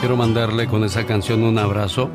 Quiero 0.00 0.16
mandarle 0.16 0.68
con 0.68 0.84
esa 0.84 1.04
canción 1.06 1.42
un 1.42 1.58
abrazo, 1.58 2.08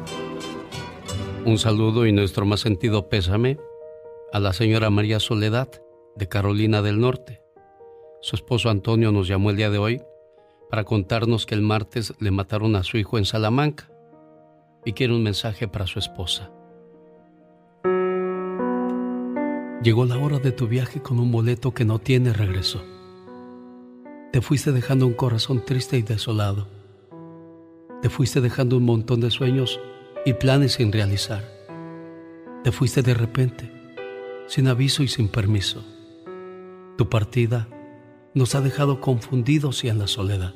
un 1.43 1.57
saludo 1.57 2.05
y 2.05 2.13
nuestro 2.13 2.45
más 2.45 2.61
sentido 2.61 3.09
pésame 3.09 3.57
a 4.31 4.39
la 4.39 4.53
señora 4.53 4.89
María 4.89 5.19
Soledad 5.19 5.69
de 6.15 6.29
Carolina 6.29 6.81
del 6.81 7.01
Norte. 7.01 7.41
Su 8.21 8.37
esposo 8.37 8.69
Antonio 8.69 9.11
nos 9.11 9.27
llamó 9.27 9.49
el 9.49 9.57
día 9.57 9.69
de 9.69 9.79
hoy 9.79 10.01
para 10.69 10.85
contarnos 10.85 11.45
que 11.45 11.55
el 11.55 11.61
martes 11.61 12.13
le 12.19 12.31
mataron 12.31 12.77
a 12.77 12.83
su 12.83 12.95
hijo 12.95 13.17
en 13.17 13.25
Salamanca 13.25 13.89
y 14.85 14.93
quiere 14.93 15.13
un 15.13 15.23
mensaje 15.23 15.67
para 15.67 15.85
su 15.85 15.99
esposa. 15.99 16.51
Llegó 19.83 20.05
la 20.05 20.17
hora 20.17 20.39
de 20.39 20.53
tu 20.53 20.69
viaje 20.69 21.01
con 21.01 21.19
un 21.19 21.33
boleto 21.33 21.73
que 21.73 21.83
no 21.83 21.99
tiene 21.99 22.31
regreso. 22.31 22.81
Te 24.31 24.39
fuiste 24.39 24.71
dejando 24.71 25.05
un 25.05 25.13
corazón 25.13 25.65
triste 25.65 25.97
y 25.97 26.01
desolado. 26.01 26.82
Te 28.03 28.09
fuiste 28.09 28.41
dejando 28.41 28.75
un 28.75 28.83
montón 28.83 29.21
de 29.21 29.31
sueños 29.31 29.79
y 30.25 30.33
planes 30.33 30.73
sin 30.73 30.91
realizar. 30.91 31.41
Te 32.61 32.73
fuiste 32.73 33.01
de 33.01 33.13
repente, 33.13 33.71
sin 34.45 34.67
aviso 34.67 35.03
y 35.03 35.07
sin 35.07 35.29
permiso. 35.29 35.85
Tu 36.97 37.07
partida 37.07 37.69
nos 38.33 38.55
ha 38.55 38.61
dejado 38.61 38.99
confundidos 38.99 39.85
y 39.85 39.87
en 39.87 39.99
la 39.99 40.07
soledad. 40.07 40.53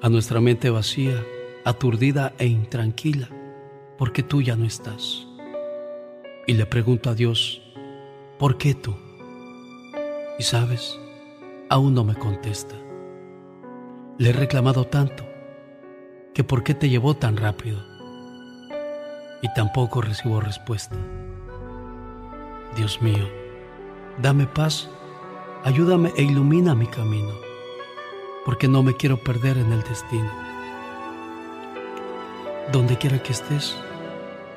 A 0.00 0.08
nuestra 0.08 0.40
mente 0.40 0.70
vacía, 0.70 1.22
aturdida 1.66 2.32
e 2.38 2.46
intranquila, 2.46 3.28
porque 3.98 4.22
tú 4.22 4.40
ya 4.40 4.56
no 4.56 4.64
estás. 4.64 5.26
Y 6.46 6.54
le 6.54 6.64
pregunto 6.64 7.10
a 7.10 7.14
Dios, 7.14 7.60
¿por 8.38 8.56
qué 8.56 8.72
tú? 8.72 8.96
Y 10.38 10.42
sabes, 10.42 10.98
aún 11.68 11.92
no 11.92 12.02
me 12.02 12.14
contesta. 12.14 12.76
Le 14.16 14.30
he 14.30 14.32
reclamado 14.32 14.86
tanto 14.86 15.27
que 16.38 16.44
por 16.44 16.62
qué 16.62 16.72
te 16.72 16.88
llevó 16.88 17.16
tan 17.16 17.36
rápido. 17.36 17.84
Y 19.42 19.52
tampoco 19.54 20.02
recibo 20.02 20.40
respuesta. 20.40 20.94
Dios 22.76 23.02
mío, 23.02 23.28
dame 24.22 24.46
paz, 24.46 24.88
ayúdame 25.64 26.12
e 26.16 26.22
ilumina 26.22 26.76
mi 26.76 26.86
camino, 26.86 27.32
porque 28.44 28.68
no 28.68 28.84
me 28.84 28.94
quiero 28.94 29.16
perder 29.20 29.58
en 29.58 29.72
el 29.72 29.82
destino 29.82 30.30
donde 32.70 32.96
quiera 32.96 33.20
que 33.20 33.32
estés, 33.32 33.74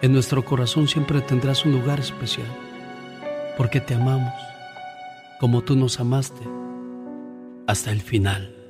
en 0.03 0.13
nuestro 0.13 0.45
corazón 0.45 0.87
siempre 0.87 1.19
tendrás 1.21 1.65
un 1.65 1.71
lugar 1.71 1.99
especial, 1.99 2.45
porque 3.57 3.81
te 3.81 3.95
amamos 3.95 4.33
como 5.39 5.63
tú 5.63 5.75
nos 5.75 5.99
amaste 5.99 6.47
hasta 7.65 7.89
el 7.89 8.01
final. 8.01 8.60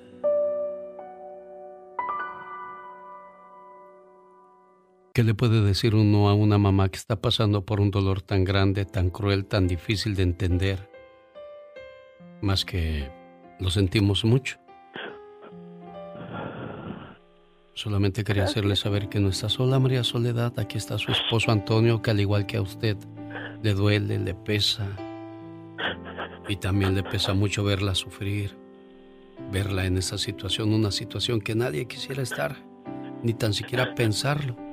¿Qué 5.13 5.25
le 5.25 5.33
puede 5.33 5.61
decir 5.61 5.93
uno 5.93 6.29
a 6.29 6.33
una 6.33 6.57
mamá 6.57 6.87
que 6.87 6.95
está 6.95 7.17
pasando 7.17 7.65
por 7.65 7.81
un 7.81 7.91
dolor 7.91 8.21
tan 8.21 8.45
grande, 8.45 8.85
tan 8.85 9.09
cruel, 9.09 9.43
tan 9.45 9.67
difícil 9.67 10.15
de 10.15 10.23
entender? 10.23 10.89
Más 12.41 12.63
que 12.63 13.11
lo 13.59 13.69
sentimos 13.69 14.23
mucho. 14.23 14.57
Solamente 17.73 18.23
quería 18.23 18.45
hacerle 18.45 18.77
saber 18.77 19.09
que 19.09 19.19
no 19.19 19.27
está 19.27 19.49
sola 19.49 19.79
María 19.79 20.05
Soledad, 20.05 20.57
aquí 20.57 20.77
está 20.77 20.97
su 20.97 21.11
esposo 21.11 21.51
Antonio, 21.51 22.01
que 22.01 22.11
al 22.11 22.21
igual 22.21 22.45
que 22.45 22.55
a 22.55 22.61
usted, 22.61 22.95
le 23.61 23.73
duele, 23.73 24.17
le 24.17 24.33
pesa. 24.33 24.87
Y 26.47 26.55
también 26.55 26.95
le 26.95 27.03
pesa 27.03 27.33
mucho 27.33 27.65
verla 27.65 27.95
sufrir, 27.95 28.55
verla 29.51 29.85
en 29.85 29.97
esa 29.97 30.17
situación, 30.17 30.73
una 30.73 30.91
situación 30.91 31.41
que 31.41 31.53
nadie 31.53 31.85
quisiera 31.85 32.23
estar, 32.23 32.55
ni 33.23 33.33
tan 33.33 33.53
siquiera 33.53 33.93
pensarlo. 33.93 34.70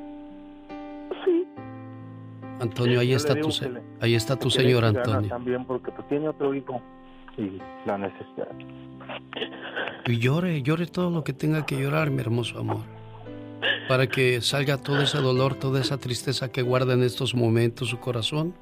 Antonio, 2.60 3.00
ahí 3.00 3.12
está 3.12 3.34
tu, 3.34 3.50
ahí 4.00 4.14
está 4.14 4.36
tu 4.36 4.50
señor 4.50 4.84
Antonio. 4.84 5.28
También 5.28 5.64
porque 5.64 5.90
pues, 5.92 6.06
tiene 6.08 6.28
otro 6.28 6.54
hijo 6.54 6.80
y 7.36 7.58
la 7.86 7.98
necesidad. 7.98 8.48
Y 10.06 10.18
llore, 10.18 10.62
llore 10.62 10.86
todo 10.86 11.10
lo 11.10 11.24
que 11.24 11.32
tenga 11.32 11.66
que 11.66 11.80
llorar, 11.80 12.10
mi 12.10 12.20
hermoso 12.20 12.58
amor. 12.58 12.82
Para 13.88 14.06
que 14.06 14.40
salga 14.40 14.76
todo 14.76 15.02
ese 15.02 15.18
dolor, 15.18 15.54
toda 15.54 15.80
esa 15.80 15.98
tristeza 15.98 16.50
que 16.50 16.62
guarda 16.62 16.94
en 16.94 17.02
estos 17.02 17.34
momentos 17.34 17.88
su 17.88 17.98
corazón. 17.98 18.54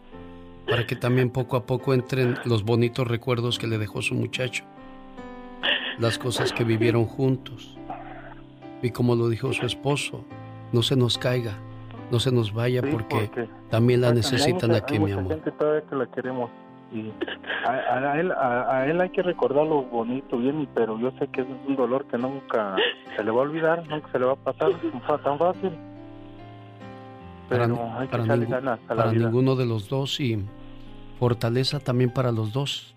Para 0.68 0.86
que 0.86 0.96
también 0.96 1.30
poco 1.30 1.56
a 1.56 1.64
poco 1.64 1.94
entren 1.94 2.36
los 2.44 2.64
bonitos 2.64 3.06
recuerdos 3.06 3.58
que 3.58 3.66
le 3.66 3.78
dejó 3.78 4.02
su 4.02 4.14
muchacho. 4.14 4.64
Las 5.98 6.18
cosas 6.18 6.52
que 6.52 6.64
vivieron 6.64 7.06
juntos. 7.06 7.76
Y 8.82 8.90
como 8.90 9.14
lo 9.14 9.28
dijo 9.28 9.52
su 9.52 9.64
esposo, 9.64 10.24
no 10.72 10.82
se 10.82 10.96
nos 10.96 11.18
caiga, 11.18 11.58
no 12.11 12.21
se 12.21 12.33
nos 12.33 12.53
vaya 12.53 12.83
porque, 12.83 13.49
también 13.71 14.00
la 14.00 14.12
necesitan 14.12 14.72
aquí, 14.72 14.99
mi 14.99 15.12
amor. 15.12 15.41
que 15.41 15.97
la 15.97 16.06
queremos 16.06 16.50
y 16.93 17.12
a, 17.67 18.21
él, 18.21 18.31
a, 18.33 18.87
él 18.87 19.00
hay 19.00 19.11
que 19.11 19.22
recordar 19.22 19.67
lo 19.67 19.83
bonito, 19.83 20.39
bien, 20.39 20.69
pero 20.72 20.99
yo 21.00 21.11
sé 21.19 21.27
que 21.28 21.41
es 21.41 21.47
un 21.67 21.75
dolor 21.75 22.06
que 22.06 22.17
nunca 22.17 22.77
se 23.17 23.25
le 23.25 23.31
va 23.31 23.39
a 23.39 23.43
olvidar, 23.43 23.89
nunca 23.89 24.09
se 24.12 24.19
le 24.21 24.27
va 24.27 24.33
a 24.33 24.37
pasar 24.37 24.71
tan 25.25 25.39
fácil. 25.39 25.72
Pero 27.49 27.75
para, 27.75 28.00
hay 28.00 28.06
que 28.06 28.17
para, 28.17 28.37
ganas 28.37 28.81
a 28.88 28.94
para 28.94 29.12
ninguno 29.12 29.56
de 29.56 29.67
los 29.67 29.88
dos 29.88 30.21
y 30.21 30.44
fortaleza 31.19 31.81
también 31.81 32.11
para 32.11 32.31
los 32.31 32.53
dos. 32.53 32.94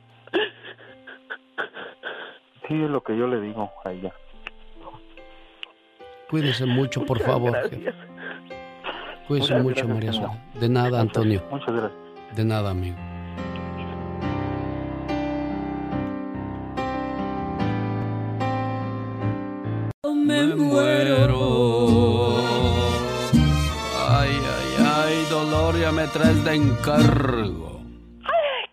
Sí, 2.67 2.83
es 2.83 2.89
lo 2.89 3.01
que 3.01 3.17
yo 3.17 3.25
le 3.25 3.41
digo 3.41 3.71
a 3.83 3.91
ella. 3.91 4.13
Cuídese 6.29 6.67
mucho, 6.67 7.03
por 7.05 7.19
favor. 7.19 7.57
Cuídese 9.29 9.61
mucho, 9.61 9.87
María 9.87 10.11
De 10.59 10.67
nada, 10.67 11.01
Antonio. 11.01 11.43
Muchas 11.51 11.71
gracias. 11.71 11.91
De 12.35 12.43
nada, 12.43 12.71
amigo. 12.71 12.97
me 20.03 20.55
muero. 20.55 22.37
Ay, 24.09 24.31
ay, 24.31 24.85
ay, 24.95 25.25
dolor, 25.29 25.77
ya 25.79 25.91
me 25.91 26.07
traes 26.07 26.43
de 26.43 26.55
encargo. 26.55 27.81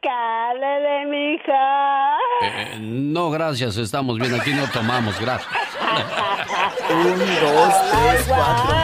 Cálele, 0.00 1.06
mija. 1.06 2.16
Eh, 2.42 2.78
no, 2.80 3.30
gracias, 3.30 3.76
estamos 3.76 4.18
bien, 4.18 4.34
aquí 4.34 4.54
no 4.54 4.66
tomamos, 4.68 5.20
gracias. 5.20 5.52
Un, 6.88 7.18
dos, 7.18 7.74
tres, 7.90 8.24
cuatro. 8.28 8.76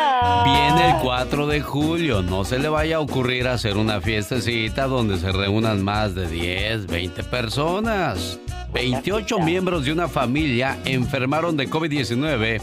Viene 0.45 0.91
el 0.91 0.97
4 1.01 1.47
de 1.47 1.61
julio, 1.61 2.23
no 2.23 2.45
se 2.45 2.59
le 2.59 2.69
vaya 2.69 2.97
a 2.97 3.01
ocurrir 3.01 3.47
hacer 3.47 3.77
una 3.77 4.01
fiestecita 4.01 4.87
donde 4.87 5.19
se 5.19 5.31
reúnan 5.31 5.85
más 5.85 6.15
de 6.15 6.27
10, 6.27 6.89
20 6.89 7.23
personas. 7.25 8.41
28 8.73 9.39
miembros 9.39 9.85
de 9.85 9.93
una 9.93 10.09
familia 10.09 10.79
enfermaron 10.85 11.57
de 11.57 11.69
COVID-19 11.69 12.61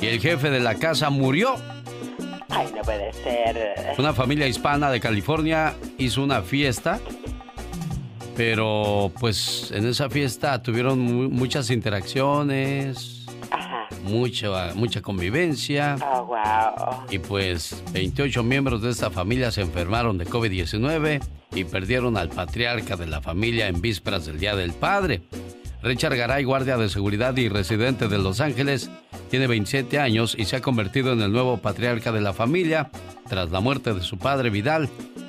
y 0.00 0.06
el 0.06 0.20
jefe 0.20 0.50
de 0.50 0.60
la 0.60 0.74
casa 0.74 1.08
murió. 1.08 1.54
Ay, 2.50 2.68
no 2.76 2.82
puede 2.82 3.12
ser. 3.14 3.74
Una 3.96 4.12
familia 4.12 4.46
hispana 4.46 4.90
de 4.90 5.00
California 5.00 5.74
hizo 5.96 6.22
una 6.22 6.42
fiesta, 6.42 7.00
pero 8.36 9.10
pues 9.18 9.70
en 9.72 9.86
esa 9.86 10.10
fiesta 10.10 10.62
tuvieron 10.62 11.32
muchas 11.32 11.70
interacciones, 11.70 13.15
mucha 14.06 14.72
mucha 14.74 15.02
convivencia. 15.02 15.96
Oh, 16.00 16.24
wow. 16.24 17.06
Y 17.10 17.18
pues 17.18 17.82
28 17.92 18.42
miembros 18.42 18.82
de 18.82 18.90
esta 18.90 19.10
familia 19.10 19.50
se 19.50 19.62
enfermaron 19.62 20.18
de 20.18 20.26
COVID-19 20.26 21.22
y 21.54 21.64
perdieron 21.64 22.16
al 22.16 22.28
patriarca 22.28 22.96
de 22.96 23.06
la 23.06 23.20
familia 23.20 23.68
en 23.68 23.80
vísperas 23.80 24.26
del 24.26 24.38
Día 24.38 24.56
del 24.56 24.72
Padre. 24.72 25.22
Richard 25.82 26.16
Garay, 26.16 26.42
guardia 26.42 26.76
de 26.76 26.88
seguridad 26.88 27.36
y 27.36 27.48
residente 27.48 28.08
de 28.08 28.18
Los 28.18 28.40
Ángeles, 28.40 28.90
tiene 29.30 29.46
27 29.46 29.98
años 29.98 30.34
y 30.36 30.44
se 30.44 30.56
ha 30.56 30.60
convertido 30.60 31.12
en 31.12 31.20
el 31.20 31.30
nuevo 31.30 31.58
patriarca 31.58 32.12
de 32.12 32.20
la 32.20 32.32
familia 32.32 32.90
tras 33.28 33.50
la 33.50 33.60
muerte 33.60 33.94
de 33.94 34.02
su 34.02 34.18
padre 34.18 34.50
Vidal. 34.50 34.88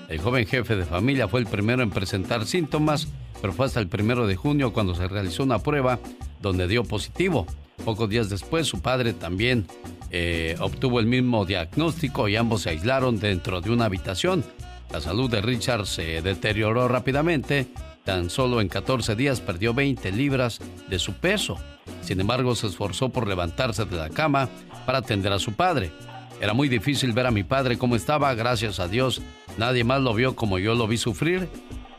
El 0.10 0.20
joven 0.20 0.48
jefe 0.48 0.76
de 0.76 0.86
familia 0.86 1.28
fue 1.28 1.42
el 1.42 1.48
primero 1.48 1.84
en 1.84 1.90
presentar 1.90 2.46
síntomas, 2.46 3.08
pero 3.42 3.54
fue 3.54 3.66
hasta 3.66 3.80
el 3.80 3.88
primero 3.88 4.26
de 4.26 4.36
junio 4.36 4.74
cuando 4.74 4.96
se 4.96 5.08
realizó 5.08 5.44
una 5.44 5.60
prueba 5.60 6.00
donde 6.42 6.68
dio 6.68 6.84
positivo. 6.84 7.46
Pocos 7.84 8.10
días 8.10 8.30
después, 8.30 8.68
su 8.68 8.82
padre 8.82 9.14
también 9.14 9.66
eh, 10.12 10.56
obtuvo 10.60 11.00
el 11.00 11.06
mismo 11.06 11.46
diagnóstico 11.46 12.28
y 12.28 12.36
ambos 12.36 12.64
se 12.64 12.72
aislaron 12.72 13.20
dentro 13.20 13.62
de 13.62 13.72
una 13.72 13.86
habitación. 13.86 14.44
La 14.92 15.02
salud 15.02 15.30
de 15.30 15.42
Richard 15.42 15.86
se 15.86 16.22
deterioró 16.22 16.88
rápidamente. 16.88 17.68
Tan 18.04 18.30
solo 18.30 18.62
en 18.62 18.70
14 18.70 19.16
días 19.16 19.42
perdió 19.42 19.74
20 19.74 20.12
libras 20.14 20.60
de 20.90 20.98
su 20.98 21.14
peso. 21.14 21.58
Sin 22.02 22.22
embargo, 22.22 22.56
se 22.56 22.68
esforzó 22.68 23.10
por 23.10 23.28
levantarse 23.28 23.84
de 23.84 23.98
la 23.98 24.10
cama 24.10 24.50
para 24.86 25.00
atender 25.00 25.34
a 25.34 25.40
su 25.40 25.54
padre. 25.54 25.92
Era 26.40 26.54
muy 26.54 26.70
difícil 26.70 27.12
ver 27.12 27.26
a 27.26 27.32
mi 27.32 27.44
padre 27.44 27.78
cómo 27.78 27.96
estaba, 27.96 28.34
gracias 28.34 28.80
a 28.80 28.88
Dios. 28.88 29.22
Nadie 29.58 29.84
más 29.84 30.02
lo 30.02 30.14
vio 30.14 30.36
como 30.36 30.60
yo 30.60 30.76
lo 30.76 30.88
vi 30.88 30.98
sufrir. 30.98 31.50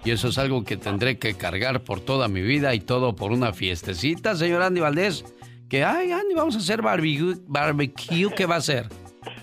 Y 0.05 0.13
eso 0.13 0.29
es 0.29 0.39
algo 0.39 0.65
que 0.65 0.77
tendré 0.77 1.19
que 1.19 1.35
cargar 1.35 1.83
por 1.83 2.01
toda 2.01 2.29
mi 2.29 2.41
vida 2.41 2.75
y 2.75 2.81
todo 2.81 3.15
por 3.17 3.33
una 3.33 3.53
fiestecita, 3.53 4.37
señor 4.37 4.63
Andy 4.63 4.81
Valdés. 4.81 5.25
Que, 5.69 5.85
ay, 5.85 6.13
Andy, 6.13 6.35
vamos 6.35 6.57
a 6.57 6.59
hacer 6.59 6.83
barbecue, 6.83 7.37
barbecue 7.47 8.31
¿qué 8.35 8.47
va 8.47 8.57
a 8.57 8.59
hacer? 8.59 8.89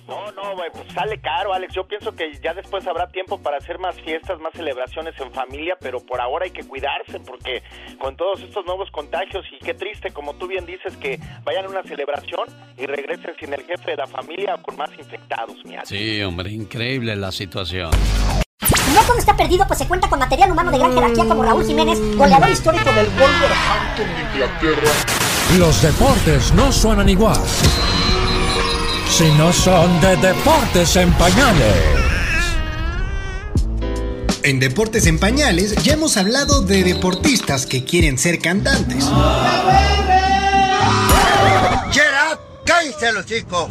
No, 0.08 0.32
no, 0.32 0.56
pues 0.72 0.94
sale 0.94 1.20
caro, 1.20 1.54
Alex. 1.54 1.74
Yo 1.74 1.88
pienso 1.88 2.16
que 2.16 2.32
ya 2.44 2.54
después 2.54 2.86
habrá 2.86 3.08
tiempo 3.08 3.42
para 3.42 3.58
hacer 3.58 3.80
más 3.80 4.00
fiestas, 4.02 4.40
más 4.40 4.54
celebraciones 4.54 5.20
en 5.20 5.32
familia, 5.32 5.76
pero 5.80 6.00
por 6.00 6.22
ahora 6.22 6.46
hay 6.46 6.52
que 6.52 6.64
cuidarse 6.64 7.20
porque 7.20 7.64
con 8.00 8.16
todos 8.16 8.42
estos 8.42 8.66
nuevos 8.66 8.90
contagios 8.92 9.46
y 9.52 9.64
qué 9.64 9.74
triste, 9.74 10.12
como 10.12 10.36
tú 10.36 10.48
bien 10.48 10.66
dices, 10.66 10.96
que 10.98 11.20
vayan 11.44 11.66
a 11.66 11.70
una 11.70 11.84
celebración 11.84 12.48
y 12.78 12.86
regresen 12.86 13.36
sin 13.40 13.54
el 13.54 13.64
jefe 13.64 13.92
de 13.92 13.98
la 13.98 14.08
familia 14.08 14.56
o 14.56 14.62
con 14.62 14.78
más 14.78 14.92
infectados, 14.98 15.58
mi 15.66 15.74
Alex. 15.74 15.90
Sí, 15.90 16.22
hombre, 16.22 16.52
increíble 16.52 17.16
la 17.16 17.32
situación. 17.32 17.90
No 18.94 19.02
todo 19.08 19.18
está 19.18 19.36
perdido, 19.36 19.66
pues 19.68 19.80
se 19.80 19.88
cuenta 19.88 20.08
con 20.08 20.20
material 20.20 20.52
humano 20.52 20.72
de 20.72 20.78
gran 20.78 20.94
jerarquía 20.94 21.26
como 21.26 21.44
Raúl 21.44 21.66
Jiménez, 21.66 22.00
goleador 22.16 22.50
histórico 22.50 22.92
del 22.94 23.08
Wolverhampton 23.08 24.08
de 24.08 24.22
Inglaterra. 24.22 25.25
Los 25.58 25.82
deportes 25.82 26.54
no 26.54 26.72
suenan 26.72 27.08
igual 27.08 27.40
si 29.10 29.32
no 29.38 29.54
son 29.54 30.02
de 30.02 30.18
deportes 30.18 30.96
en 30.98 31.14
pañales. 31.14 31.76
En 34.44 34.60
Deportes 34.60 35.06
en 35.08 35.18
Pañales 35.18 35.74
ya 35.84 35.94
hemos 35.94 36.18
hablado 36.18 36.62
de 36.62 36.84
deportistas 36.84 37.66
que 37.66 37.86
quieren 37.86 38.18
ser 38.18 38.40
cantantes. 38.40 39.06
Gerard, 41.92 42.40
cállate 42.66 43.12
los 43.14 43.26
chicos. 43.26 43.68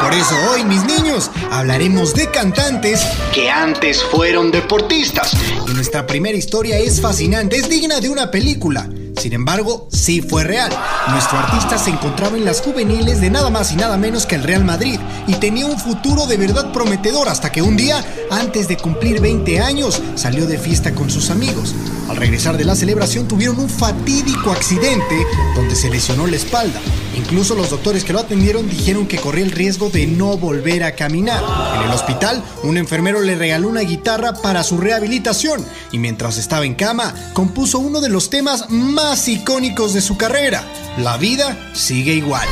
Por 0.00 0.14
eso 0.14 0.34
hoy, 0.50 0.64
mis 0.64 0.84
niños, 0.84 1.30
hablaremos 1.50 2.14
de 2.14 2.30
cantantes 2.30 3.06
que 3.34 3.50
antes 3.50 4.02
fueron 4.02 4.50
deportistas. 4.50 5.32
Y 5.68 5.74
nuestra 5.74 6.06
primera 6.06 6.36
historia 6.36 6.78
es 6.78 7.00
fascinante, 7.00 7.56
es 7.56 7.68
digna 7.68 8.00
de 8.00 8.08
una 8.08 8.30
película. 8.30 8.88
Sin 9.16 9.32
embargo, 9.32 9.88
sí 9.92 10.20
fue 10.22 10.44
real. 10.44 10.70
Nuestro 11.10 11.38
artista 11.38 11.78
se 11.78 11.90
encontraba 11.90 12.36
en 12.36 12.44
las 12.44 12.60
juveniles 12.60 13.20
de 13.20 13.30
nada 13.30 13.50
más 13.50 13.72
y 13.72 13.76
nada 13.76 13.96
menos 13.96 14.26
que 14.26 14.36
el 14.36 14.42
Real 14.42 14.64
Madrid 14.64 14.98
y 15.26 15.34
tenía 15.34 15.66
un 15.66 15.78
futuro 15.78 16.26
de 16.26 16.36
verdad 16.36 16.72
prometedor 16.72 17.28
hasta 17.28 17.50
que 17.52 17.62
un 17.62 17.76
día, 17.76 18.04
antes 18.30 18.68
de 18.68 18.76
cumplir 18.76 19.20
20 19.20 19.60
años, 19.60 20.00
salió 20.14 20.46
de 20.46 20.58
fiesta 20.58 20.94
con 20.94 21.10
sus 21.10 21.30
amigos. 21.30 21.74
Al 22.08 22.16
regresar 22.16 22.56
de 22.56 22.64
la 22.64 22.74
celebración 22.74 23.28
tuvieron 23.28 23.58
un 23.58 23.68
fatídico 23.68 24.52
accidente 24.52 25.26
donde 25.54 25.76
se 25.76 25.90
lesionó 25.90 26.26
la 26.26 26.36
espalda. 26.36 26.80
Incluso 27.16 27.54
los 27.54 27.70
doctores 27.70 28.04
que 28.04 28.12
lo 28.12 28.20
atendieron 28.20 28.68
dijeron 28.68 29.06
que 29.06 29.18
corría 29.18 29.44
el 29.44 29.50
riesgo 29.50 29.90
de 29.90 30.06
no 30.06 30.36
volver 30.36 30.84
a 30.84 30.94
caminar. 30.94 31.42
En 31.76 31.82
el 31.82 31.90
hospital, 31.90 32.42
un 32.62 32.76
enfermero 32.76 33.20
le 33.20 33.36
regaló 33.36 33.68
una 33.68 33.80
guitarra 33.80 34.34
para 34.34 34.62
su 34.62 34.78
rehabilitación 34.78 35.64
y 35.90 35.98
mientras 35.98 36.38
estaba 36.38 36.64
en 36.64 36.74
cama, 36.74 37.14
compuso 37.34 37.78
uno 37.78 38.00
de 38.00 38.08
los 38.08 38.30
temas 38.30 38.70
más 38.70 39.01
icónicos 39.28 39.92
de 39.94 40.00
su 40.00 40.16
carrera. 40.16 40.64
La 40.98 41.16
vida 41.16 41.56
sigue 41.74 42.14
igual. 42.14 42.46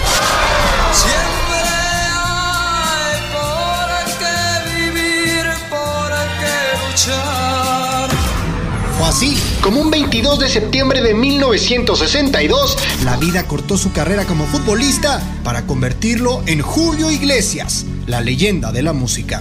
Siempre 0.93 1.61
hay 1.73 3.21
por 3.33 4.19
qué 4.19 4.37
vivir, 4.75 5.45
por 5.71 6.11
qué 6.41 6.57
luchar. 6.89 8.11
Fue 8.99 9.09
así, 9.09 9.39
como 9.63 9.81
un 9.81 9.91
22 9.91 10.41
de 10.41 10.49
septiembre 10.49 11.03
de 11.03 11.15
1962, 11.15 12.77
la 13.05 13.17
vida 13.17 13.47
cortó 13.47 13.79
su 13.79 13.93
carrera 13.93 14.25
como 14.25 14.45
futbolista 14.47 15.23
para 15.45 15.67
convertirlo 15.67 16.43
en 16.47 16.61
Julio 16.61 17.11
Iglesias, 17.11 17.87
la 18.07 18.21
leyenda 18.21 18.73
de 18.73 18.83
la 18.83 18.93
música. 18.93 19.41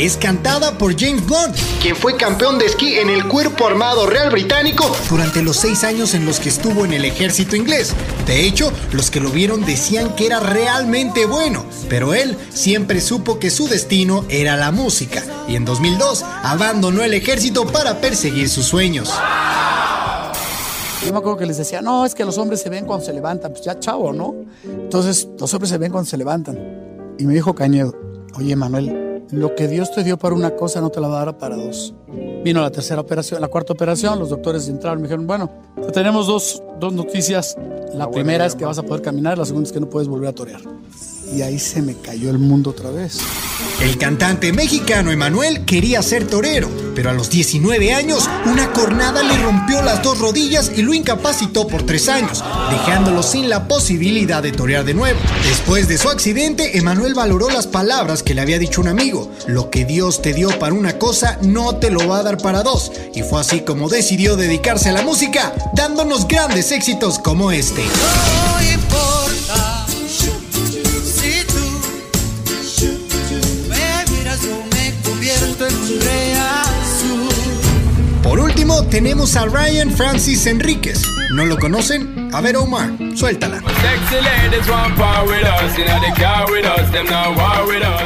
Es 0.00 0.16
cantada 0.16 0.78
por 0.78 0.98
James 0.98 1.26
Bond, 1.26 1.54
quien 1.82 1.94
fue 1.94 2.16
campeón 2.16 2.58
de 2.58 2.64
esquí 2.64 2.94
en 2.94 3.10
el 3.10 3.28
Cuerpo 3.28 3.66
Armado 3.66 4.06
Real 4.06 4.30
Británico 4.30 4.90
durante 5.10 5.42
los 5.42 5.58
seis 5.58 5.84
años 5.84 6.14
en 6.14 6.24
los 6.24 6.40
que 6.40 6.48
estuvo 6.48 6.86
en 6.86 6.94
el 6.94 7.04
ejército 7.04 7.54
inglés. 7.54 7.92
De 8.26 8.46
hecho, 8.46 8.72
los 8.92 9.10
que 9.10 9.20
lo 9.20 9.28
vieron 9.28 9.66
decían 9.66 10.16
que 10.16 10.24
era 10.24 10.40
realmente 10.40 11.26
bueno, 11.26 11.66
pero 11.90 12.14
él 12.14 12.34
siempre 12.48 13.02
supo 13.02 13.38
que 13.38 13.50
su 13.50 13.68
destino 13.68 14.24
era 14.30 14.56
la 14.56 14.70
música 14.70 15.22
y 15.46 15.54
en 15.54 15.66
2002 15.66 16.24
abandonó 16.44 17.02
el 17.02 17.12
ejército 17.12 17.66
para 17.66 18.00
perseguir 18.00 18.48
sus 18.48 18.64
sueños. 18.64 19.12
Yo 21.04 21.12
me 21.12 21.18
acuerdo 21.18 21.36
que 21.36 21.44
les 21.44 21.58
decía, 21.58 21.82
no, 21.82 22.06
es 22.06 22.14
que 22.14 22.24
los 22.24 22.38
hombres 22.38 22.62
se 22.62 22.70
ven 22.70 22.86
cuando 22.86 23.04
se 23.04 23.12
levantan, 23.12 23.52
pues 23.52 23.64
ya 23.64 23.78
chavo, 23.78 24.14
¿no? 24.14 24.34
Entonces, 24.64 25.28
los 25.38 25.52
hombres 25.52 25.68
se 25.68 25.76
ven 25.76 25.92
cuando 25.92 26.08
se 26.08 26.16
levantan. 26.16 26.58
Y 27.18 27.26
me 27.26 27.34
dijo 27.34 27.54
Cañedo, 27.54 27.94
oye 28.34 28.56
Manuel, 28.56 28.99
lo 29.32 29.54
que 29.54 29.68
Dios 29.68 29.92
te 29.92 30.02
dio 30.02 30.18
para 30.18 30.34
una 30.34 30.56
cosa 30.56 30.80
no 30.80 30.90
te 30.90 31.00
la 31.00 31.08
va 31.08 31.22
a 31.22 31.24
dar 31.26 31.38
para 31.38 31.56
dos. 31.56 31.94
Vino 32.42 32.60
la 32.60 32.70
tercera 32.70 33.00
operación, 33.00 33.40
la 33.40 33.48
cuarta 33.48 33.72
operación, 33.72 34.18
los 34.18 34.30
doctores 34.30 34.68
entraron 34.68 34.98
y 34.98 35.02
me 35.02 35.08
dijeron, 35.08 35.26
bueno, 35.26 35.50
te 35.76 35.92
tenemos 35.92 36.26
dos, 36.26 36.62
dos 36.78 36.92
noticias. 36.92 37.56
La 37.94 38.10
primera 38.10 38.46
es 38.46 38.54
que 38.54 38.64
vas 38.64 38.78
a 38.78 38.82
poder 38.82 39.02
caminar, 39.02 39.38
la 39.38 39.44
segunda 39.44 39.66
es 39.66 39.72
que 39.72 39.80
no 39.80 39.88
puedes 39.88 40.08
volver 40.08 40.28
a 40.28 40.32
torear. 40.32 40.60
Y 41.34 41.42
ahí 41.42 41.58
se 41.58 41.82
me 41.82 41.94
cayó 41.94 42.30
el 42.30 42.38
mundo 42.38 42.70
otra 42.70 42.90
vez. 42.90 43.20
El 43.80 43.96
cantante 43.96 44.52
mexicano 44.52 45.10
Emanuel 45.10 45.64
quería 45.64 46.02
ser 46.02 46.26
torero, 46.26 46.68
pero 46.94 47.08
a 47.08 47.14
los 47.14 47.30
19 47.30 47.94
años 47.94 48.28
una 48.44 48.72
cornada 48.72 49.22
le 49.22 49.38
rompió 49.38 49.80
las 49.80 50.02
dos 50.02 50.18
rodillas 50.18 50.70
y 50.76 50.82
lo 50.82 50.92
incapacitó 50.92 51.66
por 51.66 51.86
tres 51.86 52.10
años, 52.10 52.44
dejándolo 52.70 53.22
sin 53.22 53.48
la 53.48 53.68
posibilidad 53.68 54.42
de 54.42 54.52
torear 54.52 54.84
de 54.84 54.92
nuevo. 54.92 55.18
Después 55.44 55.88
de 55.88 55.96
su 55.96 56.10
accidente, 56.10 56.76
Emanuel 56.76 57.14
valoró 57.14 57.48
las 57.48 57.66
palabras 57.66 58.22
que 58.22 58.34
le 58.34 58.42
había 58.42 58.58
dicho 58.58 58.82
un 58.82 58.88
amigo. 58.88 59.30
Lo 59.46 59.70
que 59.70 59.86
Dios 59.86 60.20
te 60.20 60.34
dio 60.34 60.50
para 60.58 60.74
una 60.74 60.98
cosa 60.98 61.38
no 61.40 61.76
te 61.76 61.90
lo 61.90 62.06
va 62.06 62.18
a 62.18 62.22
dar 62.22 62.36
para 62.36 62.62
dos. 62.62 62.92
Y 63.14 63.22
fue 63.22 63.40
así 63.40 63.60
como 63.60 63.88
decidió 63.88 64.36
dedicarse 64.36 64.90
a 64.90 64.92
la 64.92 65.02
música, 65.02 65.54
dándonos 65.74 66.28
grandes 66.28 66.70
éxitos 66.70 67.18
como 67.18 67.50
este. 67.50 67.82
Tenemos 78.90 79.36
a 79.36 79.46
Ryan 79.46 79.90
Francis 79.90 80.46
Enríquez. 80.46 81.02
¿No 81.30 81.44
lo 81.44 81.58
conocen? 81.58 82.28
A 82.32 82.40
ver, 82.40 82.56
Omar, 82.56 82.90
suéltala. 83.14 83.62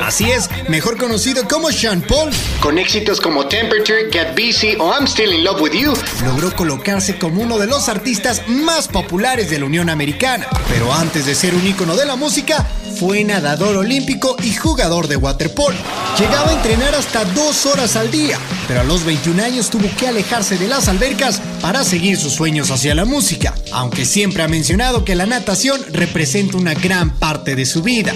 Así 0.05 0.31
es, 0.31 0.51
mejor 0.69 0.99
conocido 0.99 1.49
como 1.49 1.73
Sean 1.73 2.03
Paul. 2.03 2.31
Con 2.61 2.79
éxitos 2.79 3.21
como 3.21 3.47
Temperature, 3.47 4.11
Get 4.13 4.33
Busy 4.33 4.77
o 4.79 4.93
I'm 4.93 5.07
Still 5.07 5.33
in 5.33 5.43
Love 5.43 5.63
with 5.63 5.73
You, 5.73 5.95
logró 6.25 6.55
colocarse 6.55 7.19
como 7.19 7.43
uno 7.43 7.59
de 7.59 7.67
los 7.67 7.89
artistas 7.89 8.43
más 8.47 8.89
populares 8.89 9.49
de 9.49 9.59
la 9.59 9.65
Unión 9.65 9.89
Americana. 9.89 10.47
Pero 10.69 10.93
antes 10.93 11.25
de 11.25 11.35
ser 11.35 11.55
un 11.55 11.67
ícono 11.67 11.97
de 11.97 12.05
la 12.05 12.17
música, 12.17 12.67
fue 12.95 13.25
nadador 13.25 13.77
olímpico 13.77 14.37
y 14.43 14.55
jugador 14.55 15.09
de 15.09 15.17
waterpolo. 15.17 15.77
Llegaba 16.19 16.51
a 16.51 16.55
entrenar 16.55 16.95
hasta 16.95 17.25
dos 17.25 17.67
horas 17.67 17.97
al 17.97 18.11
día, 18.11 18.39
pero 18.69 18.81
a 18.81 18.85
los 18.85 19.05
21 19.05 19.43
años 19.43 19.71
tuvo 19.71 19.89
que 19.99 20.09
alejarse 20.09 20.57
de 20.57 20.69
las 20.69 20.89
albercas 20.89 21.41
para 21.61 21.85
seguir 21.85 22.17
sus 22.17 22.33
sueños 22.33 22.71
hacia 22.71 22.95
la 22.95 23.05
música, 23.05 23.55
aunque 23.73 24.05
siempre 24.05 24.43
ha 24.43 24.49
mencionado 24.49 25.05
que 25.05 25.15
la 25.15 25.27
natación 25.27 25.81
representa 25.91 26.57
una 26.57 26.75
gran 26.75 27.19
parte 27.19 27.57
de 27.57 27.67
su 27.67 27.83
vida. 27.83 28.15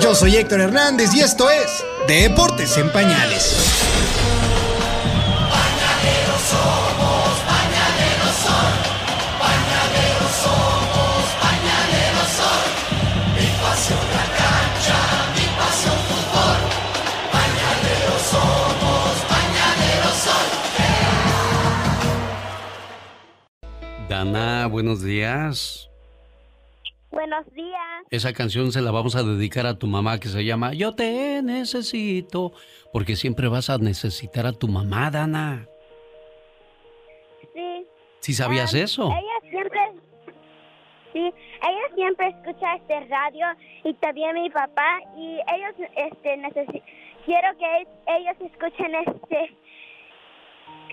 Yo 0.00 0.14
soy 0.14 0.36
Héctor 0.36 0.60
Hernández 0.60 1.14
y 1.14 1.20
esto 1.20 1.50
es 1.50 1.66
Deportes 2.06 2.76
en 2.76 2.92
Pañales. 2.92 3.54
Dana, 24.32 24.66
buenos 24.68 25.02
días. 25.02 25.90
Buenos 27.10 27.44
días. 27.52 27.78
Esa 28.10 28.32
canción 28.32 28.72
se 28.72 28.80
la 28.80 28.90
vamos 28.90 29.14
a 29.16 29.22
dedicar 29.22 29.66
a 29.66 29.78
tu 29.78 29.86
mamá 29.86 30.18
que 30.18 30.28
se 30.28 30.44
llama 30.44 30.72
Yo 30.72 30.94
te 30.94 31.42
necesito, 31.42 32.52
porque 32.92 33.16
siempre 33.16 33.48
vas 33.48 33.68
a 33.68 33.76
necesitar 33.78 34.46
a 34.46 34.52
tu 34.52 34.66
mamá, 34.66 35.10
Dana. 35.10 35.68
Sí. 37.52 37.86
¿Sí 38.20 38.32
sabías 38.32 38.72
eso? 38.72 39.08
Ella 39.08 39.50
siempre, 39.50 39.80
sí, 41.12 41.20
ella 41.20 41.94
siempre 41.94 42.28
escucha 42.28 42.76
este 42.76 43.00
radio 43.06 43.46
y 43.84 43.92
también 43.94 44.34
mi 44.34 44.48
papá 44.48 45.00
y 45.18 45.34
ellos, 45.54 45.90
este, 45.96 46.36
necesi- 46.38 46.82
quiero 47.26 47.48
que 47.58 47.86
ellos 48.06 48.36
escuchen 48.52 48.94
este, 49.06 49.54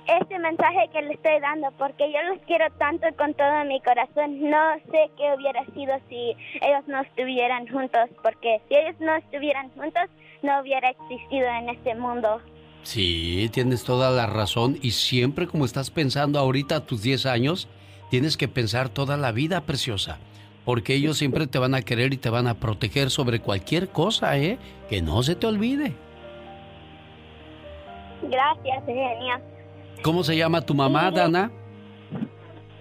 este 0.07 0.39
mensaje 0.39 0.89
que 0.91 1.01
le 1.01 1.13
estoy 1.13 1.39
dando 1.39 1.71
porque 1.77 2.11
yo 2.11 2.21
los 2.33 2.39
quiero 2.45 2.65
tanto 2.77 3.07
con 3.17 3.33
todo 3.33 3.63
mi 3.65 3.79
corazón. 3.81 4.49
No 4.49 4.75
sé 4.91 5.09
qué 5.17 5.33
hubiera 5.35 5.65
sido 5.73 5.93
si 6.09 6.35
ellos 6.61 6.87
no 6.87 7.01
estuvieran 7.01 7.67
juntos 7.67 8.09
porque 8.21 8.61
si 8.67 8.75
ellos 8.75 8.95
no 8.99 9.15
estuvieran 9.15 9.69
juntos 9.71 10.09
no 10.41 10.59
hubiera 10.61 10.89
existido 10.89 11.47
en 11.47 11.69
este 11.69 11.95
mundo. 11.95 12.41
Sí, 12.83 13.49
tienes 13.53 13.83
toda 13.83 14.09
la 14.09 14.25
razón 14.25 14.77
y 14.81 14.91
siempre 14.91 15.47
como 15.47 15.65
estás 15.65 15.91
pensando 15.91 16.39
ahorita 16.39 16.77
a 16.77 16.85
tus 16.85 17.03
10 17.03 17.27
años, 17.27 17.67
tienes 18.09 18.37
que 18.37 18.47
pensar 18.47 18.89
toda 18.89 19.17
la 19.17 19.31
vida, 19.31 19.61
preciosa, 19.61 20.17
porque 20.65 20.95
ellos 20.95 21.17
siempre 21.17 21.45
te 21.45 21.59
van 21.59 21.75
a 21.75 21.83
querer 21.83 22.11
y 22.13 22.17
te 22.17 22.29
van 22.29 22.47
a 22.47 22.55
proteger 22.55 23.11
sobre 23.11 23.39
cualquier 23.39 23.89
cosa, 23.89 24.37
¿eh? 24.37 24.57
Que 24.89 25.01
no 25.01 25.21
se 25.21 25.35
te 25.35 25.45
olvide. 25.45 25.93
Gracias, 28.23 28.85
genia. 28.85 29.41
¿Cómo 30.03 30.23
se 30.23 30.35
llama 30.35 30.61
tu 30.61 30.73
mamá, 30.73 31.11
Dana? 31.11 31.51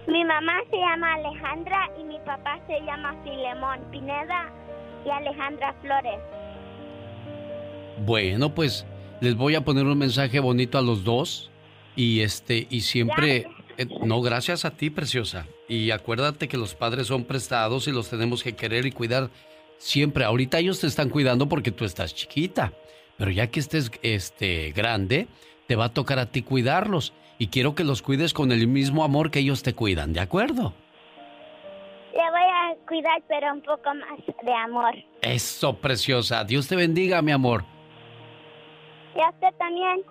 Mi 0.07 0.25
mamá 0.25 0.53
se 0.71 0.77
llama 0.77 1.13
Alejandra 1.13 1.89
y 1.99 2.03
mi 2.03 2.17
papá 2.25 2.59
se 2.65 2.79
llama 2.81 3.15
Filemón 3.23 3.79
Pineda 3.91 4.51
y 5.05 5.09
Alejandra 5.09 5.73
Flores. 5.81 6.19
Bueno, 8.05 8.55
pues 8.55 8.87
les 9.19 9.35
voy 9.35 9.53
a 9.53 9.61
poner 9.61 9.85
un 9.85 9.97
mensaje 9.99 10.39
bonito 10.39 10.79
a 10.79 10.81
los 10.81 11.03
dos 11.03 11.51
y 11.95 12.21
este 12.21 12.65
y 12.71 12.81
siempre 12.81 13.47
eh, 13.77 13.85
no 14.03 14.21
gracias 14.21 14.65
a 14.65 14.71
ti, 14.71 14.89
preciosa. 14.89 15.45
Y 15.67 15.91
acuérdate 15.91 16.47
que 16.47 16.57
los 16.57 16.73
padres 16.73 17.07
son 17.07 17.25
prestados 17.25 17.87
y 17.87 17.91
los 17.91 18.09
tenemos 18.09 18.41
que 18.43 18.53
querer 18.53 18.87
y 18.87 18.91
cuidar 18.91 19.29
siempre. 19.77 20.25
Ahorita 20.25 20.57
ellos 20.57 20.79
te 20.79 20.87
están 20.87 21.09
cuidando 21.09 21.47
porque 21.47 21.71
tú 21.71 21.85
estás 21.85 22.15
chiquita, 22.15 22.73
pero 23.17 23.29
ya 23.29 23.47
que 23.47 23.59
estés 23.59 23.91
este 24.01 24.71
grande, 24.71 25.27
te 25.71 25.77
va 25.77 25.85
a 25.85 25.93
tocar 25.93 26.19
a 26.19 26.25
ti 26.25 26.41
cuidarlos 26.41 27.13
y 27.37 27.47
quiero 27.47 27.75
que 27.75 27.85
los 27.85 28.01
cuides 28.01 28.33
con 28.33 28.51
el 28.51 28.67
mismo 28.67 29.05
amor 29.05 29.31
que 29.31 29.39
ellos 29.39 29.63
te 29.63 29.73
cuidan, 29.73 30.11
¿de 30.11 30.19
acuerdo? 30.19 30.73
Le 32.11 32.29
voy 32.29 32.41
a 32.41 32.75
cuidar, 32.85 33.23
pero 33.29 33.53
un 33.53 33.61
poco 33.61 33.93
más 33.93 34.19
de 34.43 34.53
amor. 34.53 34.93
Eso, 35.21 35.77
preciosa. 35.77 36.43
Dios 36.43 36.67
te 36.67 36.75
bendiga, 36.75 37.21
mi 37.21 37.31
amor. 37.31 37.63
Y 39.15 39.21
a 39.21 39.29
usted 39.29 39.47
también. 39.57 40.01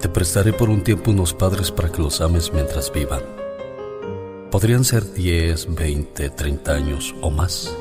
Te 0.00 0.08
prestaré 0.08 0.54
por 0.54 0.70
un 0.70 0.82
tiempo 0.82 1.10
unos 1.10 1.34
padres 1.34 1.70
para 1.70 1.92
que 1.92 2.00
los 2.00 2.22
ames 2.22 2.50
mientras 2.54 2.90
vivan. 2.90 3.37
Podrían 4.58 4.82
ser 4.82 5.12
10, 5.12 5.76
20, 5.76 6.30
30 6.30 6.72
años 6.72 7.14
o 7.20 7.30
más, 7.30 7.72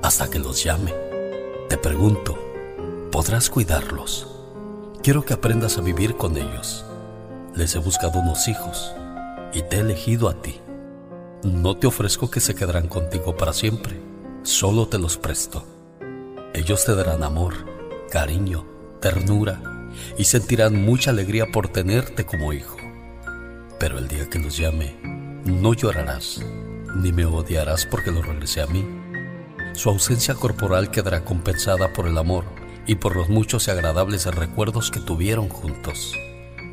hasta 0.00 0.30
que 0.30 0.38
los 0.38 0.62
llame. 0.62 0.94
Te 1.68 1.76
pregunto, 1.76 2.38
¿podrás 3.10 3.50
cuidarlos? 3.50 4.28
Quiero 5.02 5.24
que 5.24 5.34
aprendas 5.34 5.76
a 5.76 5.80
vivir 5.80 6.14
con 6.14 6.36
ellos. 6.36 6.84
Les 7.56 7.74
he 7.74 7.80
buscado 7.80 8.20
unos 8.20 8.46
hijos 8.46 8.94
y 9.52 9.62
te 9.62 9.78
he 9.78 9.80
elegido 9.80 10.28
a 10.28 10.40
ti. 10.40 10.60
No 11.42 11.76
te 11.76 11.88
ofrezco 11.88 12.30
que 12.30 12.38
se 12.38 12.54
quedarán 12.54 12.86
contigo 12.86 13.36
para 13.36 13.52
siempre, 13.52 14.00
solo 14.44 14.86
te 14.86 15.00
los 15.00 15.16
presto. 15.16 15.64
Ellos 16.54 16.84
te 16.84 16.94
darán 16.94 17.24
amor, 17.24 17.54
cariño, 18.08 18.64
ternura 19.00 19.90
y 20.16 20.26
sentirán 20.26 20.80
mucha 20.80 21.10
alegría 21.10 21.46
por 21.50 21.66
tenerte 21.66 22.24
como 22.24 22.52
hijo. 22.52 22.76
Pero 23.80 23.98
el 23.98 24.06
día 24.06 24.30
que 24.30 24.38
los 24.38 24.56
llame, 24.56 25.09
no 25.50 25.74
llorarás, 25.74 26.40
ni 26.96 27.12
me 27.12 27.24
odiarás 27.24 27.86
porque 27.86 28.10
lo 28.10 28.22
regresé 28.22 28.62
a 28.62 28.66
mí. 28.66 28.86
Su 29.74 29.90
ausencia 29.90 30.34
corporal 30.34 30.90
quedará 30.90 31.24
compensada 31.24 31.92
por 31.92 32.06
el 32.06 32.18
amor 32.18 32.44
y 32.86 32.96
por 32.96 33.16
los 33.16 33.28
muchos 33.28 33.68
y 33.68 33.70
agradables 33.70 34.26
recuerdos 34.26 34.90
que 34.90 35.00
tuvieron 35.00 35.48
juntos. 35.48 36.14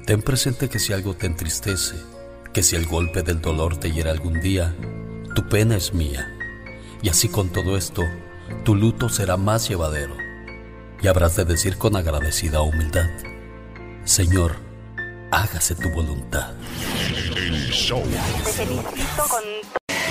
Ten 0.06 0.22
presente 0.22 0.70
que 0.70 0.80
si 0.80 0.94
algo 0.94 1.16
te 1.16 1.26
entristece, 1.26 1.96
que 2.54 2.64
si 2.64 2.76
el 2.76 2.88
golpe 2.88 3.24
del 3.24 3.42
dolor 3.42 3.78
te 3.78 3.92
hiera 3.92 4.12
algún 4.12 4.40
día, 4.40 4.76
tu 5.36 5.48
pena 5.48 5.76
es 5.76 5.94
mía. 5.94 6.34
Y 7.02 7.10
así 7.10 7.30
con 7.30 7.50
todo 7.50 7.78
esto, 7.78 8.04
tu 8.64 8.76
luto 8.76 9.10
será 9.10 9.38
más 9.38 9.68
llevadero. 9.68 10.16
Y 11.02 11.08
habrás 11.08 11.36
de 11.36 11.46
decir 11.46 11.78
con 11.78 11.96
agradecida 11.96 12.62
humildad, 12.62 13.10
Señor, 14.04 14.67
hágase 15.32 15.76
tu 15.76 15.90
voluntad. 15.90 16.54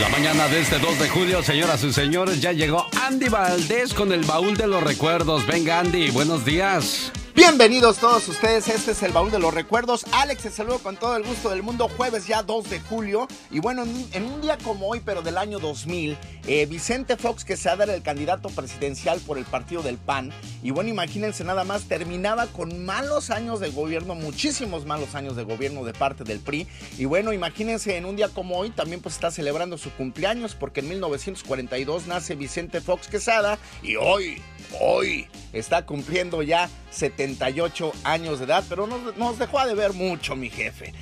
La 0.01 0.09
mañana 0.11 0.49
de 0.49 0.61
este 0.61 0.79
2 0.79 0.99
de 0.99 1.09
julio, 1.09 1.43
señoras 1.43 1.83
y 1.85 1.93
señores, 1.93 2.41
ya 2.41 2.53
llegó 2.53 2.87
Andy 3.03 3.29
Valdés 3.29 3.95
con 3.95 4.13
el 4.13 4.25
baúl 4.25 4.57
de 4.57 4.67
los 4.67 4.83
recuerdos. 4.83 5.47
Venga, 5.47 5.81
Andy, 5.81 6.11
buenos 6.11 6.45
días. 6.45 7.13
Bienvenidos 7.37 7.99
todos 7.99 8.27
ustedes, 8.29 8.67
este 8.67 8.93
es 8.93 9.03
el 9.03 9.13
baúl 9.13 9.31
de 9.31 9.39
los 9.39 9.53
recuerdos. 9.53 10.07
Alex, 10.11 10.45
te 10.45 10.51
saludo 10.51 10.79
con 10.79 10.97
todo 10.97 11.19
el 11.19 11.23
gusto 11.23 11.51
del 11.51 11.63
mundo, 11.63 11.87
jueves 11.95 12.27
ya 12.27 12.43
2 12.43 12.71
de 12.71 12.81
julio. 12.81 13.29
Y 13.51 13.61
bueno, 13.61 13.85
en, 14.13 14.25
un 14.25 14.41
día 14.41 14.57
como 14.57 14.89
hoy, 14.89 15.03
pero 15.05 15.21
del 15.21 15.37
año 15.37 15.59
2000, 15.59 16.17
eh, 16.47 16.65
Vicente 16.65 17.19
Fox, 17.19 17.45
que 17.45 17.59
se 17.59 17.69
dado 17.69 17.93
el 17.93 18.03
candidato 18.03 18.49
presidencial 18.49 19.21
por 19.21 19.37
el 19.37 19.45
partido 19.45 19.83
del 19.83 19.99
PAN, 19.99 20.33
y 20.63 20.71
bueno, 20.71 20.89
imagínense 20.89 21.45
nada 21.45 21.65
más, 21.65 21.85
terminaba 21.85 22.47
con 22.47 22.87
malos 22.87 23.29
años 23.29 23.61
de 23.61 23.69
gobierno, 23.69 24.15
muchísimos 24.15 24.87
malos 24.87 25.15
años 25.15 25.37
de 25.37 25.43
gobierno 25.43 25.85
de 25.85 25.93
parte 25.93 26.25
del 26.25 26.41
PRI. 26.41 26.67
Y 26.97 27.05
bueno, 27.05 27.35
imagínense 27.35 27.99
en 27.99 28.07
un 28.07 28.17
día 28.17 28.31
como 28.31 28.57
hoy, 28.57 28.71
también 28.71 29.03
pues 29.03 29.15
está 29.15 29.31
celebrando 29.31 29.77
su 29.77 29.93
cumpleaños, 29.93 30.55
porque 30.55 30.81
en 30.81 30.89
1942 30.89 32.07
nace 32.07 32.35
Vicente 32.35 32.81
Fox 32.81 33.09
Quesada, 33.09 33.59
y 33.83 33.97
hoy, 33.97 34.41
hoy, 34.81 35.27
está 35.53 35.87
cumpliendo 35.87 36.43
ya 36.43 36.69
78 36.91 37.93
años 38.05 38.39
de 38.39 38.47
edad, 38.47 38.65
pero 38.69 38.87
nos, 38.87 39.17
nos 39.17 39.39
dejó 39.39 39.65
de 39.67 39.75
ver 39.75 39.93
mucho 39.93 40.37
mi 40.37 40.51
jefe. 40.51 40.93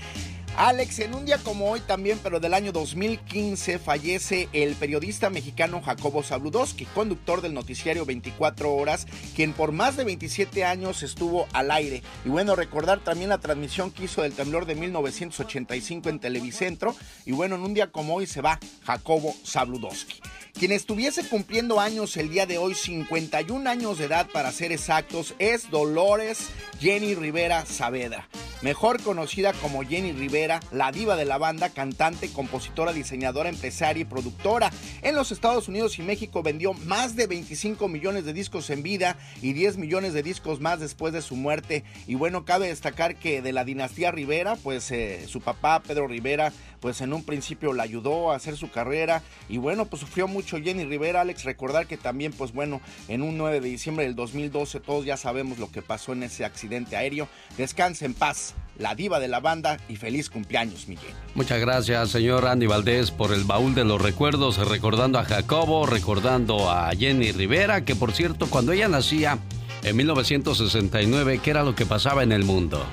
Alex, 0.56 1.00
en 1.00 1.14
un 1.16 1.24
día 1.24 1.38
como 1.38 1.68
hoy 1.68 1.80
también, 1.80 2.20
pero 2.22 2.38
del 2.38 2.54
año 2.54 2.70
2015, 2.70 3.80
fallece 3.80 4.48
el 4.52 4.76
periodista 4.76 5.28
mexicano 5.28 5.82
Jacobo 5.82 6.22
Zabludowski, 6.22 6.84
conductor 6.84 7.42
del 7.42 7.54
noticiario 7.54 8.06
24 8.06 8.72
Horas, 8.72 9.08
quien 9.34 9.52
por 9.52 9.72
más 9.72 9.96
de 9.96 10.04
27 10.04 10.64
años 10.64 11.02
estuvo 11.02 11.48
al 11.52 11.72
aire. 11.72 12.04
Y 12.24 12.28
bueno, 12.28 12.54
recordar 12.54 13.00
también 13.00 13.30
la 13.30 13.38
transmisión 13.38 13.90
que 13.90 14.04
hizo 14.04 14.22
del 14.22 14.32
temblor 14.32 14.64
de 14.64 14.76
1985 14.76 16.08
en 16.08 16.20
Televicentro. 16.20 16.94
Y 17.26 17.32
bueno, 17.32 17.56
en 17.56 17.62
un 17.62 17.74
día 17.74 17.90
como 17.90 18.14
hoy 18.14 18.28
se 18.28 18.40
va 18.40 18.60
Jacobo 18.84 19.34
Zabludowski. 19.44 20.20
Quien 20.58 20.70
estuviese 20.70 21.28
cumpliendo 21.28 21.80
años 21.80 22.16
el 22.16 22.30
día 22.30 22.46
de 22.46 22.58
hoy, 22.58 22.76
51 22.76 23.68
años 23.68 23.98
de 23.98 24.04
edad 24.04 24.28
para 24.32 24.52
ser 24.52 24.70
exactos, 24.70 25.34
es 25.40 25.68
Dolores 25.68 26.48
Jenny 26.78 27.16
Rivera 27.16 27.66
Saavedra 27.66 28.28
mejor 28.64 29.02
conocida 29.02 29.52
como 29.52 29.82
Jenny 29.82 30.12
Rivera, 30.12 30.58
la 30.72 30.90
diva 30.90 31.16
de 31.16 31.26
la 31.26 31.36
banda, 31.36 31.68
cantante, 31.68 32.30
compositora, 32.30 32.94
diseñadora, 32.94 33.50
empresaria 33.50 34.00
y 34.00 34.06
productora. 34.06 34.70
En 35.02 35.14
los 35.14 35.32
Estados 35.32 35.68
Unidos 35.68 35.98
y 35.98 36.02
México 36.02 36.42
vendió 36.42 36.72
más 36.72 37.14
de 37.14 37.26
25 37.26 37.88
millones 37.88 38.24
de 38.24 38.32
discos 38.32 38.70
en 38.70 38.82
vida 38.82 39.18
y 39.42 39.52
10 39.52 39.76
millones 39.76 40.14
de 40.14 40.22
discos 40.22 40.60
más 40.60 40.80
después 40.80 41.12
de 41.12 41.20
su 41.20 41.36
muerte. 41.36 41.84
Y 42.06 42.14
bueno, 42.14 42.46
cabe 42.46 42.68
destacar 42.68 43.16
que 43.16 43.42
de 43.42 43.52
la 43.52 43.66
dinastía 43.66 44.10
Rivera, 44.10 44.56
pues 44.56 44.90
eh, 44.90 45.26
su 45.28 45.42
papá 45.42 45.82
Pedro 45.82 46.08
Rivera 46.08 46.50
pues 46.80 47.00
en 47.00 47.12
un 47.12 47.24
principio 47.24 47.72
la 47.72 47.82
ayudó 47.82 48.32
a 48.32 48.36
hacer 48.36 48.56
su 48.56 48.70
carrera 48.70 49.22
y 49.48 49.58
bueno, 49.58 49.86
pues 49.86 50.00
sufrió 50.00 50.28
mucho 50.28 50.58
Jenny 50.58 50.84
Rivera, 50.84 51.22
Alex, 51.22 51.44
recordar 51.44 51.86
que 51.86 51.96
también 51.96 52.32
pues 52.32 52.52
bueno, 52.52 52.80
en 53.08 53.22
un 53.22 53.38
9 53.38 53.60
de 53.60 53.68
diciembre 53.68 54.04
del 54.04 54.14
2012 54.14 54.80
todos 54.80 55.04
ya 55.04 55.16
sabemos 55.16 55.58
lo 55.58 55.70
que 55.70 55.82
pasó 55.82 56.12
en 56.12 56.22
ese 56.22 56.44
accidente 56.44 56.96
aéreo. 56.96 57.28
Descanse 57.56 58.04
en 58.04 58.14
paz, 58.14 58.54
la 58.78 58.94
diva 58.94 59.20
de 59.20 59.28
la 59.28 59.40
banda 59.40 59.78
y 59.88 59.96
feliz 59.96 60.30
cumpleaños, 60.30 60.88
Miguel. 60.88 61.12
Muchas 61.34 61.60
gracias, 61.60 62.10
señor 62.10 62.46
Andy 62.46 62.66
Valdés, 62.66 63.10
por 63.10 63.32
el 63.32 63.44
baúl 63.44 63.74
de 63.74 63.84
los 63.84 64.00
recuerdos, 64.00 64.56
recordando 64.68 65.18
a 65.18 65.24
Jacobo, 65.24 65.86
recordando 65.86 66.70
a 66.70 66.90
Jenny 66.90 67.32
Rivera, 67.32 67.84
que 67.84 67.94
por 67.94 68.12
cierto, 68.12 68.48
cuando 68.48 68.72
ella 68.72 68.88
nacía 68.88 69.38
en 69.82 69.96
1969, 69.96 71.40
¿qué 71.42 71.50
era 71.50 71.62
lo 71.62 71.74
que 71.74 71.86
pasaba 71.86 72.22
en 72.22 72.32
el 72.32 72.44
mundo? 72.44 72.84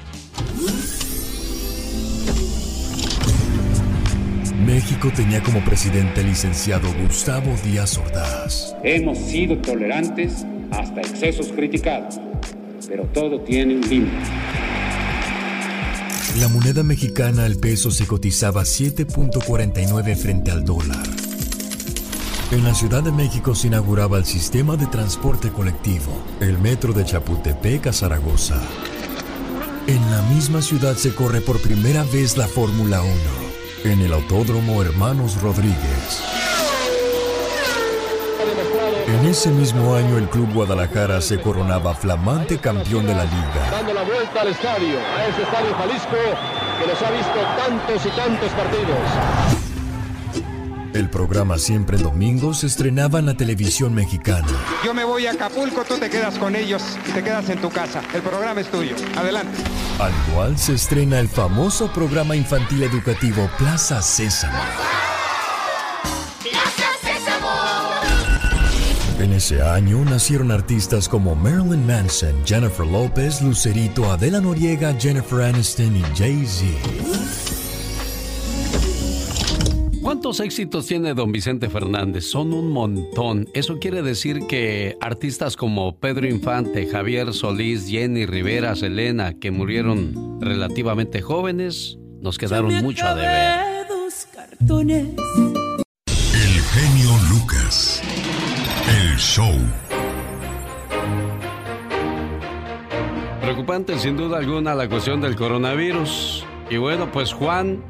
México 4.81 5.11
tenía 5.15 5.43
como 5.43 5.63
presidente 5.63 6.21
el 6.21 6.27
licenciado 6.27 6.91
Gustavo 7.03 7.55
Díaz 7.63 7.99
Ordaz. 7.99 8.75
Hemos 8.83 9.15
sido 9.19 9.55
tolerantes 9.59 10.43
hasta 10.71 11.01
excesos 11.01 11.49
criticados, 11.49 12.19
pero 12.87 13.03
todo 13.13 13.41
tiene 13.41 13.75
un 13.75 13.87
límite. 13.87 14.17
La 16.39 16.47
moneda 16.47 16.81
mexicana 16.81 17.45
al 17.45 17.57
peso 17.57 17.91
se 17.91 18.07
cotizaba 18.07 18.63
7.49 18.63 20.15
frente 20.15 20.49
al 20.49 20.65
dólar. 20.65 21.05
En 22.49 22.63
la 22.63 22.73
Ciudad 22.73 23.03
de 23.03 23.11
México 23.11 23.53
se 23.53 23.67
inauguraba 23.67 24.17
el 24.17 24.25
sistema 24.25 24.77
de 24.77 24.87
transporte 24.87 25.51
colectivo, 25.51 26.11
el 26.39 26.57
metro 26.57 26.91
de 26.91 27.05
Chapultepec 27.05 27.85
a 27.85 27.93
Zaragoza. 27.93 28.59
En 29.85 30.01
la 30.09 30.23
misma 30.33 30.63
ciudad 30.63 30.95
se 30.95 31.13
corre 31.13 31.39
por 31.39 31.61
primera 31.61 32.03
vez 32.05 32.35
la 32.35 32.47
Fórmula 32.47 33.03
1 33.03 33.50
en 33.83 34.01
el 34.01 34.13
Autódromo 34.13 34.81
Hermanos 34.81 35.41
Rodríguez. 35.41 36.21
En 39.07 39.25
ese 39.27 39.49
mismo 39.49 39.95
año 39.95 40.17
el 40.17 40.29
Club 40.29 40.53
Guadalajara 40.53 41.21
se 41.21 41.41
coronaba 41.41 41.93
flamante 41.93 42.57
campeón 42.59 43.05
de 43.07 43.15
la 43.15 43.25
liga. 43.25 43.71
Dando 43.71 43.93
la 43.93 44.03
vuelta 44.03 44.41
al 44.41 44.47
estadio, 44.49 44.99
a 44.99 45.27
ese 45.27 45.41
estadio 45.41 45.75
Jalisco 45.75 46.17
que 46.79 46.87
nos 46.87 47.01
ha 47.01 47.11
visto 47.11 47.39
tantos 47.57 48.05
y 48.05 48.09
tantos 48.09 48.51
partidos. 48.51 49.60
El 50.93 51.09
programa 51.09 51.57
Siempre 51.57 51.97
en 51.97 52.03
Domingo 52.03 52.53
se 52.53 52.67
estrenaba 52.67 53.19
en 53.19 53.27
la 53.27 53.35
televisión 53.35 53.93
mexicana. 53.93 54.47
Yo 54.83 54.93
me 54.93 55.05
voy 55.05 55.25
a 55.25 55.31
Acapulco, 55.31 55.83
tú 55.85 55.95
te 55.97 56.09
quedas 56.09 56.37
con 56.37 56.55
ellos 56.55 56.83
y 57.07 57.11
te 57.11 57.23
quedas 57.23 57.49
en 57.49 57.61
tu 57.61 57.69
casa. 57.69 58.01
El 58.13 58.21
programa 58.21 58.59
es 58.59 58.69
tuyo. 58.69 58.95
Adelante. 59.15 59.57
Al 59.99 60.11
igual 60.29 60.57
se 60.57 60.73
estrena 60.73 61.19
el 61.19 61.29
famoso 61.29 61.91
programa 61.93 62.35
infantil 62.35 62.83
educativo 62.83 63.49
Plaza 63.57 64.01
Sésamo. 64.01 64.59
En 69.19 69.33
ese 69.33 69.61
año 69.61 70.03
nacieron 70.03 70.51
artistas 70.51 71.07
como 71.07 71.35
Marilyn 71.35 71.85
Manson, 71.85 72.35
Jennifer 72.43 72.85
López, 72.85 73.41
Lucerito, 73.41 74.11
Adela 74.11 74.41
Noriega, 74.41 74.95
Jennifer 74.99 75.43
Aniston 75.43 75.95
y 75.95 76.01
Jay-Z. 76.17 77.60
¿Cuántos 80.21 80.39
éxitos 80.39 80.85
tiene 80.85 81.15
don 81.15 81.31
Vicente 81.31 81.67
Fernández? 81.67 82.25
Son 82.25 82.53
un 82.53 82.69
montón. 82.69 83.49
Eso 83.55 83.79
quiere 83.79 84.03
decir 84.03 84.45
que 84.47 84.95
artistas 85.01 85.57
como 85.57 85.97
Pedro 85.97 86.27
Infante, 86.27 86.85
Javier 86.85 87.33
Solís, 87.33 87.89
Jenny 87.89 88.27
Rivera, 88.27 88.75
Selena, 88.75 89.33
que 89.39 89.49
murieron 89.49 90.39
relativamente 90.39 91.23
jóvenes, 91.23 91.97
nos 92.19 92.37
quedaron 92.37 92.71
mucho 92.83 93.03
a 93.03 93.15
deber. 93.15 93.87
El 96.35 96.61
genio 96.61 97.17
Lucas. 97.31 98.03
El 98.87 99.17
show. 99.17 99.55
Preocupante 103.41 103.97
sin 103.97 104.17
duda 104.17 104.37
alguna 104.37 104.75
la 104.75 104.87
cuestión 104.87 105.19
del 105.19 105.35
coronavirus. 105.35 106.45
Y 106.69 106.77
bueno, 106.77 107.11
pues 107.11 107.33
Juan 107.33 107.83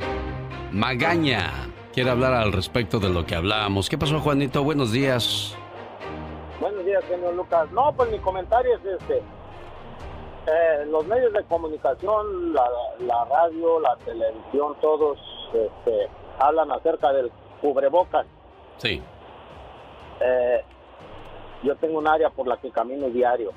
Magaña 0.71 1.70
quiere 1.93 2.09
hablar 2.09 2.33
al 2.33 2.51
respecto 2.51 2.99
de 2.99 3.09
lo 3.09 3.25
que 3.25 3.35
hablábamos. 3.35 3.89
¿Qué 3.89 3.97
pasó, 3.97 4.19
Juanito? 4.19 4.63
Buenos 4.63 4.91
días. 4.91 5.55
Buenos 6.59 6.85
días, 6.85 7.03
señor 7.05 7.33
Lucas. 7.35 7.69
No, 7.71 7.91
pues 7.95 8.11
mi 8.11 8.19
comentario 8.19 8.75
es 8.77 8.85
este. 8.85 9.17
Eh, 10.47 10.85
los 10.87 11.05
medios 11.05 11.31
de 11.33 11.43
comunicación, 11.43 12.53
la, 12.53 12.63
la 12.99 13.25
radio, 13.25 13.79
la 13.79 13.95
televisión, 13.97 14.75
todos 14.81 15.19
este, 15.53 16.07
hablan 16.39 16.71
acerca 16.71 17.11
del 17.13 17.31
cubrebocas. 17.61 18.25
Sí. 18.77 19.01
Eh, 20.19 20.63
yo 21.63 21.75
tengo 21.75 21.99
un 21.99 22.07
área 22.07 22.29
por 22.31 22.47
la 22.47 22.57
que 22.57 22.71
camino 22.71 23.07
diario. 23.09 23.51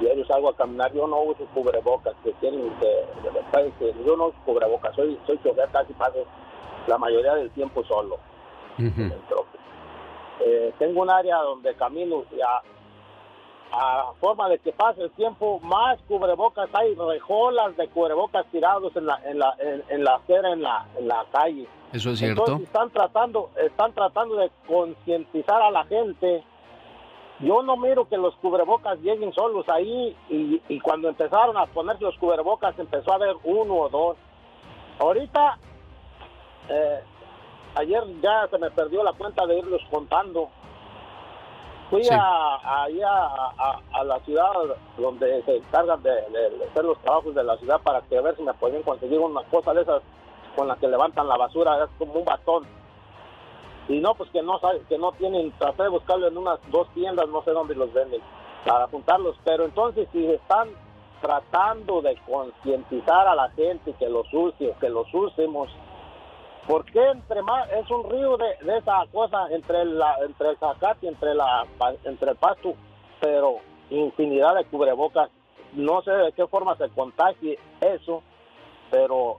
Diario 0.00 0.26
salgo 0.26 0.50
a 0.50 0.56
caminar, 0.56 0.92
yo 0.92 1.06
no 1.06 1.22
uso 1.22 1.46
cubrebocas, 1.54 2.14
que 2.24 2.32
tienen 2.34 2.68
que, 2.80 3.04
que- 3.22 3.72
que 3.78 4.04
yo 4.04 4.16
no 4.16 4.26
uso 4.26 4.36
cubrebocas, 4.44 4.94
soy, 4.96 5.18
soy 5.24 5.38
chofer, 5.42 5.68
casi 5.70 5.92
paso 5.94 6.24
la 6.86 6.98
mayoría 6.98 7.34
del 7.34 7.50
tiempo 7.50 7.84
solo. 7.84 8.18
Eh, 10.40 10.72
tengo 10.78 11.02
un 11.02 11.10
área 11.10 11.38
donde 11.38 11.74
camino 11.74 12.24
y 12.36 12.40
a, 12.40 12.60
a 13.72 14.12
forma 14.20 14.48
de 14.48 14.58
que 14.58 14.72
pase 14.72 15.02
el 15.02 15.10
tiempo, 15.12 15.60
más 15.60 15.98
cubrebocas 16.08 16.68
hay, 16.72 16.94
rejolas 16.94 17.76
de 17.76 17.88
cubrebocas 17.88 18.44
tirados 18.46 18.94
en 18.96 19.06
la, 19.06 19.20
en 19.24 19.38
la, 19.38 19.54
en, 19.58 19.84
en 19.88 20.04
la 20.04 20.16
acera, 20.16 20.52
en 20.52 20.62
la, 20.62 20.86
en 20.98 21.08
la 21.08 21.24
calle. 21.32 21.68
¿Eso 21.92 22.10
es 22.10 22.18
cierto? 22.18 22.42
Entonces 22.42 22.66
están 22.66 22.90
tratando, 22.90 23.50
están 23.56 23.92
tratando 23.92 24.34
de 24.36 24.50
concientizar 24.66 25.62
a 25.62 25.70
la 25.70 25.84
gente. 25.84 26.42
Yo 27.40 27.62
no 27.62 27.76
miro 27.76 28.08
que 28.08 28.16
los 28.16 28.34
cubrebocas 28.36 28.98
lleguen 29.00 29.32
solos 29.32 29.68
ahí 29.68 30.16
y, 30.28 30.60
y 30.68 30.80
cuando 30.80 31.08
empezaron 31.08 31.56
a 31.56 31.66
poner 31.66 32.00
los 32.00 32.16
cubrebocas 32.18 32.78
empezó 32.78 33.12
a 33.12 33.16
haber 33.16 33.36
uno 33.44 33.74
o 33.74 33.88
dos. 33.88 34.16
Ahorita, 34.98 35.58
eh, 36.68 37.00
ayer 37.76 38.02
ya 38.22 38.46
se 38.48 38.58
me 38.58 38.70
perdió 38.70 39.02
la 39.02 39.12
cuenta 39.12 39.46
de 39.46 39.58
irlos 39.58 39.82
contando. 39.90 40.48
Fui 41.90 42.02
Sí. 42.02 42.10
a, 42.12 42.82
ahí 42.84 43.00
a, 43.02 43.24
a- 43.58 43.80
a 43.92 44.04
la 44.04 44.18
ciudad 44.20 44.50
donde 44.96 45.42
se 45.44 45.56
encargan 45.58 46.02
de, 46.02 46.10
de- 46.10 46.50
de 46.58 46.64
hacer 46.64 46.84
los 46.84 46.98
trabajos 47.00 47.34
de 47.34 47.44
la 47.44 47.56
ciudad 47.58 47.80
para 47.82 48.00
que 48.02 48.16
a 48.18 48.22
ver 48.22 48.34
si 48.36 48.42
me 48.42 48.54
podían 48.54 48.82
conseguir 48.82 49.18
una 49.20 49.42
cosa 49.44 49.74
de 49.74 49.82
esas 49.82 50.02
con 50.56 50.66
la 50.68 50.76
que 50.76 50.88
levantan 50.88 51.28
la 51.28 51.36
basura, 51.36 51.82
es 51.84 51.90
como 51.98 52.14
un 52.14 52.24
batón. 52.24 52.64
Y 53.88 54.00
no, 54.00 54.14
pues 54.14 54.30
que 54.30 54.42
no 54.42 54.58
que 54.88 54.96
no 54.98 55.12
tienen, 55.12 55.52
traté 55.58 55.82
de 55.82 55.88
buscarlo 55.90 56.28
en 56.28 56.38
unas 56.38 56.58
dos 56.70 56.88
tiendas, 56.94 57.28
no 57.28 57.42
sé 57.42 57.50
dónde 57.50 57.74
los 57.74 57.92
venden, 57.92 58.22
para 58.64 58.86
juntarlos. 58.88 59.36
Pero 59.44 59.64
entonces 59.64 60.08
si 60.10 60.24
están 60.26 60.70
tratando 61.20 62.00
de 62.00 62.16
concientizar 62.26 63.28
a 63.28 63.34
la 63.34 63.50
gente 63.50 63.92
que 63.98 64.08
los 64.08 64.26
use 64.32 64.74
que 64.80 64.88
los 64.88 65.06
usemos, 65.12 65.68
¿por 66.66 66.84
qué 66.86 67.04
entre 67.10 67.42
más, 67.42 67.68
es 67.72 67.90
un 67.90 68.10
río 68.10 68.36
de, 68.36 68.64
de 68.64 68.78
esa 68.78 69.04
cosa 69.12 69.48
entre 69.50 69.84
la 69.84 70.16
entre 70.26 70.50
el 70.50 70.58
zacate, 70.58 71.08
entre 71.08 71.34
la 71.34 71.66
entre 72.04 72.30
el 72.30 72.36
pasto, 72.36 72.74
pero 73.20 73.56
infinidad 73.90 74.54
de 74.56 74.64
cubrebocas, 74.64 75.30
no 75.74 76.02
sé 76.02 76.10
de 76.10 76.32
qué 76.32 76.46
forma 76.46 76.76
se 76.76 76.88
contagie 76.90 77.58
eso, 77.80 78.22
pero 78.90 79.38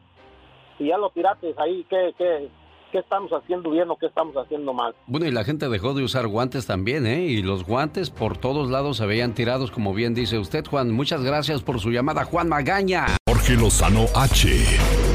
si 0.77 0.87
ya 0.87 0.97
lo 0.97 1.09
tiraste 1.09 1.53
ahí, 1.57 1.85
¿qué, 1.89 2.13
qué, 2.17 2.49
qué 2.91 2.99
estamos 2.99 3.31
haciendo 3.31 3.69
bien 3.71 3.89
o 3.89 3.95
qué 3.95 4.07
estamos 4.07 4.35
haciendo 4.35 4.73
mal? 4.73 4.93
Bueno, 5.07 5.25
y 5.25 5.31
la 5.31 5.43
gente 5.43 5.69
dejó 5.69 5.93
de 5.93 6.03
usar 6.03 6.27
guantes 6.27 6.67
también, 6.67 7.05
¿eh? 7.07 7.21
Y 7.21 7.41
los 7.41 7.65
guantes 7.65 8.09
por 8.09 8.37
todos 8.37 8.69
lados 8.69 8.97
se 8.97 9.05
veían 9.05 9.33
tirados, 9.33 9.71
como 9.71 9.93
bien 9.93 10.13
dice 10.13 10.37
usted, 10.37 10.65
Juan. 10.65 10.91
Muchas 10.91 11.23
gracias 11.23 11.61
por 11.61 11.79
su 11.79 11.91
llamada, 11.91 12.25
Juan 12.25 12.49
Magaña. 12.49 13.05
Jorge 13.27 13.53
Lozano 13.53 14.05
H. 14.15 15.14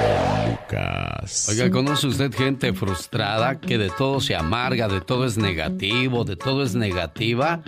Lucas. 0.71 1.49
Oiga, 1.49 1.69
¿conoce 1.69 2.07
usted 2.07 2.33
gente 2.33 2.73
frustrada 2.73 3.59
que 3.59 3.77
de 3.77 3.89
todo 3.89 4.19
se 4.19 4.35
amarga, 4.35 4.87
de 4.87 5.01
todo 5.01 5.25
es 5.25 5.37
negativo, 5.37 6.23
de 6.23 6.35
todo 6.35 6.63
es 6.63 6.75
negativa? 6.75 7.61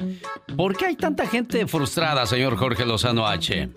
¿Por 0.56 0.78
qué 0.78 0.88
hay 0.88 0.96
tanta 0.96 1.28
gente 1.28 1.66
frustrada, 1.68 2.26
señor 2.26 2.58
Jorge 2.58 2.86
Lozano 2.86 3.28
H? 3.28 3.70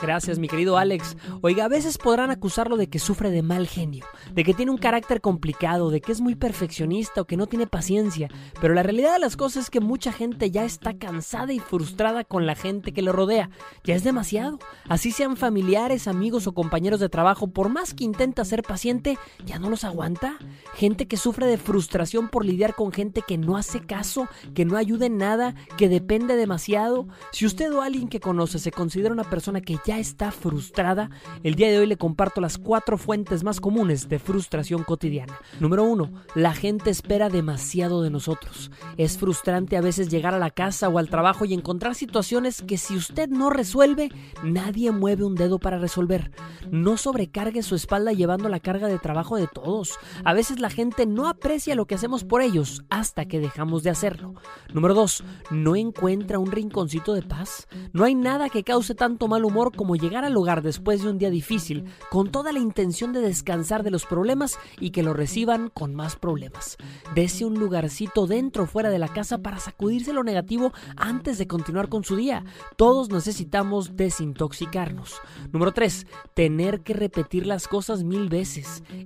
Gracias, 0.00 0.38
mi 0.38 0.48
querido 0.48 0.76
Alex. 0.76 1.16
Oiga, 1.40 1.66
a 1.66 1.68
veces 1.68 1.98
podrán 1.98 2.30
acusarlo 2.30 2.76
de 2.76 2.88
que 2.88 2.98
sufre 2.98 3.30
de 3.30 3.42
mal 3.42 3.68
genio, 3.68 4.04
de 4.32 4.44
que 4.44 4.54
tiene 4.54 4.72
un 4.72 4.78
carácter 4.78 5.20
complicado, 5.20 5.90
de 5.90 6.00
que 6.00 6.12
es 6.12 6.20
muy 6.20 6.34
perfeccionista 6.34 7.20
o 7.20 7.26
que 7.26 7.36
no 7.36 7.46
tiene 7.46 7.66
paciencia. 7.66 8.28
Pero 8.60 8.74
la 8.74 8.82
realidad 8.82 9.12
de 9.12 9.20
las 9.20 9.36
cosas 9.36 9.64
es 9.64 9.70
que 9.70 9.80
mucha 9.80 10.12
gente 10.12 10.50
ya 10.50 10.64
está 10.64 10.94
cansada 10.98 11.52
y 11.52 11.60
frustrada 11.60 12.24
con 12.24 12.46
la 12.46 12.54
gente 12.54 12.92
que 12.92 13.02
le 13.02 13.12
rodea. 13.12 13.50
Ya 13.84 13.94
es 13.94 14.02
demasiado. 14.02 14.58
Así 14.88 15.12
sean 15.12 15.36
familiares, 15.36 16.08
amigos 16.08 16.46
o 16.46 16.54
compañeros 16.54 17.00
de 17.00 17.08
trabajo, 17.08 17.46
por 17.48 17.68
más 17.68 17.94
que 17.94 18.04
intenta 18.04 18.44
ser 18.44 18.63
paciente, 18.64 19.18
ya 19.44 19.58
no 19.58 19.70
los 19.70 19.84
aguanta. 19.84 20.38
Gente 20.74 21.06
que 21.06 21.16
sufre 21.16 21.46
de 21.46 21.58
frustración 21.58 22.28
por 22.28 22.44
lidiar 22.44 22.74
con 22.74 22.92
gente 22.92 23.22
que 23.26 23.38
no 23.38 23.56
hace 23.56 23.80
caso, 23.80 24.28
que 24.54 24.64
no 24.64 24.76
ayuda 24.76 25.06
en 25.06 25.18
nada, 25.18 25.54
que 25.76 25.88
depende 25.88 26.36
demasiado. 26.36 27.06
Si 27.32 27.46
usted 27.46 27.72
o 27.72 27.82
alguien 27.82 28.08
que 28.08 28.20
conoce 28.20 28.58
se 28.58 28.72
considera 28.72 29.12
una 29.12 29.24
persona 29.24 29.60
que 29.60 29.78
ya 29.86 29.98
está 29.98 30.30
frustrada, 30.30 31.10
el 31.42 31.54
día 31.54 31.70
de 31.70 31.78
hoy 31.78 31.86
le 31.86 31.96
comparto 31.96 32.40
las 32.40 32.58
cuatro 32.58 32.98
fuentes 32.98 33.44
más 33.44 33.60
comunes 33.60 34.08
de 34.08 34.18
frustración 34.18 34.82
cotidiana. 34.84 35.38
Número 35.60 35.84
uno, 35.84 36.10
la 36.34 36.54
gente 36.54 36.90
espera 36.90 37.28
demasiado 37.28 38.02
de 38.02 38.10
nosotros. 38.10 38.70
Es 38.96 39.18
frustrante 39.18 39.76
a 39.76 39.80
veces 39.80 40.08
llegar 40.08 40.34
a 40.34 40.38
la 40.38 40.50
casa 40.50 40.88
o 40.88 40.98
al 40.98 41.10
trabajo 41.10 41.44
y 41.44 41.54
encontrar 41.54 41.94
situaciones 41.94 42.62
que 42.62 42.78
si 42.78 42.96
usted 42.96 43.28
no 43.28 43.50
resuelve, 43.50 44.10
nadie 44.42 44.90
mueve 44.90 45.24
un 45.24 45.34
dedo 45.34 45.58
para 45.58 45.78
resolver. 45.78 46.30
No 46.70 46.96
sobrecargue 46.96 47.62
su 47.62 47.74
espalda 47.74 48.12
llevando 48.12 48.48
la 48.54 48.60
carga 48.60 48.86
de 48.86 49.00
trabajo 49.00 49.36
de 49.36 49.48
todos. 49.48 49.98
A 50.22 50.32
veces 50.32 50.60
la 50.60 50.70
gente 50.70 51.06
no 51.06 51.26
aprecia 51.26 51.74
lo 51.74 51.86
que 51.86 51.96
hacemos 51.96 52.22
por 52.22 52.40
ellos 52.40 52.84
hasta 52.88 53.24
que 53.24 53.40
dejamos 53.40 53.82
de 53.82 53.90
hacerlo. 53.90 54.34
Número 54.72 54.94
2. 54.94 55.24
No 55.50 55.74
encuentra 55.74 56.38
un 56.38 56.52
rinconcito 56.52 57.14
de 57.14 57.22
paz. 57.22 57.66
No 57.92 58.04
hay 58.04 58.14
nada 58.14 58.48
que 58.50 58.62
cause 58.62 58.94
tanto 58.94 59.26
mal 59.26 59.44
humor 59.44 59.74
como 59.74 59.96
llegar 59.96 60.24
al 60.24 60.36
hogar 60.36 60.62
después 60.62 61.02
de 61.02 61.10
un 61.10 61.18
día 61.18 61.30
difícil 61.30 61.86
con 62.12 62.30
toda 62.30 62.52
la 62.52 62.60
intención 62.60 63.12
de 63.12 63.22
descansar 63.22 63.82
de 63.82 63.90
los 63.90 64.06
problemas 64.06 64.56
y 64.78 64.90
que 64.90 65.02
lo 65.02 65.14
reciban 65.14 65.68
con 65.68 65.96
más 65.96 66.14
problemas. 66.14 66.76
Dese 67.12 67.44
un 67.44 67.58
lugarcito 67.58 68.28
dentro 68.28 68.62
o 68.62 68.66
fuera 68.66 68.90
de 68.90 69.00
la 69.00 69.08
casa 69.08 69.38
para 69.38 69.58
sacudirse 69.58 70.12
lo 70.12 70.22
negativo 70.22 70.72
antes 70.96 71.38
de 71.38 71.48
continuar 71.48 71.88
con 71.88 72.04
su 72.04 72.14
día. 72.14 72.44
Todos 72.76 73.10
necesitamos 73.10 73.96
desintoxicarnos. 73.96 75.16
Número 75.52 75.72
3. 75.72 76.06
Tener 76.34 76.82
que 76.82 76.94
repetir 76.94 77.48
las 77.48 77.66
cosas 77.66 78.04
mil 78.04 78.28
veces 78.28 78.43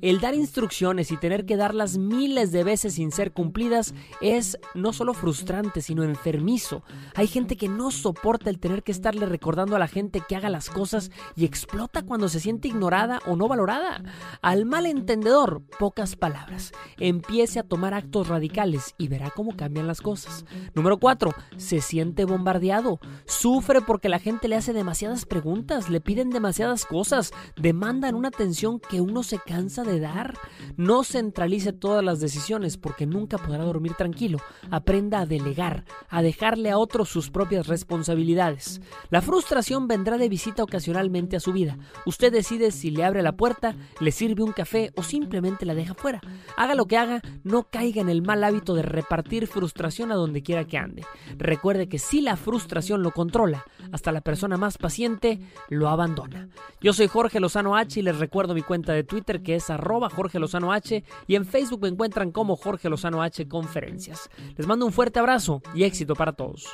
El 0.02 0.20
dar 0.20 0.34
instrucciones 0.34 1.10
y 1.10 1.16
tener 1.16 1.46
que 1.46 1.56
darlas 1.56 1.98
miles 1.98 2.52
de 2.52 2.64
veces 2.64 2.94
sin 2.94 3.12
ser 3.12 3.32
cumplidas 3.32 3.94
es 4.20 4.58
no 4.74 4.92
solo 4.92 5.14
frustrante, 5.14 5.80
sino 5.80 6.02
enfermizo. 6.02 6.82
Hay 7.14 7.26
gente 7.26 7.56
que 7.56 7.68
no 7.68 7.90
soporta 7.90 8.50
el 8.50 8.58
tener 8.58 8.82
que 8.82 8.92
estarle 8.92 9.26
recordando 9.26 9.76
a 9.76 9.78
la 9.78 9.88
gente 9.88 10.22
que 10.26 10.36
haga 10.36 10.50
las 10.50 10.70
cosas 10.70 11.10
y 11.36 11.44
explota 11.44 12.02
cuando 12.02 12.28
se 12.28 12.40
siente 12.40 12.68
ignorada 12.68 13.20
o 13.26 13.36
no 13.36 13.48
valorada. 13.48 14.02
Al 14.42 14.64
malentendedor, 14.64 15.62
pocas 15.78 16.16
palabras. 16.16 16.72
Empiece 16.98 17.58
a 17.58 17.62
tomar 17.62 17.94
actos 17.94 18.28
radicales 18.28 18.94
y 18.98 19.08
verá 19.08 19.30
cómo 19.30 19.56
cambian 19.56 19.86
las 19.86 20.00
cosas. 20.00 20.44
Número 20.74 20.98
4. 20.98 21.32
Se 21.56 21.80
siente 21.80 22.24
bombardeado. 22.24 23.00
Sufre 23.26 23.80
porque 23.80 24.08
la 24.08 24.18
gente 24.18 24.48
le 24.48 24.56
hace 24.56 24.72
demasiadas 24.72 25.26
preguntas, 25.26 25.88
le 25.88 26.00
piden 26.00 26.30
demasiadas 26.30 26.84
cosas, 26.84 27.32
demandan 27.56 28.14
una 28.14 28.28
atención 28.28 28.80
que 28.80 29.00
uno 29.00 29.17
se 29.22 29.38
cansa 29.38 29.84
de 29.84 30.00
dar. 30.00 30.34
No 30.76 31.04
centralice 31.04 31.72
todas 31.72 32.04
las 32.04 32.20
decisiones 32.20 32.76
porque 32.76 33.06
nunca 33.06 33.38
podrá 33.38 33.64
dormir 33.64 33.94
tranquilo. 33.94 34.38
Aprenda 34.70 35.20
a 35.20 35.26
delegar, 35.26 35.84
a 36.08 36.22
dejarle 36.22 36.70
a 36.70 36.78
otros 36.78 37.08
sus 37.08 37.30
propias 37.30 37.66
responsabilidades. 37.66 38.80
La 39.10 39.22
frustración 39.22 39.88
vendrá 39.88 40.18
de 40.18 40.28
visita 40.28 40.62
ocasionalmente 40.62 41.36
a 41.36 41.40
su 41.40 41.52
vida. 41.52 41.78
Usted 42.06 42.32
decide 42.32 42.70
si 42.70 42.90
le 42.90 43.04
abre 43.04 43.22
la 43.22 43.32
puerta, 43.32 43.74
le 44.00 44.12
sirve 44.12 44.42
un 44.42 44.52
café 44.52 44.92
o 44.96 45.02
simplemente 45.02 45.66
la 45.66 45.74
deja 45.74 45.94
fuera. 45.94 46.20
Haga 46.56 46.74
lo 46.74 46.86
que 46.86 46.96
haga, 46.96 47.22
no 47.44 47.64
caiga 47.64 48.00
en 48.00 48.08
el 48.08 48.22
mal 48.22 48.44
hábito 48.44 48.74
de 48.74 48.82
repartir 48.82 49.46
frustración 49.46 50.12
a 50.12 50.16
donde 50.16 50.42
quiera 50.42 50.64
que 50.64 50.78
ande. 50.78 51.04
Recuerde 51.36 51.88
que 51.88 51.98
si 51.98 52.20
la 52.20 52.36
frustración 52.36 53.02
lo 53.02 53.12
controla, 53.12 53.64
hasta 53.92 54.12
la 54.12 54.20
persona 54.20 54.56
más 54.56 54.78
paciente 54.78 55.40
lo 55.68 55.88
abandona. 55.88 56.48
Yo 56.80 56.92
soy 56.92 57.08
Jorge 57.08 57.40
Lozano 57.40 57.76
H 57.76 58.00
y 58.00 58.02
les 58.02 58.18
recuerdo 58.18 58.54
mi 58.54 58.62
cuenta 58.62 58.92
de 58.92 59.04
Twitter 59.08 59.42
que 59.42 59.56
es 59.56 59.68
arroba 59.70 60.08
Jorge 60.08 60.38
Lozano 60.38 60.72
H 60.72 61.02
y 61.26 61.34
en 61.34 61.44
Facebook 61.44 61.82
me 61.82 61.88
encuentran 61.88 62.30
como 62.30 62.54
Jorge 62.54 62.88
Lozano 62.88 63.22
H 63.22 63.48
Conferencias. 63.48 64.30
Les 64.56 64.66
mando 64.66 64.86
un 64.86 64.92
fuerte 64.92 65.18
abrazo 65.18 65.62
y 65.74 65.82
éxito 65.82 66.14
para 66.14 66.32
todos. 66.34 66.66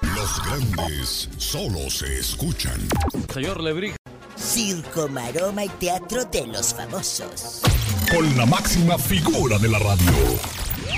Los 0.00 0.42
grandes 0.46 1.28
solo 1.36 1.90
se 1.90 2.18
escuchan. 2.18 2.80
Señor 3.32 3.60
Lebrija. 3.62 3.96
Circo, 4.36 5.08
maroma 5.08 5.64
y 5.64 5.68
teatro 5.68 6.24
de 6.24 6.46
los 6.46 6.72
famosos. 6.74 7.60
Con 8.10 8.36
la 8.38 8.46
máxima 8.46 8.96
figura 8.96 9.58
de 9.58 9.68
la 9.68 9.78
radio, 9.78 10.12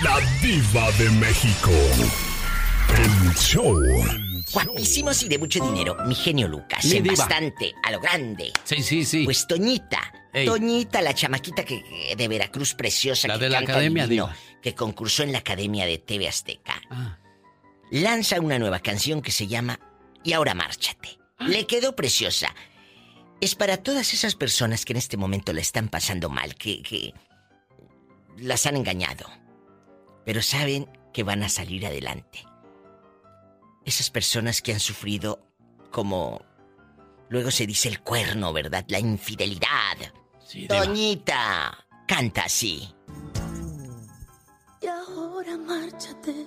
la 0.02 0.20
diva 0.40 0.90
de 0.98 1.10
México. 1.18 1.70
El 2.96 3.34
show. 3.34 3.80
Guapísimos 4.52 5.22
y 5.22 5.28
de 5.28 5.38
mucho 5.38 5.64
dinero. 5.64 5.96
Mi 6.06 6.14
genio 6.14 6.46
Lucas. 6.46 6.84
Mi 6.84 6.98
en 6.98 7.02
diva. 7.04 7.16
bastante, 7.16 7.74
a 7.82 7.90
lo 7.92 8.00
grande. 8.00 8.52
Sí, 8.64 8.82
sí, 8.82 9.04
sí. 9.04 9.24
Pues 9.24 9.46
Toñita. 9.46 10.00
Ey. 10.32 10.46
Toñita, 10.46 11.02
la 11.02 11.14
chamaquita 11.14 11.64
que, 11.64 11.82
que- 11.82 12.16
de 12.16 12.28
Veracruz 12.28 12.74
preciosa. 12.74 13.28
La 13.28 13.34
que 13.34 13.44
de 13.44 13.50
la 13.50 13.58
canta 13.58 13.72
academia, 13.72 14.04
divino. 14.04 14.30
Que 14.62 14.74
concursó 14.74 15.22
en 15.22 15.32
la 15.32 15.38
academia 15.38 15.84
de 15.86 15.98
TV 15.98 16.28
Azteca. 16.28 16.80
Ah. 16.90 17.18
Lanza 17.90 18.40
una 18.40 18.58
nueva 18.58 18.80
canción 18.80 19.20
que 19.20 19.30
se 19.30 19.46
llama 19.46 19.78
Y 20.24 20.32
ahora 20.32 20.54
márchate. 20.54 21.18
Ah. 21.38 21.48
Le 21.48 21.66
quedó 21.66 21.94
preciosa. 21.94 22.54
Es 23.40 23.54
para 23.54 23.76
todas 23.76 24.14
esas 24.14 24.34
personas 24.36 24.84
que 24.84 24.92
en 24.92 24.98
este 24.98 25.16
momento 25.16 25.52
la 25.52 25.60
están 25.60 25.88
pasando 25.88 26.30
mal, 26.30 26.54
que, 26.54 26.80
que 26.82 27.12
las 28.38 28.64
han 28.66 28.76
engañado. 28.76 29.26
Pero 30.24 30.40
saben 30.42 30.88
que 31.12 31.24
van 31.24 31.42
a 31.42 31.48
salir 31.48 31.84
adelante. 31.84 32.44
Esas 33.84 34.10
personas 34.10 34.62
que 34.62 34.72
han 34.72 34.80
sufrido 34.80 35.44
como 35.90 36.42
luego 37.28 37.50
se 37.50 37.66
dice 37.66 37.88
el 37.88 38.00
cuerno, 38.00 38.52
¿verdad? 38.52 38.84
La 38.88 39.00
infidelidad. 39.00 40.14
Diva. 40.52 40.84
Doñita, 40.84 41.86
canta 42.06 42.44
así. 42.44 42.94
Y 44.80 44.86
ahora 44.86 45.56
márchate, 45.56 46.46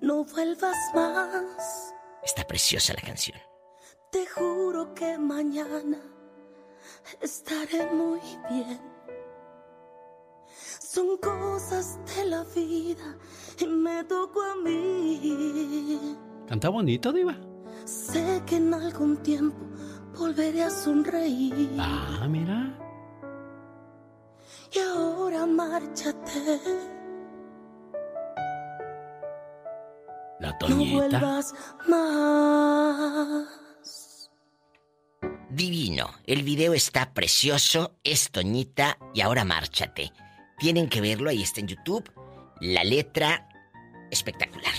no 0.00 0.24
vuelvas 0.24 0.76
más. 0.94 1.94
Está 2.24 2.46
preciosa 2.46 2.94
la 2.94 3.02
canción. 3.02 3.38
Te 4.10 4.26
juro 4.26 4.94
que 4.94 5.18
mañana 5.18 5.98
estaré 7.20 7.86
muy 7.92 8.20
bien. 8.50 8.80
Son 10.80 11.16
cosas 11.18 11.98
de 12.14 12.24
la 12.26 12.44
vida 12.44 13.16
y 13.58 13.66
me 13.66 14.04
tocó 14.04 14.42
a 14.42 14.56
mí. 14.56 16.16
Canta 16.48 16.68
bonito, 16.68 17.12
Diva. 17.12 17.36
Sé 17.84 18.42
que 18.46 18.56
en 18.56 18.72
algún 18.72 19.16
tiempo 19.18 19.58
volveré 20.16 20.62
a 20.62 20.70
sonreír. 20.70 21.76
Ah, 21.78 22.26
mira. 22.28 22.85
Y 24.72 24.78
ahora 24.78 25.46
márchate. 25.46 26.60
La 30.40 30.50
No 30.50 30.58
Toñita. 30.58 30.96
vuelvas 30.96 31.54
más. 31.88 33.48
Divino. 35.50 36.10
El 36.26 36.42
video 36.42 36.74
está 36.74 37.14
precioso, 37.14 37.96
es 38.04 38.30
Toñita 38.30 38.98
y 39.14 39.22
ahora 39.22 39.44
márchate. 39.44 40.12
Tienen 40.58 40.88
que 40.88 41.00
verlo, 41.00 41.30
ahí 41.30 41.42
está 41.42 41.60
en 41.60 41.68
YouTube. 41.68 42.10
La 42.60 42.84
letra 42.84 43.48
espectacular. 44.10 44.74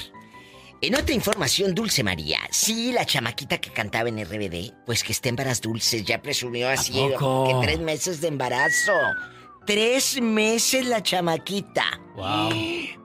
En 0.81 0.93
otra 0.95 1.15
información, 1.15 1.73
Dulce 1.73 2.03
María. 2.03 2.39
Sí, 2.51 2.91
la 2.91 3.03
chamaquita 3.05 3.57
que 3.59 3.71
cantaba 3.71 4.09
en 4.09 4.23
RBD, 4.23 4.73
pues 4.85 5.03
que 5.03 5.11
está 5.11 5.29
en 5.29 5.35
varas 5.35 5.59
dulces, 5.61 6.03
ya 6.05 6.21
presumió 6.21 6.69
así 6.69 6.93
que 6.93 7.55
tres 7.63 7.79
meses 7.79 8.21
de 8.21 8.27
embarazo. 8.27 8.91
Tres 9.67 10.21
meses 10.21 10.85
la 10.87 11.03
chamaquita. 11.03 11.83
Wow. 12.15 12.51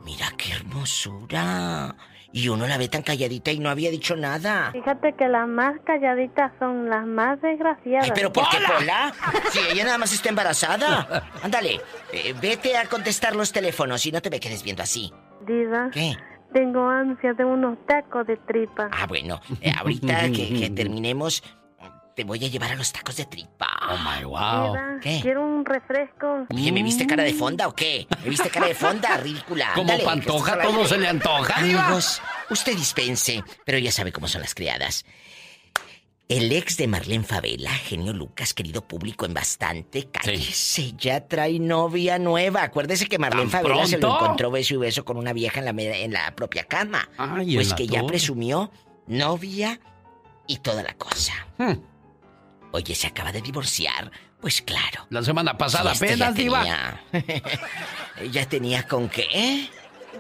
Mira 0.05 0.29
qué 0.39 0.53
hermosura. 0.53 1.97
Y 2.31 2.49
uno 2.49 2.69
la 2.69 2.79
ve 2.79 2.87
tan 2.87 3.03
calladita 3.03 3.51
y 3.51 3.59
no 3.59 3.69
había 3.69 3.91
dicho 3.91 4.15
nada. 4.15 4.71
Fíjate 4.71 5.13
que 5.19 5.27
las 5.27 5.49
más 5.49 5.75
calladitas 5.85 6.53
son 6.61 6.89
las 6.89 7.05
más 7.05 7.43
desgraciadas. 7.43 8.05
Ay, 8.05 8.13
pero 8.15 8.33
¿por 8.33 8.49
qué 8.49 8.59
Pola? 8.65 9.13
Si 9.51 9.59
ella 9.59 9.85
nada 9.87 9.99
más 9.99 10.13
está 10.13 10.29
embarazada. 10.29 11.29
Ándale, 11.43 11.81
eh, 12.13 12.33
vete 12.41 12.77
a 12.77 12.87
contestar 12.87 13.35
los 13.35 13.51
teléfonos 13.51 14.07
y 14.07 14.13
no 14.13 14.23
te 14.23 14.31
me 14.31 14.39
quedes 14.39 14.63
viendo 14.63 14.85
así. 14.85 15.13
Diva, 15.45 15.91
¿Qué? 15.93 16.17
tengo 16.53 16.89
ansia 16.89 17.35
de 17.35 17.45
unos 17.45 17.77
tacos 17.87 18.25
de 18.27 18.37
tripa. 18.37 18.89
Ah, 18.93 19.07
bueno, 19.09 19.41
eh, 19.61 19.73
ahorita 19.77 20.31
que, 20.31 20.55
que 20.55 20.71
terminemos, 20.75 21.43
te 22.15 22.25
voy 22.25 22.45
a 22.45 22.49
llevar 22.49 22.73
a 22.73 22.75
los 22.75 22.93
tacos 22.93 23.17
de 23.17 23.25
tripa. 23.25 23.69
Oh 23.91 23.97
my 23.99 24.25
wow. 24.25 24.77
¿Qué? 25.01 25.21
quiero 25.23 25.45
un 25.45 25.65
refresco. 25.65 26.47
Oye, 26.53 26.71
¿me 26.73 26.83
viste 26.83 27.07
cara 27.07 27.23
de 27.23 27.33
fonda 27.35 27.69
o 27.69 27.75
qué? 27.75 28.07
¿Me 28.23 28.31
viste 28.31 28.51
cara 28.51 28.67
de 28.67 28.75
fonda? 28.75 29.17
Ridícula. 29.23 29.73
Como 29.75 29.99
pantoja, 30.05 30.61
todo 30.61 30.85
se 30.87 30.99
le 30.99 31.09
antoja. 31.09 31.55
Amigos, 31.59 32.21
usted 32.51 32.77
dispense, 32.77 33.43
pero 33.65 33.79
ya 33.79 33.91
sabe 33.93 34.13
cómo 34.13 34.29
son 34.29 34.43
las 34.43 34.55
criadas. 34.55 35.05
El 36.29 36.51
ex 36.53 36.79
de 36.79 36.87
Marlene 36.87 37.25
Favela, 37.25 37.71
genio 37.71 38.15
Lucas, 38.15 38.55
querido 38.55 38.81
público 38.89 39.27
en 39.27 39.35
bastante, 39.35 40.09
cállese, 40.11 40.93
ya 40.97 41.27
trae 41.29 41.59
novia 41.59 42.19
nueva. 42.19 42.63
Acuérdese 42.63 43.07
que 43.07 43.19
Marlene 43.19 43.51
¿Tan 43.51 43.63
Favela 43.63 43.87
se 43.87 43.99
lo 43.99 44.15
encontró 44.15 44.51
beso 44.51 44.73
y 44.75 44.77
beso 44.79 45.05
con 45.05 45.19
una 45.19 45.35
vieja 45.35 45.59
en 45.59 45.67
la, 45.67 45.73
me- 45.75 46.05
en 46.05 46.13
la 46.13 46.35
propia 46.35 46.65
cama. 46.65 47.07
Ay, 47.19 47.55
pues 47.57 47.75
que 47.75 47.87
ya 47.87 48.05
presumió 48.07 48.71
novia 49.07 49.79
y 50.47 50.59
toda 50.59 50.83
la 50.83 50.95
cosa. 50.95 51.35
Hmm. 51.59 51.73
Oye, 52.73 52.95
se 52.95 53.07
acaba 53.07 53.31
de 53.33 53.41
divorciar. 53.43 54.11
Pues 54.41 54.61
claro. 54.63 55.07
La 55.11 55.23
semana 55.23 55.57
pasada 55.57 55.95
Sí, 55.95 56.05
este 56.05 56.17
ya 56.19 56.29
apenas, 56.29 56.35
Diva. 56.35 57.01
tenía- 57.13 57.43
ya 58.33 58.47
tenía 58.49 58.87
con 58.89 59.09
qué. 59.09 59.69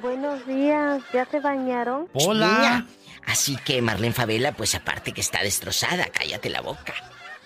Buenos 0.00 0.46
días, 0.46 1.02
¿ya 1.12 1.24
se 1.26 1.40
bañaron? 1.40 2.08
Niña. 2.14 2.86
Así 3.26 3.56
que 3.56 3.82
Marlene 3.82 4.14
Favela, 4.14 4.52
pues 4.52 4.74
aparte 4.74 5.12
que 5.12 5.20
está 5.20 5.42
destrozada, 5.42 6.06
cállate 6.06 6.50
la 6.50 6.60
boca. 6.60 6.94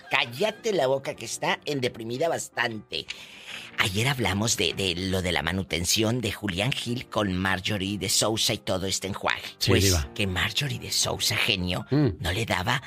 Cállate 0.09 0.71
la 0.73 0.87
boca 0.87 1.15
que 1.15 1.25
está 1.25 1.59
en 1.65 1.81
deprimida 1.81 2.29
bastante. 2.29 3.05
Ayer 3.79 4.07
hablamos 4.07 4.57
de, 4.57 4.73
de 4.73 4.95
lo 4.95 5.21
de 5.21 5.31
la 5.31 5.43
manutención 5.43 6.19
de 6.21 6.31
Julián 6.31 6.71
Gil 6.71 7.07
con 7.09 7.35
Marjorie 7.37 7.97
de 7.99 8.09
Sousa 8.09 8.53
y 8.53 8.57
todo 8.57 8.87
este 8.87 9.07
enjuague. 9.07 9.41
Sí, 9.59 9.69
pues 9.69 9.83
diva. 9.83 10.07
que 10.15 10.25
Marjorie 10.25 10.79
de 10.79 10.91
Sousa, 10.91 11.35
genio, 11.35 11.85
Mm. 11.91 12.07
no 12.19 12.31
le 12.31 12.45
daba 12.45 12.81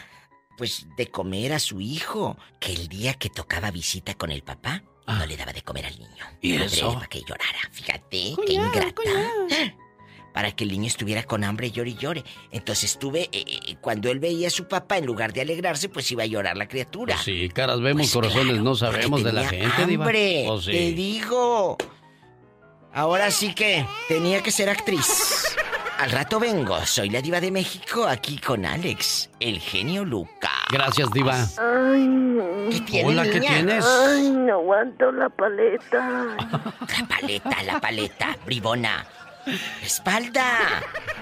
pues 0.60 0.86
de 0.98 1.06
comer 1.06 1.54
a 1.54 1.58
su 1.58 1.80
hijo. 1.80 2.36
Que 2.60 2.74
el 2.74 2.86
día 2.88 3.14
que 3.14 3.30
tocaba 3.30 3.70
visita 3.70 4.12
con 4.12 4.30
el 4.30 4.42
papá, 4.42 4.82
no 5.06 5.24
le 5.24 5.34
daba 5.34 5.54
de 5.54 5.62
comer 5.62 5.86
al 5.86 5.98
niño. 5.98 6.22
Ah. 6.22 6.32
¿Y 6.42 6.52
Madre, 6.52 6.66
eso? 6.66 6.92
Para 6.92 7.06
que 7.06 7.20
llorara, 7.22 7.58
fíjate, 7.72 8.34
qué 8.46 8.52
ingrata. 8.52 9.00
Para 10.34 10.52
que 10.52 10.64
el 10.64 10.70
niño 10.70 10.86
estuviera 10.86 11.22
con 11.22 11.44
hambre, 11.44 11.70
llore 11.70 11.90
y 11.90 11.94
llore. 11.96 12.24
Entonces 12.52 12.98
tuve, 12.98 13.22
eh, 13.32 13.44
eh, 13.46 13.76
cuando 13.80 14.10
él 14.10 14.20
veía 14.20 14.48
a 14.48 14.50
su 14.50 14.68
papá, 14.68 14.98
en 14.98 15.06
lugar 15.06 15.32
de 15.32 15.40
alegrarse, 15.40 15.88
pues 15.88 16.10
iba 16.12 16.22
a 16.24 16.26
llorar 16.26 16.58
la 16.58 16.68
criatura. 16.68 17.14
Pues 17.14 17.24
sí, 17.24 17.48
caras 17.48 17.80
vemos, 17.80 18.12
corazones 18.12 18.60
no 18.60 18.74
sabemos 18.74 19.24
de 19.24 19.32
la 19.32 19.48
gente, 19.48 19.86
Diva. 19.86 20.04
hambre, 20.04 20.44
Pues 20.46 20.64
sí. 20.66 20.72
te 20.72 20.92
digo. 20.92 21.78
Ahora 22.92 23.30
sí 23.30 23.54
que 23.54 23.86
tenía 24.08 24.42
que 24.42 24.50
ser 24.52 24.68
actriz. 24.68 25.49
Al 26.00 26.10
rato 26.12 26.40
vengo, 26.40 26.80
soy 26.86 27.10
la 27.10 27.20
diva 27.20 27.42
de 27.42 27.50
México, 27.50 28.06
aquí 28.06 28.38
con 28.38 28.64
Alex, 28.64 29.28
el 29.38 29.60
genio 29.60 30.02
Lucas. 30.02 30.50
Gracias, 30.72 31.10
Diva. 31.10 31.34
Ay, 31.58 32.82
¿Qué 32.90 33.04
Hola, 33.04 33.24
¿qué 33.24 33.38
tienes? 33.38 33.84
Ay, 33.84 34.30
no 34.30 34.54
aguanto 34.54 35.12
la 35.12 35.28
paleta. 35.28 36.00
La 36.40 37.06
paleta, 37.06 37.62
la 37.64 37.78
paleta, 37.78 38.34
bribona. 38.46 39.04
Espalda. 39.82 40.80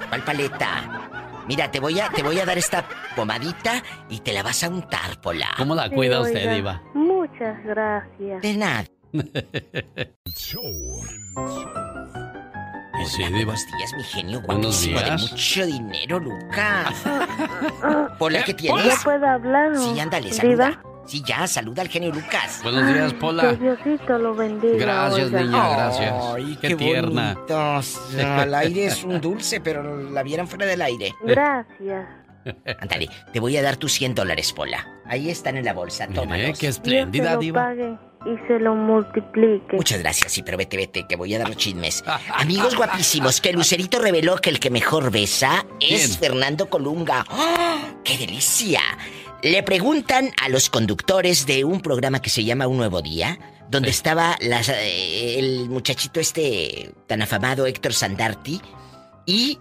¿Cuál 0.08 0.22
paleta? 0.22 1.42
Mira, 1.48 1.68
te 1.72 1.80
voy 1.80 1.98
a, 1.98 2.08
te 2.10 2.22
voy 2.22 2.38
a 2.38 2.46
dar 2.46 2.56
esta 2.56 2.84
pomadita 3.16 3.82
y 4.08 4.20
te 4.20 4.32
la 4.32 4.44
vas 4.44 4.62
a 4.62 4.68
untar, 4.68 5.20
Pola. 5.20 5.48
¿Cómo 5.56 5.74
la 5.74 5.90
cuida 5.90 6.22
Sí, 6.22 6.30
usted, 6.30 6.54
Diva? 6.54 6.80
Muchas 6.94 7.64
gracias. 7.64 8.42
De 8.42 8.54
nada. 8.54 8.84
Y 13.00 13.06
sí, 13.06 13.22
Diva. 13.24 13.44
Buenos 13.44 13.66
días, 13.66 13.92
mi 13.96 14.02
genio 14.02 14.40
Buenos 14.42 14.66
guapísimo 14.86 14.98
de 14.98 15.04
días. 15.04 15.30
mucho 15.32 15.66
dinero, 15.66 16.18
Lucas. 16.20 16.94
Pola, 18.18 18.42
¿qué 18.44 18.54
tienes? 18.54 18.84
¿Ya 18.84 18.96
puedo 19.04 19.26
hablar? 19.26 19.76
Sí, 19.76 20.00
ándale, 20.00 20.32
saluda. 20.32 20.68
Diva? 20.68 20.82
Sí, 21.06 21.22
ya, 21.24 21.46
saluda 21.46 21.82
al 21.82 21.88
genio 21.88 22.12
Lucas. 22.12 22.60
Buenos 22.62 22.86
días, 22.92 23.12
Que 23.12 23.18
Pola. 23.18 23.52
Diosito 23.54 24.18
lo 24.18 24.34
bendiga. 24.34 24.76
Gracias, 24.76 25.26
oiga. 25.28 25.40
niña, 25.40 25.68
gracias. 25.70 26.14
Ay, 26.36 26.58
qué, 26.60 26.76
tierna. 26.76 27.34
bonitos. 27.34 28.00
No, 28.16 28.34
al 28.40 28.54
aire 28.54 28.86
es 28.86 29.04
un 29.04 29.20
dulce, 29.20 29.60
pero 29.60 29.96
la 30.10 30.22
vieran 30.22 30.48
fuera 30.48 30.66
del 30.66 30.82
aire. 30.82 31.14
Gracias. 31.22 32.06
Ándale, 32.80 33.08
te 33.32 33.40
voy 33.40 33.56
a 33.56 33.62
dar 33.62 33.76
tus 33.76 33.92
100 33.92 34.14
dólares, 34.14 34.52
Pola. 34.52 34.86
Ahí 35.06 35.30
están 35.30 35.56
en 35.56 35.64
la 35.64 35.72
bolsa, 35.72 36.06
Mire, 36.06 36.20
tómalos. 36.20 36.58
qué 36.58 36.66
Dios 36.66 36.76
espléndida, 36.76 37.28
se 37.30 37.34
lo 37.34 37.40
Diva. 37.40 37.62
pague 37.62 37.98
y 38.26 38.36
se 38.46 38.58
lo 38.58 38.74
multiplique. 38.74 39.76
Muchas 39.76 40.00
gracias, 40.00 40.32
sí, 40.32 40.42
pero 40.42 40.58
vete, 40.58 40.76
vete, 40.76 41.06
que 41.08 41.16
voy 41.16 41.34
a 41.34 41.38
dar 41.38 41.48
los 41.48 41.56
chismes. 41.56 42.02
Amigos 42.34 42.76
guapísimos, 42.76 43.40
que 43.40 43.52
Lucerito 43.52 43.98
reveló 44.00 44.36
que 44.38 44.50
el 44.50 44.58
que 44.60 44.70
mejor 44.70 45.10
besa 45.10 45.64
es. 45.80 46.18
Fernando 46.18 46.68
Colunga. 46.68 47.24
¡Ah! 47.30 47.94
¡Qué 48.04 48.16
delicia! 48.18 48.80
Le 49.42 49.62
preguntan 49.62 50.30
a 50.42 50.48
los 50.48 50.68
conductores 50.68 51.46
de 51.46 51.64
un 51.64 51.80
programa 51.80 52.20
que 52.20 52.28
se 52.30 52.42
llama 52.44 52.66
Un 52.66 52.76
Nuevo 52.78 53.02
Día, 53.02 53.38
donde 53.70 53.90
estaba 53.90 54.36
las- 54.40 54.68
eh, 54.68 55.38
el 55.38 55.68
muchachito 55.68 56.18
este 56.18 56.90
tan 57.06 57.22
afamado 57.22 57.66
Héctor 57.66 57.92
Sandarti 57.92 58.60
y, 59.26 59.58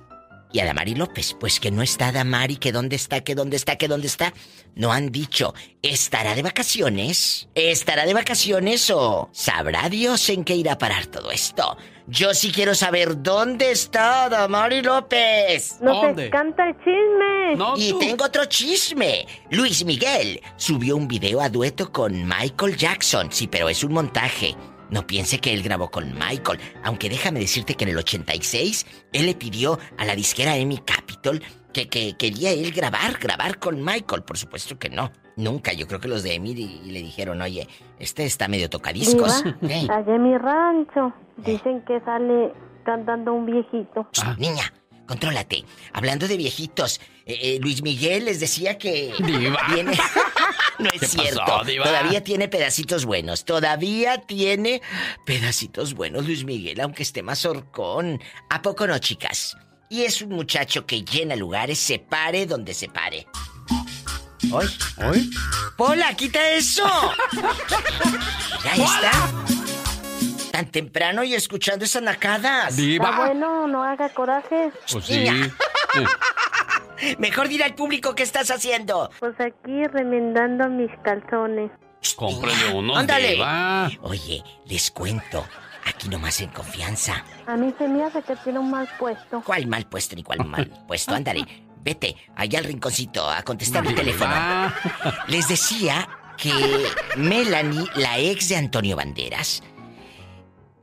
y 0.51 0.59
a 0.59 0.65
Damari 0.65 0.95
López. 0.95 1.35
Pues 1.39 1.59
que 1.59 1.71
no 1.71 1.81
está 1.81 2.11
Damari, 2.11 2.57
que 2.57 2.71
dónde 2.71 2.95
está, 2.95 3.21
que 3.21 3.35
dónde 3.35 3.57
está, 3.57 3.75
que 3.77 3.87
dónde 3.87 4.07
está. 4.07 4.33
No 4.75 4.91
han 4.93 5.11
dicho, 5.11 5.53
¿estará 5.81 6.35
de 6.35 6.43
vacaciones? 6.43 7.49
¿Estará 7.55 8.05
de 8.05 8.13
vacaciones 8.13 8.89
o 8.91 9.29
sabrá 9.33 9.89
Dios 9.89 10.29
en 10.29 10.43
qué 10.43 10.55
irá 10.55 10.73
a 10.73 10.77
parar 10.77 11.07
todo 11.07 11.31
esto? 11.31 11.77
Yo 12.09 12.33
sí 12.33 12.51
quiero 12.53 12.73
saber 12.73 13.21
dónde 13.21 13.71
está 13.71 14.29
Damari 14.29 14.81
López. 14.81 15.77
Nos 15.81 16.01
¿Dónde? 16.01 16.27
encanta 16.27 16.65
el 16.69 16.75
chisme. 16.77 17.55
No, 17.57 17.73
Y 17.75 17.89
tú. 17.91 17.99
tengo 17.99 18.23
otro 18.25 18.45
chisme. 18.45 19.25
Luis 19.51 19.83
Miguel 19.83 20.39
subió 20.55 20.95
un 20.95 21.07
video 21.07 21.41
a 21.41 21.49
dueto 21.49 21.91
con 21.91 22.25
Michael 22.25 22.77
Jackson. 22.77 23.29
Sí, 23.31 23.47
pero 23.47 23.67
es 23.67 23.83
un 23.83 23.91
montaje. 23.91 24.55
No 24.89 25.05
piense 25.05 25.39
que 25.39 25.53
él 25.53 25.63
grabó 25.63 25.89
con 25.89 26.13
Michael. 26.13 26.59
Aunque 26.83 27.09
déjame 27.09 27.39
decirte 27.39 27.75
que 27.75 27.83
en 27.83 27.91
el 27.91 27.97
86 27.97 28.85
él 29.13 29.25
le 29.25 29.35
pidió 29.35 29.79
a 29.97 30.05
la 30.05 30.15
disquera 30.15 30.57
Emmy 30.57 30.77
Capitol 30.79 31.41
que, 31.73 31.89
que 31.89 32.15
quería 32.17 32.51
él 32.51 32.71
grabar, 32.71 33.17
grabar 33.19 33.59
con 33.59 33.83
Michael. 33.83 34.23
Por 34.23 34.37
supuesto 34.37 34.77
que 34.79 34.89
no. 34.89 35.11
Nunca. 35.35 35.71
Yo 35.73 35.87
creo 35.87 35.99
que 35.99 36.07
los 36.07 36.23
de 36.23 36.33
Emmy 36.33 36.55
le 36.55 36.99
dijeron, 36.99 37.41
oye, 37.41 37.67
este 37.99 38.25
está 38.25 38.47
medio 38.47 38.69
tocadiscos. 38.69 39.43
¿Eh? 39.61 39.87
allá 39.89 40.15
en 40.15 40.23
mi 40.23 40.37
rancho 40.37 41.13
dicen 41.37 41.81
que 41.81 41.99
sale 42.01 42.53
cantando 42.83 43.33
un 43.33 43.45
viejito. 43.45 44.07
Ah. 44.23 44.35
Niña, 44.39 44.73
contrólate. 45.07 45.63
Hablando 45.93 46.27
de 46.27 46.37
viejitos, 46.37 46.99
eh, 47.25 47.39
eh, 47.41 47.59
Luis 47.61 47.81
Miguel 47.81 48.25
les 48.25 48.39
decía 48.39 48.77
que 48.77 49.13
Diva. 49.19 49.59
viene. 49.73 49.97
no 50.79 50.89
es 50.89 50.93
¿Qué 50.93 50.99
pasó, 51.07 51.21
cierto. 51.21 51.63
Diva? 51.65 51.85
Todavía 51.85 52.23
tiene 52.23 52.47
pedacitos 52.47 53.05
buenos. 53.05 53.45
Todavía 53.45 54.21
tiene 54.21 54.81
pedacitos 55.25 55.93
buenos 55.95 56.25
Luis 56.25 56.43
Miguel, 56.43 56.79
aunque 56.81 57.03
esté 57.03 57.23
más 57.23 57.45
horcón. 57.45 58.21
¿A 58.49 58.61
poco 58.61 58.85
no, 58.85 58.97
chicas? 58.99 59.57
Y 59.89 60.03
es 60.03 60.21
un 60.21 60.29
muchacho 60.29 60.85
que 60.85 61.03
llena 61.03 61.35
lugares, 61.35 61.79
se 61.79 61.97
pare 61.97 62.45
donde 62.45 62.73
se 62.73 62.89
pare. 62.89 63.25
¿Hoy? 64.51 64.67
¿Hoy? 64.97 65.29
¡Pola, 65.77 66.13
quita 66.15 66.51
eso! 66.51 66.85
Ya 68.63 68.73
está. 68.73 69.56
Tan 70.57 70.71
temprano 70.71 71.23
y 71.23 71.35
escuchando 71.35 71.85
esas 71.85 72.01
nacadas. 72.01 72.69
Está 72.69 72.81
Diva. 72.81 73.15
bueno, 73.15 73.67
no 73.67 73.83
haga 73.83 74.09
coraje. 74.09 74.71
Pues 74.91 75.05
sí. 75.05 75.23
Mejor 77.19 77.47
dirá 77.47 77.65
al 77.67 77.75
público 77.75 78.15
qué 78.15 78.23
estás 78.23 78.49
haciendo. 78.49 79.11
Pues 79.19 79.35
aquí 79.39 79.83
remendando 79.93 80.67
mis 80.67 80.89
calzones. 81.03 81.69
Cómprele 82.15 82.73
unos, 82.73 82.97
Ándale. 82.97 83.33
Diva. 83.35 83.91
Oye, 84.01 84.43
les 84.65 84.89
cuento. 84.89 85.45
Aquí 85.85 86.09
nomás 86.09 86.41
en 86.41 86.49
confianza. 86.49 87.23
A 87.45 87.55
mí 87.55 87.71
se 87.77 87.87
me 87.87 88.03
hace 88.03 88.23
que 88.23 88.35
tiene 88.37 88.57
un 88.57 88.71
mal 88.71 88.89
puesto. 88.97 89.43
¿Cuál 89.45 89.67
mal 89.67 89.85
puesto 89.85 90.15
ni 90.15 90.23
cuál 90.23 90.43
mal 90.43 90.65
puesto? 90.87 91.13
Ándale. 91.13 91.45
Vete 91.83 92.15
allá 92.35 92.57
al 92.57 92.65
rinconcito 92.65 93.29
a 93.29 93.43
contestar 93.43 93.85
el 93.85 93.93
teléfono. 93.93 94.33
Les 95.27 95.47
decía 95.47 96.09
que 96.35 96.51
Melanie, 97.15 97.85
la 97.93 98.17
ex 98.17 98.49
de 98.49 98.55
Antonio 98.55 98.95
Banderas, 98.95 99.61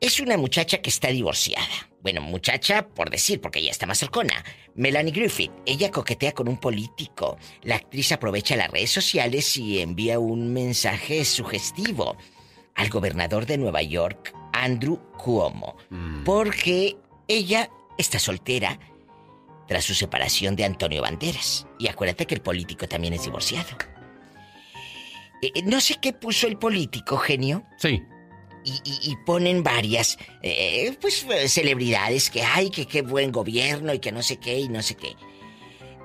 es 0.07 0.21
una 0.21 0.37
muchacha 0.37 0.83
que 0.83 0.91
está 0.91 1.09
divorciada. 1.09 1.67
Bueno, 2.03 2.21
muchacha 2.21 2.87
por 2.89 3.09
decir, 3.09 3.41
porque 3.41 3.61
ella 3.61 3.71
está 3.71 3.87
más 3.87 3.97
cercana. 3.97 4.45
Melanie 4.75 5.13
Griffith, 5.13 5.51
ella 5.65 5.91
coquetea 5.91 6.33
con 6.33 6.47
un 6.47 6.59
político. 6.59 7.39
La 7.63 7.77
actriz 7.77 8.13
aprovecha 8.13 8.55
las 8.55 8.71
redes 8.71 8.91
sociales 8.91 9.57
y 9.57 9.81
envía 9.81 10.19
un 10.19 10.53
mensaje 10.53 11.25
sugestivo 11.25 12.19
al 12.75 12.91
gobernador 12.91 13.47
de 13.47 13.57
Nueva 13.57 13.81
York, 13.81 14.35
Andrew 14.53 15.01
Cuomo, 15.17 15.77
porque 16.27 16.99
ella 17.27 17.71
está 17.97 18.19
soltera 18.19 18.79
tras 19.67 19.85
su 19.85 19.95
separación 19.95 20.55
de 20.55 20.67
Antonio 20.67 21.01
Banderas. 21.01 21.67
Y 21.79 21.89
acuérdate 21.89 22.27
que 22.27 22.35
el 22.35 22.43
político 22.43 22.87
también 22.87 23.15
es 23.15 23.25
divorciado. 23.25 23.71
Eh, 25.41 25.51
eh, 25.55 25.63
no 25.63 25.81
sé 25.81 25.97
qué 26.03 26.13
puso 26.13 26.47
el 26.47 26.59
político, 26.59 27.17
genio. 27.17 27.65
Sí. 27.79 28.03
Y, 28.65 28.81
y- 28.85 29.11
y 29.13 29.17
ponen 29.27 29.63
varias, 29.63 30.17
eh, 30.43 30.97
pues, 31.01 31.27
celebridades 31.49 32.31
que 32.31 32.43
hay, 32.43 32.71
que 32.71 32.87
qué 32.87 33.03
buen 33.03 33.31
gobierno 33.31 33.93
y 33.93 33.99
que 33.99 34.11
no 34.13 34.23
sé 34.23 34.39
qué 34.39 34.59
y 34.59 34.69
no 34.69 34.83
sé 34.83 34.97
qué. 34.97 35.15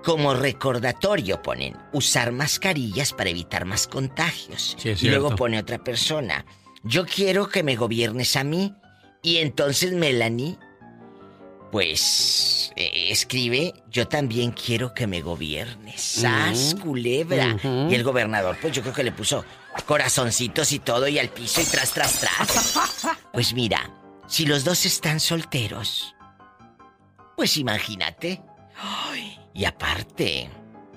Como 0.03 0.33
recordatorio 0.33 1.41
ponen 1.41 1.75
usar 1.93 2.31
mascarillas 2.31 3.13
para 3.13 3.29
evitar 3.29 3.65
más 3.65 3.87
contagios. 3.87 4.75
Sí, 4.79 4.93
y 5.01 5.07
luego 5.09 5.35
pone 5.35 5.57
otra 5.59 5.77
persona, 5.83 6.45
yo 6.83 7.05
quiero 7.05 7.49
que 7.49 7.63
me 7.63 7.75
gobiernes 7.75 8.35
a 8.35 8.43
mí. 8.43 8.73
Y 9.21 9.37
entonces 9.37 9.91
Melanie, 9.91 10.57
pues, 11.71 12.71
eh, 12.75 13.07
escribe, 13.11 13.73
yo 13.91 14.07
también 14.07 14.51
quiero 14.51 14.93
que 14.93 15.05
me 15.07 15.21
gobiernes. 15.21 16.01
¡Sas, 16.01 16.73
Ujú. 16.75 16.83
culebra! 16.83 17.57
Y 17.89 17.93
el 17.93 18.03
gobernador, 18.03 18.57
pues 18.61 18.73
yo 18.73 18.81
creo 18.81 18.93
que 18.93 19.03
le 19.03 19.11
puso 19.11 19.45
corazoncitos 19.85 20.71
y 20.71 20.79
todo 20.79 21.07
y 21.07 21.19
al 21.19 21.29
piso 21.29 21.61
y 21.61 21.65
tras, 21.65 21.91
tras, 21.91 22.19
tras. 22.19 22.77
Pues 23.33 23.53
mira, 23.53 23.91
si 24.27 24.45
los 24.45 24.63
dos 24.63 24.85
están 24.85 25.19
solteros, 25.19 26.15
pues 27.37 27.57
imagínate. 27.57 28.41
Ay, 28.77 29.39
y 29.53 29.65
aparte, 29.65 30.49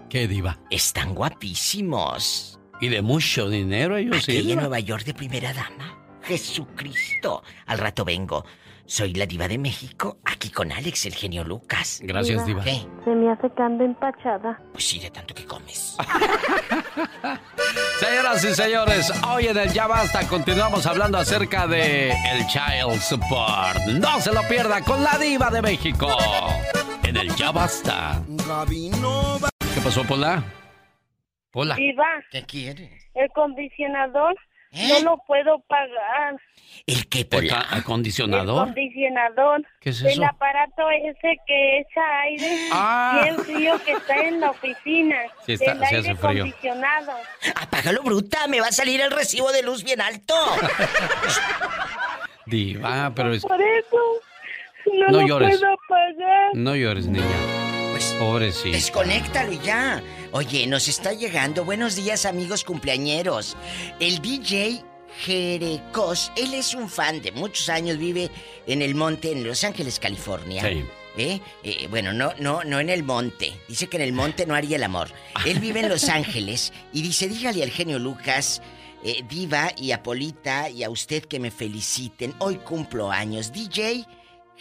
¿Qué, 0.08 0.26
Diva? 0.28 0.58
están 0.70 1.14
guapísimos. 1.14 2.58
Y 2.80 2.88
de 2.88 3.00
mucho 3.02 3.48
dinero 3.48 3.96
ellos 3.96 4.24
sí. 4.24 4.32
Aquella 4.32 4.52
en. 4.54 4.58
Nueva 4.58 4.80
York 4.80 5.04
de 5.04 5.14
primera 5.14 5.52
dama. 5.52 5.98
Jesucristo. 6.22 7.42
Al 7.66 7.78
rato 7.78 8.04
vengo. 8.04 8.44
Soy 8.84 9.14
la 9.14 9.26
diva 9.26 9.48
de 9.48 9.56
México, 9.58 10.18
aquí 10.24 10.50
con 10.50 10.70
Alex, 10.70 11.06
el 11.06 11.14
genio 11.14 11.44
Lucas. 11.44 12.00
Gracias, 12.02 12.44
Diva. 12.44 12.62
¿Qué? 12.62 12.82
Se 13.04 13.10
me 13.10 13.30
hace 13.32 13.48
que 13.56 13.62
ando 13.62 13.84
empachada. 13.84 14.60
Pues 14.72 14.84
sí, 14.86 14.98
de 14.98 15.10
tanto 15.10 15.34
que 15.34 15.44
comes. 15.46 15.96
Señoras 18.00 18.44
y 18.44 18.54
señores, 18.54 19.12
hoy 19.26 19.46
en 19.46 19.56
el 19.56 19.70
Ya 19.72 19.86
Basta 19.86 20.26
continuamos 20.28 20.86
hablando 20.86 21.16
acerca 21.16 21.66
de 21.66 22.10
el 22.10 22.46
Child 22.48 23.00
Support. 23.00 23.78
No 24.00 24.20
se 24.20 24.32
lo 24.34 24.42
pierda 24.48 24.82
con 24.82 25.02
la 25.02 25.16
diva 25.16 25.48
de 25.50 25.62
México. 25.62 26.08
En 27.04 27.16
el 27.16 27.34
Ya 27.36 27.50
Basta. 27.52 28.20
¿Qué 29.74 29.80
pasó, 29.82 30.04
Pola? 30.04 30.42
Pola. 31.50 31.76
Diva, 31.76 32.04
¿Qué 32.30 32.42
quiere? 32.42 32.98
el 33.14 33.28
condicionador 33.34 34.34
¿Eh? 34.74 34.88
no 34.88 35.00
lo 35.10 35.16
puedo 35.26 35.58
pagar. 35.68 36.36
¿El 36.86 37.06
qué, 37.08 37.20
¿El 37.20 37.26
Pola? 37.26 37.66
El 37.72 37.78
acondicionador? 37.80 38.64
condicionador. 38.66 39.62
¿Qué 39.80 39.90
es 39.90 40.00
El 40.00 40.06
eso? 40.08 40.24
aparato 40.24 40.88
ese 40.90 41.36
que 41.46 41.78
echa 41.80 42.20
aire 42.22 42.68
Ah. 42.72 43.20
bien 43.22 43.38
frío 43.40 43.74
que 43.84 43.92
está 43.92 44.16
en 44.16 44.40
la 44.40 44.50
oficina. 44.50 45.16
Sí, 45.44 45.52
está- 45.52 45.72
el 45.72 45.82
aire 45.84 45.98
hace 45.98 46.14
frío. 46.16 46.44
acondicionado. 46.44 47.12
Apágalo, 47.56 48.02
bruta, 48.02 48.46
me 48.48 48.60
va 48.60 48.68
a 48.68 48.72
salir 48.72 49.00
el 49.02 49.10
recibo 49.10 49.52
de 49.52 49.62
luz 49.62 49.84
bien 49.84 50.00
alto. 50.00 50.34
Diva, 52.46 53.12
pero 53.14 53.34
es... 53.34 53.42
Por 53.42 53.60
eso 53.60 53.96
no, 54.86 55.08
No 55.08 55.20
lo 55.20 55.26
llores. 55.28 55.58
puedo 55.58 55.76
pagar. 55.88 56.50
No 56.54 56.74
llores, 56.74 57.06
niña. 57.06 57.24
pues. 57.92 58.16
Pobrecito. 58.18 58.72
Desconéctalo 58.76 59.52
ya. 59.62 60.02
Oye, 60.34 60.66
nos 60.66 60.88
está 60.88 61.12
llegando. 61.12 61.62
Buenos 61.62 61.94
días, 61.94 62.24
amigos 62.24 62.64
cumpleañeros. 62.64 63.54
El 64.00 64.22
DJ 64.22 64.82
Jerecos, 65.18 66.32
él 66.36 66.54
es 66.54 66.74
un 66.74 66.88
fan 66.88 67.20
de 67.20 67.32
muchos 67.32 67.68
años, 67.68 67.98
vive 67.98 68.30
en 68.66 68.80
el 68.80 68.94
monte 68.94 69.30
en 69.30 69.44
Los 69.44 69.62
Ángeles, 69.62 69.98
California. 69.98 70.62
Sí. 70.66 70.84
¿Eh? 71.18 71.40
Eh, 71.62 71.86
bueno, 71.90 72.14
no, 72.14 72.32
no, 72.38 72.64
no 72.64 72.80
en 72.80 72.88
el 72.88 73.02
monte. 73.02 73.52
Dice 73.68 73.88
que 73.88 73.98
en 73.98 74.04
el 74.04 74.14
monte 74.14 74.46
no 74.46 74.54
haría 74.54 74.76
el 74.76 74.84
amor. 74.84 75.10
Él 75.44 75.60
vive 75.60 75.80
en 75.80 75.90
Los 75.90 76.08
Ángeles 76.08 76.72
y 76.94 77.02
dice, 77.02 77.28
dígale 77.28 77.62
al 77.62 77.70
genio 77.70 77.98
Lucas, 77.98 78.62
eh, 79.04 79.22
Diva 79.28 79.72
y 79.76 79.90
Apolita 79.90 80.70
y 80.70 80.82
a 80.82 80.88
usted 80.88 81.26
que 81.26 81.40
me 81.40 81.50
feliciten. 81.50 82.34
Hoy 82.38 82.56
cumplo 82.56 83.10
años. 83.10 83.52
DJ 83.52 84.06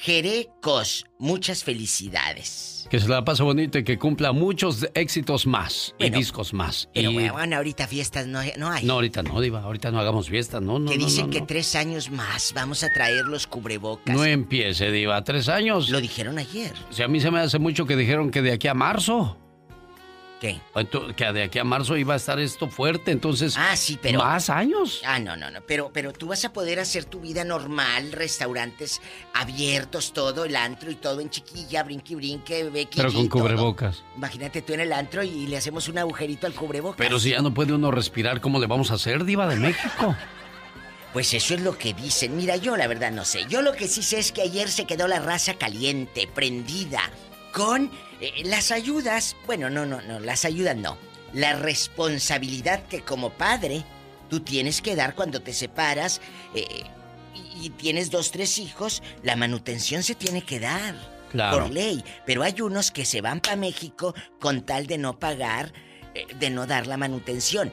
Jerecos, 0.01 1.05
muchas 1.19 1.63
felicidades. 1.63 2.87
Que 2.89 2.99
se 2.99 3.07
la 3.07 3.23
pase 3.23 3.43
bonito 3.43 3.77
y 3.77 3.83
que 3.83 3.99
cumpla 3.99 4.31
muchos 4.31 4.87
éxitos 4.95 5.45
más 5.45 5.93
y 5.99 6.09
discos 6.09 6.55
más. 6.55 6.89
Pero 6.91 7.11
y... 7.11 7.29
bueno, 7.29 7.57
ahorita 7.57 7.85
fiestas 7.85 8.25
no, 8.25 8.39
no 8.57 8.71
hay. 8.71 8.83
No, 8.83 8.93
ahorita 8.93 9.21
no, 9.21 9.39
Diva. 9.39 9.61
Ahorita 9.61 9.91
no 9.91 9.99
hagamos 9.99 10.27
fiestas, 10.27 10.59
no, 10.59 10.79
no. 10.79 10.89
que 10.89 10.97
no, 10.97 11.05
dicen 11.05 11.27
no, 11.27 11.31
que 11.31 11.41
tres 11.41 11.75
años 11.75 12.09
más 12.09 12.51
vamos 12.55 12.83
a 12.83 12.91
traer 12.91 13.25
los 13.25 13.45
cubrebocas. 13.45 14.15
No 14.15 14.25
empiece, 14.25 14.91
Diva. 14.91 15.23
¿Tres 15.23 15.47
años? 15.49 15.89
Lo 15.89 16.01
dijeron 16.01 16.39
ayer. 16.39 16.73
Si 16.89 17.03
a 17.03 17.07
mí 17.07 17.19
se 17.19 17.29
me 17.29 17.39
hace 17.39 17.59
mucho 17.59 17.85
que 17.85 17.95
dijeron 17.95 18.31
que 18.31 18.41
de 18.41 18.53
aquí 18.53 18.67
a 18.67 18.73
marzo. 18.73 19.37
¿Qué? 20.41 20.59
Ento- 20.73 21.13
Que 21.15 21.31
de 21.31 21.43
aquí 21.43 21.59
a 21.59 21.63
marzo 21.63 21.95
iba 21.95 22.15
a 22.15 22.17
estar 22.17 22.39
esto 22.39 22.67
fuerte, 22.67 23.11
entonces. 23.11 23.53
Ah, 23.57 23.75
sí, 23.77 23.99
pero. 24.01 24.17
¿Más 24.19 24.49
años? 24.49 24.99
Ah, 25.05 25.19
no, 25.19 25.37
no, 25.37 25.51
no. 25.51 25.61
Pero, 25.61 25.91
pero 25.93 26.11
tú 26.13 26.27
vas 26.29 26.43
a 26.43 26.51
poder 26.51 26.79
hacer 26.79 27.05
tu 27.05 27.19
vida 27.21 27.43
normal, 27.43 28.11
restaurantes 28.11 29.01
abiertos, 29.35 30.13
todo, 30.13 30.43
el 30.45 30.55
antro 30.55 30.89
y 30.89 30.95
todo 30.95 31.21
en 31.21 31.29
chiquilla, 31.29 31.83
brinque, 31.83 32.15
brinque, 32.15 32.63
bequi. 32.71 32.97
Pero 32.97 33.13
con 33.13 33.29
todo. 33.29 33.39
cubrebocas. 33.43 34.03
Imagínate 34.17 34.63
tú 34.63 34.73
en 34.73 34.79
el 34.79 34.93
antro 34.93 35.21
y 35.23 35.45
le 35.45 35.57
hacemos 35.57 35.87
un 35.87 35.99
agujerito 35.99 36.47
al 36.47 36.53
cubrebocas. 36.53 36.97
Pero 36.97 37.19
si 37.19 37.29
ya 37.29 37.41
no 37.43 37.53
puede 37.53 37.73
uno 37.73 37.91
respirar, 37.91 38.41
¿cómo 38.41 38.59
le 38.59 38.65
vamos 38.65 38.89
a 38.89 38.95
hacer, 38.95 39.23
Diva 39.25 39.47
de 39.47 39.57
México? 39.57 40.15
Pues 41.13 41.33
eso 41.33 41.55
es 41.55 41.59
lo 41.61 41.77
que 41.77 41.93
dicen. 41.93 42.37
Mira, 42.37 42.55
yo 42.55 42.77
la 42.77 42.87
verdad 42.87 43.11
no 43.11 43.25
sé. 43.25 43.45
Yo 43.49 43.61
lo 43.61 43.73
que 43.73 43.89
sí 43.89 44.01
sé 44.01 44.17
es 44.19 44.31
que 44.31 44.43
ayer 44.43 44.69
se 44.69 44.85
quedó 44.85 45.09
la 45.09 45.19
raza 45.19 45.55
caliente, 45.55 46.25
prendida, 46.33 47.01
con 47.53 47.91
eh, 48.21 48.43
las 48.45 48.71
ayudas. 48.71 49.35
Bueno, 49.45 49.69
no, 49.69 49.85
no, 49.85 50.01
no, 50.01 50.19
las 50.19 50.45
ayudas 50.45 50.77
no. 50.77 50.97
La 51.33 51.53
responsabilidad 51.53 52.83
que 52.87 53.01
como 53.01 53.31
padre 53.31 53.83
tú 54.29 54.41
tienes 54.41 54.81
que 54.81 54.95
dar 54.95 55.15
cuando 55.15 55.41
te 55.41 55.53
separas 55.53 56.21
eh, 56.55 56.65
y, 57.33 57.65
y 57.65 57.69
tienes 57.71 58.11
dos, 58.11 58.31
tres 58.31 58.59
hijos, 58.59 59.01
la 59.23 59.35
manutención 59.35 60.03
se 60.03 60.15
tiene 60.15 60.43
que 60.43 60.59
dar. 60.59 60.95
Claro. 61.31 61.59
Por 61.59 61.71
ley. 61.71 62.03
Pero 62.25 62.43
hay 62.43 62.59
unos 62.61 62.91
que 62.91 63.05
se 63.05 63.21
van 63.21 63.39
para 63.39 63.55
México 63.55 64.13
con 64.39 64.63
tal 64.63 64.85
de 64.85 64.97
no 64.97 65.17
pagar, 65.17 65.71
eh, 66.13 66.27
de 66.37 66.49
no 66.49 66.67
dar 66.67 66.87
la 66.87 66.97
manutención. 66.97 67.71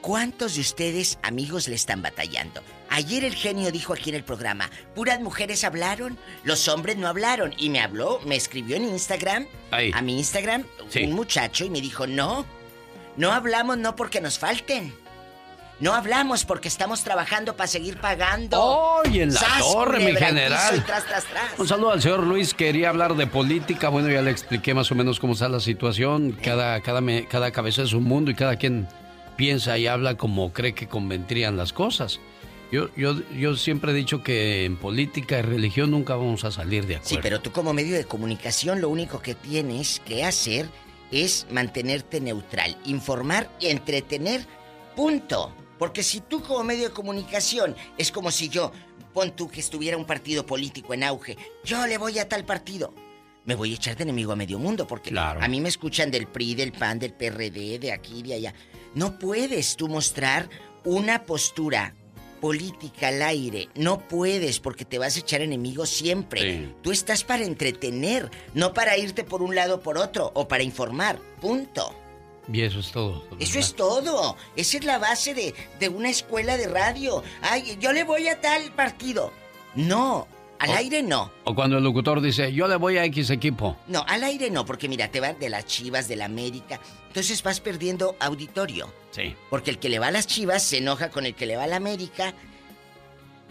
¿Cuántos 0.00 0.54
de 0.54 0.60
ustedes, 0.60 1.18
amigos, 1.22 1.68
le 1.68 1.74
están 1.74 2.02
batallando? 2.02 2.62
Ayer 2.90 3.24
el 3.24 3.34
genio 3.34 3.70
dijo 3.70 3.92
aquí 3.92 4.10
en 4.10 4.16
el 4.16 4.24
programa, 4.24 4.70
puras 4.94 5.20
mujeres 5.20 5.64
hablaron, 5.64 6.16
los 6.44 6.68
hombres 6.68 6.96
no 6.96 7.08
hablaron. 7.08 7.52
Y 7.58 7.68
me 7.68 7.80
habló, 7.80 8.20
me 8.24 8.36
escribió 8.36 8.76
en 8.76 8.84
Instagram, 8.84 9.46
Ahí. 9.70 9.90
a 9.92 10.00
mi 10.00 10.16
Instagram, 10.18 10.64
Sí. 10.88 11.02
un 11.04 11.12
muchacho 11.12 11.64
y 11.64 11.70
me 11.70 11.80
dijo, 11.80 12.06
no, 12.06 12.46
no 13.16 13.32
hablamos 13.32 13.76
no 13.78 13.94
porque 13.96 14.20
nos 14.20 14.38
falten. 14.38 14.94
No 15.80 15.94
hablamos 15.94 16.44
porque 16.44 16.66
estamos 16.66 17.04
trabajando 17.04 17.54
para 17.56 17.68
seguir 17.68 18.00
pagando. 18.00 18.60
¡Oye, 18.60 19.22
en 19.22 19.34
la 19.34 19.38
¡Sas, 19.40 19.60
torre, 19.60 20.00
mi 20.00 20.16
general! 20.16 20.76
y 20.76 20.80
tras, 20.80 21.04
tras, 21.06 21.24
tras! 21.24 21.56
Un 21.58 21.68
saludo 21.68 21.92
al 21.92 22.02
señor 22.02 22.24
Luis, 22.24 22.52
quería 22.54 22.88
hablar 22.88 23.14
de 23.14 23.26
política, 23.28 23.88
bueno, 23.88 24.08
ya 24.08 24.20
le 24.22 24.30
expliqué 24.32 24.74
más 24.74 24.90
o 24.90 24.96
menos 24.96 25.20
cómo 25.20 25.34
está 25.34 25.48
la 25.48 25.60
situación, 25.60 26.32
cada, 26.42 26.80
cada, 26.80 27.00
cada 27.28 27.50
cabeza 27.52 27.82
es 27.82 27.92
un 27.92 28.02
mundo 28.04 28.32
y 28.32 28.34
cada 28.34 28.56
quien 28.56 28.88
piensa 29.38 29.78
y 29.78 29.86
habla 29.86 30.16
como 30.16 30.52
cree 30.52 30.74
que 30.74 30.88
convendrían 30.88 31.56
las 31.56 31.72
cosas. 31.72 32.20
Yo, 32.70 32.94
yo, 32.96 33.14
yo 33.34 33.56
siempre 33.56 33.92
he 33.92 33.94
dicho 33.94 34.22
que 34.22 34.66
en 34.66 34.76
política 34.76 35.38
y 35.38 35.42
religión 35.42 35.90
nunca 35.92 36.16
vamos 36.16 36.44
a 36.44 36.50
salir 36.50 36.86
de 36.86 36.96
acuerdo. 36.96 37.08
Sí, 37.08 37.18
pero 37.22 37.40
tú 37.40 37.50
como 37.52 37.72
medio 37.72 37.96
de 37.96 38.04
comunicación 38.04 38.82
lo 38.82 38.90
único 38.90 39.20
que 39.22 39.34
tienes 39.34 40.00
que 40.04 40.24
hacer 40.24 40.68
es 41.10 41.46
mantenerte 41.50 42.20
neutral, 42.20 42.76
informar 42.84 43.48
y 43.58 43.68
entretener, 43.68 44.44
punto. 44.94 45.54
Porque 45.78 46.02
si 46.02 46.20
tú 46.20 46.42
como 46.42 46.64
medio 46.64 46.88
de 46.88 46.94
comunicación 46.94 47.74
es 47.96 48.10
como 48.12 48.30
si 48.30 48.48
yo, 48.50 48.72
pon 49.14 49.30
tú 49.30 49.48
que 49.48 49.60
estuviera 49.60 49.96
un 49.96 50.04
partido 50.04 50.44
político 50.44 50.92
en 50.92 51.04
auge, 51.04 51.38
yo 51.64 51.86
le 51.86 51.96
voy 51.96 52.18
a 52.18 52.28
tal 52.28 52.44
partido. 52.44 52.92
Me 53.46 53.54
voy 53.54 53.72
a 53.72 53.76
echar 53.76 53.96
de 53.96 54.02
enemigo 54.02 54.32
a 54.32 54.36
medio 54.36 54.58
mundo 54.58 54.86
porque 54.86 55.08
Claro. 55.08 55.40
a 55.40 55.48
mí 55.48 55.58
me 55.60 55.70
escuchan 55.70 56.10
del 56.10 56.26
PRI, 56.26 56.54
del 56.54 56.72
PAN, 56.72 56.98
del 56.98 57.14
PRD, 57.14 57.78
de 57.78 57.92
aquí, 57.92 58.22
de 58.22 58.34
allá. 58.34 58.54
No 58.98 59.16
puedes 59.16 59.76
tú 59.76 59.86
mostrar 59.86 60.48
una 60.82 61.22
postura 61.22 61.94
política 62.40 63.06
al 63.06 63.22
aire. 63.22 63.68
No 63.76 64.00
puedes 64.00 64.58
porque 64.58 64.84
te 64.84 64.98
vas 64.98 65.14
a 65.14 65.20
echar 65.20 65.40
enemigo 65.40 65.86
siempre. 65.86 66.40
Sí. 66.40 66.74
Tú 66.82 66.90
estás 66.90 67.22
para 67.22 67.44
entretener, 67.44 68.28
no 68.54 68.74
para 68.74 68.98
irte 68.98 69.22
por 69.22 69.40
un 69.40 69.54
lado 69.54 69.76
o 69.76 69.80
por 69.82 69.98
otro 69.98 70.32
o 70.34 70.48
para 70.48 70.64
informar. 70.64 71.20
Punto. 71.40 71.94
Y 72.52 72.62
eso 72.62 72.80
es 72.80 72.90
todo. 72.90 73.24
Eso 73.38 73.60
es 73.60 73.76
todo. 73.76 74.36
Esa 74.56 74.78
es 74.78 74.84
la 74.84 74.98
base 74.98 75.32
de, 75.32 75.54
de 75.78 75.88
una 75.88 76.10
escuela 76.10 76.56
de 76.56 76.66
radio. 76.66 77.22
Ay, 77.40 77.78
yo 77.80 77.92
le 77.92 78.02
voy 78.02 78.26
a 78.26 78.40
tal 78.40 78.72
partido. 78.72 79.32
No, 79.76 80.26
al 80.58 80.70
aire 80.76 81.02
no. 81.02 81.30
O 81.44 81.54
cuando 81.54 81.78
el 81.78 81.84
locutor 81.84 82.20
dice, 82.20 82.52
yo 82.52 82.66
le 82.68 82.76
voy 82.76 82.96
a 82.98 83.04
X 83.04 83.30
equipo. 83.30 83.76
No, 83.86 84.04
al 84.08 84.24
aire 84.24 84.50
no, 84.50 84.64
porque 84.66 84.88
mira, 84.88 85.08
te 85.10 85.20
van 85.20 85.38
de 85.38 85.48
las 85.48 85.66
chivas, 85.66 86.08
de 86.08 86.16
la 86.16 86.24
América. 86.26 86.80
Entonces 87.08 87.42
vas 87.42 87.60
perdiendo 87.60 88.16
auditorio. 88.20 88.92
Sí. 89.10 89.34
Porque 89.50 89.70
el 89.70 89.78
que 89.78 89.88
le 89.88 89.98
va 89.98 90.08
a 90.08 90.10
las 90.10 90.26
chivas 90.26 90.62
se 90.62 90.78
enoja 90.78 91.10
con 91.10 91.26
el 91.26 91.34
que 91.34 91.46
le 91.46 91.56
va 91.56 91.64
a 91.64 91.66
la 91.68 91.76
América. 91.76 92.34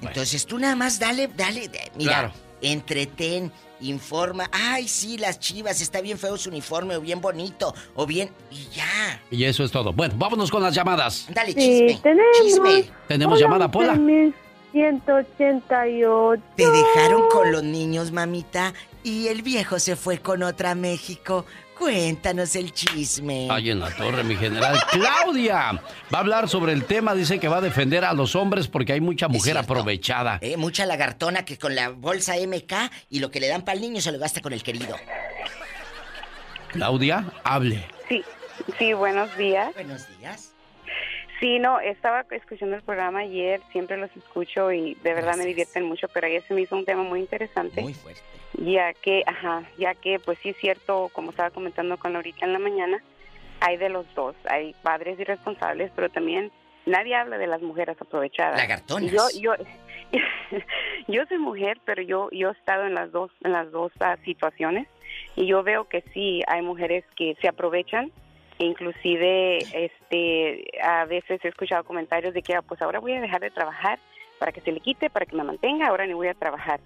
Entonces 0.02 0.46
tú 0.46 0.60
nada 0.60 0.76
más 0.76 1.00
dale, 1.00 1.28
dale, 1.36 1.68
de- 1.70 1.92
mira, 1.96 2.12
Claro. 2.12 2.32
entretén, 2.62 3.52
informa. 3.82 4.48
Ay, 4.52 4.88
sí, 4.88 5.18
las 5.18 5.40
chivas, 5.40 5.82
está 5.82 6.02
bien 6.02 6.20
feo 6.20 6.38
su 6.38 6.50
uniforme, 6.50 6.96
o 6.96 7.02
bien 7.02 7.20
bonito, 7.20 7.74
o 7.96 8.06
bien. 8.06 8.30
Y 8.52 8.68
ya. 8.76 9.22
Y 9.32 9.44
eso 9.46 9.64
es 9.64 9.72
todo. 9.72 9.94
Bueno, 9.94 10.14
vámonos 10.18 10.52
con 10.52 10.62
las 10.62 10.76
llamadas. 10.76 11.26
Dale, 11.34 11.54
Sí, 11.54 11.60
chisme. 11.60 12.00
tenemos. 12.04 12.38
Chisme. 12.44 12.86
Tenemos 13.08 13.40
llamada, 13.40 13.70
Pola. 13.72 13.98
1188. 14.78 16.44
Te 16.56 16.70
dejaron 16.70 17.28
con 17.30 17.52
los 17.52 17.64
niños, 17.64 18.12
mamita, 18.12 18.74
y 19.04 19.28
el 19.28 19.42
viejo 19.42 19.80
se 19.80 19.96
fue 19.96 20.20
con 20.20 20.44
otra 20.44 20.72
a 20.72 20.76
México. 20.76 21.46
Cuéntanos 21.78 22.56
el 22.56 22.74
chisme. 22.74 23.48
Ay, 23.52 23.70
en 23.70 23.80
la 23.80 23.92
torre, 23.92 24.24
mi 24.24 24.36
general. 24.36 24.80
Claudia 24.90 25.80
va 26.12 26.18
a 26.18 26.22
hablar 26.22 26.50
sobre 26.50 26.74
el 26.74 26.86
tema. 26.86 27.14
Dice 27.14 27.40
que 27.40 27.48
va 27.48 27.58
a 27.58 27.62
defender 27.62 28.04
a 28.04 28.14
los 28.14 28.36
hombres 28.36 28.68
porque 28.68 28.94
hay 28.94 29.02
mucha 29.02 29.28
mujer 29.28 29.58
aprovechada. 29.58 30.40
Eh, 30.42 30.58
mucha 30.58 30.88
lagartona 30.88 31.46
que 31.46 31.58
con 31.58 31.76
la 31.76 31.90
bolsa 31.90 32.34
MK 32.36 32.92
y 33.10 33.20
lo 33.20 33.30
que 33.30 33.40
le 33.40 33.48
dan 33.48 33.64
para 33.64 33.76
el 33.76 33.82
niño 33.82 34.02
se 34.02 34.12
lo 34.12 34.18
gasta 34.18 34.42
con 34.42 34.54
el 34.54 34.64
querido. 34.64 34.96
Claudia, 36.70 37.32
hable. 37.44 37.86
Sí, 38.10 38.24
sí, 38.80 38.94
buenos 38.94 39.36
días. 39.38 39.74
Buenos 39.76 40.08
días. 40.18 40.57
Sí, 41.40 41.60
no, 41.60 41.80
estaba 41.80 42.26
escuchando 42.32 42.76
el 42.76 42.82
programa 42.82 43.20
ayer, 43.20 43.62
siempre 43.72 43.98
los 43.98 44.16
escucho 44.16 44.72
y 44.72 44.96
de 44.96 45.14
verdad 45.14 45.38
me 45.38 45.46
divierten 45.46 45.84
mucho, 45.84 46.08
pero 46.08 46.26
ayer 46.26 46.44
se 46.48 46.54
me 46.54 46.62
hizo 46.62 46.76
un 46.76 46.86
tema 46.86 47.04
muy 47.04 47.20
interesante. 47.20 47.82
Muy 47.82 47.94
fuerte. 47.94 48.22
Ya 48.54 48.94
que, 48.94 49.24
ajá, 49.26 49.64
ya 49.78 49.94
que 49.94 50.20
pues 50.20 50.40
sí 50.40 50.50
es 50.50 50.58
cierto, 50.58 51.10
como 51.14 51.30
estaba 51.30 51.52
comentando 51.52 51.98
con 51.98 52.14
Laurita 52.14 52.46
en 52.46 52.54
la 52.54 52.60
mañana, 52.60 53.04
hay 53.60 53.78
de 53.78 53.90
los 53.90 54.12
dos, 54.16 54.36
hay 54.50 54.74
padres 54.82 55.20
irresponsables, 55.20 55.92
pero 55.96 56.10
también 56.10 56.52
nadie 56.88 57.16
habla 57.16 57.38
de 57.38 57.48
las 57.48 57.62
mujeres 57.62 57.98
aprovechadas. 58.00 58.58
Lagartonas. 58.58 59.12
Yo, 59.12 59.28
yo, 59.40 59.54
yo 61.08 61.26
soy 61.28 61.38
mujer, 61.38 61.80
pero 61.86 62.02
yo, 62.02 62.30
yo 62.32 62.50
he 62.50 62.54
estado 62.54 62.86
en 62.86 62.96
las 62.96 63.12
dos, 63.12 63.30
en 63.44 63.52
las 63.52 63.72
dos 63.72 63.92
ah, 64.00 64.18
situaciones 64.26 64.88
y 65.36 65.46
yo 65.46 65.62
veo 65.62 65.88
que 65.88 66.02
sí 66.14 66.42
hay 66.48 66.64
mujeres 66.64 67.04
que 67.16 67.36
se 67.42 67.48
aprovechan 67.48 68.12
inclusive 68.60 69.58
este 69.74 70.66
a 70.82 71.06
veces 71.06 71.44
he 71.44 71.48
escuchado 71.48 71.84
comentarios 71.84 72.34
de 72.34 72.42
que 72.42 72.56
ah, 72.56 72.62
pues 72.62 72.82
ahora 72.82 73.00
voy 73.00 73.14
a 73.14 73.22
dejar 73.22 73.42
de 73.42 73.52
trabajar 73.52 74.00
para 74.40 74.52
que 74.52 74.62
se 74.62 74.72
le 74.72 74.80
quite, 74.80 75.10
para 75.10 75.26
que 75.26 75.36
me 75.36 75.44
mantenga, 75.44 75.88
ahora 75.88 76.06
ni 76.06 76.14
voy 76.14 76.28
a 76.28 76.34
trabajar. 76.34 76.80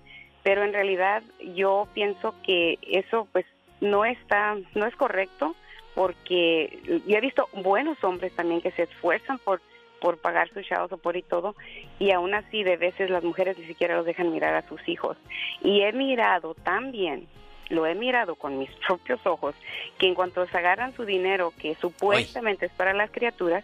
Pero 0.43 0.63
en 0.63 0.73
realidad 0.73 1.23
yo 1.53 1.87
pienso 1.93 2.33
que 2.43 2.79
eso 2.81 3.27
pues 3.31 3.45
no 3.79 4.05
está 4.05 4.57
no 4.75 4.85
es 4.85 4.95
correcto 4.95 5.55
porque 5.95 6.79
yo 6.85 7.17
he 7.17 7.21
visto 7.21 7.49
buenos 7.53 8.01
hombres 8.03 8.33
también 8.35 8.61
que 8.61 8.71
se 8.71 8.83
esfuerzan 8.83 9.39
por 9.39 9.61
por 9.99 10.17
pagar 10.17 10.49
sus 10.49 10.65
chavos 10.67 10.91
o 10.91 10.97
por 10.97 11.15
y 11.17 11.21
todo 11.21 11.55
y 11.99 12.11
aún 12.11 12.33
así 12.33 12.63
de 12.63 12.77
veces 12.77 13.09
las 13.09 13.23
mujeres 13.23 13.57
ni 13.57 13.65
siquiera 13.65 13.95
los 13.95 14.05
dejan 14.05 14.31
mirar 14.31 14.55
a 14.55 14.67
sus 14.67 14.87
hijos 14.87 15.17
y 15.61 15.81
he 15.81 15.91
mirado 15.93 16.53
también 16.55 17.27
lo 17.71 17.85
he 17.85 17.95
mirado 17.95 18.35
con 18.35 18.57
mis 18.59 18.69
propios 18.87 19.19
ojos 19.25 19.55
que 19.97 20.07
en 20.07 20.13
cuanto 20.15 20.45
se 20.47 20.57
agarran 20.57 20.95
su 20.95 21.05
dinero 21.05 21.53
que 21.57 21.75
supuestamente 21.81 22.67
es 22.67 22.71
para 22.73 22.93
las 22.93 23.09
criaturas 23.11 23.63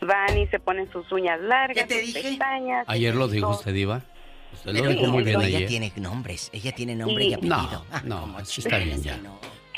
van 0.00 0.38
y 0.38 0.46
se 0.48 0.58
ponen 0.60 0.90
sus 0.92 1.10
uñas 1.10 1.40
largas 1.40 1.88
sus 1.90 2.12
pestañas 2.14 2.84
Ayer 2.88 3.14
lo 3.14 3.28
dijo 3.28 3.48
usted, 3.50 3.72
Diva. 3.72 4.02
Usted 4.52 4.72
lo 4.72 4.88
dijo 4.88 5.06
muy 5.10 5.24
bien 5.24 5.40
ella 5.42 5.56
ayer. 5.58 5.68
tiene 5.68 5.92
nombres, 5.96 6.50
ella 6.52 6.72
tiene 6.72 6.94
nombre 6.94 7.24
y, 7.24 7.28
Y- 7.30 7.34
apellido. 7.34 7.84
No, 8.04 8.26
no, 8.26 8.38
así 8.38 8.60
está 8.60 8.78
bien 8.78 9.02
ya. 9.02 9.18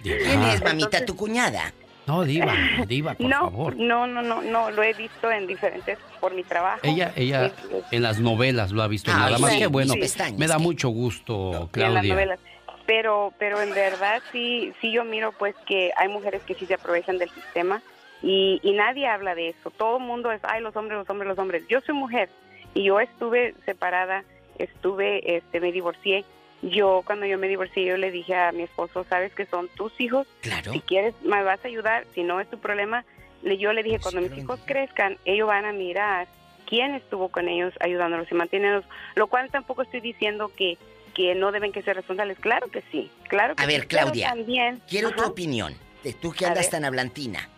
¿Quién 0.03 0.43
es, 0.43 0.63
mamita, 0.63 1.05
tu 1.05 1.17
cuñada? 1.17 1.73
No, 2.07 2.25
diva, 2.25 2.55
diva, 2.87 3.15
por 3.15 3.27
no, 3.29 3.39
favor. 3.51 3.77
no, 3.77 4.07
no, 4.07 4.23
no, 4.23 4.41
no, 4.41 4.71
lo 4.71 4.83
he 4.83 4.95
visto 4.95 5.31
en 5.31 5.47
diferentes, 5.47 5.99
por 6.21 6.35
mi 6.35 6.43
trabajo. 6.43 6.81
Ella, 6.83 7.13
ella 7.17 7.53
en 7.91 8.03
las 8.03 8.19
novelas 8.19 8.71
lo 8.73 8.83
ha 8.83 8.89
visto, 8.89 9.11
nada 9.13 9.37
más 9.39 9.53
sí, 9.53 9.59
que 9.59 9.67
bueno. 9.67 9.95
Me 10.39 10.47
da 10.47 10.59
mucho 10.59 10.89
gusto, 10.89 11.51
y 11.53 11.55
en 11.55 11.61
las 11.61 11.69
Claudia. 11.71 12.15
novelas. 12.15 12.41
Pero, 12.89 13.35
pero 13.39 13.61
en 13.61 13.75
verdad 13.75 14.23
sí, 14.33 14.73
sí 14.81 14.91
yo 14.93 15.05
miro 15.05 15.33
pues 15.33 15.55
que 15.67 15.93
hay 15.99 16.09
mujeres 16.09 16.41
que 16.45 16.55
sí 16.55 16.65
se 16.65 16.73
aprovechan 16.73 17.19
del 17.19 17.29
sistema 17.29 17.83
y, 18.23 18.61
y 18.63 18.73
nadie 18.73 19.07
habla 19.07 19.35
de 19.35 19.51
eso. 19.51 19.71
Todo 19.71 19.99
el 19.99 20.05
mundo 20.05 20.33
es, 20.33 20.41
ay, 20.43 20.63
los 20.63 20.75
hombres, 20.75 20.99
los 20.99 21.11
hombres, 21.11 21.29
los 21.29 21.39
hombres. 21.39 21.65
Yo 21.69 21.83
soy 21.83 21.95
mujer 21.95 22.31
y 22.73 22.85
yo 22.85 22.99
estuve 22.99 23.55
separada, 23.67 24.25
estuve, 24.59 25.37
este, 25.37 25.61
me 25.61 25.71
divorcié. 25.71 26.25
Yo 26.63 27.03
cuando 27.05 27.27
yo 27.27 27.37
me 27.37 27.47
divorcié 27.47 27.85
yo 27.85 27.99
le 27.99 28.11
dije 28.11 28.35
a 28.35 28.53
mi 28.53 28.63
esposo, 28.63 29.05
sabes 29.05 29.35
que 29.35 29.45
son 29.45 29.69
tus 29.77 29.93
hijos. 30.01 30.27
Claro. 30.41 30.73
Si 30.73 30.81
quieres 30.81 31.15
me 31.23 31.43
vas 31.43 31.63
a 31.63 31.69
ayudar, 31.69 32.07
si 32.15 32.23
no 32.23 32.41
es 32.41 32.49
tu 32.49 32.59
problema. 32.59 33.05
Le- 33.43 33.59
Yo 33.59 33.75
le 33.75 33.83
dije 33.83 34.01
cuando 34.01 34.23
mis 34.23 34.37
hijos 34.37 34.61
crezcan, 34.65 35.19
ellos 35.27 35.47
van 35.47 35.67
a 35.67 35.73
mirar 35.75 36.27
quién 36.67 36.95
estuvo 36.95 37.29
con 37.29 37.49
ellos 37.49 37.75
ayudándolos 37.81 38.33
y 38.33 38.35
manteniéndolos. 38.35 38.87
Lo 39.15 39.27
cual 39.27 39.51
tampoco 39.51 39.83
estoy 39.83 40.01
diciendo 40.01 40.51
que 40.57 40.79
que 41.19 41.35
no 41.35 41.51
deben 41.51 41.73
que 41.73 41.83
ser 41.83 41.97
responsables. 41.97 42.39
Claro 42.39 42.71
que 42.71 42.81
sí, 42.93 43.11
claro 43.29 43.57
que 43.57 43.63
A 43.65 43.67
ver, 43.67 43.83
sí, 43.83 43.87
Claudia, 43.89 44.29
también. 44.29 44.81
quiero 44.89 45.11
tu 45.11 45.25
opinión. 45.25 45.75
De 46.05 46.13
tú 46.13 46.31
que 46.31 46.47
andas 46.47 46.71
tan 46.71 46.85
hablantina. 46.85 47.51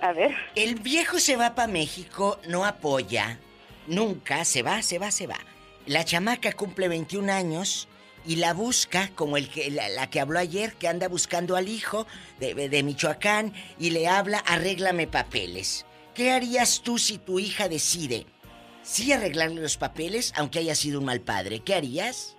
A 0.00 0.12
ver. 0.12 0.32
El 0.54 0.76
viejo 0.76 1.18
se 1.18 1.34
va 1.36 1.56
para 1.56 1.66
México, 1.66 2.38
no 2.46 2.64
apoya. 2.64 3.40
Nunca 3.88 4.44
se 4.44 4.62
va, 4.62 4.82
se 4.82 5.00
va, 5.00 5.10
se 5.10 5.26
va. 5.26 5.38
La 5.86 6.04
chamaca 6.04 6.52
cumple 6.52 6.86
21 6.86 7.32
años 7.32 7.88
y 8.24 8.36
la 8.36 8.52
busca 8.52 9.10
como 9.16 9.36
el 9.36 9.48
que 9.48 9.68
la, 9.72 9.88
la 9.88 10.08
que 10.08 10.20
habló 10.20 10.38
ayer, 10.38 10.74
que 10.74 10.86
anda 10.86 11.08
buscando 11.08 11.56
al 11.56 11.68
hijo 11.68 12.06
de, 12.38 12.54
de 12.68 12.82
Michoacán 12.84 13.52
y 13.80 13.90
le 13.90 14.06
habla, 14.06 14.38
arréglame 14.38 15.08
papeles. 15.08 15.86
¿Qué 16.14 16.30
harías 16.30 16.82
tú 16.82 16.98
si 16.98 17.18
tu 17.18 17.40
hija 17.40 17.68
decide 17.68 18.26
sí 18.84 19.12
arreglarle 19.12 19.60
los 19.60 19.76
papeles, 19.76 20.32
aunque 20.36 20.60
haya 20.60 20.76
sido 20.76 21.00
un 21.00 21.06
mal 21.06 21.20
padre? 21.20 21.60
¿Qué 21.64 21.74
harías? 21.74 22.36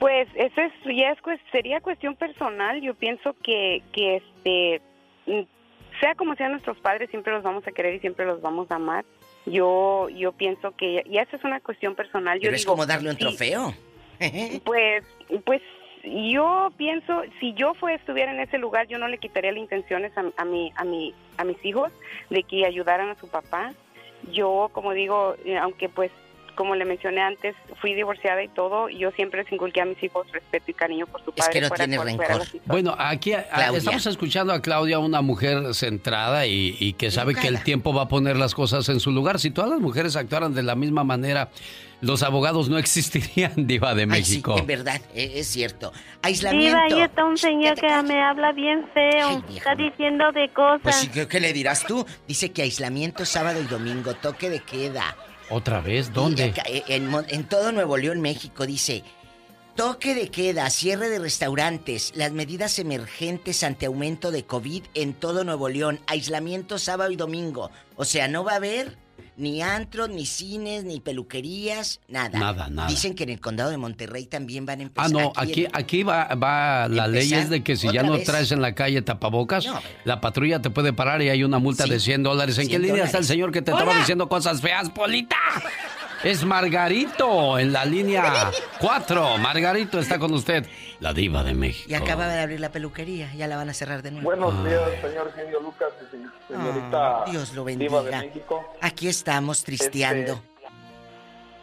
Pues 0.00 0.28
eso 0.34 0.62
es, 0.62 0.72
ya 0.96 1.10
es, 1.10 1.40
sería 1.52 1.80
cuestión 1.82 2.16
personal. 2.16 2.80
Yo 2.80 2.94
pienso 2.94 3.36
que, 3.44 3.82
que 3.92 4.16
este, 4.16 4.80
mm, 5.26 5.42
sea 6.00 6.14
como 6.14 6.34
sean 6.36 6.52
nuestros 6.52 6.78
padres, 6.78 7.10
siempre 7.10 7.34
los 7.34 7.42
vamos 7.42 7.66
a 7.68 7.70
querer 7.70 7.94
y 7.94 8.00
siempre 8.00 8.24
los 8.24 8.40
vamos 8.40 8.70
a 8.70 8.76
amar. 8.76 9.04
Yo, 9.44 10.08
yo 10.08 10.32
pienso 10.32 10.74
que 10.74 11.04
ya 11.06 11.20
esa 11.20 11.36
es 11.36 11.44
una 11.44 11.60
cuestión 11.60 11.94
personal. 11.94 12.38
Yo 12.38 12.44
Pero 12.44 12.56
es 12.56 12.64
como 12.64 12.86
darle 12.86 13.10
un 13.10 13.16
sí, 13.16 13.20
trofeo. 13.20 13.74
Pues, 14.64 15.04
pues 15.44 15.62
yo 16.04 16.72
pienso, 16.76 17.22
si 17.38 17.52
yo 17.54 17.74
fue, 17.74 17.94
estuviera 17.94 18.32
en 18.32 18.40
ese 18.40 18.58
lugar, 18.58 18.86
yo 18.86 18.98
no 18.98 19.08
le 19.08 19.18
quitaría 19.18 19.52
las 19.52 19.60
intenciones 19.60 20.12
a, 20.16 20.24
a 20.36 20.44
mi, 20.44 20.72
a 20.76 20.84
mi, 20.84 21.14
a 21.36 21.44
mis 21.44 21.62
hijos 21.64 21.90
de 22.30 22.42
que 22.42 22.64
ayudaran 22.64 23.10
a 23.10 23.14
su 23.16 23.28
papá. 23.28 23.72
Yo, 24.32 24.70
como 24.72 24.92
digo, 24.92 25.36
eh, 25.44 25.56
aunque 25.58 25.88
pues, 25.88 26.10
como 26.52 26.74
le 26.74 26.84
mencioné 26.84 27.20
antes, 27.20 27.54
fui 27.80 27.94
divorciada 27.94 28.42
y 28.42 28.48
todo, 28.48 28.88
yo 28.88 29.10
siempre 29.12 29.42
les 29.42 29.52
inculqué 29.52 29.80
a 29.80 29.84
mis 29.84 30.02
hijos 30.02 30.26
respeto 30.32 30.70
y 30.70 30.74
cariño 30.74 31.06
por 31.06 31.24
su 31.24 31.30
Es 31.30 31.36
padre. 31.36 31.52
que 31.52 31.60
no 31.62 31.68
fuera 31.68 31.84
tiene 31.86 32.16
fuera 32.16 32.34
rencor. 32.38 32.60
Bueno, 32.66 32.94
aquí 32.98 33.32
a- 33.32 33.40
estamos 33.74 34.06
escuchando 34.06 34.52
a 34.52 34.60
Claudia, 34.60 34.98
una 34.98 35.22
mujer 35.22 35.74
centrada 35.74 36.46
y, 36.46 36.76
y 36.78 36.92
que 36.94 37.10
sabe 37.10 37.34
que 37.34 37.48
el 37.48 37.62
tiempo 37.62 37.92
va 37.94 38.02
a 38.02 38.08
poner 38.08 38.36
las 38.36 38.54
cosas 38.54 38.88
en 38.88 39.00
su 39.00 39.10
lugar. 39.10 39.38
Si 39.38 39.50
todas 39.50 39.70
las 39.70 39.80
mujeres 39.80 40.16
actuaran 40.16 40.54
de 40.54 40.62
la 40.62 40.74
misma 40.74 41.04
manera, 41.04 41.48
los 42.00 42.22
abogados 42.22 42.68
no 42.68 42.78
existirían, 42.78 43.66
Diva 43.66 43.94
de 43.94 44.02
Ay, 44.02 44.08
sí, 44.24 44.32
México. 44.36 44.56
en 44.58 44.66
verdad, 44.66 45.00
e- 45.14 45.38
es 45.40 45.46
cierto. 45.48 45.90
Diva, 45.92 46.00
Aislamiento. 46.22 46.78
ahí 46.78 47.00
está 47.02 47.24
un 47.24 47.36
señor 47.38 47.74
que 47.80 47.88
me 48.02 48.20
habla 48.22 48.52
bien 48.52 48.86
feo. 48.94 49.42
Está 49.54 49.74
diciendo 49.74 50.32
de 50.32 50.48
cosas. 50.50 50.80
Pues 50.82 50.96
sí, 50.96 51.08
¿qué, 51.08 51.26
qué 51.28 51.40
le 51.40 51.52
dirás 51.52 51.84
tú? 51.86 52.06
Dice 52.28 52.52
que 52.52 52.62
aislamiento 52.62 53.24
sábado 53.24 53.60
y 53.60 53.64
domingo, 53.64 54.14
toque 54.14 54.48
de 54.50 54.60
queda. 54.60 55.16
¿Otra 55.50 55.80
vez? 55.80 56.12
¿Dónde? 56.12 56.54
eh, 56.66 56.84
en 56.88 57.44
todo 57.44 57.72
Nuevo 57.72 57.96
León, 57.96 58.20
México, 58.20 58.66
dice, 58.66 59.04
toque 59.74 60.14
de 60.14 60.30
queda, 60.30 60.68
cierre 60.70 61.08
de 61.08 61.18
restaurantes, 61.18 62.12
las 62.14 62.32
medidas 62.32 62.78
emergentes 62.78 63.64
ante 63.64 63.86
aumento 63.86 64.30
de 64.30 64.44
COVID 64.44 64.84
en 64.94 65.14
todo 65.14 65.42
Nuevo 65.42 65.68
León, 65.68 66.00
aislamiento 66.06 66.78
sábado 66.78 67.10
y 67.10 67.16
domingo. 67.16 67.70
O 67.96 68.04
sea, 68.04 68.28
no 68.28 68.44
va 68.44 68.52
a 68.52 68.56
haber 68.56 68.96
ni 69.40 69.62
antros, 69.62 70.08
ni 70.10 70.26
cines, 70.26 70.84
ni 70.84 71.00
peluquerías, 71.00 72.00
nada. 72.08 72.38
Nada, 72.38 72.68
nada. 72.68 72.88
Dicen 72.88 73.14
que 73.14 73.24
en 73.24 73.30
el 73.30 73.40
condado 73.40 73.70
de 73.70 73.76
Monterrey 73.76 74.26
también 74.26 74.66
van 74.66 74.80
a 74.80 74.82
empezar. 74.82 75.06
Ah, 75.06 75.08
no, 75.12 75.32
aquí, 75.36 75.66
aquí 75.72 76.02
va, 76.02 76.26
va 76.34 76.88
la 76.88 77.08
ley 77.08 77.32
es 77.32 77.50
de 77.50 77.62
que 77.62 77.76
si 77.76 77.90
ya 77.92 78.02
no 78.02 78.12
vez. 78.12 78.24
traes 78.24 78.52
en 78.52 78.60
la 78.62 78.74
calle 78.74 79.02
tapabocas, 79.02 79.66
No, 79.66 79.80
la 80.04 80.20
patrulla 80.20 80.60
te 80.62 80.70
puede 80.70 80.92
parar 80.92 81.22
y 81.22 81.28
hay 81.28 81.42
una 81.42 81.58
multa 81.58 81.84
Sí, 81.84 81.90
de 81.90 82.00
100 82.00 82.22
dólares. 82.22 82.58
¿En 82.58 82.64
qué 82.68 82.70
100 82.78 82.82
línea 82.82 83.04
está 83.04 83.18
el 83.18 83.24
señor 83.24 83.50
que 83.52 83.62
te 83.62 83.72
¡Hola! 83.72 83.80
estaba 83.82 83.98
diciendo 83.98 84.28
cosas 84.28 84.60
feas, 84.60 84.90
Polita? 84.90 85.36
Es 86.22 86.44
Margarito 86.44 87.58
en 87.58 87.72
la 87.72 87.84
línea 87.84 88.50
4. 88.80 89.38
Margarito 89.38 89.98
está 89.98 90.18
con 90.18 90.32
usted, 90.34 90.66
la 91.00 91.14
diva 91.14 91.42
de 91.42 91.54
México. 91.54 91.88
Y 91.90 91.94
acababa 91.94 92.28
de 92.32 92.40
abrir 92.42 92.60
la 92.60 92.70
peluquería, 92.70 93.32
ya 93.34 93.46
la 93.46 93.56
van 93.56 93.70
a 93.70 93.74
cerrar 93.74 94.02
de 94.02 94.10
nuevo. 94.10 94.26
Buenos 94.26 94.64
días, 94.64 94.82
señor 95.00 95.32
Genio 95.34 95.60
Lucas 95.60 95.88
y 96.00 96.04
se- 96.16 96.54
señorita 96.54 97.24
Dios 97.30 97.54
lo 97.54 97.64
Diva 97.64 98.02
de 98.02 98.10
bendiga. 98.10 98.18
México. 98.20 98.64
Aquí 98.82 99.08
estamos 99.08 99.64
tristeando. 99.64 100.40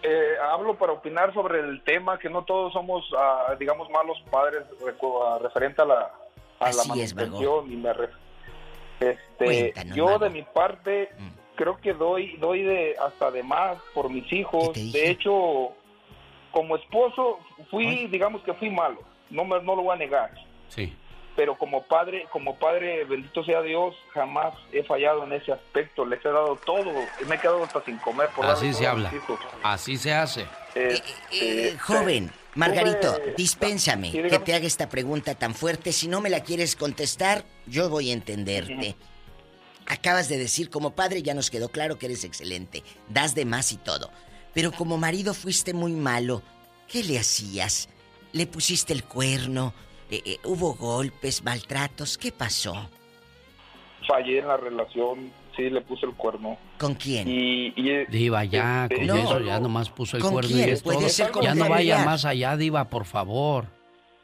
Eh, 0.02 0.36
hablo 0.52 0.76
para 0.78 0.94
opinar 0.94 1.34
sobre 1.34 1.60
el 1.60 1.84
tema 1.84 2.18
que 2.18 2.30
no 2.30 2.44
todos 2.44 2.74
somos, 2.74 3.04
ah, 3.18 3.56
digamos, 3.60 3.90
malos 3.92 4.18
padres 4.32 4.64
ah, 4.82 5.40
referente 5.42 5.82
a 5.82 5.86
la, 5.86 5.96
a 6.60 6.64
la 6.64 6.70
Así 6.70 7.02
es, 7.02 7.14
manutención. 7.14 7.72
y 7.72 7.76
me 7.76 7.94
ref- 7.94 8.10
este, 9.02 9.46
Cuéntanos, 9.46 9.96
yo 9.96 10.06
Mago. 10.06 10.20
de 10.20 10.30
mi 10.32 10.42
parte 10.44 11.10
Mm. 11.20 11.30
Creo 11.58 11.76
que 11.78 11.94
doy 11.94 12.38
doy 12.38 12.64
de 12.64 12.96
hasta 13.06 13.30
de 13.32 13.44
más 13.44 13.78
por 13.94 14.10
mis 14.10 14.32
hijos. 14.32 14.72
De 14.74 15.10
hecho, 15.10 15.74
como 16.52 16.78
esposo 16.78 17.40
fui, 17.70 18.08
digamos 18.08 18.42
que 18.44 18.54
fui 18.54 18.70
malo. 18.70 19.02
No 19.30 19.44
me, 19.44 19.62
no 19.62 19.76
lo 19.76 19.82
voy 19.84 19.96
a 19.96 20.00
negar. 20.00 20.32
Sí. 20.70 20.94
Pero 21.36 21.56
como 21.58 21.84
padre, 21.84 22.26
como 22.32 22.56
padre, 22.56 23.04
bendito 23.04 23.44
sea 23.44 23.62
Dios, 23.62 23.94
jamás 24.14 24.56
he 24.72 24.84
fallado 24.84 25.24
en 25.24 25.34
ese 25.34 25.52
aspecto. 25.52 26.06
Les 26.06 26.24
he 26.26 26.30
dado 26.30 26.56
todo. 26.66 26.86
Me 27.28 27.36
he 27.36 27.40
quedado 27.40 27.64
hasta 27.64 27.84
sin 27.84 27.98
comer 27.98 28.30
por 28.36 28.46
Así 28.46 28.74
se 28.74 28.88
habla. 28.88 29.12
Así 29.62 29.98
se 29.98 30.14
hace. 30.14 30.46
Eh, 30.74 31.78
joven, 31.80 32.32
Margarito, 32.56 33.14
tuve- 33.18 33.36
dispénsame 33.36 34.12
Sí, 34.12 34.22
que 34.24 34.40
te 34.40 34.56
haga 34.56 34.66
esta 34.66 34.90
pregunta 34.90 35.36
tan 35.36 35.54
fuerte. 35.54 35.92
Si 35.92 36.08
no 36.08 36.22
me 36.22 36.30
la 36.30 36.42
quieres 36.42 36.76
contestar, 36.76 37.44
yo 37.68 37.90
voy 37.90 38.10
a 38.10 38.14
entenderte. 38.14 38.96
Acabas 39.88 40.28
de 40.30 40.38
decir, 40.38 40.70
como 40.70 40.92
padre 40.92 41.22
ya 41.24 41.34
nos 41.34 41.50
quedó 41.50 41.70
claro 41.70 41.98
que 41.98 42.08
eres 42.08 42.24
excelente, 42.26 42.84
das 43.10 43.34
de 43.36 43.46
más 43.46 43.72
y 43.72 43.78
todo. 43.78 44.12
Pero 44.54 44.72
como 44.72 44.98
marido 44.98 45.34
fuiste 45.34 45.74
muy 45.74 45.94
malo. 45.94 46.42
¿Qué 46.88 47.04
le 47.04 47.18
hacías? 47.20 47.90
¿Le 48.34 48.48
pusiste 48.48 48.94
el 48.94 49.04
cuerno? 49.04 49.74
Eh, 50.10 50.22
eh, 50.26 50.38
¿Hubo 50.44 50.74
golpes, 50.76 51.44
maltratos? 51.44 52.18
¿Qué 52.18 52.32
pasó? 52.32 52.90
Fallé 54.08 54.40
en 54.40 54.48
la 54.48 54.58
relación, 54.58 55.32
sí, 55.56 55.70
le 55.70 55.82
puse 55.82 56.06
el 56.06 56.14
cuerno. 56.14 56.58
¿Con 56.78 56.96
quién? 56.96 57.28
Y, 57.28 57.74
y- 57.76 58.06
Diva, 58.10 58.46
ya, 58.46 58.84
este, 58.90 58.96
con 58.96 59.08
no. 59.08 59.16
eso 59.16 59.40
ya 59.42 59.60
nomás 59.60 59.90
puso 59.90 60.16
el 60.18 60.24
¿Con 60.24 60.34
cuerno 60.34 60.50
quién? 60.52 60.70
y 60.70 60.72
es 60.72 60.82
Puede 60.82 61.00
todo. 61.00 61.10
ser 61.10 61.32
con 61.32 61.44
Ya 61.44 61.56
no 61.56 61.68
vaya 61.68 62.06
más 62.06 62.24
allá, 62.26 62.56
Diva, 62.56 62.86
por 62.90 63.06
favor. 63.06 63.66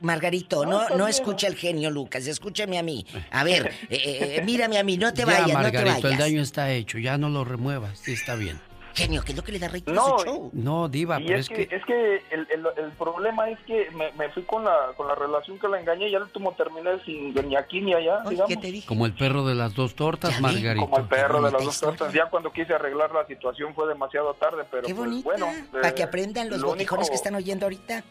Margarito, 0.03 0.65
no, 0.65 0.87
no 0.89 1.07
escucha 1.07 1.47
el 1.47 1.55
genio, 1.55 1.89
Lucas, 1.89 2.27
escúchame 2.27 2.77
a 2.77 2.83
mí. 2.83 3.05
A 3.31 3.43
ver, 3.45 3.71
eh, 3.89 4.37
eh, 4.37 4.41
mírame 4.45 4.77
a 4.77 4.83
mí, 4.83 4.97
no 4.97 5.13
te 5.13 5.21
ya, 5.21 5.25
vayas, 5.25 5.47
no 5.47 5.47
te 5.47 5.53
Margarito, 5.53 6.07
el 6.07 6.13
vayas. 6.13 6.19
daño 6.19 6.41
está 6.41 6.71
hecho, 6.71 6.97
ya 6.99 7.17
no 7.17 7.29
lo 7.29 7.43
remuevas, 7.45 7.97
sí 7.99 8.13
está 8.13 8.35
bien. 8.35 8.59
Genio, 8.95 9.23
¿qué 9.25 9.31
es 9.31 9.35
lo 9.37 9.43
que 9.43 9.51
le 9.53 9.57
da 9.57 9.65
a 9.67 9.91
No, 9.91 10.19
show? 10.23 10.51
No, 10.53 10.87
Diva, 10.87 11.17
pero 11.17 11.35
es, 11.39 11.49
que, 11.49 11.63
es 11.63 11.83
que 11.83 12.17
el, 12.29 12.41
el- 12.51 12.67
el 12.85 12.91
problema 12.91 13.49
es 13.49 13.57
que 13.65 13.89
me, 13.89 14.11
me 14.11 14.29
fui 14.29 14.43
con 14.43 14.63
la, 14.65 14.75
con 14.95 15.07
la 15.07 15.15
relación 15.15 15.57
que 15.57 15.67
la 15.67 15.79
engañé 15.79 16.09
y 16.09 16.13
al 16.15 16.21
último 16.21 16.51
terminé 16.53 16.91
sin 17.03 17.33
ni 17.33 17.55
aquí 17.55 17.81
ni 17.81 17.95
allá, 17.95 18.19
digamos. 18.29 18.53
Como 18.85 19.07
el 19.07 19.13
perro 19.15 19.47
de 19.47 19.55
las 19.55 19.73
dos 19.73 19.95
tortas, 19.95 20.39
Margarito. 20.39 20.85
Como 20.85 20.99
el 20.99 21.05
perro 21.07 21.41
de 21.41 21.51
las 21.51 21.63
dos 21.63 21.79
tortas. 21.79 22.13
Ya 22.13 22.27
cuando 22.29 22.51
quise 22.51 22.71
arreglar 22.75 23.11
la 23.15 23.25
situación 23.25 23.73
fue 23.73 23.87
demasiado 23.87 24.31
tarde, 24.35 24.63
pero 24.69 24.83
Qué 24.85 24.93
pues, 24.93 25.09
bonita. 25.09 25.23
bueno. 25.27 25.47
Para 25.71 25.89
eh, 25.89 25.95
que 25.95 26.03
aprendan 26.03 26.51
los 26.51 26.59
lo 26.61 26.67
botijones 26.67 27.05
único- 27.07 27.11
que 27.13 27.15
están 27.15 27.33
oyendo 27.33 27.65
ahorita. 27.65 28.03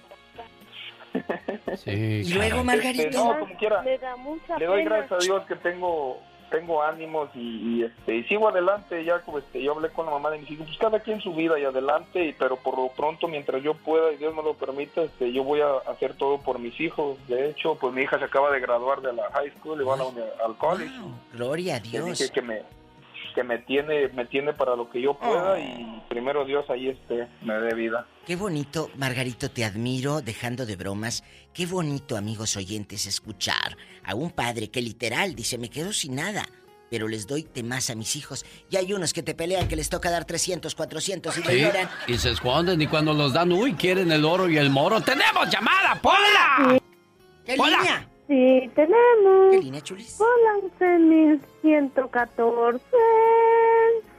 Sí, 1.76 2.24
luego. 2.34 2.64
Margarito. 2.64 3.04
Este, 3.04 3.16
no, 3.18 3.38
como 3.38 3.54
quiera. 3.56 3.82
Le 3.82 3.98
da 3.98 4.16
mucha 4.16 4.58
Le 4.58 4.66
doy 4.66 4.84
pena. 4.84 4.96
gracias 4.96 5.20
a 5.20 5.24
Dios 5.24 5.46
que 5.46 5.56
tengo 5.56 6.18
tengo 6.50 6.82
ánimos 6.82 7.30
y, 7.34 7.40
y, 7.40 7.82
este 7.84 8.14
y 8.14 8.24
sigo 8.24 8.46
adelante 8.46 9.02
ya 9.06 9.20
como 9.20 9.38
este 9.38 9.62
yo 9.62 9.72
hablé 9.72 9.88
con 9.88 10.04
la 10.04 10.12
mamá 10.12 10.30
de 10.30 10.38
mis 10.38 10.50
hijos 10.50 10.66
pues 10.66 10.78
cada 10.78 11.00
quien 11.00 11.18
su 11.22 11.32
vida 11.34 11.58
y 11.58 11.64
adelante 11.64 12.26
y, 12.26 12.34
pero 12.34 12.56
por 12.56 12.76
lo 12.76 12.88
pronto 12.88 13.26
mientras 13.26 13.62
yo 13.62 13.72
pueda 13.72 14.12
y 14.12 14.18
Dios 14.18 14.34
me 14.34 14.42
lo 14.42 14.52
permita 14.52 15.00
este 15.00 15.32
yo 15.32 15.44
voy 15.44 15.62
a 15.62 15.76
hacer 15.90 16.12
todo 16.12 16.42
por 16.42 16.58
mis 16.58 16.78
hijos 16.78 17.16
de 17.26 17.48
hecho 17.48 17.76
pues 17.76 17.94
mi 17.94 18.02
hija 18.02 18.18
se 18.18 18.26
acaba 18.26 18.50
de 18.50 18.60
graduar 18.60 19.00
de 19.00 19.14
la 19.14 19.30
high 19.32 19.50
school 19.58 19.80
y 19.80 19.84
va 19.84 19.94
a 19.94 20.44
al 20.44 20.56
college 20.58 20.92
Gloria 21.32 21.76
a 21.76 21.80
Dios. 21.80 22.04
dije 22.04 22.30
que 22.30 22.42
me 22.42 22.62
que 23.34 23.42
me 23.44 23.58
tiene, 23.58 24.08
me 24.08 24.24
tiene 24.26 24.52
para 24.52 24.76
lo 24.76 24.90
que 24.90 25.00
yo 25.00 25.14
pueda 25.14 25.58
y 25.58 26.02
primero 26.08 26.44
Dios 26.44 26.64
ahí 26.70 26.88
este 26.88 27.28
me 27.42 27.54
dé 27.54 27.74
vida. 27.74 28.06
Qué 28.26 28.36
bonito, 28.36 28.90
Margarito, 28.96 29.50
te 29.50 29.64
admiro, 29.64 30.20
dejando 30.20 30.64
de 30.66 30.76
bromas. 30.76 31.24
Qué 31.52 31.66
bonito, 31.66 32.16
amigos 32.16 32.56
oyentes, 32.56 33.06
escuchar 33.06 33.76
a 34.04 34.14
un 34.14 34.30
padre 34.30 34.70
que 34.70 34.80
literal 34.82 35.34
dice, 35.34 35.58
me 35.58 35.68
quedo 35.70 35.92
sin 35.92 36.14
nada, 36.16 36.44
pero 36.90 37.08
les 37.08 37.26
doy 37.26 37.48
de 37.54 37.62
más 37.62 37.90
a 37.90 37.94
mis 37.94 38.14
hijos. 38.16 38.44
Y 38.70 38.76
hay 38.76 38.92
unos 38.92 39.12
que 39.12 39.22
te 39.22 39.34
pelean 39.34 39.66
que 39.66 39.76
les 39.76 39.88
toca 39.88 40.10
dar 40.10 40.24
300, 40.24 40.74
400 40.74 41.36
y 41.36 41.40
Sí, 41.40 41.46
te 41.46 41.60
lloran. 41.60 41.88
y 42.06 42.14
se 42.18 42.30
esconden 42.30 42.80
y 42.80 42.86
cuando 42.86 43.12
los 43.14 43.32
dan, 43.32 43.50
uy, 43.52 43.72
quieren 43.74 44.12
el 44.12 44.24
oro 44.24 44.48
y 44.48 44.56
el 44.58 44.70
moro. 44.70 45.00
¡Tenemos 45.00 45.50
llamada, 45.50 45.98
Pola! 46.00 46.78
¿Qué 47.44 47.56
Pola. 47.56 47.78
línea? 47.78 48.08
Sí, 48.32 48.70
tenemos. 48.74 49.50
¿Qué 49.50 49.58
línea, 49.58 49.82
chulis? 49.82 50.18
Hola, 50.18 50.66
11114. 50.78 52.82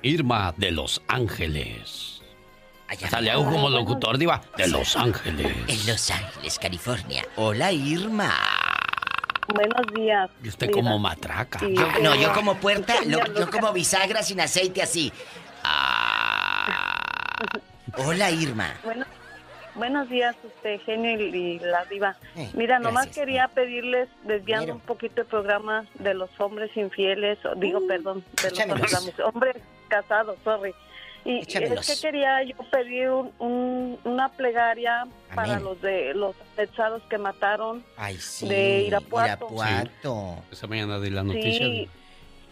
Irma 0.03 0.53
de 0.55 0.71
Los 0.71 1.01
Ángeles. 1.07 2.21
Hasta 2.87 3.19
le 3.21 3.31
hago 3.31 3.43
como 3.45 3.71
locutor, 3.71 4.19
diva. 4.19 4.39
De 4.55 4.67
Los 4.67 4.95
Ángeles. 4.95 5.51
En 5.67 5.87
Los 5.87 6.11
Ángeles, 6.11 6.59
California. 6.59 7.25
Hola, 7.37 7.71
Irma. 7.71 8.31
Buenos 9.51 9.81
días. 9.95 10.29
Y 10.43 10.49
usted 10.49 10.67
Mira, 10.67 10.79
como 10.83 10.99
matraca. 10.99 11.57
sí, 11.57 11.73
Yo- 11.75 11.87
no, 12.03 12.13
yo 12.13 12.31
como 12.33 12.53
puerta, 12.57 12.93
lo- 13.07 13.33
yo 13.33 13.49
como 13.49 13.73
bisagra 13.73 14.21
sin 14.21 14.39
aceite 14.41 14.83
así. 14.83 15.11
Ah. 15.65 16.67
Hola, 18.05 18.29
Irma. 18.29 18.73
Bueno, 18.83 19.05
buenos 19.75 20.09
días, 20.09 20.35
usted, 20.43 20.79
genio 20.85 21.19
y, 21.19 21.35
y 21.35 21.59
la 21.59 21.85
diva. 21.85 22.15
Eh, 22.35 22.49
Mira, 22.53 22.79
nomás 22.79 23.05
gracias. 23.05 23.15
quería 23.25 23.47
pedirles, 23.47 24.09
desviando 24.23 24.73
un 24.73 24.79
poquito 24.79 25.21
el 25.21 25.27
programa 25.27 25.85
de 25.95 26.13
los 26.13 26.29
hombres 26.39 26.75
infieles, 26.77 27.37
o 27.45 27.55
digo, 27.55 27.79
perdón, 27.87 28.23
de 28.41 28.51
los 28.51 28.59
hombres, 28.69 29.19
hombres 29.19 29.55
casados, 29.87 30.37
sorry. 30.43 30.73
Y 31.25 31.39
Échamelos. 31.39 31.87
es 31.89 32.01
que 32.01 32.07
quería 32.07 32.43
yo 32.43 32.55
pedir 32.69 33.09
un- 33.09 33.31
un- 33.39 33.97
una 34.03 34.27
plegaria 34.29 35.05
para 35.33 35.57
los 35.61 35.81
de 35.81 36.13
los 36.13 36.35
afectados 36.53 37.01
que 37.09 37.17
mataron 37.17 37.81
Ay, 37.95 38.17
sí. 38.17 38.45
de 38.49 38.81
Irapuato. 38.87 39.47
Irapuato. 39.49 40.43
Esa 40.51 40.67
mañana 40.67 40.99
de 40.99 41.11
la 41.11 41.23
noticia. 41.23 41.65
Sí, 41.65 41.89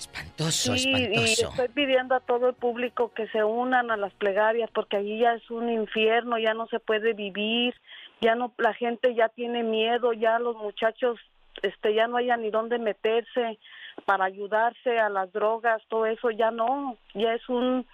Espantoso, 0.01 0.75
Sí, 0.75 0.91
y 0.91 1.23
estoy 1.23 1.67
pidiendo 1.69 2.15
a 2.15 2.19
todo 2.19 2.49
el 2.49 2.55
público 2.55 3.11
que 3.13 3.27
se 3.27 3.43
unan 3.43 3.91
a 3.91 3.97
las 3.97 4.13
plegarias 4.13 4.69
porque 4.73 4.97
allí 4.97 5.19
ya 5.19 5.33
es 5.33 5.49
un 5.51 5.69
infierno, 5.69 6.37
ya 6.37 6.53
no 6.53 6.67
se 6.67 6.79
puede 6.79 7.13
vivir, 7.13 7.75
ya 8.19 8.35
no 8.35 8.51
la 8.57 8.73
gente 8.73 9.13
ya 9.13 9.29
tiene 9.29 9.63
miedo, 9.63 10.13
ya 10.13 10.39
los 10.39 10.55
muchachos 10.57 11.19
este 11.61 11.93
ya 11.93 12.07
no 12.07 12.17
hay 12.17 12.29
ni 12.39 12.49
dónde 12.49 12.79
meterse 12.79 13.59
para 14.05 14.25
ayudarse 14.25 14.99
a 14.99 15.09
las 15.09 15.31
drogas, 15.31 15.81
todo 15.87 16.05
eso 16.05 16.31
ya 16.31 16.49
no, 16.49 16.97
ya 17.13 17.33
es 17.33 17.47
un 17.47 17.85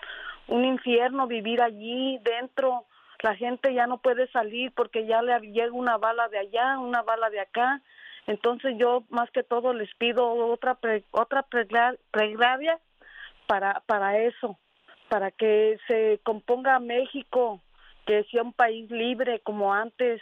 un 0.47 0.65
infierno 0.65 1.27
vivir 1.27 1.61
allí 1.61 2.19
dentro. 2.23 2.85
La 3.21 3.35
gente 3.35 3.73
ya 3.73 3.87
no 3.87 3.97
puede 3.97 4.29
salir 4.31 4.71
porque 4.71 5.05
ya 5.05 5.21
le 5.21 5.39
llega 5.39 5.71
una 5.71 5.97
bala 5.97 6.27
de 6.29 6.39
allá, 6.39 6.79
una 6.79 7.01
bala 7.01 7.29
de 7.29 7.39
acá. 7.39 7.81
Entonces 8.27 8.75
yo 8.77 9.03
más 9.09 9.31
que 9.31 9.43
todo 9.43 9.73
les 9.73 9.93
pido 9.95 10.29
otra 10.29 10.75
pre- 10.75 11.05
otra 11.11 11.43
pregla- 11.43 11.95
plegaria 12.11 12.79
para 13.47 13.81
para 13.85 14.19
eso, 14.19 14.57
para 15.09 15.31
que 15.31 15.77
se 15.87 16.19
componga 16.23 16.79
México, 16.79 17.61
que 18.05 18.23
sea 18.25 18.43
un 18.43 18.53
país 18.53 18.89
libre 18.91 19.39
como 19.39 19.73
antes 19.73 20.21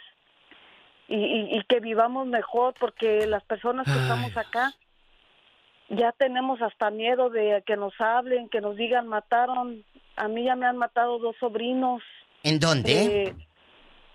y, 1.08 1.16
y- 1.16 1.56
y 1.58 1.62
que 1.64 1.80
vivamos 1.80 2.26
mejor 2.26 2.74
porque 2.78 3.26
las 3.26 3.42
personas 3.44 3.86
que 3.86 3.98
estamos 3.98 4.36
acá 4.36 4.72
ya 5.88 6.12
tenemos 6.12 6.60
hasta 6.62 6.90
miedo 6.90 7.30
de 7.30 7.62
que 7.66 7.76
nos 7.76 7.94
hablen, 8.00 8.48
que 8.48 8.60
nos 8.60 8.76
digan 8.76 9.06
mataron, 9.08 9.84
a 10.16 10.28
mí 10.28 10.44
ya 10.44 10.56
me 10.56 10.66
han 10.66 10.76
matado 10.76 11.18
dos 11.18 11.36
sobrinos. 11.38 12.02
¿En 12.42 12.58
dónde? 12.58 13.26
eh, 13.28 13.34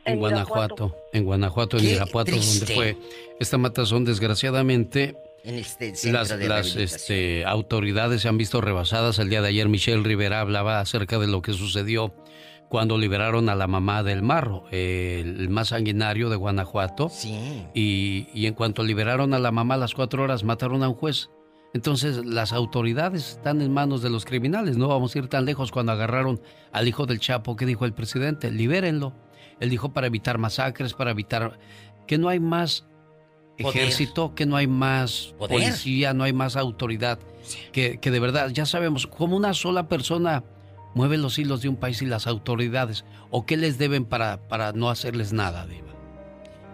En 0.06 0.20
Guanajuato, 0.20 0.96
en 1.14 1.26
Guanajuato, 1.26 1.78
en 1.78 1.84
Qué 1.84 1.92
Irapuato, 1.92 2.32
donde 2.32 2.74
fue 2.74 2.98
esta 3.40 3.58
matazón, 3.58 4.06
desgraciadamente. 4.06 5.16
En 5.44 5.56
este 5.56 5.94
Las, 6.12 6.30
de 6.30 6.48
las 6.48 6.76
este, 6.76 7.46
autoridades 7.46 8.22
se 8.22 8.28
han 8.28 8.38
visto 8.38 8.62
rebasadas. 8.62 9.18
El 9.20 9.30
día 9.30 9.42
de 9.42 9.48
ayer 9.48 9.68
Michelle 9.70 10.04
Rivera 10.04 10.40
hablaba 10.40 10.80
acerca 10.80 11.18
de 11.18 11.28
lo 11.28 11.42
que 11.42 11.54
sucedió 11.54 12.14
cuando 12.70 12.98
liberaron 12.98 13.50
a 13.50 13.56
la 13.56 13.68
mamá 13.68 14.04
del 14.04 14.22
Marro, 14.22 14.66
el 14.72 15.50
más 15.50 15.70
sanguinario 15.70 16.30
de 16.30 16.36
Guanajuato. 16.36 17.10
Sí. 17.10 17.66
Y, 17.74 18.28
y 18.34 18.46
en 18.46 18.54
cuanto 18.54 18.84
liberaron 18.84 19.34
a 19.34 19.40
la 19.40 19.52
mamá 19.52 19.74
a 19.74 19.78
las 19.78 19.94
cuatro 19.94 20.24
horas, 20.24 20.44
mataron 20.44 20.84
a 20.84 20.90
un 20.90 20.96
juez. 20.96 21.30
Entonces 21.74 22.26
las 22.26 22.54
autoridades 22.54 23.32
están 23.32 23.62
en 23.62 23.74
manos 23.74 24.02
de 24.02 24.10
los 24.10 24.26
criminales. 24.26 24.78
No 24.78 24.88
vamos 24.88 25.16
a 25.16 25.20
ir 25.20 25.28
tan 25.28 25.46
lejos 25.46 25.72
cuando 25.72 25.92
agarraron 25.92 26.42
al 26.72 26.88
hijo 26.88 27.06
del 27.06 27.20
Chapo. 27.20 27.56
¿Qué 27.56 27.66
dijo 27.66 27.86
el 27.86 27.94
presidente? 27.94 28.52
Libérenlo. 28.52 29.14
Él 29.62 29.70
dijo 29.70 29.94
para 29.94 30.08
evitar 30.08 30.38
masacres, 30.38 30.94
para 30.94 31.12
evitar 31.12 31.58
que 32.08 32.18
no 32.18 32.28
hay 32.28 32.40
más 32.42 32.86
Poder. 33.58 33.78
ejército, 33.84 34.36
que 34.36 34.46
no 34.46 34.56
hay 34.58 34.68
más 34.68 35.34
Poder. 35.38 35.52
policía, 35.62 36.14
no 36.14 36.24
hay 36.26 36.34
más 36.34 36.56
autoridad. 36.58 37.20
Que, 37.72 38.00
que 38.00 38.12
de 38.12 38.20
verdad, 38.20 38.50
ya 38.50 38.66
sabemos, 38.66 39.08
como 39.08 39.38
una 39.38 39.54
sola 39.54 39.88
persona 39.88 40.44
mueve 40.94 41.18
los 41.18 41.38
hilos 41.40 41.62
de 41.62 41.70
un 41.70 41.76
país 41.78 42.02
y 42.02 42.06
las 42.06 42.28
autoridades. 42.28 43.06
¿O 43.30 43.46
qué 43.46 43.56
les 43.56 43.78
deben 43.78 44.04
para, 44.06 44.38
para 44.50 44.74
no 44.74 44.90
hacerles 44.90 45.32
nada, 45.32 45.66
Diva? 45.66 45.88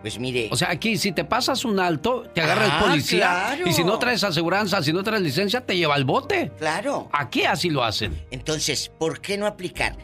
Pues 0.01 0.19
mire. 0.19 0.47
O 0.51 0.55
sea, 0.55 0.69
aquí 0.69 0.95
si 0.97 1.11
te 1.11 1.25
pasas 1.25 1.65
un 1.65 1.79
alto, 1.79 2.23
te 2.33 2.39
agarra 2.41 2.67
Ah, 2.69 2.79
el 2.83 2.89
policía. 2.89 3.17
claro. 3.19 3.67
Y 3.67 3.73
si 3.73 3.83
no 3.83 3.97
traes 3.99 4.23
aseguranza, 4.23 4.81
si 4.83 4.93
no 4.93 5.03
traes 5.03 5.21
licencia, 5.23 5.65
te 5.65 5.75
lleva 5.75 5.95
al 5.95 6.05
bote. 6.05 6.51
Claro. 6.57 7.09
Aquí 7.11 7.43
así 7.45 7.69
lo 7.69 7.83
hacen. 7.83 8.23
Entonces, 8.31 8.89
¿por 8.97 9.19
qué 9.19 9.37
no 9.37 9.45
aplicar? 9.47 9.95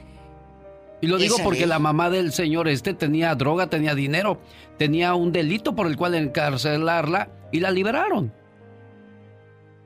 Y 1.03 1.07
lo 1.07 1.17
digo 1.17 1.35
porque 1.43 1.67
la 1.67 1.79
mamá 1.79 2.09
del 2.09 2.31
señor 2.31 2.69
este 2.69 2.93
tenía 2.93 3.35
droga, 3.35 3.69
tenía 3.69 3.93
dinero, 3.93 4.39
tenía 4.77 5.15
un 5.15 5.33
delito 5.33 5.75
por 5.75 5.85
el 5.85 5.97
cual 5.97 6.15
encarcelarla 6.15 7.29
y 7.51 7.59
la 7.59 7.71
liberaron. 7.71 8.33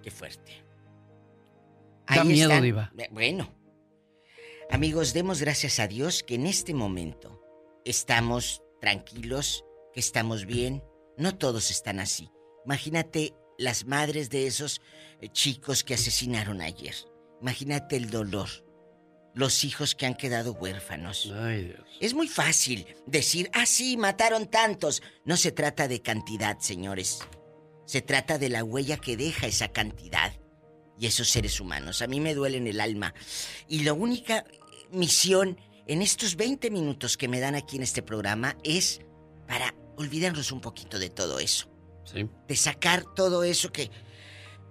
Qué 0.03 0.11
fuerte. 0.11 0.63
Da 2.07 2.23
miedo. 2.23 2.61
Diva. 2.61 2.93
Bueno. 3.09 3.51
Amigos, 4.69 5.15
demos 5.15 5.41
gracias 5.41 5.79
a 5.79 5.87
Dios 5.87 6.21
que 6.21 6.35
en 6.35 6.45
este 6.45 6.75
momento 6.75 7.41
estamos 7.83 8.61
tranquilos, 8.79 9.65
que 9.95 10.01
estamos 10.01 10.45
bien. 10.45 10.83
No 11.17 11.35
todos 11.35 11.71
están 11.71 11.99
así. 11.99 12.29
Imagínate 12.63 13.33
las 13.57 13.87
madres 13.87 14.29
de 14.29 14.45
esos 14.45 14.81
eh, 15.19 15.29
chicos 15.29 15.83
que 15.83 15.95
asesinaron 15.95 16.61
ayer. 16.61 16.93
Imagínate 17.41 17.97
el 17.97 18.11
dolor. 18.11 18.66
Los 19.37 19.63
hijos 19.63 19.93
que 19.93 20.07
han 20.07 20.15
quedado 20.15 20.53
huérfanos. 20.53 21.31
Es 21.99 22.15
muy 22.15 22.27
fácil 22.27 22.87
decir, 23.05 23.51
ah, 23.53 23.67
sí, 23.67 23.95
mataron 23.95 24.47
tantos. 24.47 25.03
No 25.25 25.37
se 25.37 25.51
trata 25.51 25.87
de 25.87 26.01
cantidad, 26.01 26.57
señores. 26.57 27.19
Se 27.85 28.01
trata 28.01 28.39
de 28.39 28.49
la 28.49 28.63
huella 28.63 28.97
que 28.97 29.15
deja 29.15 29.45
esa 29.45 29.67
cantidad 29.67 30.33
y 30.97 31.05
esos 31.05 31.29
seres 31.29 31.59
humanos. 31.59 32.01
A 32.01 32.07
mí 32.07 32.19
me 32.19 32.33
duele 32.33 32.57
en 32.57 32.65
el 32.65 32.81
alma. 32.81 33.13
Y 33.67 33.83
la 33.83 33.93
única 33.93 34.43
misión 34.89 35.59
en 35.85 36.01
estos 36.01 36.35
20 36.35 36.71
minutos 36.71 37.15
que 37.15 37.27
me 37.27 37.39
dan 37.39 37.53
aquí 37.53 37.75
en 37.75 37.83
este 37.83 38.01
programa 38.01 38.57
es 38.63 39.01
para 39.47 39.75
olvidarnos 39.97 40.51
un 40.51 40.61
poquito 40.61 40.97
de 40.97 41.11
todo 41.11 41.37
eso. 41.37 41.69
Sí. 42.11 42.27
De 42.47 42.55
sacar 42.55 43.03
todo 43.13 43.43
eso 43.43 43.71
que... 43.71 43.91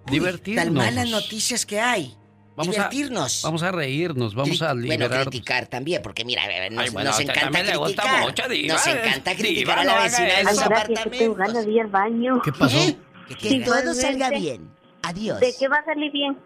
Uy, 0.07 0.11
Divertirnos. 0.11 0.65
Tan 0.65 0.73
malas 0.73 1.09
noticias 1.09 1.65
que 1.65 1.79
hay. 1.79 2.17
Vamos 2.57 2.75
a- 2.77 2.89
Divertirnos. 2.89 3.41
Vamos 3.43 3.63
a 3.63 3.71
reírnos, 3.71 4.33
vamos 4.35 4.61
a 4.63 4.73
liberar. 4.73 5.07
Bueno, 5.09 5.23
criticar 5.29 5.67
también, 5.67 6.01
porque 6.01 6.25
mira, 6.25 6.43
eh, 6.49 6.69
nos, 6.71 6.83
Ay, 6.85 6.89
bueno, 6.89 7.11
nos 7.11 7.19
a 7.19 7.21
encanta 7.21 7.41
también 7.41 7.67
le 7.67 7.75
gusta 7.77 8.01
criticar. 8.01 8.21
mucho, 8.25 8.49
Diva. 8.49 8.73
nos 8.73 8.87
encanta 8.87 9.31
Diva, 9.31 9.37
criticar 9.47 9.79
a 9.79 9.83
la 9.85 10.01
vecina 10.03 10.25
de 10.27 10.41
eso. 10.41 10.43
los 10.49 10.57
que 10.57 10.63
apartamentos. 10.65 11.65
ir 11.67 11.81
al 11.81 11.87
baño. 11.87 12.41
¿Qué 12.43 12.51
pasó? 12.51 12.77
¿Eh? 12.77 12.97
Que, 13.29 13.35
que 13.35 13.59
todo 13.59 13.93
salga 13.93 14.29
bien. 14.31 14.69
Adiós. 15.03 15.39
¿De 15.39 15.53
qué 15.57 15.67
va 15.67 15.77
a 15.77 15.85
salir 15.85 16.11
bien? 16.11 16.37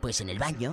Pues 0.00 0.20
en 0.20 0.28
el 0.28 0.38
baño. 0.38 0.72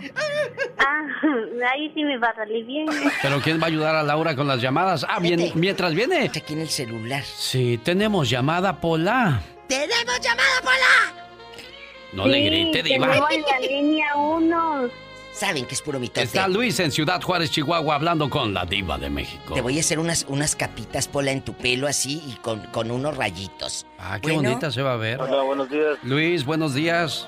Ah, 0.77 1.01
ahí 1.73 1.91
sí 1.95 2.03
me 2.03 2.17
va 2.19 2.27
a 2.29 2.35
salir 2.35 2.63
bien. 2.65 2.85
Pero 3.23 3.41
¿quién 3.41 3.59
va 3.59 3.63
a 3.63 3.67
ayudar 3.67 3.95
a 3.95 4.03
Laura 4.03 4.35
con 4.35 4.47
las 4.47 4.61
llamadas? 4.61 5.03
Ah, 5.09 5.19
bien, 5.19 5.51
mientras 5.55 5.95
viene. 5.95 6.25
Aquí 6.35 6.53
en 6.53 6.59
el 6.61 6.69
celular. 6.69 7.23
Sí, 7.23 7.79
tenemos 7.83 8.29
llamada 8.29 8.79
Pola. 8.81 9.41
¡Tenemos 9.67 10.19
llamada, 10.21 10.61
Pola! 10.61 11.24
No 12.15 12.27
le 12.27 12.41
grite, 12.41 12.81
Diva. 12.81 13.07
Tenemos 13.07 13.31
en 13.31 13.41
la 13.41 13.59
línea 13.59 14.15
uno. 14.15 14.89
Saben 15.33 15.65
que 15.65 15.73
es 15.75 15.81
puro 15.81 15.99
mitote. 15.99 16.21
Está 16.23 16.47
Luis 16.47 16.79
en 16.79 16.91
Ciudad 16.91 17.21
Juárez, 17.21 17.51
Chihuahua, 17.51 17.95
hablando 17.95 18.29
con 18.29 18.53
la 18.53 18.65
Diva 18.65 18.97
de 18.97 19.09
México. 19.09 19.53
Te 19.53 19.59
voy 19.61 19.75
a 19.77 19.81
hacer 19.81 19.99
unas, 19.99 20.25
unas 20.29 20.55
capitas, 20.55 21.09
Pola, 21.09 21.31
en 21.33 21.41
tu 21.41 21.53
pelo 21.53 21.87
así 21.87 22.21
y 22.25 22.35
con, 22.35 22.61
con 22.67 22.89
unos 22.89 23.17
rayitos. 23.17 23.85
Ah, 23.99 24.17
qué 24.21 24.31
Bueno. 24.31 24.49
bonita 24.49 24.71
se 24.71 24.81
va 24.81 24.93
a 24.93 24.97
ver. 24.97 25.19
Hola, 25.19 25.43
buenos 25.43 25.69
días. 25.69 25.97
Luis, 26.03 26.45
buenos 26.45 26.73
días. 26.73 27.27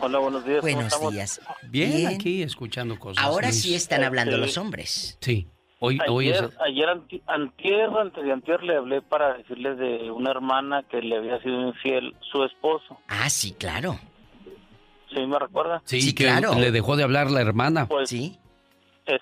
Hola, 0.00 0.18
buenos 0.20 0.44
días. 0.46 0.60
¿cómo 0.62 0.72
Buenos 0.74 1.12
días. 1.12 1.40
Bien, 1.68 1.94
Bien. 1.94 2.06
aquí 2.14 2.42
escuchando 2.42 2.98
cosas. 2.98 3.22
Ahora 3.22 3.48
Luis. 3.48 3.60
sí 3.60 3.74
están 3.74 4.02
hablando 4.04 4.32
Este- 4.36 4.46
los 4.46 4.56
hombres. 4.56 5.18
Sí. 5.20 5.48
Hoy, 5.84 5.98
hoy 6.08 6.28
es... 6.28 6.40
Ayer, 6.40 6.50
ayer 6.64 6.88
anti- 6.90 7.22
antier, 7.26 7.90
antes 7.90 8.22
de 8.24 8.32
antier, 8.32 8.62
le 8.62 8.76
hablé 8.76 9.02
para 9.02 9.34
decirle 9.34 9.74
de 9.74 10.12
una 10.12 10.30
hermana 10.30 10.84
que 10.84 11.02
le 11.02 11.16
había 11.16 11.40
sido 11.42 11.60
infiel 11.60 12.14
su 12.30 12.44
esposo. 12.44 13.00
Ah, 13.08 13.28
sí, 13.28 13.52
claro. 13.52 13.96
¿Sí 15.12 15.26
me 15.26 15.38
recuerda? 15.40 15.82
Sí, 15.84 16.14
que 16.14 16.30
le 16.58 16.70
dejó 16.70 16.94
de 16.96 17.02
hablar 17.02 17.32
la 17.32 17.40
hermana. 17.40 17.86
Pues, 17.86 18.08
sí. 18.08 18.38
Es, 19.06 19.20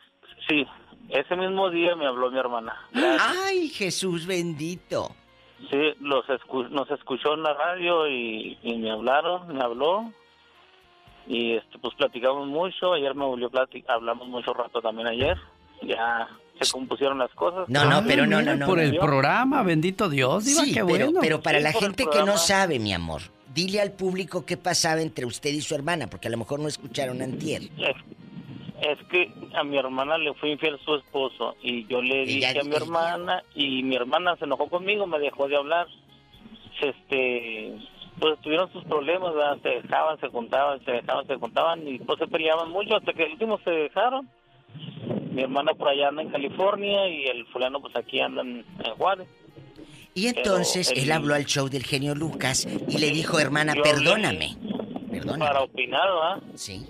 sí, 0.48 0.66
ese 1.08 1.34
mismo 1.34 1.70
día 1.70 1.96
me 1.96 2.06
habló 2.06 2.30
mi 2.30 2.38
hermana. 2.38 2.76
¡Ay, 2.92 3.70
Jesús 3.70 4.26
bendito! 4.26 5.16
Sí, 5.70 5.94
los 6.00 6.26
escu- 6.26 6.68
nos 6.68 6.90
escuchó 6.90 7.32
en 7.34 7.42
la 7.42 7.54
radio 7.54 8.06
y, 8.06 8.58
y 8.62 8.76
me 8.76 8.90
hablaron, 8.90 9.48
me 9.48 9.62
habló. 9.64 10.12
Y 11.26 11.52
este, 11.54 11.78
pues 11.78 11.94
platicamos 11.94 12.46
mucho. 12.48 12.92
Ayer 12.92 13.14
me 13.14 13.24
volvió 13.24 13.46
a 13.46 13.50
platicar, 13.50 13.96
hablamos 13.96 14.28
mucho 14.28 14.52
rato 14.52 14.82
también 14.82 15.08
ayer. 15.08 15.38
Ya 15.82 16.28
se 16.60 16.70
compusieron 16.72 17.18
las 17.18 17.30
cosas. 17.32 17.68
No, 17.68 17.84
no, 17.84 18.02
pero 18.06 18.26
no, 18.26 18.40
no, 18.42 18.56
no. 18.56 18.66
Por 18.66 18.78
el 18.80 18.96
programa, 18.98 19.62
bendito 19.62 20.08
Dios, 20.08 20.44
Diva, 20.44 20.62
Sí, 20.64 20.72
qué 20.72 20.84
pero, 20.84 21.06
bueno. 21.06 21.20
pero 21.20 21.40
para 21.42 21.58
Sí, 21.58 21.64
la 21.64 21.72
gente 21.72 22.06
que 22.10 22.22
no 22.24 22.36
sabe, 22.38 22.78
mi 22.78 22.92
amor, 22.92 23.22
dile 23.54 23.80
al 23.80 23.92
público 23.92 24.44
qué 24.46 24.56
pasaba 24.56 25.00
entre 25.02 25.26
usted 25.26 25.50
y 25.50 25.60
su 25.60 25.74
hermana, 25.74 26.06
porque 26.08 26.28
a 26.28 26.30
lo 26.30 26.36
mejor 26.38 26.60
no 26.60 26.68
escucharon 26.68 27.20
antier. 27.22 27.62
Es, 27.78 27.96
es 28.80 28.98
que 29.10 29.32
a 29.54 29.62
mi 29.64 29.76
hermana 29.78 30.16
le 30.18 30.32
fue 30.34 30.50
infiel 30.50 30.78
su 30.84 30.94
esposo 30.96 31.56
y 31.62 31.86
yo 31.86 32.00
le 32.00 32.22
Ella- 32.22 32.48
dije 32.54 32.60
a 32.60 32.64
mi 32.64 32.74
hermana 32.76 33.42
y 33.54 33.82
mi 33.82 33.96
hermana 33.96 34.36
se 34.36 34.44
enojó 34.46 34.68
conmigo, 34.68 35.06
me 35.06 35.18
dejó 35.18 35.48
de 35.48 35.56
hablar. 35.56 35.86
Este, 36.80 37.76
pues 38.18 38.38
tuvieron 38.40 38.72
sus 38.72 38.84
problemas, 38.84 39.34
¿verdad? 39.34 39.58
se 39.62 39.68
dejaban, 39.68 40.18
se 40.20 40.28
juntaban, 40.28 40.82
se 40.84 40.92
dejaban, 40.92 41.26
se 41.26 41.34
juntaban 41.36 41.86
y 41.88 41.98
pues 41.98 42.18
se 42.18 42.26
peleaban 42.26 42.70
mucho 42.70 42.96
hasta 42.96 43.12
que 43.12 43.24
el 43.24 43.32
último 43.32 43.58
se 43.64 43.70
dejaron. 43.70 44.28
Mi 45.32 45.42
hermana 45.42 45.72
por 45.74 45.88
allá 45.88 46.08
anda 46.08 46.22
en 46.22 46.30
California 46.30 47.08
y 47.08 47.24
el 47.26 47.46
fulano 47.46 47.80
pues 47.80 47.94
aquí 47.96 48.20
anda 48.20 48.42
en, 48.42 48.64
en 48.84 48.94
Juárez. 48.96 49.28
Y 50.14 50.26
entonces 50.26 50.90
el- 50.90 50.98
él 51.04 51.12
habló 51.12 51.34
al 51.34 51.44
show 51.46 51.68
del 51.68 51.84
genio 51.84 52.14
Lucas 52.14 52.66
y 52.88 52.98
le 52.98 53.10
dijo, 53.10 53.38
hermana, 53.38 53.72
hablé 53.72 53.84
perdóname. 53.84 54.56
Para 55.38 55.60
opinar, 55.62 56.08
¿verdad? 56.08 56.42
Sí. 56.54 56.86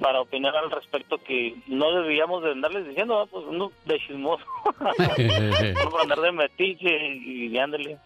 Para 0.00 0.20
opinar 0.20 0.54
al 0.56 0.70
respecto 0.70 1.18
que 1.18 1.56
no 1.66 1.90
debíamos 2.02 2.42
de 2.44 2.52
andarles 2.52 2.86
diciendo, 2.88 3.16
¿verdad? 3.16 3.30
pues 3.32 3.44
uno 3.48 3.72
de 3.84 3.98
chismoso. 4.06 4.44
por 5.90 6.00
andar 6.02 6.20
de 6.20 6.32
metiche 6.32 6.88
y 7.16 7.48
de 7.48 7.60
ándale. 7.60 7.98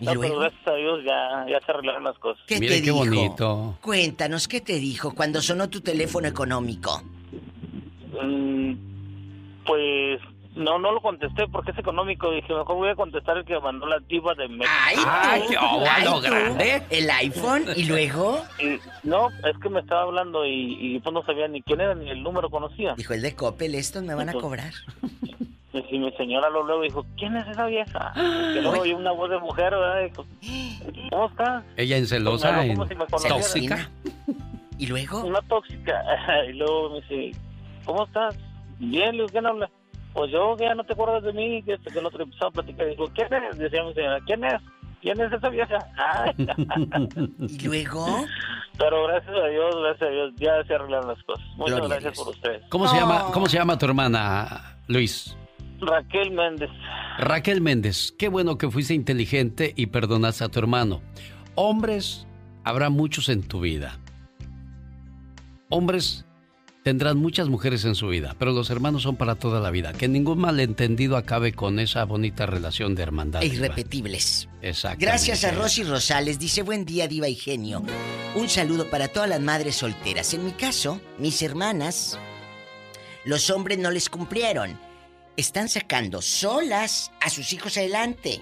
¿Y 0.00 0.04
No, 0.04 0.14
luego? 0.14 0.22
pero 0.34 0.40
gracias 0.40 0.68
a 0.68 0.74
Dios 0.74 1.00
ya, 1.04 1.46
ya 1.50 1.60
se 1.66 1.72
arreglaron 1.72 2.04
las 2.04 2.18
cosas. 2.18 2.44
¿Qué 2.46 2.60
te 2.60 2.66
qué 2.68 2.80
dijo? 2.82 2.96
bonito. 2.98 3.78
Cuéntanos, 3.80 4.46
¿qué 4.46 4.60
te 4.60 4.74
dijo 4.74 5.12
cuando 5.14 5.40
sonó 5.42 5.68
tu 5.68 5.80
teléfono 5.80 6.28
económico? 6.28 7.02
Mm, 8.22 8.74
pues 9.68 10.20
no, 10.56 10.78
no 10.78 10.92
lo 10.92 11.00
contesté 11.00 11.46
porque 11.46 11.70
es 11.70 11.78
económico. 11.78 12.30
Dije, 12.32 12.52
mejor 12.52 12.76
voy 12.76 12.88
a 12.88 12.96
contestar 12.96 13.36
el 13.36 13.44
que 13.44 13.60
mandó 13.60 13.86
la 13.86 13.98
diva 14.00 14.34
de 14.34 14.48
México. 14.48 14.66
¡Ay, 14.66 14.96
Ay, 15.06 15.42
oh, 15.60 15.84
a 15.86 16.04
lo 16.04 16.20
grande. 16.20 16.82
¿El 16.90 17.10
iPhone? 17.10 17.64
¿Y 17.76 17.84
luego? 17.84 18.42
Y, 18.58 18.80
no, 19.06 19.28
es 19.28 19.56
que 19.62 19.68
me 19.68 19.80
estaba 19.80 20.02
hablando 20.02 20.44
y, 20.46 20.76
y 20.80 21.00
pues 21.00 21.12
no 21.12 21.22
sabía 21.24 21.46
ni 21.48 21.62
quién 21.62 21.80
era 21.80 21.94
ni 21.94 22.10
el 22.10 22.22
número 22.22 22.48
conocía. 22.50 22.94
Dijo 22.96 23.12
el 23.12 23.22
de 23.22 23.36
Coppel, 23.36 23.74
estos 23.74 24.02
me 24.02 24.14
van 24.14 24.30
a 24.30 24.32
cobrar. 24.32 24.72
Y 25.90 25.98
mi 25.98 26.10
señora 26.12 26.48
lo 26.48 26.64
luego 26.64 26.82
dijo, 26.82 27.06
¿quién 27.18 27.36
es 27.36 27.46
esa 27.46 27.66
vieja? 27.66 28.12
Que 28.54 28.62
luego 28.62 28.80
oí 28.80 28.92
una 28.92 29.12
voz 29.12 29.28
de 29.28 29.38
mujer, 29.38 29.70
¿verdad? 29.70 30.02
Dijo, 30.02 30.26
¿cómo 31.10 31.26
estás? 31.26 31.64
Ella 31.76 31.98
en 31.98 32.06
celosa, 32.06 32.52
Me 32.52 32.72
habló 32.72 32.84
en 32.84 33.20
si 33.20 33.28
tóxica. 33.28 33.90
¿Y 34.78 34.86
luego? 34.86 35.24
Una 35.24 35.42
tóxica. 35.42 36.02
y 36.48 36.54
luego 36.54 36.90
me 36.90 37.00
dice, 37.02 37.38
¿cómo 37.84 38.04
estás? 38.04 38.34
Bien, 38.78 39.10
le 39.12 39.22
digo, 39.22 39.28
¿quién 39.28 39.46
habla? 39.46 39.70
Pues 40.14 40.30
yo, 40.30 40.56
que 40.56 40.64
ya 40.64 40.74
no 40.74 40.84
te 40.84 40.92
acuerdas 40.94 41.22
de 41.22 41.32
mí, 41.32 41.62
que 41.62 41.74
este, 41.74 41.90
que 41.90 41.98
el 41.98 42.06
otro 42.06 42.22
empezó 42.22 42.46
a 42.46 42.50
platicar. 42.50 42.88
Digo, 42.88 43.08
¿quién 43.14 43.28
es? 43.34 43.58
Decía 43.58 43.84
mi 43.84 43.94
señora, 43.94 44.18
¿quién 44.26 44.44
es? 44.44 44.60
¿Quién 45.00 45.20
es 45.20 45.32
esa 45.32 45.48
vieja? 45.48 45.78
Ay. 45.96 46.32
¿Y 47.38 47.58
luego? 47.66 48.06
Pero 48.76 49.06
gracias 49.06 49.34
a 49.34 49.46
Dios, 49.46 49.76
gracias 49.80 50.02
a 50.02 50.12
Dios, 50.12 50.34
ya 50.36 50.64
se 50.64 50.74
arreglaron 50.74 51.08
las 51.08 51.22
cosas. 51.22 51.46
Muchas 51.56 51.76
Gloria 51.76 52.00
gracias 52.00 52.18
por 52.18 52.34
ustedes. 52.34 52.62
¿Cómo 52.68 52.88
se 52.88 52.96
llama, 52.96 53.26
cómo 53.32 53.46
se 53.46 53.58
llama 53.58 53.78
tu 53.78 53.86
hermana, 53.86 54.78
Luis? 54.88 55.36
Raquel 55.80 56.32
Méndez. 56.32 56.70
Raquel 57.18 57.60
Méndez, 57.60 58.12
qué 58.18 58.28
bueno 58.28 58.58
que 58.58 58.70
fuiste 58.70 58.94
inteligente 58.94 59.72
y 59.76 59.86
perdonaste 59.86 60.44
a 60.44 60.48
tu 60.48 60.58
hermano. 60.58 61.00
Hombres, 61.54 62.26
habrá 62.64 62.90
muchos 62.90 63.28
en 63.28 63.46
tu 63.46 63.60
vida. 63.60 63.98
Hombres, 65.70 66.26
tendrán 66.88 67.18
muchas 67.18 67.50
mujeres 67.50 67.84
en 67.84 67.94
su 67.94 68.08
vida, 68.08 68.34
pero 68.38 68.52
los 68.52 68.70
hermanos 68.70 69.02
son 69.02 69.16
para 69.16 69.34
toda 69.34 69.60
la 69.60 69.70
vida. 69.70 69.92
Que 69.92 70.08
ningún 70.08 70.38
malentendido 70.38 71.18
acabe 71.18 71.52
con 71.52 71.80
esa 71.80 72.02
bonita 72.06 72.46
relación 72.46 72.94
de 72.94 73.02
hermandad. 73.02 73.42
E 73.42 73.46
irrepetibles. 73.48 74.48
Exactamente. 74.62 75.04
Gracias 75.04 75.44
a 75.44 75.50
Rosy 75.50 75.82
Rosales. 75.82 76.38
Dice, 76.38 76.62
buen 76.62 76.86
día, 76.86 77.06
diva 77.06 77.28
y 77.28 77.34
genio. 77.34 77.82
Un 78.34 78.48
saludo 78.48 78.88
para 78.88 79.08
todas 79.08 79.28
las 79.28 79.42
madres 79.42 79.76
solteras. 79.76 80.32
En 80.32 80.46
mi 80.46 80.52
caso, 80.52 80.98
mis 81.18 81.42
hermanas, 81.42 82.18
los 83.26 83.50
hombres 83.50 83.78
no 83.78 83.90
les 83.90 84.08
cumplieron. 84.08 84.80
Están 85.36 85.68
sacando 85.68 86.22
solas 86.22 87.12
a 87.20 87.28
sus 87.28 87.52
hijos 87.52 87.76
adelante. 87.76 88.40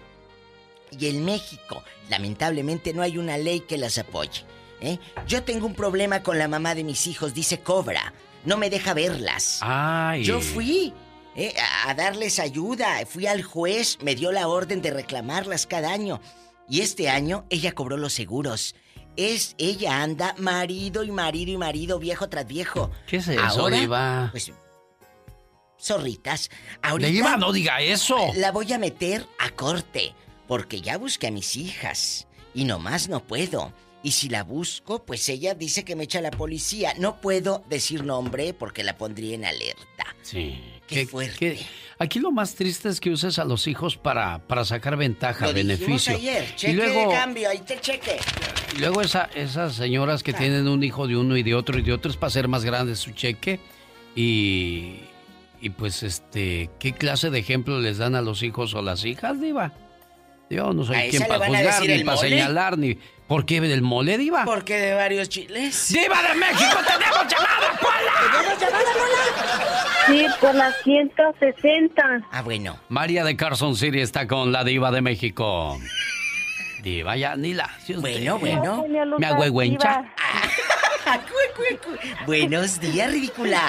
Y 0.97 1.09
en 1.09 1.24
México, 1.24 1.82
lamentablemente, 2.09 2.94
no 2.94 3.03
hay 3.03 3.18
una 3.18 3.38
ley 3.38 3.59
que 3.59 3.76
las 3.76 3.99
apoye. 3.99 4.44
¿eh? 4.80 5.01
Yo 5.26 5.42
tengo 5.42 5.66
un 5.66 5.74
problema 5.74 6.22
con 6.22 6.38
la 6.38 6.47
mamá 6.47 6.76
de 6.76 6.84
mis 6.84 7.09
hijos, 7.09 7.34
dice 7.34 7.59
Cobra. 7.59 8.12
No 8.47 8.57
me 8.57 8.70
deja 8.70 8.94
verlas. 8.94 9.59
Ay. 9.61 10.24
Yo 10.24 10.40
fui 10.40 10.94
eh, 11.34 11.55
a, 11.84 11.92
darles 11.92 12.38
ayuda, 12.38 13.05
fui 13.07 13.26
al 13.26 13.42
juez, 13.42 13.99
me 14.03 14.14
dio 14.14 14.32
la 14.32 14.49
orden 14.49 14.80
de 14.80 14.90
reclamarlas 14.90 15.66
cada 15.66 15.92
año. 15.92 16.20
Y 16.68 16.80
este 16.80 17.11
año 17.11 17.44
ella 17.51 17.72
cobró 17.72 17.97
los 17.99 18.14
seguros. 18.14 18.74
Es, 19.16 19.55
ella 19.59 20.03
anda 20.03 20.34
marido 20.38 21.05
y 21.05 21.11
marido 21.11 21.53
y 21.53 21.57
marido, 21.59 21.99
viejo 21.99 22.28
tras 22.28 22.47
viejo. 22.47 22.90
¿Qué 23.07 23.16
es 23.16 23.28
eso, 23.28 23.42
Ahora, 23.42 23.78
Diva? 23.78 24.28
Pues, 24.30 24.53
zorritas. 25.80 26.51
Ahorita 26.82 27.11
Diva, 27.11 27.36
no 27.36 27.53
diga 27.53 27.80
eso. 27.80 28.16
La 28.36 28.53
voy 28.53 28.72
a 28.72 28.78
meter 28.78 29.26
a 29.38 29.51
corte, 29.51 30.14
porque 30.47 30.80
ya 30.80 30.99
busqué 30.99 31.26
a 31.26 31.30
mis 31.30 31.57
hijas. 31.57 32.28
Y 32.55 32.64
nomás 32.64 33.09
no 33.09 33.20
puedo. 33.20 33.72
Y 34.07 34.12
si 34.12 34.28
la 34.28 34.44
busco, 34.44 35.04
pues 35.04 35.28
ella 35.28 35.54
dice 35.57 35.84
que 35.84 35.96
me 35.96 36.04
echa 36.04 36.20
la 36.20 36.30
policía. 36.30 36.94
No 36.96 37.20
puedo 37.20 37.64
decir 37.68 38.04
nombre 38.04 38.54
porque 38.54 38.84
la 38.84 38.96
pondría 38.96 39.34
en 39.34 39.44
alerta. 39.44 40.14
Sí. 40.22 40.62
Qué 40.86 41.09
fuerte. 41.09 41.59
aquí 41.98 42.20
lo 42.20 42.30
más 42.30 42.54
triste 42.54 42.88
es 42.88 43.00
que 43.00 43.11
uses 43.11 43.40
a 43.40 43.44
los 43.44 43.66
hijos 43.66 43.96
para, 43.96 44.38
para 44.46 44.64
sacar 44.64 44.96
ventaja, 44.96 45.48
Lo 45.48 45.52
beneficio. 45.54 46.14
ayer. 46.14 46.54
Cheque 46.54 46.72
y 46.72 46.76
luego, 46.76 47.11
de 47.11 47.16
cambio, 47.16 47.50
ahí 47.50 47.59
te 47.59 47.80
cheque. 47.80 48.18
y 48.76 48.78
luego 48.78 49.00
esa, 49.00 49.24
esas 49.34 49.74
señoras 49.74 50.22
que 50.22 50.32
tienen 50.32 50.68
un 50.68 50.84
hijo 50.84 51.09
de 51.09 51.16
uno 51.16 51.36
y 51.36 51.42
de 51.42 51.57
otro 51.57 51.76
y 51.76 51.82
de 51.82 51.92
otro 51.92 52.09
es 52.09 52.16
para 52.16 52.28
hacer 52.28 52.46
más 52.46 52.64
grande 52.64 52.94
su 52.94 53.11
cheque. 53.11 53.59
Y, 54.14 55.00
y 55.61 55.70
pues, 55.70 56.04
este, 56.04 56.70
¿qué 56.78 56.92
clase 56.92 57.30
de 57.30 57.40
ejemplo 57.40 57.80
les 57.80 57.98
dan 57.98 58.14
a 58.14 58.22
los 58.22 58.44
hijos 58.44 58.72
o 58.74 58.82
las 58.82 59.04
hijas, 59.04 59.40
Diva? 59.40 59.72
Yo 60.48 60.72
no 60.72 60.82
¿A 60.82 60.86
soy 60.86 60.96
quien 61.11 61.26
para 61.26 61.44
juzgar, 61.48 61.84
ni 61.88 62.04
para 62.04 62.18
señalar, 62.18 62.78
ni... 62.78 62.96
¿Por 63.29 63.45
qué 63.45 63.61
del 63.61 63.83
mole, 63.83 64.18
Diva? 64.18 64.45
Porque 64.45 64.77
de 64.79 64.95
varios 64.95 65.29
chiles. 65.29 65.89
¡Diva 65.93 66.22
de 66.22 66.35
México, 66.37 66.77
tenemos 66.87 67.27
llamada, 67.27 67.79
Pola! 67.81 68.12
¿Tenemos 68.31 68.61
llamada, 68.61 68.85
Pola? 68.95 70.07
Sí, 70.07 70.27
por 70.41 70.55
las 70.55 70.74
160. 70.85 72.03
Ah, 72.31 72.43
bueno. 72.43 72.79
María 72.89 73.24
de 73.24 73.37
Carson 73.37 73.74
City 73.74 74.01
está 74.01 74.29
con 74.29 74.53
la 74.53 74.62
diva 74.62 74.93
de 74.93 75.01
México. 75.03 75.77
Diva, 76.83 77.16
ya, 77.16 77.35
ni 77.35 77.53
la... 77.55 77.68
si 77.85 77.97
usted- 77.97 78.01
Bueno, 78.01 78.39
bueno. 78.39 78.85
Me 79.18 79.27
agüegüencha. 79.27 80.05
Buenos 82.27 82.79
días, 82.81 83.11
ridícula. 83.11 83.61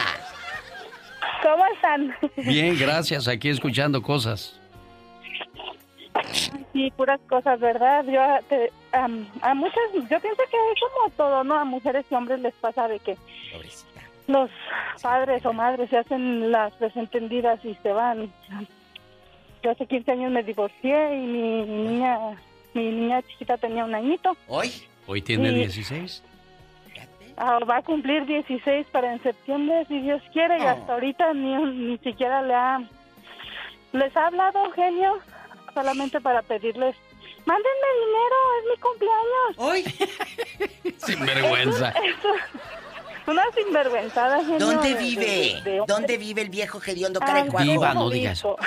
¿Cómo 1.42 1.64
están? 1.74 2.16
Bien, 2.48 2.78
gracias, 2.78 3.28
aquí 3.28 3.50
escuchando 3.50 4.02
cosas. 4.04 4.57
Sí, 6.74 6.92
puras 6.96 7.20
cosas, 7.30 7.60
¿verdad? 7.60 8.06
Yo 8.06 8.22
te- 8.50 8.72
am, 8.92 9.28
a 9.42 9.54
muchas, 9.54 9.82
yo 9.94 10.20
pienso 10.20 10.44
que 10.50 10.58
es 10.74 10.80
como 10.94 11.10
todo, 11.16 11.44
¿no? 11.44 11.56
A 11.56 11.64
mujeres 11.66 12.06
y 12.10 12.16
hombres 12.16 12.40
les 12.40 12.54
pasa 12.56 12.88
de 12.88 13.00
que 13.00 13.18
los 14.28 14.50
padres 15.02 15.46
o 15.46 15.54
madres 15.54 15.90
se 15.90 15.98
hacen 15.98 16.52
las 16.52 16.78
desentendidas 16.80 17.64
y 17.64 17.76
se 17.76 17.92
van. 17.92 18.32
Yo 19.64 19.72
hace 19.72 19.86
15 19.88 20.12
años 20.12 20.32
me 20.32 20.44
divorcié 20.44 21.16
y 21.16 21.26
mi 21.26 21.62
niña, 21.66 22.20
mi 22.74 22.92
niña 22.92 23.22
chiquita 23.24 23.58
tenía 23.58 23.86
un 23.86 23.96
añito. 23.96 24.36
¿Hoy? 24.48 24.72
Hoy 25.08 25.22
tiene 25.22 25.50
Sí. 25.50 25.56
16. 25.56 26.24
Ah, 27.38 27.60
va 27.70 27.78
a 27.78 27.82
cumplir 27.84 28.26
16 28.26 28.88
para 28.92 29.14
en 29.14 29.22
septiembre, 29.22 29.86
si 29.88 30.00
Dios 30.02 30.22
quiere, 30.34 30.58
y 30.58 30.62
hasta 30.64 30.94
ahorita 30.94 31.34
ni, 31.34 31.56
ni 31.56 31.98
siquiera 32.00 32.42
le 32.42 32.54
ha... 32.56 32.82
Les 33.94 34.16
ha 34.18 34.28
hablado, 34.28 34.70
genio, 34.72 35.20
solamente 35.82 36.20
para 36.20 36.42
pedirles, 36.42 36.96
mándenme 37.46 37.88
dinero, 38.06 38.36
es 38.58 38.66
mi 38.72 38.78
cumpleaños. 38.82 39.58
¿Hoy? 39.58 39.84
Sin 41.06 41.24
vergüenza. 41.24 41.90
Eso, 41.90 42.30
una 43.28 43.44
sinvergüenzada. 43.54 44.42
¿Dónde 44.58 44.96
de- 44.96 45.00
vive? 45.00 45.26
de- 45.26 45.62
de- 45.72 45.84
¿Dónde 45.88 46.18
vive 46.18 46.42
el 46.42 46.50
viejo 46.50 46.80
hediondo 46.84 47.20
Ah, 47.22 47.26
cara 47.28 47.44
de 47.44 47.64
Diva, 47.64 47.76
cuajo? 47.92 47.94
no 47.94 48.10
diga 48.10 48.32
eso. 48.32 48.58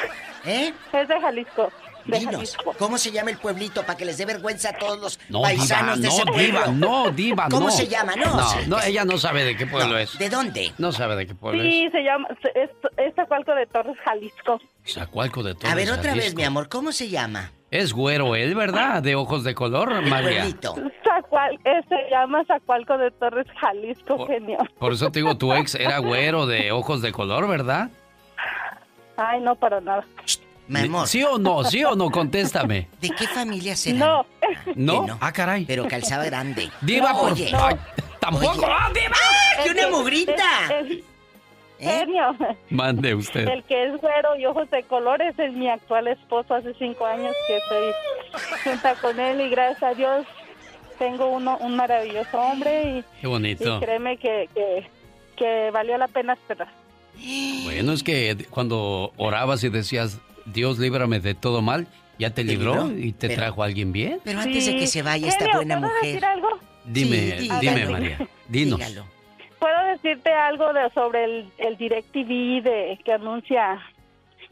¿Eh? 0.44 0.72
Es 0.92 1.08
de 1.08 1.20
Jalisco. 1.20 1.72
Dinos. 2.18 2.56
¿cómo 2.78 2.98
se 2.98 3.10
llama 3.12 3.30
el 3.30 3.38
pueblito 3.38 3.82
para 3.82 3.96
que 3.96 4.04
les 4.04 4.18
dé 4.18 4.24
vergüenza 4.26 4.70
a 4.70 4.72
todos 4.78 4.98
los 5.00 5.20
No, 5.28 5.42
paisanos 5.42 5.96
diva, 6.00 6.08
de 6.08 6.08
ese 6.08 6.24
no, 6.24 6.32
pueblo? 6.32 6.46
diva, 6.60 6.66
no, 6.68 7.10
diva, 7.10 7.48
no. 7.48 7.56
¿Cómo 7.56 7.70
se 7.70 7.86
llama? 7.88 8.14
No, 8.16 8.36
no, 8.66 8.82
ella 8.82 9.04
no 9.04 9.18
sabe 9.18 9.44
de 9.44 9.56
qué 9.56 9.66
pueblo 9.66 9.96
es. 9.98 10.18
¿De 10.18 10.28
dónde? 10.28 10.72
No 10.78 10.92
sabe 10.92 11.16
de 11.16 11.26
qué 11.26 11.34
pueblo 11.34 11.62
Sí, 11.62 11.88
se 11.92 12.02
llama, 12.02 12.28
es, 12.54 12.70
es 12.96 13.14
Zacualco 13.14 13.54
de 13.54 13.66
Torres, 13.66 13.96
Jalisco. 14.04 14.60
es. 14.84 14.94
Zacualco 14.94 15.42
de 15.42 15.54
Torres, 15.54 15.70
A 15.72 15.74
ver, 15.74 15.90
otra 15.90 16.14
vez, 16.14 16.34
mi 16.34 16.44
amor, 16.44 16.68
¿cómo 16.68 16.92
se 16.92 17.08
llama? 17.08 17.52
Es 17.70 17.92
güero 17.92 18.34
él, 18.34 18.56
¿verdad? 18.56 19.00
De 19.00 19.14
ojos 19.14 19.44
de 19.44 19.54
color, 19.54 20.02
María. 20.02 20.44
Zacual, 21.04 21.54
eh, 21.64 21.80
se 21.88 22.10
llama 22.10 22.44
Zacualco 22.44 22.98
de 22.98 23.12
Torres, 23.12 23.46
Jalisco, 23.60 24.26
genio. 24.26 24.58
Por 24.78 24.92
eso 24.92 25.12
te 25.12 25.20
digo, 25.20 25.36
tu 25.36 25.52
ex 25.52 25.76
era 25.76 25.98
güero 25.98 26.46
de 26.46 26.72
ojos 26.72 27.00
de 27.00 27.12
color, 27.12 27.46
¿verdad? 27.48 27.88
Ay, 29.16 29.40
no, 29.40 29.54
para 29.54 29.80
nada. 29.80 30.04
Mi 30.70 30.80
amor. 30.82 31.08
¿Sí 31.08 31.24
o 31.24 31.36
no? 31.36 31.64
¿Sí 31.64 31.82
o 31.84 31.96
no? 31.96 32.10
Contéstame. 32.10 32.86
¿De 33.00 33.10
qué 33.10 33.26
familia 33.26 33.74
será? 33.74 33.98
No. 33.98 34.26
¿No? 34.76 35.06
No. 35.06 35.18
Ah, 35.20 35.32
caray. 35.32 35.64
Pero 35.64 35.88
calzaba 35.88 36.24
grande. 36.24 36.70
Diva, 36.80 37.12
por 37.12 37.32
Oye. 37.32 37.50
Ay, 37.52 37.74
tampoco. 38.20 38.52
Oye. 38.52 38.66
¡Ah, 38.68 38.88
diva! 38.94 39.16
¡Ah, 39.58 39.62
que 39.64 39.70
una 39.70 39.88
mugrita! 39.88 40.44
¿Eh? 40.80 41.02
Genio. 41.80 42.36
Mande 42.70 43.14
usted. 43.16 43.48
El 43.48 43.64
que 43.64 43.86
es 43.86 44.00
güero 44.00 44.36
y 44.36 44.46
ojos 44.46 44.70
de 44.70 44.84
colores 44.84 45.36
es 45.38 45.52
mi 45.54 45.68
actual 45.68 46.06
esposo. 46.06 46.54
Hace 46.54 46.72
cinco 46.78 47.04
años 47.04 47.34
que 47.48 47.56
estoy 47.56 47.92
junta 48.62 48.94
con 48.96 49.18
él 49.18 49.40
y 49.40 49.48
gracias 49.48 49.82
a 49.82 49.94
Dios 49.94 50.24
tengo 51.00 51.30
uno, 51.30 51.56
un 51.58 51.74
maravilloso 51.74 52.38
hombre 52.38 52.98
y, 52.98 53.04
Qué 53.20 53.26
bonito. 53.26 53.78
y 53.78 53.80
créeme 53.80 54.18
que, 54.18 54.48
que, 54.54 54.88
que 55.36 55.70
valió 55.72 55.98
la 55.98 56.06
pena 56.06 56.34
esperar. 56.34 56.68
Bueno, 57.64 57.92
es 57.92 58.02
que 58.02 58.46
cuando 58.50 59.12
orabas 59.16 59.64
y 59.64 59.68
decías, 59.68 60.18
Dios 60.52 60.78
líbrame 60.78 61.20
de 61.20 61.34
todo 61.34 61.62
mal, 61.62 61.86
ya 62.18 62.30
te 62.30 62.44
libró 62.44 62.86
libró? 62.88 62.98
y 62.98 63.12
te 63.12 63.28
Pero- 63.28 63.40
trajo 63.42 63.62
a 63.62 63.66
alguien 63.66 63.92
bien. 63.92 64.20
Pero 64.24 64.40
antes 64.40 64.66
de 64.66 64.76
que 64.76 64.86
se 64.86 65.02
vaya 65.02 65.28
esta 65.28 65.46
buena 65.54 65.78
¿puedo 65.78 65.92
mujer. 65.92 66.06
decir 66.12 66.24
algo? 66.24 66.48
Dime, 66.84 67.38
Sí, 67.40 67.48
dime. 67.60 67.86
María. 67.86 68.18
Dinos. 68.48 68.78
Dígalo. 68.78 69.06
¿Puedo 69.58 69.84
decirte 69.92 70.32
algo 70.32 70.72
de, 70.72 70.88
sobre 70.94 71.24
el, 71.24 71.52
el 71.58 71.76
DirecTV 71.76 72.62
de, 72.62 72.98
que 73.04 73.12
anuncia? 73.12 73.78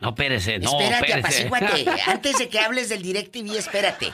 No, 0.01 0.11
espérese, 0.11 0.59
no, 0.59 0.79
espérate, 0.79 1.07
espérese. 1.19 1.47
apacíguate. 1.49 2.03
Antes 2.11 2.39
de 2.39 2.49
que 2.49 2.61
hables 2.61 2.89
del 2.91 3.03
DirecTV, 3.03 3.57
espérate. 3.57 4.13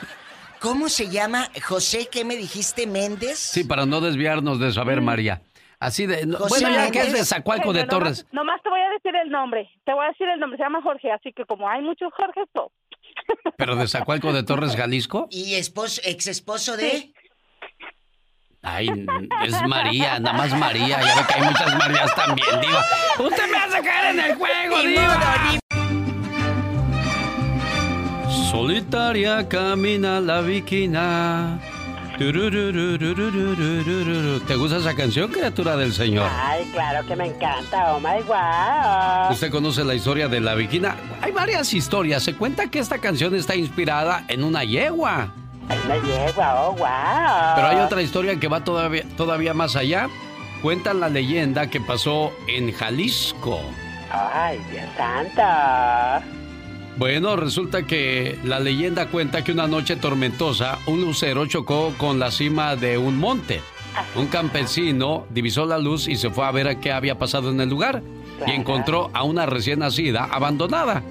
¿Cómo 0.61 0.87
se 0.89 1.09
llama 1.09 1.49
José, 1.63 2.07
qué 2.11 2.23
me 2.25 2.35
dijiste, 2.37 2.87
Méndez? 2.87 3.37
Sí, 3.37 3.65
para 3.65 3.85
no 3.85 3.99
desviarnos 4.01 4.59
de 4.59 4.71
saber, 4.71 5.01
María. 5.01 5.41
Así 5.85 6.05
de... 6.05 6.25
José 6.37 6.63
bueno, 6.65 6.69
ya 6.77 6.91
que 6.91 6.99
es 7.01 7.13
de. 7.13 7.23
Zacualco 7.25 7.71
de 7.73 7.83
Torres. 7.85 8.25
Nomás, 8.31 8.45
nomás 8.45 8.63
te 8.63 8.69
voy 8.69 8.79
a 8.81 8.89
decir 8.89 9.15
el 9.15 9.29
nombre. 9.29 9.69
Te 9.85 9.93
voy 9.93 10.05
a 10.05 10.09
decir 10.09 10.27
el 10.27 10.39
nombre. 10.39 10.57
Se 10.57 10.63
llama 10.63 10.81
Jorge, 10.81 11.11
así 11.11 11.31
que 11.33 11.45
como 11.45 11.69
hay 11.69 11.81
muchos 11.81 12.11
Jorges, 12.13 12.47
no. 12.53 12.71
Pero 13.57 13.75
de 13.75 13.87
Zacualco 13.87 14.33
de 14.33 14.43
Torres, 14.43 14.75
Jalisco. 14.75 15.27
¿Y 15.29 15.55
esposo, 15.55 16.01
ex 16.03 16.27
esposo 16.27 16.75
de? 16.75 17.13
Ay, 18.67 18.89
es 19.45 19.61
María, 19.67 20.19
nada 20.19 20.35
más 20.35 20.57
María. 20.57 20.99
Ya 20.99 21.15
ve 21.15 21.21
que 21.27 21.33
hay 21.35 21.41
muchas 21.43 21.77
Marías 21.77 22.15
también, 22.15 22.59
Diva. 22.61 22.83
Usted 23.19 23.51
me 23.51 23.57
hace 23.57 23.81
caer 23.83 24.15
en 24.15 24.19
el 24.25 24.35
juego, 24.35 24.77
Ni 24.77 24.87
Diva. 24.87 25.17
modo, 25.17 25.51
ni- 25.51 25.59
Solitaria 28.49 29.47
camina 29.47 30.19
la 30.19 30.41
viquina. 30.41 31.59
¿Te 32.17 32.23
gusta 34.55 34.77
esa 34.77 34.95
canción, 34.95 35.29
criatura 35.31 35.75
del 35.75 35.93
Señor? 35.93 36.29
Ay, 36.31 36.65
claro 36.71 37.05
que 37.05 37.15
me 37.15 37.27
encanta, 37.27 37.93
oh 37.93 37.99
my 37.99 38.23
wow. 38.23 39.31
¿Usted 39.31 39.51
conoce 39.51 39.83
la 39.83 39.95
historia 39.95 40.29
de 40.29 40.39
la 40.39 40.55
viquina? 40.55 40.95
Hay 41.21 41.33
varias 41.33 41.73
historias. 41.73 42.23
Se 42.23 42.33
cuenta 42.35 42.67
que 42.67 42.79
esta 42.79 42.99
canción 42.99 43.35
está 43.35 43.55
inspirada 43.55 44.23
en 44.29 44.45
una 44.45 44.63
yegua. 44.63 45.33
Una 45.85 45.97
yegua, 45.97 46.61
oh 46.61 46.71
wow. 46.71 47.55
Pero 47.55 47.67
hay 47.67 47.77
otra 47.77 48.01
historia 48.01 48.39
que 48.39 48.47
va 48.47 48.63
todavía, 48.63 49.03
todavía 49.17 49.53
más 49.53 49.75
allá. 49.75 50.07
Cuentan 50.61 51.01
la 51.01 51.09
leyenda 51.09 51.69
que 51.69 51.81
pasó 51.81 52.31
en 52.47 52.71
Jalisco. 52.71 53.59
Ay, 54.09 54.59
Dios 54.71 54.85
santo. 54.95 55.41
Bueno, 56.97 57.35
resulta 57.35 57.83
que 57.83 58.39
la 58.43 58.59
leyenda 58.59 59.07
cuenta 59.07 59.43
que 59.43 59.51
una 59.51 59.67
noche 59.67 59.97
tormentosa 59.97 60.79
un 60.87 61.01
lucero 61.01 61.45
chocó 61.45 61.93
con 61.97 62.19
la 62.19 62.31
cima 62.31 62.75
de 62.75 62.97
un 62.97 63.17
monte. 63.17 63.61
Un 64.15 64.27
campesino 64.27 65.25
divisó 65.29 65.65
la 65.65 65.77
luz 65.77 66.07
y 66.07 66.15
se 66.15 66.29
fue 66.29 66.45
a 66.45 66.51
ver 66.51 66.67
a 66.67 66.79
qué 66.79 66.91
había 66.91 67.17
pasado 67.17 67.49
en 67.49 67.59
el 67.59 67.69
lugar 67.69 68.01
y 68.45 68.51
encontró 68.51 69.09
a 69.13 69.23
una 69.23 69.45
recién 69.45 69.79
nacida 69.79 70.25
abandonada. 70.25 71.03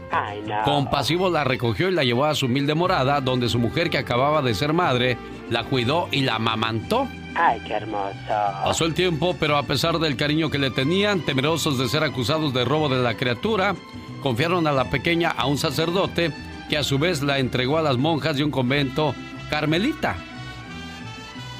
Compasivo 0.65 1.31
la 1.31 1.45
recogió 1.45 1.89
y 1.89 1.93
la 1.93 2.05
llevó 2.05 2.25
a 2.27 2.35
su 2.35 2.47
humilde 2.47 2.75
morada 2.75 3.21
donde 3.21 3.49
su 3.49 3.59
mujer 3.59 3.91
que 3.91 3.99
acababa 3.99 4.43
de 4.43 4.55
ser 4.55 4.73
madre 4.73 5.19
la 5.51 5.65
cuidó 5.65 6.09
y 6.11 6.23
la 6.23 6.37
amamantó. 6.37 7.09
Ay, 7.35 7.61
qué 7.67 7.75
hermoso. 7.75 8.17
Pasó 8.29 8.85
el 8.85 8.95
tiempo, 8.95 9.37
pero 9.39 9.57
a 9.57 9.65
pesar 9.65 9.99
del 9.99 10.17
cariño 10.17 10.51
que 10.51 10.59
le 10.59 10.71
tenían, 10.71 11.21
temerosos 11.21 11.79
de 11.79 11.89
ser 11.89 12.05
acusados 12.05 12.55
de 12.55 12.65
robo 12.65 12.89
de 12.89 13.03
la 13.03 13.17
criatura, 13.17 13.75
confiaron 14.23 14.67
a 14.67 14.73
la 14.73 14.91
pequeña 14.91 15.31
a 15.31 15.47
un 15.47 15.59
sacerdote 15.59 16.33
que 16.69 16.77
a 16.77 16.85
su 16.85 16.99
vez 16.99 17.23
la 17.23 17.39
entregó 17.39 17.79
a 17.79 17.83
las 17.83 17.99
monjas 17.99 18.37
de 18.37 18.45
un 18.45 18.51
convento 18.51 19.15
carmelita. 19.51 20.17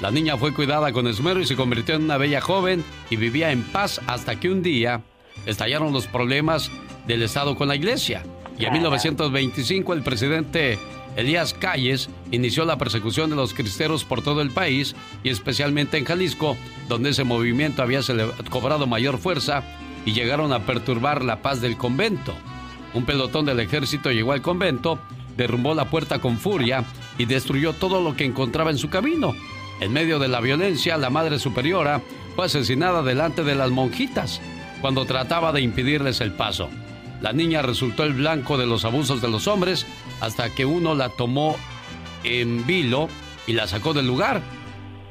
La 0.01 0.11
niña 0.11 0.37
fue 0.37 0.53
cuidada 0.53 0.91
con 0.91 1.07
esmero 1.07 1.39
y 1.39 1.45
se 1.45 1.55
convirtió 1.55 1.95
en 1.95 2.03
una 2.03 2.17
bella 2.17 2.41
joven 2.41 2.83
y 3.09 3.15
vivía 3.15 3.51
en 3.51 3.63
paz 3.63 4.01
hasta 4.07 4.39
que 4.39 4.49
un 4.49 4.61
día 4.61 5.01
estallaron 5.45 5.93
los 5.93 6.07
problemas 6.07 6.71
del 7.07 7.21
Estado 7.21 7.55
con 7.55 7.67
la 7.67 7.75
iglesia. 7.75 8.23
Y 8.57 8.65
en 8.65 8.73
1925 8.73 9.93
el 9.93 10.01
presidente 10.01 10.79
Elías 11.15 11.53
Calles 11.53 12.09
inició 12.31 12.65
la 12.65 12.77
persecución 12.77 13.29
de 13.29 13.35
los 13.35 13.53
cristeros 13.53 14.03
por 14.03 14.21
todo 14.21 14.41
el 14.41 14.51
país 14.51 14.95
y 15.23 15.29
especialmente 15.29 15.97
en 15.97 16.05
Jalisco, 16.05 16.57
donde 16.89 17.11
ese 17.11 17.23
movimiento 17.23 17.81
había 17.81 18.01
cobrado 18.49 18.85
mayor 18.85 19.17
fuerza 19.17 19.63
y 20.05 20.13
llegaron 20.13 20.51
a 20.53 20.65
perturbar 20.65 21.23
la 21.23 21.41
paz 21.41 21.61
del 21.61 21.77
convento. 21.77 22.33
Un 22.93 23.05
pelotón 23.05 23.45
del 23.45 23.59
ejército 23.59 24.11
llegó 24.11 24.33
al 24.33 24.41
convento, 24.41 24.99
derrumbó 25.37 25.73
la 25.73 25.89
puerta 25.89 26.19
con 26.19 26.37
furia 26.37 26.83
y 27.17 27.25
destruyó 27.25 27.73
todo 27.73 28.01
lo 28.01 28.15
que 28.15 28.25
encontraba 28.25 28.71
en 28.71 28.77
su 28.77 28.89
camino. 28.89 29.33
En 29.81 29.91
medio 29.91 30.19
de 30.19 30.27
la 30.27 30.39
violencia, 30.39 30.97
la 30.97 31.09
Madre 31.09 31.39
Superiora 31.39 32.01
fue 32.35 32.45
asesinada 32.45 33.03
delante 33.03 33.43
de 33.43 33.55
las 33.55 33.71
monjitas 33.71 34.41
cuando 34.81 35.05
trataba 35.05 35.51
de 35.51 35.61
impedirles 35.61 36.21
el 36.21 36.33
paso. 36.33 36.69
La 37.25 37.33
niña 37.33 37.63
resultó 37.63 38.03
el 38.03 38.13
blanco 38.13 38.55
de 38.55 38.67
los 38.67 38.85
abusos 38.85 39.19
de 39.19 39.27
los 39.27 39.47
hombres 39.47 39.87
hasta 40.21 40.53
que 40.53 40.63
uno 40.63 40.93
la 40.93 41.09
tomó 41.09 41.55
en 42.23 42.67
vilo 42.67 43.09
y 43.47 43.53
la 43.53 43.65
sacó 43.65 43.95
del 43.95 44.05
lugar. 44.05 44.43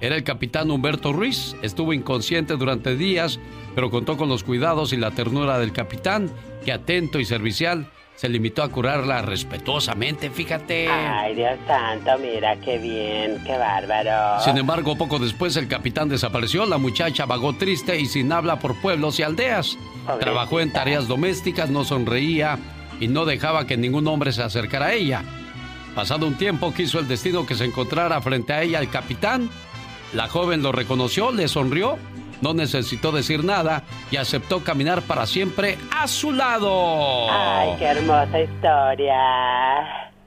Era 0.01 0.15
el 0.15 0.23
capitán 0.23 0.71
Humberto 0.71 1.13
Ruiz. 1.13 1.57
Estuvo 1.61 1.93
inconsciente 1.93 2.55
durante 2.55 2.95
días, 2.95 3.41
pero 3.75 3.91
contó 3.91 4.17
con 4.17 4.29
los 4.29 4.45
cuidados 4.45 4.93
y 4.93 4.97
la 4.97 5.11
ternura 5.11 5.59
del 5.59 5.73
capitán, 5.73 6.31
que 6.65 6.71
atento 6.71 7.19
y 7.19 7.25
servicial 7.25 7.91
se 8.15 8.29
limitó 8.29 8.63
a 8.63 8.69
curarla 8.69 9.23
respetuosamente, 9.23 10.31
fíjate. 10.31 10.87
Ay, 10.89 11.35
Dios 11.35 11.59
santo, 11.67 12.13
mira 12.21 12.55
qué 12.61 12.79
bien, 12.79 13.43
qué 13.45 13.59
bárbaro. 13.59 14.41
Sin 14.41 14.57
embargo, 14.57 14.97
poco 14.97 15.19
después 15.19 15.57
el 15.57 15.67
capitán 15.67 16.09
desapareció, 16.09 16.65
la 16.65 16.79
muchacha 16.79 17.27
vagó 17.27 17.55
triste 17.55 17.99
y 17.99 18.07
sin 18.07 18.31
habla 18.31 18.61
por 18.61 18.81
pueblos 18.81 19.19
y 19.19 19.25
aldeas. 19.25 19.77
Trabajó 20.21 20.61
en 20.61 20.73
tareas 20.73 21.09
domésticas, 21.09 21.71
no 21.71 21.85
sonreía 21.85 22.59
y 23.01 23.09
no 23.09 23.25
dejaba 23.25 23.67
que 23.67 23.77
ningún 23.77 24.07
hombre 24.07 24.33
se 24.33 24.43
acercara 24.43 24.87
a 24.87 24.93
ella. 24.93 25.23
Pasado 25.95 26.27
un 26.27 26.35
tiempo 26.35 26.75
quiso 26.75 26.99
el 26.99 27.09
destino 27.09 27.47
que 27.47 27.55
se 27.55 27.65
encontrara 27.65 28.21
frente 28.21 28.53
a 28.53 28.63
ella 28.63 28.81
el 28.81 28.91
capitán. 28.91 29.49
La 30.13 30.29
joven 30.29 30.63
lo 30.63 30.73
reconoció, 30.73 31.33
le 31.33 31.49
sonrió, 31.49 31.99
no 32.41 32.53
necesitó 32.53 33.13
decir 33.13 33.45
nada 33.45 33.83
y 34.11 34.17
aceptó 34.17 34.63
caminar 34.63 35.03
para 35.03 35.27
siempre 35.27 35.79
a 35.91 36.07
su 36.07 36.33
lado. 36.33 37.31
Ay, 37.31 37.77
qué 37.79 37.85
hermosa 37.87 38.41
historia. 38.41 39.15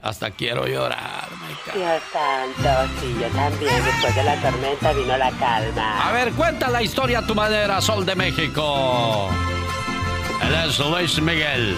Hasta 0.02 0.32
quiero 0.32 0.66
llorar. 0.68 1.28
Dios 1.74 2.02
santo, 2.14 2.94
sí, 3.02 3.16
yo 3.20 3.28
también. 3.30 3.84
Después 3.84 4.16
de 4.16 4.24
la 4.24 4.36
tormenta 4.42 4.94
vino 4.94 5.18
la 5.18 5.32
calma. 5.32 6.08
A 6.08 6.12
ver, 6.14 6.32
cuenta 6.34 6.70
la 6.70 6.82
historia 6.82 7.20
a 7.20 7.28
tu 7.28 7.36
manera, 7.36 7.82
Sol 7.82 8.06
de 8.06 8.16
México. 8.16 9.30
Él 10.44 10.56
es 10.68 10.80
Luis 10.80 11.22
Miguel, 11.22 11.76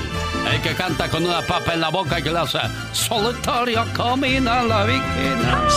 el 0.53 0.61
que 0.61 0.73
canta 0.75 1.09
con 1.09 1.25
una 1.25 1.41
papa 1.41 1.73
en 1.73 1.81
la 1.81 1.89
boca 1.89 2.19
y 2.19 2.23
que 2.23 2.31
le 2.31 2.39
hace 2.39 2.59
solitario 2.91 3.85
camina 3.95 4.63
la 4.63 4.83
víctima. 4.85 5.67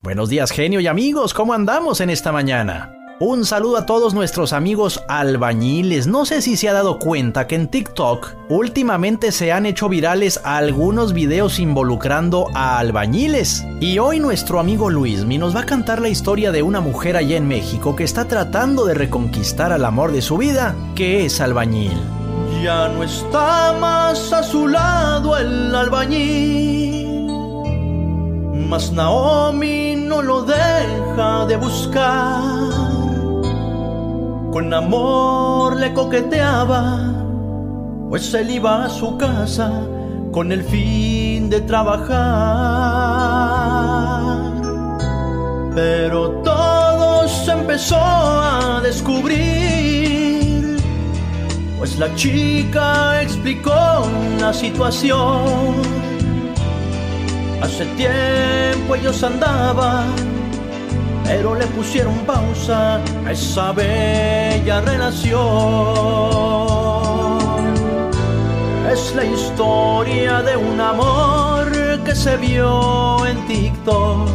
Buenos 0.00 0.28
días, 0.28 0.50
genio 0.50 0.80
y 0.80 0.86
amigos, 0.86 1.34
¿cómo 1.34 1.52
andamos 1.52 2.00
en 2.00 2.10
esta 2.10 2.32
mañana? 2.32 2.97
Un 3.20 3.44
saludo 3.44 3.78
a 3.78 3.84
todos 3.84 4.14
nuestros 4.14 4.52
amigos 4.52 5.02
albañiles. 5.08 6.06
No 6.06 6.24
sé 6.24 6.40
si 6.40 6.56
se 6.56 6.68
ha 6.68 6.72
dado 6.72 7.00
cuenta 7.00 7.48
que 7.48 7.56
en 7.56 7.66
TikTok 7.66 8.36
últimamente 8.48 9.32
se 9.32 9.50
han 9.50 9.66
hecho 9.66 9.88
virales 9.88 10.40
algunos 10.44 11.12
videos 11.12 11.58
involucrando 11.58 12.46
a 12.54 12.78
albañiles. 12.78 13.66
Y 13.80 13.98
hoy 13.98 14.20
nuestro 14.20 14.60
amigo 14.60 14.88
Luismi 14.88 15.36
nos 15.36 15.56
va 15.56 15.62
a 15.62 15.66
cantar 15.66 16.00
la 16.00 16.08
historia 16.08 16.52
de 16.52 16.62
una 16.62 16.80
mujer 16.80 17.16
allá 17.16 17.36
en 17.36 17.48
México 17.48 17.96
que 17.96 18.04
está 18.04 18.26
tratando 18.26 18.84
de 18.84 18.94
reconquistar 18.94 19.72
al 19.72 19.84
amor 19.84 20.12
de 20.12 20.22
su 20.22 20.36
vida, 20.36 20.76
que 20.94 21.24
es 21.24 21.40
albañil. 21.40 22.00
Ya 22.62 22.86
no 22.86 23.02
está 23.02 23.76
más 23.80 24.32
a 24.32 24.44
su 24.44 24.68
lado 24.68 25.36
el 25.36 25.74
albañil. 25.74 27.26
Mas 28.68 28.92
Naomi 28.92 29.96
no 29.96 30.22
lo 30.22 30.42
deja 30.42 31.46
de 31.46 31.56
buscar. 31.56 32.97
Con 34.58 34.74
amor 34.74 35.76
le 35.76 35.94
coqueteaba, 35.94 36.98
pues 38.08 38.34
él 38.34 38.50
iba 38.50 38.86
a 38.86 38.88
su 38.88 39.16
casa 39.16 39.70
con 40.32 40.50
el 40.50 40.64
fin 40.64 41.48
de 41.48 41.60
trabajar. 41.60 42.08
Pero 45.76 46.30
todo 46.42 47.28
se 47.28 47.52
empezó 47.52 48.00
a 48.00 48.80
descubrir, 48.82 50.76
pues 51.78 51.96
la 51.96 52.12
chica 52.16 53.22
explicó 53.22 54.08
la 54.40 54.52
situación. 54.52 55.76
Hace 57.62 57.84
tiempo 57.94 58.96
ellos 58.96 59.22
andaban, 59.22 60.08
pero 61.28 61.54
le 61.54 61.66
pusieron 61.66 62.14
pausa 62.24 62.96
a 63.26 63.32
esa 63.32 63.72
bella 63.72 64.80
relación. 64.80 65.36
Es 68.90 69.14
la 69.14 69.24
historia 69.26 70.40
de 70.40 70.56
un 70.56 70.80
amor 70.80 71.70
que 72.02 72.14
se 72.14 72.38
vio 72.38 73.26
en 73.26 73.46
TikTok. 73.46 74.30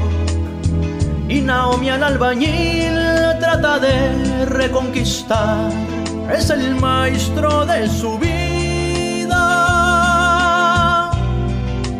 Y 1.28 1.41
Naomi 1.41 1.89
al 1.89 2.04
albañil 2.04 2.96
trata 3.39 3.80
de 3.80 4.46
reconquistar. 4.46 5.72
Es 6.32 6.52
el 6.52 6.76
maestro 6.76 7.66
de 7.66 7.89
su 7.89 8.20
vida. 8.20 9.39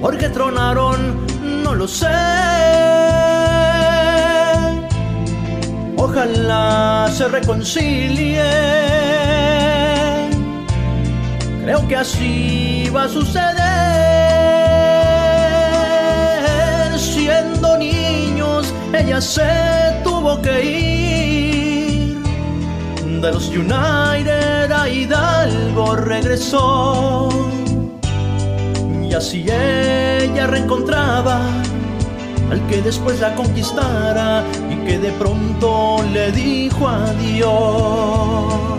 Porque 0.02 0.30
tronaron, 0.30 1.26
no 1.64 1.74
lo 1.74 1.88
sé. 1.88 3.33
Ojalá 5.98 7.10
se 7.12 7.28
reconcilien 7.28 8.84
Creo 11.64 11.88
que 11.88 11.96
así 11.96 12.90
va 12.94 13.04
a 13.04 13.08
suceder. 13.08 13.54
Siendo 17.00 17.78
niños, 17.78 18.74
ella 18.92 19.22
se 19.22 20.02
tuvo 20.04 20.42
que 20.42 20.66
ir. 20.66 22.22
De 23.22 23.32
los 23.32 23.48
United 23.48 24.70
a 24.74 24.90
Hidalgo 24.90 25.96
regresó. 25.96 27.30
Y 29.02 29.14
así 29.14 29.46
ella 29.50 30.48
reencontraba 30.48 31.40
al 32.50 32.66
que 32.68 32.82
después 32.82 33.20
la 33.20 33.36
conquistara 33.36 34.44
y 34.70 34.76
que 34.86 35.00
de 35.00 35.12
pronto 35.14 36.04
le 36.14 36.32
dijo 36.32 36.88
adiós. 36.88 38.74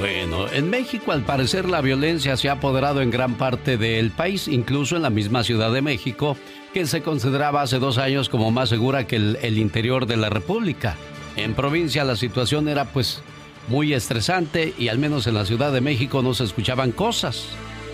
Bueno, 0.00 0.46
en 0.50 0.70
México 0.70 1.12
al 1.12 1.24
parecer 1.24 1.68
la 1.68 1.82
violencia 1.82 2.36
se 2.38 2.48
ha 2.48 2.52
apoderado 2.52 3.02
en 3.02 3.10
gran 3.10 3.34
parte 3.34 3.76
del 3.76 4.10
país, 4.10 4.48
incluso 4.48 4.96
en 4.96 5.02
la 5.02 5.10
misma 5.10 5.44
Ciudad 5.44 5.70
de 5.70 5.82
México, 5.82 6.38
que 6.72 6.86
se 6.86 7.02
consideraba 7.02 7.60
hace 7.60 7.78
dos 7.78 7.98
años 7.98 8.30
como 8.30 8.50
más 8.50 8.70
segura 8.70 9.06
que 9.06 9.16
el, 9.16 9.58
interior 9.58 10.06
de 10.06 10.16
la 10.16 10.30
República. 10.30 10.96
En 11.36 11.54
provincia 11.54 12.02
la 12.04 12.16
situación 12.16 12.66
era 12.68 12.86
pues 12.86 13.20
muy 13.68 13.92
estresante 13.92 14.72
y 14.78 14.88
al 14.88 14.98
menos 14.98 15.26
en 15.26 15.34
la 15.34 15.44
Ciudad 15.44 15.70
de 15.70 15.82
México 15.82 16.22
no 16.22 16.32
se 16.32 16.44
escuchaban 16.44 16.92
cosas. 16.92 17.44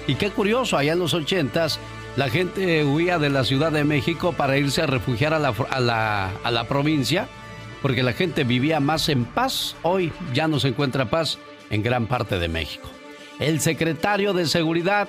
Y 0.07 0.15
qué 0.15 0.31
curioso, 0.31 0.77
allá 0.77 0.93
en 0.93 1.01
los 1.01 1.13
ochentas 1.13 1.81
la 2.17 2.31
gente 2.31 2.83
huía 2.85 3.19
de 3.19 3.29
la 3.29 3.45
Ciudad 3.45 3.71
de 3.71 3.85
México 3.85 4.33
para 4.33 4.57
irse 4.57 4.83
a 4.83 4.87
refugiar 4.87 5.35
a 5.35 5.39
la, 5.39 5.55
a 5.71 5.81
la, 5.81 6.31
a 6.43 6.51
la 6.51 6.65
provincia, 6.65 7.29
porque 7.83 8.03
la 8.03 8.15
gente 8.15 8.45
vivía 8.45 8.81
más 8.81 9.09
en 9.11 9.27
paz. 9.27 9.77
Hoy 9.83 10.13
ya 10.33 10.49
no 10.49 10.59
se 10.59 10.69
encuentra 10.69 11.11
paz 11.11 11.39
en 11.69 11.83
gran 11.83 12.07
parte 12.07 12.39
de 12.39 12.49
México. 12.49 12.89
El 13.39 13.61
secretario 13.61 14.33
de 14.33 14.47
Seguridad 14.47 15.09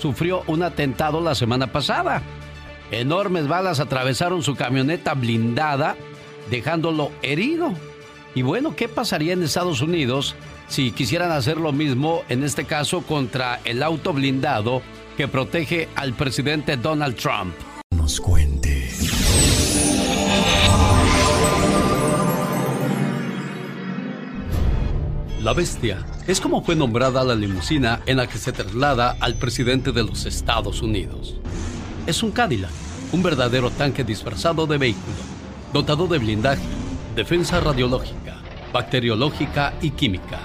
sufrió 0.00 0.42
un 0.48 0.64
atentado 0.64 1.20
la 1.20 1.36
semana 1.36 1.68
pasada. 1.68 2.22
Enormes 2.90 3.46
balas 3.46 3.78
atravesaron 3.78 4.42
su 4.42 4.56
camioneta 4.56 5.14
blindada, 5.14 5.96
dejándolo 6.50 7.12
herido. 7.22 7.72
Y 8.34 8.42
bueno, 8.42 8.74
¿qué 8.74 8.88
pasaría 8.88 9.32
en 9.32 9.44
Estados 9.44 9.80
Unidos 9.80 10.34
si 10.66 10.90
quisieran 10.90 11.30
hacer 11.30 11.56
lo 11.56 11.72
mismo, 11.72 12.24
en 12.28 12.42
este 12.42 12.64
caso, 12.64 13.02
contra 13.02 13.60
el 13.64 13.82
auto 13.82 14.12
blindado 14.12 14.82
que 15.18 15.26
protege 15.26 15.88
al 15.96 16.14
presidente 16.14 16.76
Donald 16.76 17.16
Trump? 17.16 17.52
Nos 17.90 18.20
cuente. 18.20 18.88
La 25.42 25.52
Bestia 25.54 26.06
es 26.28 26.40
como 26.40 26.62
fue 26.62 26.76
nombrada 26.76 27.24
la 27.24 27.34
limusina 27.34 28.00
en 28.06 28.18
la 28.18 28.28
que 28.28 28.38
se 28.38 28.52
traslada 28.52 29.16
al 29.18 29.34
presidente 29.34 29.90
de 29.90 30.04
los 30.04 30.24
Estados 30.24 30.82
Unidos. 30.82 31.34
Es 32.06 32.22
un 32.22 32.30
Cadillac, 32.30 32.70
un 33.10 33.20
verdadero 33.20 33.70
tanque 33.72 34.04
disfrazado 34.04 34.68
de 34.68 34.78
vehículo, 34.78 35.16
dotado 35.72 36.06
de 36.06 36.18
blindaje, 36.18 36.62
defensa 37.16 37.58
radiológica, 37.58 38.36
bacteriológica 38.72 39.74
y 39.82 39.90
química, 39.90 40.38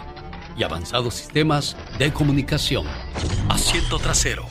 y 0.57 0.63
avanzados 0.63 1.13
sistemas 1.13 1.78
de 1.99 2.11
comunicación. 2.11 2.88
Asiento 3.49 3.99
trasero. 3.99 4.47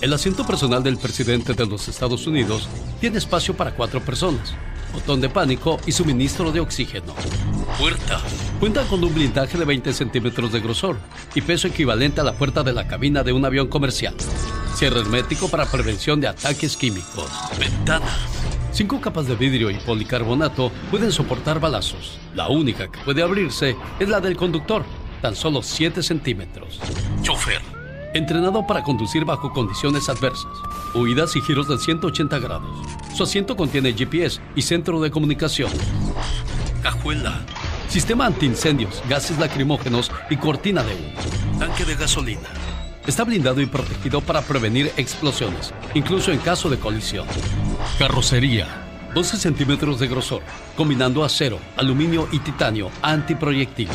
El 0.00 0.12
asiento 0.12 0.46
personal 0.46 0.82
del 0.82 0.98
presidente 0.98 1.54
de 1.54 1.66
los 1.66 1.88
Estados 1.88 2.26
Unidos 2.26 2.68
tiene 3.00 3.18
espacio 3.18 3.56
para 3.56 3.74
cuatro 3.74 4.00
personas 4.00 4.54
botón 4.96 5.20
de 5.20 5.28
pánico 5.28 5.78
y 5.86 5.92
suministro 5.92 6.50
de 6.52 6.60
oxígeno. 6.60 7.14
Puerta. 7.78 8.20
Cuenta 8.58 8.82
con 8.84 9.04
un 9.04 9.14
blindaje 9.14 9.58
de 9.58 9.66
20 9.66 9.92
centímetros 9.92 10.52
de 10.52 10.60
grosor 10.60 10.96
y 11.34 11.42
peso 11.42 11.68
equivalente 11.68 12.22
a 12.22 12.24
la 12.24 12.32
puerta 12.32 12.62
de 12.62 12.72
la 12.72 12.88
cabina 12.88 13.22
de 13.22 13.32
un 13.32 13.44
avión 13.44 13.68
comercial. 13.68 14.14
Cierre 14.74 15.00
hermético 15.00 15.48
para 15.48 15.70
prevención 15.70 16.20
de 16.20 16.28
ataques 16.28 16.78
químicos. 16.78 17.30
Ventana. 17.58 18.06
Cinco 18.72 19.00
capas 19.00 19.26
de 19.26 19.36
vidrio 19.36 19.70
y 19.70 19.74
policarbonato 19.74 20.72
pueden 20.90 21.12
soportar 21.12 21.60
balazos. 21.60 22.18
La 22.34 22.48
única 22.48 22.90
que 22.90 23.00
puede 23.00 23.22
abrirse 23.22 23.76
es 23.98 24.08
la 24.08 24.20
del 24.20 24.36
conductor, 24.36 24.84
tan 25.20 25.36
solo 25.36 25.62
7 25.62 26.02
centímetros. 26.02 26.80
Chofer. 27.22 27.75
Entrenado 28.16 28.66
para 28.66 28.82
conducir 28.82 29.26
bajo 29.26 29.52
condiciones 29.52 30.08
adversas, 30.08 30.50
huidas 30.94 31.36
y 31.36 31.42
giros 31.42 31.68
de 31.68 31.76
180 31.76 32.38
grados. 32.38 32.74
Su 33.14 33.24
asiento 33.24 33.56
contiene 33.56 33.92
GPS 33.92 34.40
y 34.54 34.62
centro 34.62 35.02
de 35.02 35.10
comunicación. 35.10 35.70
Cajuela. 36.82 37.42
Sistema 37.88 38.24
antiincendios, 38.24 39.02
gases 39.06 39.38
lacrimógenos 39.38 40.10
y 40.30 40.38
cortina 40.38 40.82
de 40.82 40.94
humo. 40.94 41.58
Tanque 41.58 41.84
de 41.84 41.94
gasolina. 41.94 42.48
Está 43.06 43.22
blindado 43.24 43.60
y 43.60 43.66
protegido 43.66 44.22
para 44.22 44.40
prevenir 44.40 44.90
explosiones, 44.96 45.74
incluso 45.92 46.32
en 46.32 46.38
caso 46.38 46.70
de 46.70 46.78
colisión. 46.78 47.26
Carrocería. 47.98 48.66
12 49.14 49.36
centímetros 49.36 50.00
de 50.00 50.08
grosor, 50.08 50.40
combinando 50.74 51.22
acero, 51.22 51.58
aluminio 51.76 52.28
y 52.32 52.38
titanio 52.38 52.90
antiproyectil. 53.02 53.90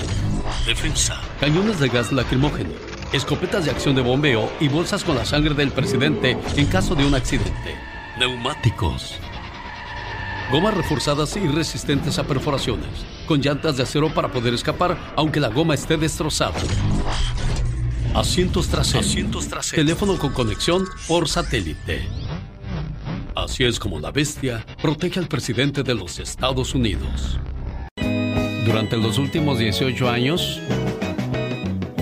Defensa. 0.67 1.19
Cañones 1.39 1.80
de 1.80 1.89
gas 1.89 2.11
lacrimógeno, 2.11 2.69
escopetas 3.14 3.66
de 3.66 3.72
acción 3.72 3.95
de 3.95 4.01
bombeo 4.01 4.51
y 4.59 4.68
bolsas 4.68 5.03
con 5.03 5.16
la 5.16 5.26
sangre 5.26 5.53
del 5.53 5.72
presidente 5.72 6.38
en 6.55 6.66
caso 6.68 6.95
de 6.95 7.05
un 7.05 7.16
accidente. 7.16 7.76
Neumáticos. 8.18 9.16
Gomas 10.51 10.74
reforzadas 10.74 11.36
y 11.38 11.47
resistentes 11.47 12.20
a 12.20 12.26
perforaciones, 12.26 12.89
con 13.26 13.41
llantas 13.41 13.78
de 13.78 13.84
acero 13.84 14.14
para 14.14 14.30
poder 14.30 14.53
escapar 14.53 14.97
aunque 15.16 15.39
la 15.39 15.47
goma 15.47 15.74
esté 15.74 15.97
destrozada. 15.97 16.59
Asientos 18.14 18.68
traseros. 18.68 19.07
Asientos 19.07 19.47
traseros. 19.47 19.86
Teléfono 19.86 20.18
con 20.18 20.34
conexión 20.34 20.86
por 21.07 21.30
satélite. 21.30 22.01
Así 23.36 23.64
es 23.64 23.80
como 23.80 23.99
la 23.99 24.12
bestia 24.12 24.66
protege 24.82 25.20
al 25.20 25.28
presidente 25.28 25.84
de 25.84 25.95
los 25.95 26.20
Estados 26.20 26.76
Unidos. 26.76 27.39
Durante 28.66 28.97
los 28.97 29.18
últimos 29.18 29.57
18 29.57 30.09
años, 30.09 30.62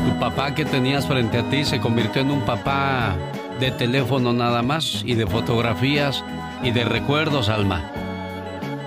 tu 0.05 0.19
papá 0.19 0.53
que 0.55 0.65
tenías 0.65 1.07
frente 1.07 1.37
a 1.37 1.49
ti 1.49 1.65
se 1.65 1.79
convirtió 1.79 2.21
en 2.21 2.31
un 2.31 2.41
papá 2.41 3.15
de 3.59 3.71
teléfono 3.71 4.33
nada 4.33 4.61
más 4.61 5.03
y 5.05 5.15
de 5.15 5.27
fotografías 5.27 6.23
y 6.63 6.71
de 6.71 6.85
recuerdos, 6.85 7.49
Alma. 7.49 7.91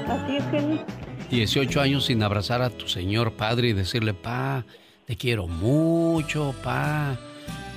Así 0.08 0.36
es, 0.36 0.44
Genio. 0.50 0.84
18 1.30 1.80
años 1.80 2.04
sin 2.06 2.22
abrazar 2.22 2.62
a 2.62 2.70
tu 2.70 2.88
señor 2.88 3.32
padre 3.32 3.68
y 3.68 3.72
decirle, 3.72 4.12
pa, 4.14 4.64
te 5.06 5.16
quiero 5.16 5.46
mucho, 5.46 6.54
pa. 6.62 7.16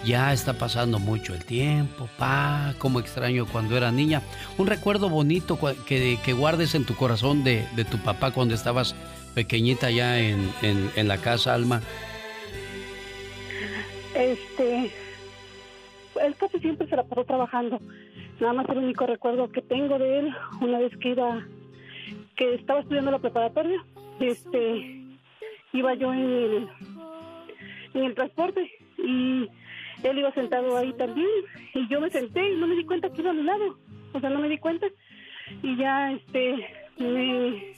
Ya 0.05 0.33
está 0.33 0.53
pasando 0.53 0.99
mucho 0.99 1.33
el 1.33 1.43
tiempo, 1.45 2.07
pa, 2.17 2.75
cómo 2.77 2.99
extraño 2.99 3.45
cuando 3.47 3.75
era 3.75 3.91
niña. 3.91 4.21
Un 4.57 4.67
recuerdo 4.67 5.09
bonito 5.09 5.57
que, 5.87 6.19
que 6.23 6.33
guardes 6.33 6.75
en 6.75 6.85
tu 6.85 6.95
corazón 6.95 7.43
de, 7.43 7.67
de, 7.75 7.85
tu 7.85 7.97
papá 7.97 8.31
cuando 8.31 8.53
estabas 8.53 8.93
pequeñita 9.33 9.89
ya 9.89 10.19
en, 10.19 10.51
en, 10.61 10.91
en 10.95 11.07
la 11.07 11.17
casa, 11.17 11.53
Alma. 11.53 11.81
Este, 14.15 14.91
él 16.21 16.35
casi 16.37 16.59
siempre 16.59 16.87
se 16.87 16.95
la 16.95 17.03
pasó 17.03 17.25
trabajando. 17.25 17.79
Nada 18.39 18.53
más 18.53 18.69
el 18.69 18.79
único 18.79 19.05
recuerdo 19.05 19.51
que 19.51 19.61
tengo 19.61 19.97
de 19.97 20.19
él, 20.19 20.35
una 20.61 20.79
vez 20.79 20.95
que 20.97 21.09
iba, 21.09 21.45
que 22.35 22.55
estaba 22.55 22.81
estudiando 22.81 23.11
la 23.11 23.19
preparatoria, 23.19 23.83
este, 24.19 25.03
iba 25.73 25.93
yo 25.95 26.13
en 26.13 26.19
el, 26.19 26.69
en 27.93 28.03
el 28.03 28.15
transporte 28.15 28.71
y 28.97 29.49
él 30.03 30.19
iba 30.19 30.31
sentado 30.33 30.77
ahí 30.77 30.93
también 30.93 31.27
y 31.73 31.87
yo 31.87 31.99
me 32.01 32.09
senté 32.09 32.51
y 32.51 32.57
no 32.57 32.67
me 32.67 32.75
di 32.75 32.85
cuenta 32.85 33.09
que 33.09 33.21
iba 33.21 33.31
a 33.31 33.33
mi 33.33 33.43
lado, 33.43 33.77
o 34.13 34.19
sea, 34.19 34.29
no 34.29 34.39
me 34.39 34.49
di 34.49 34.57
cuenta 34.57 34.87
y 35.61 35.75
ya, 35.77 36.11
este, 36.11 36.55
me, 36.97 37.73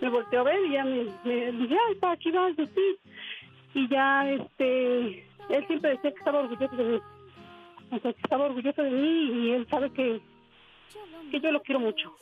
me 0.00 0.08
volteó 0.08 0.40
a 0.40 0.44
ver 0.44 0.64
y 0.66 0.72
ya 0.72 0.84
me, 0.84 1.04
me 1.24 1.52
dije, 1.52 1.76
ay, 1.88 1.94
pa, 1.96 2.12
aquí 2.12 2.30
vas, 2.30 2.54
sí. 2.56 2.96
Y 3.74 3.88
ya, 3.88 4.30
este, 4.30 5.24
él 5.48 5.66
siempre 5.66 5.90
decía 5.90 6.10
que 6.12 6.18
estaba 6.18 6.38
orgulloso 6.40 6.76
de 6.76 6.84
mí. 6.84 7.00
O 7.90 7.98
sea, 7.98 8.12
que 8.12 8.20
estaba 8.22 8.44
orgulloso 8.46 8.82
de 8.82 8.90
mí 8.90 9.30
y 9.46 9.50
él 9.52 9.66
sabe 9.68 9.90
que, 9.92 10.20
que 11.30 11.40
yo 11.40 11.50
lo 11.50 11.60
quiero 11.62 11.80
mucho. 11.80 12.12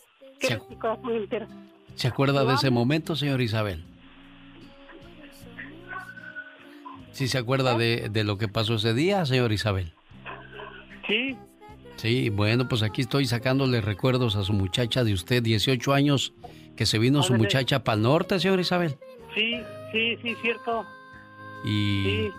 Que 0.40 0.46
Sí. 0.48 0.52
es 0.54 0.68
mi 0.70 0.76
corazón 0.76 1.10
entero. 1.14 1.46
¿Se 1.94 2.08
acuerda 2.08 2.44
de 2.44 2.54
ese 2.54 2.70
momento, 2.70 3.14
señor 3.16 3.40
Isabel? 3.40 3.84
¿Sí 7.12 7.28
se 7.28 7.38
acuerda 7.38 7.76
de, 7.76 8.08
de 8.08 8.24
lo 8.24 8.38
que 8.38 8.48
pasó 8.48 8.74
ese 8.76 8.94
día, 8.94 9.24
señor 9.26 9.52
Isabel? 9.52 9.92
Sí, 11.06 11.36
Sí, 11.96 12.30
bueno, 12.30 12.66
pues 12.66 12.82
aquí 12.82 13.02
estoy 13.02 13.26
sacándole 13.26 13.82
recuerdos 13.82 14.34
a 14.34 14.42
su 14.42 14.54
muchacha 14.54 15.04
de 15.04 15.12
usted, 15.12 15.42
18 15.42 15.92
años, 15.92 16.32
que 16.74 16.86
se 16.86 16.98
vino 16.98 17.22
su 17.22 17.34
muchacha 17.34 17.84
para 17.84 17.96
el 17.96 18.02
norte, 18.02 18.40
señor 18.40 18.58
Isabel. 18.58 18.96
sí, 19.34 19.60
sí, 19.92 20.16
sí, 20.22 20.34
cierto. 20.40 20.86
Y, 21.62 22.02
Sí. 22.04 22.30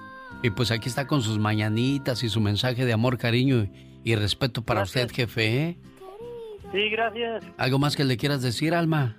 Y 0.44 0.50
pues 0.50 0.72
aquí 0.72 0.90
está 0.90 1.08
con 1.08 1.22
sus 1.22 1.38
mañanitas 1.38 2.24
y 2.24 2.30
su 2.30 2.42
mensaje 2.42 2.86
de 2.86 2.94
amor, 2.94 3.18
cariño 3.18 3.68
y, 4.04 4.16
respeto 4.16 4.64
para 4.64 4.82
Gracias. 4.82 5.06
usted, 5.06 5.16
jefe. 5.16 5.64
¿eh? 5.64 5.78
Sí, 6.72 6.90
gracias. 6.90 7.44
¿Algo 7.58 7.80
más 7.80 7.96
que 7.96 8.04
le 8.04 8.18
quieras 8.18 8.42
decir, 8.42 8.74
Alma? 8.74 9.18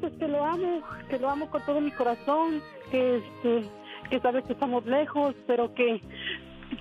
Pues 0.00 0.12
que 0.18 0.28
lo 0.28 0.44
amo, 0.44 0.82
que 1.08 1.18
lo 1.18 1.30
amo 1.30 1.48
con 1.48 1.64
todo 1.64 1.80
mi 1.80 1.90
corazón, 1.90 2.60
que 2.90 3.18
este, 3.18 3.62
que 4.10 4.20
sabes 4.20 4.44
que 4.44 4.52
estamos 4.52 4.84
lejos, 4.86 5.34
pero 5.46 5.72
que 5.74 6.00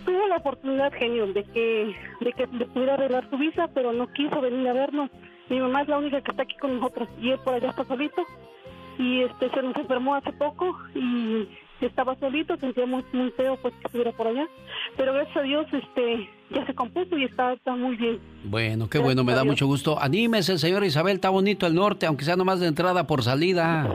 tuvo 0.05 0.27
la 0.27 0.37
oportunidad, 0.37 0.91
genio, 0.93 1.27
de 1.27 1.43
que, 1.43 1.95
de 2.21 2.33
que 2.33 2.47
le 2.47 2.65
pudiera 2.65 2.95
arreglar 2.95 3.29
su 3.29 3.37
visa, 3.37 3.69
pero 3.73 3.93
no 3.93 4.11
quiso 4.13 4.41
venir 4.41 4.67
a 4.67 4.73
vernos. 4.73 5.09
Mi 5.49 5.59
mamá 5.59 5.83
es 5.83 5.87
la 5.87 5.99
única 5.99 6.21
que 6.21 6.31
está 6.31 6.43
aquí 6.43 6.57
con 6.57 6.79
nosotros 6.79 7.07
y 7.21 7.29
él 7.29 7.39
por 7.43 7.53
allá 7.53 7.69
está 7.69 7.85
solito. 7.85 8.23
Y 8.97 9.21
este 9.21 9.49
se 9.49 9.61
nos 9.61 9.75
enfermó 9.75 10.15
hace 10.15 10.31
poco 10.33 10.75
y 10.95 11.47
estaba 11.81 12.15
solito, 12.19 12.57
sentíamos 12.57 13.03
muy 13.13 13.31
feo 13.31 13.57
pues 13.61 13.73
que 13.75 13.85
estuviera 13.87 14.11
por 14.11 14.27
allá. 14.27 14.47
Pero 14.97 15.13
gracias 15.13 15.37
a 15.37 15.41
Dios 15.41 15.65
este 15.73 16.29
ya 16.51 16.65
se 16.65 16.73
compuso 16.73 17.17
y 17.17 17.23
está, 17.23 17.53
está 17.53 17.75
muy 17.75 17.95
bien. 17.95 18.19
Bueno, 18.43 18.89
qué 18.89 18.99
bueno, 18.99 19.23
me 19.23 19.33
da 19.33 19.43
mucho 19.43 19.65
gusto. 19.65 19.99
Anímese, 19.99 20.57
señor 20.57 20.83
Isabel, 20.83 21.15
está 21.15 21.29
bonito 21.29 21.65
el 21.67 21.75
norte, 21.75 22.05
aunque 22.05 22.25
sea 22.25 22.35
nomás 22.35 22.59
de 22.59 22.67
entrada 22.67 23.07
por 23.07 23.23
salida. 23.23 23.87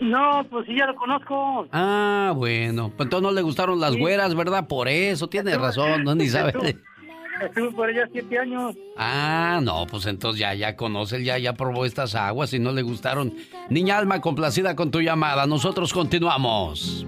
No, 0.00 0.44
pues 0.50 0.66
sí, 0.66 0.76
ya 0.76 0.86
lo 0.86 0.94
conozco. 0.94 1.66
Ah, 1.72 2.32
bueno, 2.36 2.92
pues 2.94 3.06
entonces 3.06 3.22
no 3.22 3.32
le 3.32 3.42
gustaron 3.42 3.80
las 3.80 3.96
güeras, 3.96 4.34
¿verdad? 4.34 4.68
Por 4.68 4.88
eso, 4.88 5.28
tiene 5.28 5.54
razón, 5.58 6.04
no 6.04 6.14
ni 6.14 6.28
sabe. 6.28 6.52
Estuve 7.40 7.70
por 7.72 7.88
allá 7.88 8.08
siete 8.12 8.38
años. 8.38 8.74
Ah, 8.96 9.60
no, 9.62 9.86
pues 9.86 10.06
entonces 10.06 10.40
ya, 10.40 10.54
ya 10.54 10.76
conoce, 10.76 11.22
ya, 11.22 11.38
ya 11.38 11.52
probó 11.54 11.84
estas 11.84 12.14
aguas 12.14 12.52
y 12.52 12.58
no 12.58 12.72
le 12.72 12.82
gustaron. 12.82 13.34
Niña 13.68 13.98
Alma, 13.98 14.20
complacida 14.20 14.74
con 14.74 14.90
tu 14.90 15.00
llamada, 15.00 15.46
nosotros 15.46 15.92
continuamos. 15.92 17.06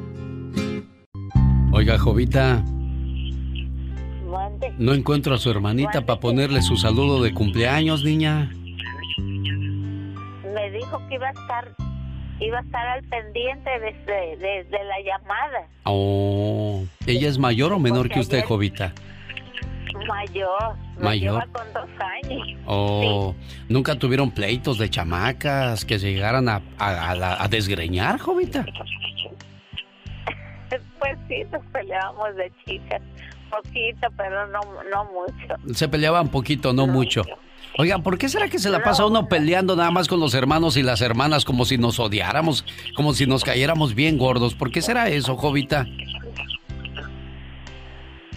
Oiga, 1.73 1.99
Jovita, 1.99 2.65
Mande. 4.27 4.73
no 4.79 4.95
encuentro 4.95 5.35
a 5.35 5.39
su 5.39 5.51
hermanita 5.51 6.05
para 6.05 6.21
ponerle 6.21 6.63
su 6.63 6.77
saludo 6.77 7.23
de 7.23 7.33
cumpleaños, 7.33 8.05
niña. 8.05 8.51
Me 9.19 10.71
dijo 10.73 11.01
que 11.09 11.15
iba 11.15 11.29
a 11.29 11.31
estar 11.31 11.75
iba 12.41 12.59
a 12.59 12.63
estar 12.63 12.87
al 12.87 13.03
pendiente 13.05 13.71
desde, 13.81 14.37
desde 14.37 14.85
la 14.85 15.01
llamada. 15.05 15.69
Oh, 15.85 16.85
¿ella 17.07 17.29
es 17.29 17.39
mayor 17.39 17.73
o 17.73 17.79
menor 17.79 18.09
que 18.09 18.21
usted, 18.21 18.45
Jovita? 18.45 18.93
Mayor. 20.09 20.75
Mayor. 20.99 21.35
lleva 21.43 21.47
con 21.53 21.73
dos 21.73 21.91
años. 22.25 22.49
Oh, 22.67 23.35
¿nunca 23.69 23.95
tuvieron 23.97 24.31
pleitos 24.33 24.79
de 24.79 24.91
chamacas 24.91 25.85
que 25.85 25.99
se 25.99 26.13
llegaran 26.13 26.49
a, 26.49 26.63
a- 26.79 27.11
a 27.13 27.45
a 27.45 27.49
desgreñar, 27.49 28.19
Jovita? 28.19 28.65
Pues 30.99 31.17
sí, 31.29 31.45
nos 31.53 31.65
peleábamos 31.67 32.35
de 32.37 32.53
chicas. 32.67 33.01
Poquito, 33.51 34.09
pero 34.17 34.47
no, 34.49 34.59
no 34.93 35.05
mucho. 35.05 35.75
Se 35.75 35.89
peleaban 35.89 36.29
poquito, 36.29 36.73
no 36.73 36.87
mucho. 36.89 37.23
Oiga, 37.79 37.99
¿por 38.01 38.19
qué 38.19 38.29
será 38.29 38.49
que 38.49 38.59
se 38.59 38.69
la 38.69 38.83
pasa 38.83 39.07
uno 39.07 39.29
peleando 39.29 39.77
nada 39.77 39.91
más 39.93 40.09
con 40.09 40.19
los 40.21 40.35
hermanos 40.35 40.77
y 40.77 40.83
las 40.83 41.01
hermanas 41.01 41.45
como 41.45 41.65
si 41.65 41.79
nos 41.79 42.01
odiáramos, 42.01 42.65
como 42.97 43.15
si 43.15 43.27
nos 43.27 43.45
cayéramos 43.45 43.95
bien 43.95 44.19
gordos? 44.19 44.55
¿Por 44.55 44.71
qué 44.73 44.83
será 44.83 45.09
eso, 45.09 45.37
Jovita? 45.37 45.87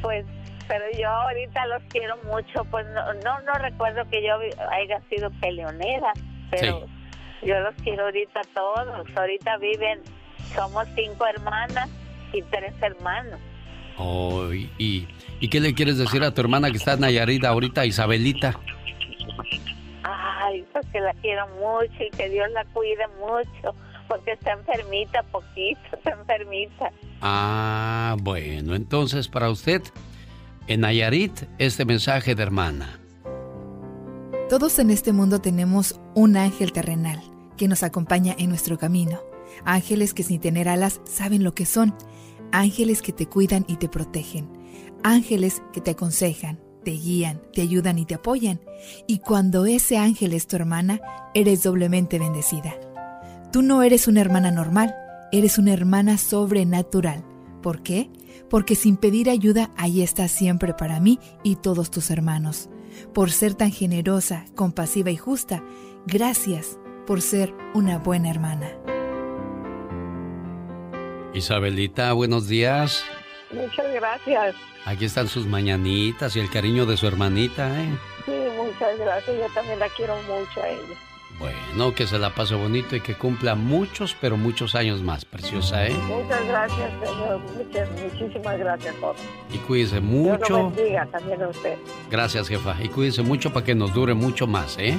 Pues, 0.02 0.26
pero 0.72 0.86
yo 0.98 1.10
ahorita 1.10 1.66
los 1.68 1.84
quiero 1.90 2.16
mucho. 2.24 2.64
Pues 2.72 2.86
no, 2.94 3.14
no, 3.16 3.42
no 3.42 3.54
recuerdo 3.60 4.04
que 4.10 4.24
yo 4.26 4.36
haya 4.72 5.02
sido 5.10 5.30
peleonera, 5.42 6.14
pero 6.50 6.88
yo 7.44 7.60
los 7.60 7.76
quiero 7.84 8.06
ahorita 8.06 8.40
todos. 8.54 9.06
Ahorita 9.18 9.58
viven, 9.58 10.00
somos 10.56 10.88
cinco 10.96 11.26
hermanas 11.28 11.90
y 12.32 12.42
tres 12.44 12.74
hermanos. 12.82 13.38
Oh, 13.98 14.54
y, 14.54 14.72
y- 14.78 15.10
¿y 15.42 15.50
qué 15.50 15.60
le 15.60 15.74
quieres 15.74 15.98
decir 15.98 16.24
a 16.24 16.34
tu 16.34 16.40
hermana 16.40 16.72
que 16.72 16.78
está 16.78 16.94
en 16.94 17.02
Nayarit 17.02 17.44
ahorita, 17.44 17.86
Isabelita? 17.86 18.58
Ay, 20.04 20.66
pues 20.72 20.86
que 20.94 21.00
la 21.02 21.14
quiero 21.16 21.48
mucho 21.60 22.04
y 22.04 22.10
que 22.16 22.30
Dios 22.30 22.50
la 22.52 22.64
cuide 22.74 23.06
mucho, 23.20 23.76
porque 24.08 24.32
está 24.32 24.54
enfermita 24.54 25.22
poquito, 25.24 25.82
está 25.94 26.12
enfermita. 26.12 26.92
Ah, 27.22 28.16
bueno, 28.22 28.74
entonces 28.76 29.28
para 29.28 29.50
usted, 29.50 29.82
en 30.68 30.82
Nayarit, 30.82 31.32
este 31.58 31.86
mensaje 31.86 32.36
de 32.36 32.44
hermana. 32.44 33.00
Todos 34.50 34.80
en 34.80 34.90
este 34.90 35.14
mundo 35.14 35.40
tenemos 35.40 36.00
un 36.14 36.36
ángel 36.38 36.72
terrenal 36.72 37.22
que 37.58 37.68
nos 37.68 37.84
acompaña 37.84 38.36
en 38.38 38.50
nuestro 38.50 38.78
camino. 38.78 39.20
Ángeles 39.66 40.14
que 40.14 40.24
sin 40.24 40.40
tener 40.40 40.68
alas 40.68 41.02
saben 41.06 41.44
lo 41.44 41.54
que 41.54 41.66
son. 41.66 41.96
Ángeles 42.52 43.02
que 43.02 43.14
te 43.14 43.28
cuidan 43.28 43.66
y 43.68 43.78
te 43.78 43.88
protegen. 43.88 44.50
Ángeles 45.04 45.62
que 45.74 45.82
te 45.82 45.92
aconsejan, 45.92 46.60
te 46.84 46.92
guían, 46.92 47.42
te 47.54 47.62
ayudan 47.62 47.98
y 47.98 48.06
te 48.06 48.16
apoyan. 48.16 48.60
Y 49.08 49.20
cuando 49.20 49.66
ese 49.66 49.98
ángel 49.98 50.34
es 50.34 50.48
tu 50.48 50.58
hermana, 50.58 51.00
eres 51.34 51.64
doblemente 51.64 52.20
bendecida. 52.20 52.74
Tú 53.52 53.62
no 53.62 53.84
eres 53.84 54.08
una 54.08 54.22
hermana 54.22 54.52
normal, 54.52 54.96
eres 55.32 55.58
una 55.58 55.74
hermana 55.74 56.18
sobrenatural. 56.18 57.24
¿Por 57.62 57.84
qué? 57.84 58.10
Porque 58.52 58.76
sin 58.76 58.98
pedir 58.98 59.30
ayuda, 59.30 59.72
ahí 59.78 60.02
estás 60.02 60.30
siempre 60.30 60.74
para 60.74 61.00
mí 61.00 61.20
y 61.42 61.56
todos 61.56 61.90
tus 61.90 62.12
hermanos. 62.12 62.70
Por 63.14 63.32
ser 63.32 63.56
tan 63.56 63.72
generosa, 63.72 64.44
compasiva 64.56 65.10
y 65.10 65.16
justa, 65.16 65.64
gracias 66.06 66.78
por 67.08 67.22
ser 67.22 67.54
una 67.74 67.98
buena 67.98 68.30
hermana. 68.30 68.70
Isabelita, 71.34 72.12
buenos 72.12 72.50
días. 72.50 73.06
Muchas 73.52 73.90
gracias. 73.94 74.56
Aquí 74.86 75.06
están 75.06 75.30
sus 75.30 75.46
mañanitas 75.48 76.36
y 76.36 76.42
el 76.42 76.50
cariño 76.50 76.86
de 76.86 76.98
su 76.98 77.08
hermanita, 77.08 77.82
¿eh? 77.82 77.98
Sí, 78.26 78.34
muchas 78.58 79.00
gracias. 79.00 79.38
Yo 79.38 79.54
también 79.54 79.80
la 79.80 79.88
quiero 79.96 80.16
mucho 80.24 80.62
a 80.62 80.68
ella. 80.68 81.11
Bueno, 81.42 81.96
que 81.96 82.06
se 82.06 82.20
la 82.20 82.30
pase 82.30 82.54
bonito 82.54 82.96
y 82.96 83.02
que 83.02 83.16
cumpla 83.16 83.56
muchos, 83.56 84.16
pero 84.22 84.38
muchos 84.38 84.76
años 84.76 85.02
más, 85.02 85.26
preciosa, 85.26 85.88
¿eh? 85.88 85.94
Muchas 86.08 86.48
gracias, 86.48 86.92
señor. 87.04 87.40
Muchas, 87.58 87.90
muchísimas 88.00 88.60
gracias, 88.60 88.96
joven. 89.02 89.22
Y 89.52 89.58
cuídese 89.58 90.00
Dios 90.00 90.04
mucho. 90.04 90.58
lo 90.58 90.70
bendiga 90.70 91.08
también 91.08 91.42
a 91.42 91.48
usted. 91.48 91.78
Gracias, 92.12 92.48
jefa. 92.48 92.76
Y 92.80 92.90
cuídese 92.90 93.24
mucho 93.24 93.52
para 93.52 93.66
que 93.66 93.74
nos 93.74 93.92
dure 93.92 94.14
mucho 94.14 94.46
más, 94.46 94.78
¿eh? 94.78 94.96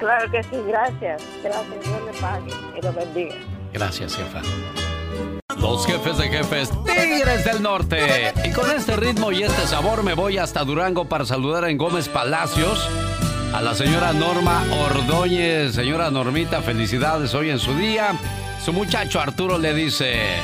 Claro 0.00 0.28
que 0.32 0.42
sí, 0.42 0.56
gracias. 0.66 1.22
Gracias, 1.44 1.84
Dios 1.84 2.02
le 2.06 2.20
pague 2.20 2.52
y 2.76 2.82
lo 2.82 2.92
bendiga. 2.92 3.36
Gracias, 3.72 4.16
jefa. 4.16 4.42
Los 5.60 5.86
jefes 5.86 6.18
de 6.18 6.28
jefes, 6.28 6.70
Tigres 6.84 7.44
del 7.44 7.62
Norte. 7.62 8.32
Y 8.44 8.50
con 8.52 8.68
este 8.70 8.96
ritmo 8.96 9.30
y 9.30 9.44
este 9.44 9.66
sabor 9.68 10.02
me 10.02 10.14
voy 10.14 10.38
hasta 10.38 10.64
Durango 10.64 11.08
para 11.08 11.24
saludar 11.24 11.68
en 11.68 11.78
Gómez 11.78 12.08
Palacios 12.08 12.88
a 13.52 13.62
la 13.62 13.74
señora 13.74 14.12
Norma 14.12 14.64
Ordóñez. 14.70 15.74
Señora 15.74 16.10
Normita, 16.10 16.62
felicidades 16.62 17.34
hoy 17.34 17.50
en 17.50 17.58
su 17.58 17.74
día. 17.74 18.12
Su 18.64 18.72
muchacho 18.72 19.20
Arturo 19.20 19.58
le 19.58 19.74
dice... 19.74 20.36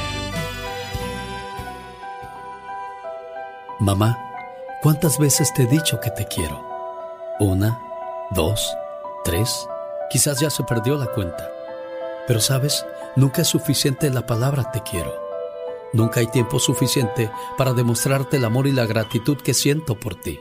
Mamá, 3.81 4.19
¿cuántas 4.83 5.19
veces 5.19 5.53
te 5.53 5.65
he 5.65 5.67
dicho 5.67 6.01
que 6.01 6.11
te 6.11 6.27
quiero? 6.27 6.65
Una, 7.41 7.79
dos, 8.31 8.75
tres, 9.25 9.67
quizás 10.11 10.41
ya 10.41 10.49
se 10.49 10.63
perdió 10.63 10.97
la 10.97 11.07
cuenta. 11.07 11.51
Pero 12.27 12.41
sabes, 12.41 12.87
nunca 13.17 13.43
es 13.43 13.49
suficiente 13.49 14.11
la 14.11 14.27
palabra 14.27 14.71
te 14.73 14.83
quiero. 14.83 15.13
Nunca 15.93 16.21
hay 16.21 16.29
tiempo 16.29 16.59
suficiente 16.59 17.31
para 17.59 17.73
demostrarte 17.73 18.39
el 18.39 18.45
amor 18.45 18.67
y 18.67 18.73
la 18.73 18.87
gratitud 18.87 19.37
que 19.37 19.55
siento 19.55 20.01
por 20.01 20.15
ti. 20.15 20.41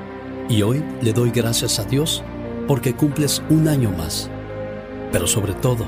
Y 0.51 0.63
hoy 0.63 0.83
le 1.01 1.13
doy 1.13 1.31
gracias 1.31 1.79
a 1.79 1.85
Dios 1.85 2.21
porque 2.67 2.93
cumples 2.93 3.41
un 3.49 3.69
año 3.69 3.89
más, 3.91 4.29
pero 5.09 5.25
sobre 5.25 5.53
todo 5.53 5.85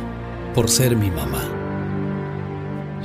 por 0.56 0.70
ser 0.70 0.96
mi 0.96 1.12
mamá. 1.12 1.42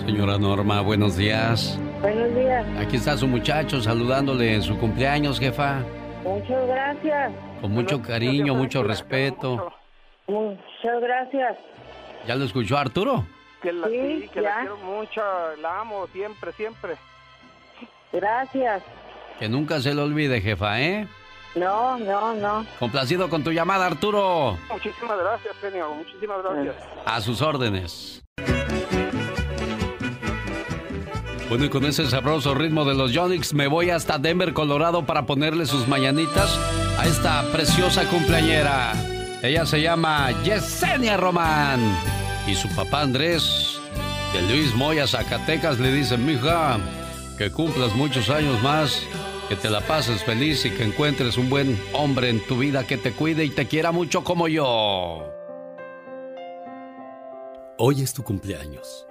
Señora 0.07 0.39
Norma, 0.39 0.81
buenos 0.83 1.17
días. 1.17 1.77
Buenos 2.01 2.33
días. 2.33 2.65
Aquí 2.79 2.95
está 2.95 3.17
su 3.17 3.27
muchacho 3.27 3.81
saludándole 3.81 4.55
en 4.55 4.63
su 4.63 4.79
cumpleaños, 4.79 5.41
jefa. 5.41 5.83
Muchas 6.23 6.65
gracias. 6.69 7.33
Con 7.61 7.73
mucho 7.73 8.01
cariño, 8.03 8.55
mucho 8.55 8.85
respeto. 8.85 9.73
Muchas 10.29 11.01
gracias. 11.01 11.57
¿Ya 12.25 12.37
lo 12.37 12.45
escuchó 12.45 12.79
Arturo? 12.79 13.27
Que 13.63 13.73
la, 13.73 13.89
Sí, 13.89 14.21
sí, 14.23 14.29
que 14.33 14.43
ya. 14.43 14.51
la 14.51 14.61
quiero 14.61 14.77
mucho, 14.77 15.23
la 15.61 15.81
amo 15.81 16.07
siempre, 16.13 16.53
siempre. 16.53 16.95
Gracias. 18.13 18.85
Que 19.41 19.49
nunca 19.49 19.81
se 19.81 19.93
le 19.93 20.03
olvide, 20.03 20.41
jefa, 20.41 20.81
¿eh? 20.81 21.09
No, 21.59 21.99
no, 21.99 22.35
no. 22.35 22.67
Complacido 22.79 23.29
con 23.29 23.43
tu 23.43 23.51
llamada, 23.51 23.87
Arturo. 23.87 24.57
Muchísimas 24.71 25.19
gracias, 25.19 25.57
genio, 25.61 25.95
muchísimas 25.95 26.43
gracias. 26.43 26.77
A 27.05 27.21
sus 27.21 27.43
órdenes. 27.43 28.23
Bueno, 31.49 31.65
y 31.65 31.71
con 31.71 31.87
ese 31.87 32.07
sabroso 32.07 32.55
ritmo 32.55 32.85
de 32.85 32.95
los 32.95 33.13
Yonix 33.13 33.55
me 33.55 33.69
voy 33.69 33.89
hasta 33.89 34.19
Denver, 34.19 34.53
Colorado 34.53 35.07
para 35.07 35.25
ponerle 35.25 35.65
sus 35.65 35.89
mañanitas 35.89 36.59
a 36.99 37.07
esta 37.07 37.43
preciosa 37.53 38.05
cumpleañera. 38.09 38.93
Ella 39.43 39.65
se 39.65 39.81
llama 39.81 40.31
Yesenia 40.43 41.17
Román. 41.17 41.81
Y 42.47 42.55
su 42.55 42.69
papá 42.75 43.01
Andrés, 43.01 43.81
de 44.35 44.43
Luis 44.43 44.75
Moya, 44.75 45.07
Zacatecas, 45.07 45.79
le 45.79 45.91
dice, 45.91 46.19
mija, 46.19 46.79
que 47.39 47.51
cumplas 47.51 47.95
muchos 47.95 48.29
años 48.29 48.63
más, 48.63 49.03
que 49.49 49.57
te 49.57 49.71
la 49.71 49.81
pases 49.81 50.23
feliz 50.25 50.67
y 50.67 50.71
que 50.71 50.85
encuentres 50.85 51.39
un 51.39 51.49
buen 51.49 51.81
hombre 51.95 52.29
en 52.29 52.45
tu 52.47 52.59
vida 52.59 52.87
que 52.87 52.99
te 52.99 53.13
cuide 53.13 53.45
y 53.45 53.51
te 53.51 53.67
quiera 53.67 53.93
mucho 53.93 54.23
como 54.23 54.47
yo. 54.47 55.33
Hoy 57.79 58.03
es 58.03 58.13
tu 58.13 58.23
cumpleaños. 58.23 59.07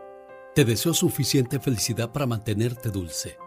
Te 0.53 0.63
deseo 0.63 0.93
suficiente 0.93 1.59
felicidad 1.59 2.11
para 2.11 2.27
mantenerte 2.27 2.89
dulce, 2.89 3.38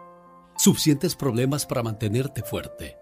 suficientes 0.57 1.15
problemas 1.15 1.65
para 1.65 1.83
mantenerte 1.83 2.41
fuerte, 2.41 2.97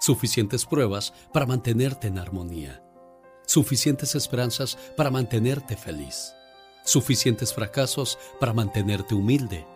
suficientes 0.00 0.64
pruebas 0.64 1.12
para 1.32 1.46
mantenerte 1.46 2.08
en 2.08 2.18
armonía, 2.18 2.82
suficientes 3.46 4.14
esperanzas 4.14 4.78
para 4.96 5.10
mantenerte 5.10 5.76
feliz, 5.76 6.34
suficientes 6.84 7.52
fracasos 7.52 8.18
para 8.38 8.52
mantenerte 8.52 9.14
humilde, 9.14 9.66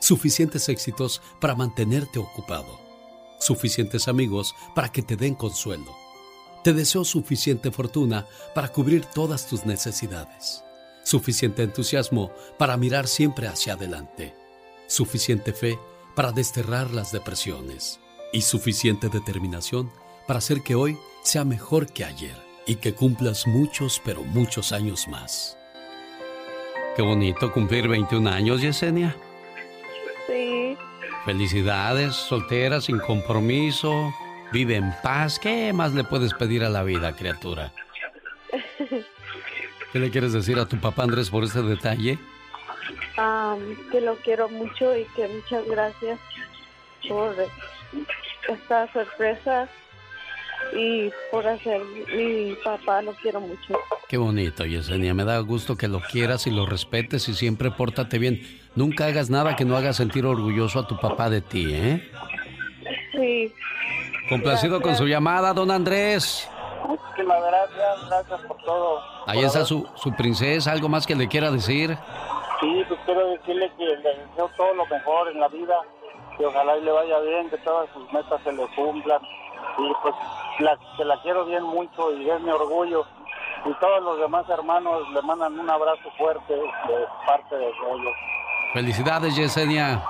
suficientes 0.00 0.68
éxitos 0.68 1.22
para 1.40 1.54
mantenerte 1.54 2.18
ocupado, 2.18 2.79
suficientes 3.40 4.06
amigos 4.06 4.54
para 4.74 4.92
que 4.92 5.02
te 5.02 5.16
den 5.16 5.34
consuelo. 5.34 5.96
Te 6.62 6.72
deseo 6.72 7.04
suficiente 7.04 7.72
fortuna 7.72 8.26
para 8.54 8.68
cubrir 8.68 9.04
todas 9.06 9.48
tus 9.48 9.66
necesidades 9.66 10.62
suficiente 11.02 11.62
entusiasmo 11.62 12.30
para 12.58 12.76
mirar 12.76 13.06
siempre 13.06 13.48
hacia 13.48 13.74
adelante, 13.74 14.34
suficiente 14.86 15.52
fe 15.52 15.78
para 16.14 16.32
desterrar 16.32 16.90
las 16.92 17.12
depresiones 17.12 18.00
y 18.32 18.42
suficiente 18.42 19.08
determinación 19.08 19.90
para 20.26 20.38
hacer 20.38 20.62
que 20.62 20.74
hoy 20.74 20.96
sea 21.22 21.44
mejor 21.44 21.92
que 21.92 22.04
ayer 22.04 22.36
y 22.66 22.76
que 22.76 22.94
cumplas 22.94 23.46
muchos, 23.46 24.00
pero 24.04 24.22
muchos 24.22 24.72
años 24.72 25.08
más. 25.08 25.58
Qué 26.94 27.02
bonito 27.02 27.52
cumplir 27.52 27.88
21 27.88 28.30
años, 28.30 28.60
Yesenia. 28.60 29.16
Sí. 30.26 30.76
Felicidades, 31.24 32.14
soltera, 32.14 32.80
sin 32.80 32.98
compromiso, 32.98 34.12
vive 34.52 34.76
en 34.76 34.92
paz. 35.02 35.38
¿Qué 35.38 35.72
más 35.72 35.92
le 35.92 36.04
puedes 36.04 36.32
pedir 36.34 36.64
a 36.64 36.70
la 36.70 36.82
vida, 36.82 37.14
criatura? 37.14 37.72
¿Qué 39.92 39.98
le 39.98 40.10
quieres 40.10 40.32
decir 40.32 40.58
a 40.58 40.66
tu 40.66 40.78
papá 40.78 41.02
Andrés 41.02 41.30
por 41.30 41.44
este 41.44 41.62
detalle? 41.62 42.18
Am, 43.16 43.76
que 43.90 44.00
lo 44.00 44.16
quiero 44.16 44.48
mucho 44.48 44.96
y 44.96 45.04
que 45.16 45.28
muchas 45.28 45.66
gracias 45.66 46.18
por 47.08 47.34
esta 48.48 48.92
sorpresa 48.92 49.68
y 50.72 51.10
por 51.30 51.46
hacer 51.46 51.80
mi 52.14 52.54
papá, 52.64 53.02
lo 53.02 53.12
quiero 53.14 53.40
mucho. 53.40 53.78
Qué 54.08 54.16
bonito, 54.16 54.64
Yesenia. 54.64 55.14
Me 55.14 55.24
da 55.24 55.38
gusto 55.40 55.76
que 55.76 55.88
lo 55.88 56.00
quieras 56.00 56.46
y 56.46 56.50
lo 56.50 56.66
respetes 56.66 57.28
y 57.28 57.34
siempre 57.34 57.70
pórtate 57.70 58.18
bien. 58.18 58.40
Nunca 58.74 59.06
hagas 59.06 59.30
nada 59.30 59.56
que 59.56 59.64
no 59.64 59.76
haga 59.76 59.92
sentir 59.92 60.26
orgulloso 60.26 60.80
a 60.80 60.86
tu 60.86 60.98
papá 60.98 61.28
de 61.30 61.40
ti, 61.40 61.72
¿eh? 61.72 62.10
Sí. 63.12 63.52
Complacido 64.28 64.80
con 64.80 64.96
su 64.96 65.06
llamada, 65.06 65.52
don 65.52 65.70
Andrés. 65.70 66.48
Muchísimas 66.86 67.38
gracias, 67.42 68.08
gracias 68.08 68.40
por 68.46 68.56
todo. 68.64 69.00
Ahí 69.26 69.44
está 69.44 69.64
su, 69.64 69.86
su 69.96 70.12
princesa. 70.14 70.72
¿Algo 70.72 70.88
más 70.88 71.06
que 71.06 71.14
le 71.14 71.28
quiera 71.28 71.50
decir? 71.50 71.96
Sí, 72.60 72.84
pues 72.88 73.00
quiero 73.04 73.28
decirle 73.30 73.70
que 73.76 73.84
le 73.84 73.96
deseo 73.96 74.50
todo 74.56 74.74
lo 74.74 74.86
mejor 74.86 75.28
en 75.28 75.40
la 75.40 75.48
vida, 75.48 75.74
que 76.36 76.46
ojalá 76.46 76.76
y 76.76 76.82
le 76.82 76.92
vaya 76.92 77.18
bien, 77.20 77.50
que 77.50 77.58
todas 77.58 77.88
sus 77.92 78.12
metas 78.12 78.40
se 78.44 78.52
le 78.52 78.66
cumplan. 78.74 79.20
Y 79.78 79.92
pues 80.02 80.14
la, 80.60 80.78
que 80.96 81.04
la 81.04 81.20
quiero 81.22 81.44
bien 81.46 81.62
mucho 81.62 82.12
y 82.14 82.28
es 82.28 82.40
mi 82.40 82.50
orgullo. 82.50 83.04
Y 83.66 83.74
todos 83.74 84.02
los 84.02 84.18
demás 84.18 84.48
hermanos 84.48 85.02
le 85.12 85.20
mandan 85.22 85.58
un 85.58 85.68
abrazo 85.68 86.10
fuerte 86.16 86.54
de 86.54 87.06
parte 87.26 87.56
de 87.56 87.66
ellos. 87.66 88.14
Felicidades, 88.72 89.36
Yesenia. 89.36 90.02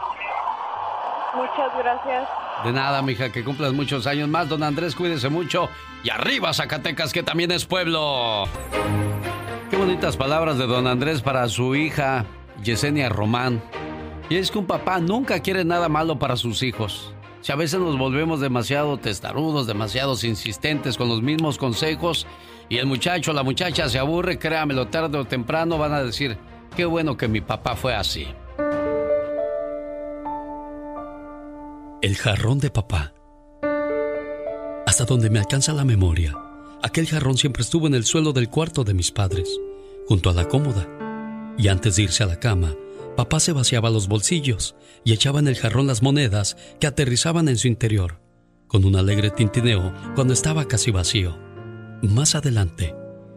Muchas 1.35 1.77
gracias. 1.79 2.29
De 2.65 2.73
nada, 2.73 3.03
mija, 3.03 3.33
que 3.33 3.43
cumplas 3.43 3.73
muchos 3.73 4.07
años 4.07 4.29
más. 4.29 4.49
Don 4.49 4.63
Andrés, 4.63 4.95
cuídese 4.95 5.29
mucho. 5.29 5.69
Y 6.05 6.11
arriba, 6.11 6.53
Zacatecas, 6.53 7.13
que 7.13 7.23
también 7.23 7.51
es 7.51 7.65
pueblo. 7.65 8.45
Qué 9.71 9.77
bonitas 9.77 10.17
palabras 10.17 10.59
de 10.59 10.67
don 10.67 10.87
Andrés 10.87 11.23
para 11.23 11.49
su 11.49 11.75
hija, 11.75 12.25
Yesenia 12.63 13.09
Román. 13.09 13.63
Y 14.29 14.37
es 14.37 14.51
que 14.51 14.59
un 14.59 14.67
papá 14.67 14.99
nunca 15.01 15.41
quiere 15.41 15.65
nada 15.65 15.89
malo 15.89 16.19
para 16.19 16.37
sus 16.37 16.63
hijos. 16.63 17.15
Si 17.43 17.53
a 17.53 17.57
veces 17.57 17.81
nos 17.81 17.97
volvemos 17.97 18.41
demasiado 18.41 18.99
testarudos, 18.99 19.67
demasiado 19.67 20.15
insistentes 20.23 20.99
con 20.99 21.09
los 21.09 21.23
mismos 21.23 21.57
consejos, 21.57 22.27
y 22.69 22.77
el 22.79 22.87
muchacho 22.87 23.33
la 23.33 23.43
muchacha 23.43 23.89
se 23.89 23.99
aburre, 23.99 24.39
créamelo, 24.39 24.89
tarde 24.89 25.19
o 25.19 25.25
temprano 25.25 25.79
van 25.79 25.93
a 25.93 26.03
decir, 26.03 26.37
qué 26.77 26.85
bueno 26.85 27.17
que 27.17 27.29
mi 27.29 27.41
papá 27.41 27.77
fue 27.77 27.95
así. 27.95 28.27
El 32.03 32.17
jarrón 32.17 32.59
de 32.59 32.71
papá. 32.71 33.13
Hasta 34.87 35.05
donde 35.05 35.31
me 35.31 35.39
alcanza 35.39 35.73
la 35.73 35.85
memoria, 35.85 36.37
aquel 36.83 37.07
jarrón 37.07 37.37
siempre 37.37 37.63
estuvo 37.63 37.87
en 37.87 37.95
el 37.95 38.05
suelo 38.05 38.33
del 38.33 38.51
cuarto 38.51 38.85
de 38.85 38.95
mis 38.95 39.11
padres, 39.11 39.49
junto 40.07 40.31
a 40.31 40.35
la 40.35 40.47
cómoda. 40.47 40.87
Y 41.57 41.69
antes 41.69 41.97
de 41.97 42.03
irse 42.03 42.23
a 42.23 42.27
la 42.27 42.39
cama, 42.39 42.75
papá 43.21 43.39
se 43.39 43.53
vaciaba 43.53 43.91
los 43.91 44.09
bolsillos 44.09 44.77
y 45.05 45.13
echaba 45.13 45.41
en 45.41 45.49
el 45.49 45.55
jarrón 45.55 45.87
las 45.87 46.03
monedas 46.03 46.57
que 46.81 46.87
aterrizaban 46.87 47.51
en 47.51 47.59
su 47.59 47.69
interior, 47.69 48.19
con 48.67 48.87
un 48.87 48.97
alegre 48.97 49.29
tintineo 49.29 49.93
cuando 50.15 50.33
estaba 50.33 50.65
casi 50.65 50.91
vacío. 50.91 51.39
Más 52.01 52.35
adelante, 52.35 52.95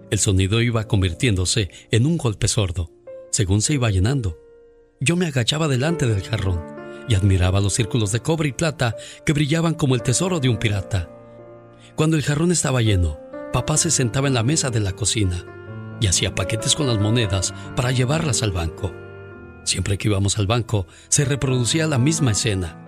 el 0.10 0.20
sonido 0.20 0.62
iba 0.62 0.88
convirtiéndose 0.88 1.70
en 1.92 2.06
un 2.06 2.16
golpe 2.16 2.48
sordo, 2.48 2.92
según 3.30 3.62
se 3.62 3.74
iba 3.74 3.92
llenando. 3.92 4.40
Yo 5.02 5.18
me 5.18 5.26
agachaba 5.26 5.68
delante 5.68 6.08
del 6.08 6.24
jarrón 6.24 6.64
y 7.10 7.16
admiraba 7.16 7.60
los 7.60 7.74
círculos 7.74 8.14
de 8.14 8.22
cobre 8.22 8.48
y 8.48 8.54
plata 8.54 8.96
que 9.26 9.34
brillaban 9.34 9.74
como 9.74 9.96
el 9.96 10.02
tesoro 10.02 10.40
de 10.40 10.48
un 10.48 10.60
pirata. 10.60 11.10
Cuando 11.98 12.16
el 12.16 12.24
jarrón 12.24 12.54
estaba 12.54 12.82
lleno, 12.82 13.20
papá 13.52 13.76
se 13.76 13.92
sentaba 13.92 14.30
en 14.30 14.34
la 14.34 14.44
mesa 14.44 14.70
de 14.70 14.80
la 14.80 14.94
cocina 14.94 15.44
y 16.00 16.08
hacía 16.08 16.36
paquetes 16.36 16.74
con 16.74 16.88
las 16.88 17.02
monedas 17.02 17.54
para 17.76 17.92
llevarlas 17.92 18.44
al 18.44 18.54
banco. 18.54 19.03
Siempre 19.64 19.98
que 19.98 20.08
íbamos 20.08 20.38
al 20.38 20.48
banco, 20.48 20.88
se 21.10 21.26
reproducía 21.26 21.88
la 21.88 21.98
misma 21.98 22.32
escena. 22.32 22.80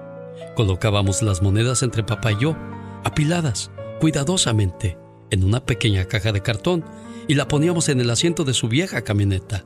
Colocábamos 0.56 1.22
las 1.22 1.42
monedas 1.42 1.84
entre 1.84 2.04
papá 2.04 2.34
y 2.34 2.40
yo, 2.40 2.56
apiladas, 3.04 3.72
cuidadosamente, 4.00 4.98
en 5.32 5.44
una 5.44 5.66
pequeña 5.66 6.06
caja 6.06 6.32
de 6.32 6.42
cartón 6.42 6.86
y 7.28 7.36
la 7.36 7.48
poníamos 7.48 7.90
en 7.90 8.00
el 8.02 8.10
asiento 8.10 8.44
de 8.44 8.54
su 8.54 8.68
vieja 8.68 9.04
camioneta. 9.04 9.66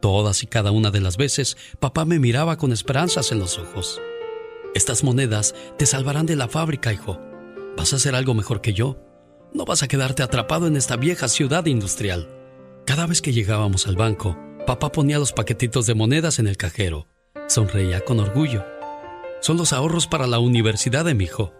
Todas 0.00 0.42
y 0.42 0.46
cada 0.46 0.72
una 0.72 0.90
de 0.90 1.00
las 1.00 1.16
veces, 1.16 1.56
papá 1.78 2.04
me 2.04 2.18
miraba 2.18 2.56
con 2.56 2.72
esperanzas 2.72 3.32
en 3.32 3.38
los 3.38 3.58
ojos. 3.58 4.00
Estas 4.74 5.04
monedas 5.04 5.54
te 5.78 5.86
salvarán 5.86 6.26
de 6.26 6.36
la 6.36 6.48
fábrica, 6.48 6.92
hijo. 6.92 7.20
Vas 7.76 7.92
a 7.92 7.96
hacer 7.96 8.14
algo 8.14 8.34
mejor 8.34 8.60
que 8.60 8.72
yo. 8.72 8.98
No 9.54 9.64
vas 9.64 9.82
a 9.82 9.88
quedarte 9.88 10.22
atrapado 10.22 10.66
en 10.66 10.76
esta 10.76 10.96
vieja 10.96 11.28
ciudad 11.28 11.66
industrial. 11.66 12.28
Cada 12.86 13.06
vez 13.06 13.22
que 13.22 13.32
llegábamos 13.32 13.86
al 13.86 13.96
banco, 13.96 14.36
papá 14.66 14.92
ponía 14.92 15.18
los 15.18 15.32
paquetitos 15.32 15.86
de 15.86 15.94
monedas 15.94 16.38
en 16.38 16.46
el 16.46 16.56
cajero. 16.56 17.06
Sonreía 17.48 18.00
con 18.00 18.20
orgullo. 18.20 18.64
Son 19.40 19.56
los 19.56 19.72
ahorros 19.72 20.06
para 20.06 20.26
la 20.26 20.38
universidad 20.38 21.04
de 21.04 21.14
mi 21.14 21.24
hijo. 21.24 21.52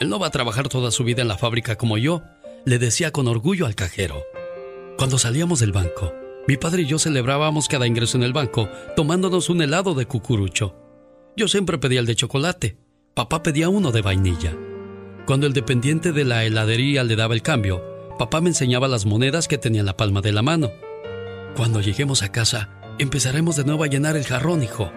Él 0.00 0.08
no 0.08 0.18
va 0.18 0.28
a 0.28 0.32
trabajar 0.32 0.68
toda 0.68 0.90
su 0.90 1.04
vida 1.04 1.22
en 1.22 1.28
la 1.28 1.38
fábrica 1.38 1.76
como 1.76 1.98
yo, 1.98 2.22
le 2.64 2.78
decía 2.78 3.12
con 3.12 3.28
orgullo 3.28 3.66
al 3.66 3.74
cajero. 3.74 4.22
Cuando 4.96 5.18
salíamos 5.18 5.60
del 5.60 5.72
banco, 5.72 6.12
mi 6.46 6.56
padre 6.56 6.82
y 6.82 6.86
yo 6.86 6.98
celebrábamos 6.98 7.68
cada 7.68 7.86
ingreso 7.86 8.16
en 8.16 8.24
el 8.24 8.32
banco 8.32 8.68
tomándonos 8.96 9.48
un 9.50 9.62
helado 9.62 9.94
de 9.94 10.06
cucurucho. 10.06 10.74
Yo 11.36 11.46
siempre 11.46 11.78
pedía 11.78 12.00
el 12.00 12.06
de 12.06 12.16
chocolate, 12.16 12.78
papá 13.14 13.42
pedía 13.42 13.68
uno 13.68 13.92
de 13.92 14.02
vainilla. 14.02 14.56
Cuando 15.26 15.46
el 15.46 15.52
dependiente 15.52 16.12
de 16.12 16.24
la 16.24 16.44
heladería 16.44 17.04
le 17.04 17.14
daba 17.14 17.34
el 17.34 17.42
cambio, 17.42 17.84
papá 18.18 18.40
me 18.40 18.48
enseñaba 18.48 18.88
las 18.88 19.06
monedas 19.06 19.46
que 19.46 19.58
tenía 19.58 19.80
en 19.80 19.86
la 19.86 19.96
palma 19.96 20.20
de 20.20 20.32
la 20.32 20.42
mano. 20.42 20.70
Cuando 21.56 21.80
lleguemos 21.80 22.22
a 22.22 22.30
casa, 22.30 22.68
empezaremos 22.98 23.56
de 23.56 23.64
nuevo 23.64 23.84
a 23.84 23.88
llenar 23.88 24.16
el 24.16 24.24
jarrón, 24.24 24.62
hijo. 24.62 24.92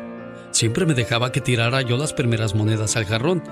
Siempre 0.51 0.85
me 0.85 0.93
dejaba 0.93 1.31
que 1.31 1.41
tirara 1.41 1.81
yo 1.81 1.97
las 1.97 2.13
primeras 2.13 2.55
monedas 2.55 2.95
al 2.95 3.05
jarrón. 3.05 3.43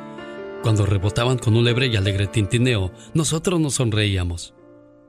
Cuando 0.64 0.86
rebotaban 0.86 1.38
con 1.38 1.56
un 1.56 1.64
lebre 1.64 1.88
y 1.88 1.96
alegre 1.96 2.28
tintineo, 2.28 2.92
nosotros 3.14 3.60
nos 3.60 3.76
sonreíamos. 3.76 4.54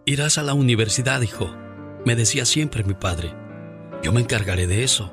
Irás 0.06 0.38
a 0.38 0.42
la 0.42 0.54
universidad, 0.54 1.20
hijo, 1.22 1.50
me 2.06 2.16
decía 2.16 2.44
siempre 2.44 2.84
mi 2.84 2.94
padre. 2.94 3.34
Yo 4.02 4.12
me 4.12 4.20
encargaré 4.20 4.66
de 4.66 4.84
eso. 4.84 5.12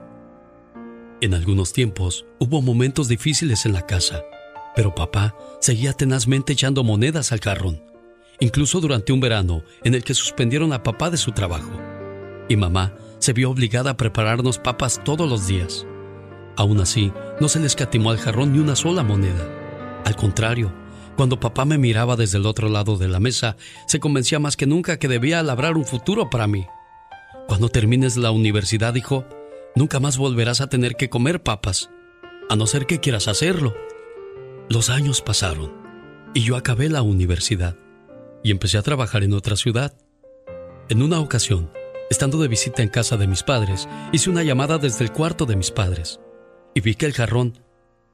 En 1.20 1.34
algunos 1.34 1.74
tiempos 1.74 2.26
hubo 2.40 2.62
momentos 2.62 3.08
difíciles 3.08 3.66
en 3.66 3.74
la 3.74 3.86
casa, 3.86 4.24
pero 4.76 4.94
papá 4.94 5.36
seguía 5.60 5.94
tenazmente 5.94 6.54
echando 6.54 6.84
monedas 6.84 7.32
al 7.32 7.40
jarrón, 7.40 7.82
incluso 8.40 8.80
durante 8.80 9.12
un 9.12 9.20
verano 9.20 9.64
en 9.84 9.96
el 9.96 10.04
que 10.04 10.14
suspendieron 10.14 10.72
a 10.74 10.84
papá 10.84 11.10
de 11.10 11.18
su 11.18 11.32
trabajo. 11.32 11.72
Y 12.50 12.56
mamá 12.56 12.94
se 13.20 13.34
vio 13.34 13.50
obligada 13.50 13.92
a 13.92 13.98
prepararnos 13.98 14.60
papas 14.60 15.02
todos 15.04 15.30
los 15.30 15.48
días. 15.48 15.86
Aún 16.56 16.80
así, 16.80 17.12
no 17.40 17.50
se 17.50 17.60
le 17.60 17.68
escatimó 17.68 18.12
al 18.12 18.18
jarrón 18.18 18.54
ni 18.54 18.60
una 18.60 18.76
sola 18.76 19.04
moneda. 19.04 19.48
Al 20.06 20.16
contrario, 20.16 20.74
cuando 21.16 21.40
papá 21.40 21.66
me 21.66 21.78
miraba 21.78 22.16
desde 22.16 22.38
el 22.38 22.46
otro 22.46 22.70
lado 22.70 22.98
de 22.98 23.08
la 23.08 23.20
mesa, 23.20 23.58
se 23.88 24.00
convencía 24.00 24.40
más 24.40 24.56
que 24.56 24.68
nunca 24.68 24.98
que 24.98 25.08
debía 25.08 25.42
labrar 25.44 25.78
un 25.78 25.86
futuro 25.86 26.30
para 26.30 26.48
mí. 26.48 26.66
Cuando 27.48 27.70
termines 27.70 28.18
la 28.18 28.32
universidad, 28.32 28.94
hijo, 28.96 29.26
nunca 29.76 30.00
más 30.00 30.18
volverás 30.18 30.62
a 30.62 30.68
tener 30.68 30.96
que 30.96 31.10
comer 31.10 31.42
papas, 31.42 31.90
a 32.50 32.56
no 32.56 32.68
ser 32.68 32.86
que 32.86 33.00
quieras 33.00 33.28
hacerlo. 33.28 33.76
Los 34.70 34.90
años 34.90 35.22
pasaron 35.22 35.74
y 36.34 36.42
yo 36.42 36.56
acabé 36.56 36.90
la 36.90 37.02
universidad 37.02 37.78
y 38.44 38.52
empecé 38.52 38.78
a 38.78 38.84
trabajar 38.84 39.24
en 39.24 39.34
otra 39.34 39.56
ciudad. 39.56 39.96
En 40.90 41.02
una 41.02 41.20
ocasión, 41.20 41.72
estando 42.10 42.38
de 42.38 42.48
visita 42.48 42.82
en 42.82 42.90
casa 42.90 43.18
de 43.18 43.28
mis 43.28 43.44
padres, 43.44 43.88
hice 44.12 44.30
una 44.30 44.44
llamada 44.44 44.78
desde 44.78 45.04
el 45.04 45.12
cuarto 45.12 45.46
de 45.46 45.56
mis 45.56 45.72
padres 45.72 46.20
y 46.74 46.82
vi 46.82 46.96
que 46.96 47.06
el 47.06 47.14
jarrón 47.14 47.60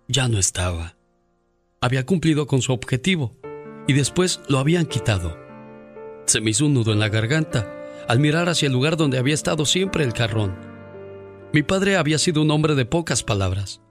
ya 0.07 0.28
no 0.28 0.40
estaba. 0.40 0.95
Había 1.82 2.06
cumplido 2.06 2.48
con 2.48 2.61
su 2.61 2.74
objetivo 2.74 3.36
y 3.88 3.94
después 3.94 4.41
lo 4.48 4.60
habían 4.60 4.86
quitado. 4.86 5.38
Se 6.26 6.41
me 6.41 6.52
hizo 6.52 6.65
un 6.65 6.74
nudo 6.74 6.94
en 6.94 6.99
la 6.99 7.10
garganta 7.10 7.70
al 8.07 8.20
mirar 8.20 8.49
hacia 8.49 8.68
el 8.68 8.74
lugar 8.74 8.98
donde 8.98 9.18
había 9.18 9.34
estado 9.34 9.65
siempre 9.65 10.03
el 10.03 10.14
jarrón. 10.14 10.56
Mi 11.53 11.64
padre 11.64 11.98
había 11.98 12.18
sido 12.18 12.41
un 12.41 12.52
hombre 12.52 12.76
de 12.76 12.86
pocas 12.86 13.24
palabras, 13.24 13.82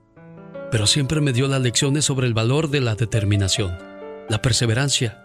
pero 0.71 0.87
siempre 0.87 1.21
me 1.21 1.33
dio 1.33 1.49
las 1.49 1.61
lecciones 1.61 2.05
sobre 2.05 2.27
el 2.27 2.35
valor 2.35 2.71
de 2.71 2.81
la 2.81 2.95
determinación, 2.95 3.77
la 4.29 4.41
perseverancia 4.41 5.23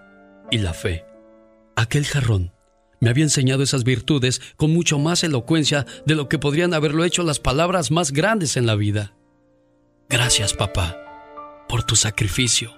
y 0.52 0.60
la 0.60 0.74
fe. 0.74 1.06
Aquel 1.76 2.06
jarrón 2.06 2.52
me 2.99 3.10
había 3.10 3.24
enseñado 3.24 3.64
esas 3.64 3.84
virtudes 3.84 4.41
con 4.56 4.74
mucho 4.74 4.99
más 4.99 5.24
elocuencia 5.24 5.86
de 6.06 6.15
lo 6.15 6.30
que 6.30 6.40
podrían 6.40 6.74
haberlo 6.74 7.03
hecho 7.03 7.24
las 7.24 7.40
palabras 7.40 7.91
más 7.91 8.11
grandes 8.11 8.57
en 8.57 8.65
la 8.65 8.76
vida. 8.76 9.14
Gracias, 10.10 10.53
papá, 10.53 10.98
por 11.68 11.84
tu 11.84 11.95
sacrificio 11.95 12.72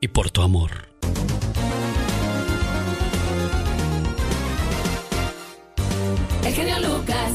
y 0.00 0.08
por 0.08 0.30
tu 0.30 0.42
amor. 0.42 0.88
El 6.44 6.52
genio 6.52 6.78
Lucas. 6.80 7.32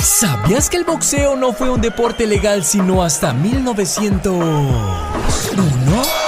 ¿Sabías 0.00 0.68
que 0.68 0.78
el 0.78 0.84
boxeo 0.84 1.36
no 1.36 1.52
fue 1.52 1.70
un 1.70 1.80
deporte 1.80 2.26
legal 2.26 2.64
sino 2.64 3.04
hasta 3.04 3.32
1901? 3.32 6.27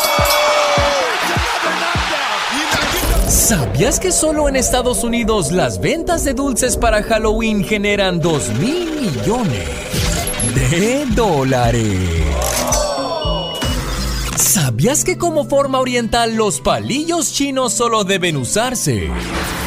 ¿Sabías 3.51 3.99
que 3.99 4.13
solo 4.13 4.49
en 4.49 4.55
Estados 4.55 5.03
Unidos 5.03 5.51
las 5.51 5.81
ventas 5.81 6.23
de 6.23 6.35
dulces 6.35 6.77
para 6.77 7.03
Halloween 7.03 7.65
generan 7.65 8.21
2 8.21 8.61
mil 8.61 8.93
millones 8.93 9.69
de 10.55 11.05
dólares? 11.17 11.99
¿Sabías 14.37 15.03
que 15.03 15.19
como 15.19 15.47
forma 15.47 15.81
oriental 15.81 16.37
los 16.37 16.61
palillos 16.61 17.33
chinos 17.33 17.73
solo 17.73 18.05
deben 18.05 18.37
usarse 18.37 19.09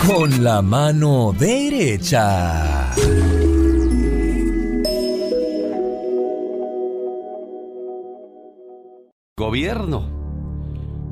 con 0.07 0.45
la 0.45 0.61
mano 0.61 1.35
derecha? 1.37 2.89
Gobierno. 9.35 10.23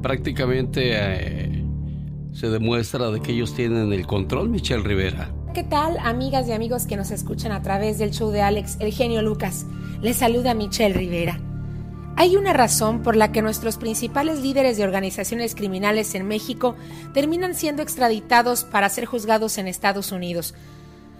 Prácticamente 0.01 0.91
eh, 0.93 1.60
se 2.33 2.49
demuestra 2.49 3.11
de 3.11 3.21
que 3.21 3.33
ellos 3.33 3.53
tienen 3.53 3.91
el 3.93 4.07
control, 4.07 4.49
Michelle 4.49 4.83
Rivera. 4.83 5.31
¿Qué 5.53 5.63
tal, 5.63 5.97
amigas 5.99 6.47
y 6.47 6.53
amigos 6.53 6.85
que 6.85 6.95
nos 6.95 7.11
escuchan 7.11 7.51
a 7.51 7.61
través 7.61 7.97
del 7.97 8.11
show 8.11 8.31
de 8.31 8.41
Alex, 8.41 8.77
el 8.79 8.93
genio 8.93 9.21
Lucas? 9.21 9.65
Les 10.01 10.17
saluda 10.17 10.53
Michelle 10.53 10.93
Rivera. 10.93 11.39
Hay 12.15 12.35
una 12.35 12.53
razón 12.53 13.01
por 13.01 13.15
la 13.15 13.31
que 13.31 13.41
nuestros 13.41 13.77
principales 13.77 14.41
líderes 14.41 14.77
de 14.77 14.83
organizaciones 14.83 15.55
criminales 15.55 16.13
en 16.15 16.27
México 16.27 16.75
terminan 17.13 17.55
siendo 17.55 17.81
extraditados 17.81 18.63
para 18.63 18.89
ser 18.89 19.05
juzgados 19.05 19.57
en 19.57 19.67
Estados 19.67 20.11
Unidos. 20.11 20.53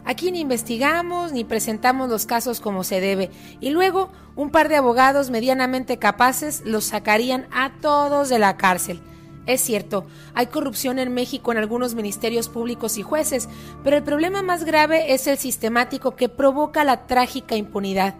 Aquí 0.06 0.32
ni 0.32 0.40
investigamos 0.40 1.32
ni 1.32 1.44
presentamos 1.44 2.10
los 2.10 2.26
casos 2.26 2.60
como 2.60 2.84
se 2.84 3.02
debe 3.02 3.30
y 3.60 3.70
luego 3.70 4.12
un 4.36 4.50
par 4.50 4.68
de 4.68 4.76
abogados 4.76 5.30
medianamente 5.30 5.98
capaces 5.98 6.62
los 6.66 6.86
sacarían 6.86 7.48
a 7.52 7.72
todos 7.82 8.30
de 8.30 8.40
la 8.40 8.58
cárcel. 8.58 9.02
Es 9.48 9.62
cierto, 9.62 10.06
hay 10.36 10.48
corrupción 10.48 11.00
en 11.00 11.14
México 11.14 11.52
en 11.52 11.58
algunos 11.58 11.96
ministerios 11.96 12.48
públicos 12.48 12.98
y 12.98 13.02
jueces, 13.02 13.50
pero 13.84 13.98
el 13.98 14.04
problema 14.04 14.44
más 14.44 14.66
grave 14.66 15.14
es 15.14 15.26
el 15.26 15.38
sistemático 15.38 16.16
que 16.16 16.30
provoca 16.30 16.84
la 16.84 17.08
trágica 17.08 17.56
impunidad. 17.56 18.16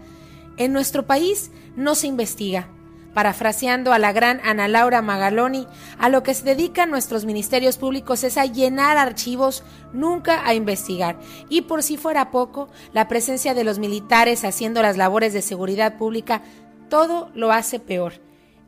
En 0.56 0.72
nuestro 0.72 1.06
país 1.06 1.52
no 1.76 1.94
se 1.94 2.08
investiga. 2.08 2.68
Parafraseando 3.14 3.92
a 3.92 3.98
la 3.98 4.12
gran 4.12 4.40
Ana 4.42 4.68
Laura 4.68 5.02
Magaloni, 5.02 5.68
a 5.98 6.08
lo 6.08 6.22
que 6.22 6.34
se 6.34 6.44
dedican 6.44 6.90
nuestros 6.90 7.24
ministerios 7.26 7.76
públicos 7.76 8.24
es 8.24 8.38
a 8.38 8.46
llenar 8.46 8.96
archivos, 8.96 9.64
nunca 9.92 10.46
a 10.46 10.54
investigar. 10.54 11.20
Y 11.50 11.62
por 11.62 11.82
si 11.82 11.98
fuera 11.98 12.30
poco, 12.30 12.68
la 12.92 13.08
presencia 13.08 13.54
de 13.54 13.64
los 13.64 13.78
militares 13.78 14.44
haciendo 14.44 14.80
las 14.80 14.96
labores 14.96 15.34
de 15.34 15.42
seguridad 15.42 15.98
pública, 15.98 16.42
todo 16.88 17.30
lo 17.34 17.52
hace 17.52 17.78
peor. 17.78 18.14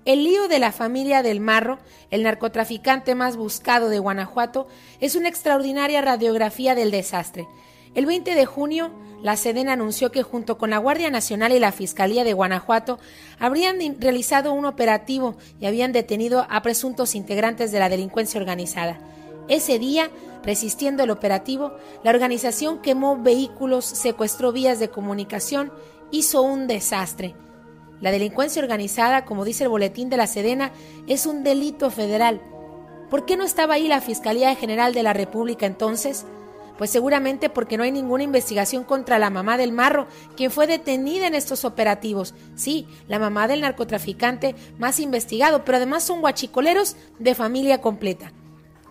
El 0.04 0.22
lío 0.22 0.48
de 0.48 0.58
la 0.58 0.70
familia 0.70 1.22
del 1.22 1.40
Marro, 1.40 1.78
el 2.10 2.24
narcotraficante 2.24 3.14
más 3.14 3.38
buscado 3.38 3.88
de 3.88 3.98
Guanajuato, 3.98 4.66
es 5.00 5.16
una 5.16 5.30
extraordinaria 5.30 6.02
radiografía 6.02 6.74
del 6.74 6.90
desastre. 6.90 7.48
El 7.94 8.04
20 8.04 8.34
de 8.34 8.44
junio, 8.44 8.90
la 9.22 9.38
Sedena 9.38 9.72
anunció 9.72 10.12
que 10.12 10.22
junto 10.22 10.58
con 10.58 10.68
la 10.68 10.76
Guardia 10.76 11.08
Nacional 11.10 11.52
y 11.52 11.58
la 11.58 11.72
Fiscalía 11.72 12.22
de 12.22 12.34
Guanajuato 12.34 12.98
habrían 13.38 13.78
realizado 13.98 14.52
un 14.52 14.66
operativo 14.66 15.36
y 15.58 15.64
habían 15.64 15.92
detenido 15.92 16.46
a 16.50 16.60
presuntos 16.60 17.14
integrantes 17.14 17.72
de 17.72 17.78
la 17.78 17.88
delincuencia 17.88 18.38
organizada. 18.38 18.98
Ese 19.48 19.78
día, 19.78 20.10
resistiendo 20.42 21.02
el 21.02 21.10
operativo, 21.10 21.72
la 22.02 22.10
organización 22.10 22.82
quemó 22.82 23.16
vehículos, 23.16 23.86
secuestró 23.86 24.52
vías 24.52 24.78
de 24.78 24.90
comunicación, 24.90 25.72
hizo 26.10 26.42
un 26.42 26.66
desastre. 26.66 27.34
La 28.00 28.10
delincuencia 28.10 28.62
organizada, 28.62 29.24
como 29.24 29.44
dice 29.44 29.64
el 29.64 29.70
boletín 29.70 30.10
de 30.10 30.16
la 30.16 30.26
Sedena, 30.26 30.72
es 31.06 31.26
un 31.26 31.44
delito 31.44 31.90
federal. 31.90 32.40
¿Por 33.10 33.24
qué 33.24 33.36
no 33.36 33.44
estaba 33.44 33.74
ahí 33.74 33.88
la 33.88 34.00
Fiscalía 34.00 34.54
General 34.54 34.92
de 34.92 35.02
la 35.02 35.12
República 35.12 35.66
entonces? 35.66 36.26
Pues 36.76 36.90
seguramente 36.90 37.50
porque 37.50 37.76
no 37.76 37.84
hay 37.84 37.92
ninguna 37.92 38.24
investigación 38.24 38.82
contra 38.82 39.20
la 39.20 39.30
mamá 39.30 39.56
del 39.56 39.70
marro, 39.70 40.08
quien 40.36 40.50
fue 40.50 40.66
detenida 40.66 41.28
en 41.28 41.34
estos 41.34 41.64
operativos. 41.64 42.34
Sí, 42.56 42.88
la 43.06 43.20
mamá 43.20 43.46
del 43.46 43.60
narcotraficante 43.60 44.56
más 44.78 44.98
investigado, 44.98 45.64
pero 45.64 45.76
además 45.76 46.02
son 46.02 46.20
guachicoleros 46.20 46.96
de 47.20 47.34
familia 47.36 47.80
completa. 47.80 48.32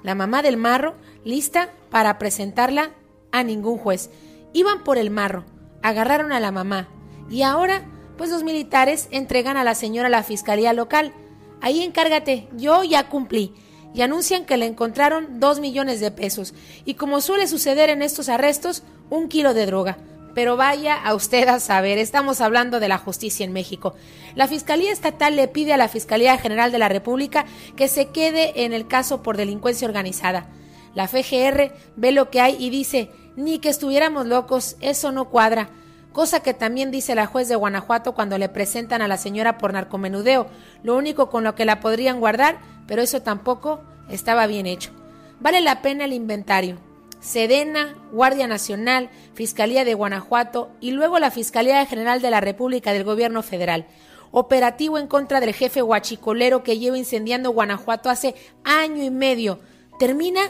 La 0.01 0.15
mamá 0.15 0.41
del 0.41 0.55
marro, 0.55 0.95
lista 1.25 1.69
para 1.89 2.17
presentarla 2.17 2.91
a 3.31 3.43
ningún 3.43 3.77
juez. 3.77 4.09
Iban 4.53 4.83
por 4.83 4.97
el 4.97 5.09
marro, 5.09 5.43
agarraron 5.81 6.31
a 6.31 6.39
la 6.39 6.51
mamá 6.51 6.87
y 7.29 7.41
ahora, 7.41 7.83
pues 8.23 8.31
los 8.31 8.45
militares 8.45 9.09
entregan 9.11 9.57
a 9.57 9.65
la 9.65 9.75
señora 9.75 10.07
a 10.07 10.09
la 10.09 10.23
fiscalía 10.23 10.71
local. 10.71 11.11
Ahí 11.59 11.83
encárgate, 11.83 12.47
yo 12.55 12.81
ya 12.81 13.09
cumplí 13.09 13.53
y 13.93 14.01
anuncian 14.01 14.45
que 14.45 14.55
le 14.55 14.65
encontraron 14.65 15.41
dos 15.41 15.59
millones 15.59 15.99
de 15.99 16.09
pesos 16.09 16.53
y 16.85 16.93
como 16.93 17.19
suele 17.19 17.49
suceder 17.49 17.89
en 17.89 18.01
estos 18.01 18.29
arrestos, 18.29 18.83
un 19.09 19.27
kilo 19.27 19.53
de 19.53 19.65
droga. 19.65 19.97
Pero 20.33 20.55
vaya 20.55 20.95
a 20.95 21.13
usted 21.15 21.49
a 21.49 21.59
saber, 21.59 21.97
estamos 21.97 22.39
hablando 22.39 22.79
de 22.79 22.87
la 22.87 22.97
justicia 22.97 23.45
en 23.45 23.51
México. 23.51 23.93
La 24.35 24.47
Fiscalía 24.47 24.93
Estatal 24.93 25.35
le 25.35 25.49
pide 25.49 25.73
a 25.73 25.77
la 25.77 25.89
Fiscalía 25.89 26.37
General 26.37 26.71
de 26.71 26.79
la 26.79 26.87
República 26.87 27.43
que 27.75 27.89
se 27.89 28.05
quede 28.05 28.63
en 28.63 28.71
el 28.71 28.87
caso 28.87 29.21
por 29.21 29.35
delincuencia 29.35 29.85
organizada. 29.85 30.47
La 30.95 31.09
FGR 31.09 31.73
ve 31.97 32.13
lo 32.13 32.29
que 32.29 32.39
hay 32.39 32.55
y 32.57 32.69
dice, 32.69 33.09
ni 33.35 33.59
que 33.59 33.67
estuviéramos 33.67 34.27
locos, 34.27 34.77
eso 34.79 35.11
no 35.11 35.29
cuadra. 35.29 35.71
Cosa 36.13 36.41
que 36.41 36.53
también 36.53 36.91
dice 36.91 37.15
la 37.15 37.25
juez 37.25 37.49
de 37.49 37.55
Guanajuato 37.55 38.13
cuando 38.13 38.37
le 38.37 38.47
presentan 38.47 39.01
a 39.01 39.07
la 39.07 39.17
señora 39.17 39.57
por 39.57 39.73
narcomenudeo, 39.73 40.47
lo 40.83 40.95
único 40.95 41.29
con 41.29 41.43
lo 41.43 41.55
que 41.55 41.65
la 41.65 41.79
podrían 41.79 42.19
guardar 42.19 42.59
pero 42.87 43.01
eso 43.01 43.21
tampoco 43.21 43.81
estaba 44.09 44.47
bien 44.47 44.65
hecho. 44.65 44.91
Vale 45.39 45.61
la 45.61 45.81
pena 45.81 46.05
el 46.05 46.13
inventario. 46.13 46.77
Sedena, 47.19 47.95
Guardia 48.11 48.47
Nacional, 48.47 49.09
Fiscalía 49.33 49.85
de 49.85 49.93
Guanajuato 49.93 50.71
y 50.81 50.91
luego 50.91 51.19
la 51.19 51.31
Fiscalía 51.31 51.85
General 51.85 52.21
de 52.21 52.31
la 52.31 52.41
República 52.41 52.91
del 52.91 53.05
Gobierno 53.05 53.41
Federal. 53.43 53.87
Operativo 54.31 54.97
en 54.97 55.07
contra 55.07 55.39
del 55.39 55.53
jefe 55.53 55.81
guachicolero 55.81 56.63
que 56.63 56.79
lleva 56.79 56.97
incendiando 56.97 57.51
Guanajuato 57.51 58.09
hace 58.09 58.35
año 58.63 59.03
y 59.03 59.11
medio. 59.11 59.59
Termina 59.99 60.41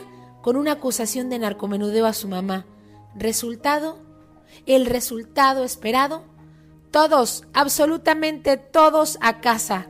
con 0.42 0.56
una 0.56 0.72
acusación 0.72 1.30
de 1.30 1.38
narcomenudeo 1.38 2.06
a 2.06 2.12
su 2.12 2.26
mamá. 2.26 2.66
Resultado, 3.14 4.03
el 4.66 4.86
resultado 4.86 5.64
esperado, 5.64 6.24
todos, 6.90 7.44
absolutamente 7.52 8.56
todos 8.56 9.18
a 9.20 9.40
casa. 9.40 9.88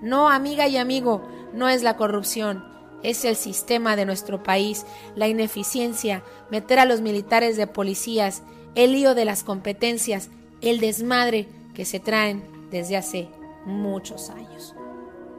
No, 0.00 0.28
amiga 0.28 0.68
y 0.68 0.76
amigo, 0.76 1.22
no 1.52 1.68
es 1.68 1.82
la 1.82 1.96
corrupción, 1.96 2.64
es 3.02 3.24
el 3.24 3.36
sistema 3.36 3.96
de 3.96 4.06
nuestro 4.06 4.42
país, 4.42 4.86
la 5.14 5.28
ineficiencia, 5.28 6.22
meter 6.50 6.78
a 6.78 6.84
los 6.84 7.00
militares 7.00 7.56
de 7.56 7.66
policías, 7.66 8.42
el 8.74 8.92
lío 8.92 9.14
de 9.14 9.24
las 9.24 9.44
competencias, 9.44 10.30
el 10.60 10.80
desmadre 10.80 11.48
que 11.74 11.84
se 11.84 12.00
traen 12.00 12.68
desde 12.70 12.96
hace 12.96 13.28
muchos 13.64 14.30
años. 14.30 14.74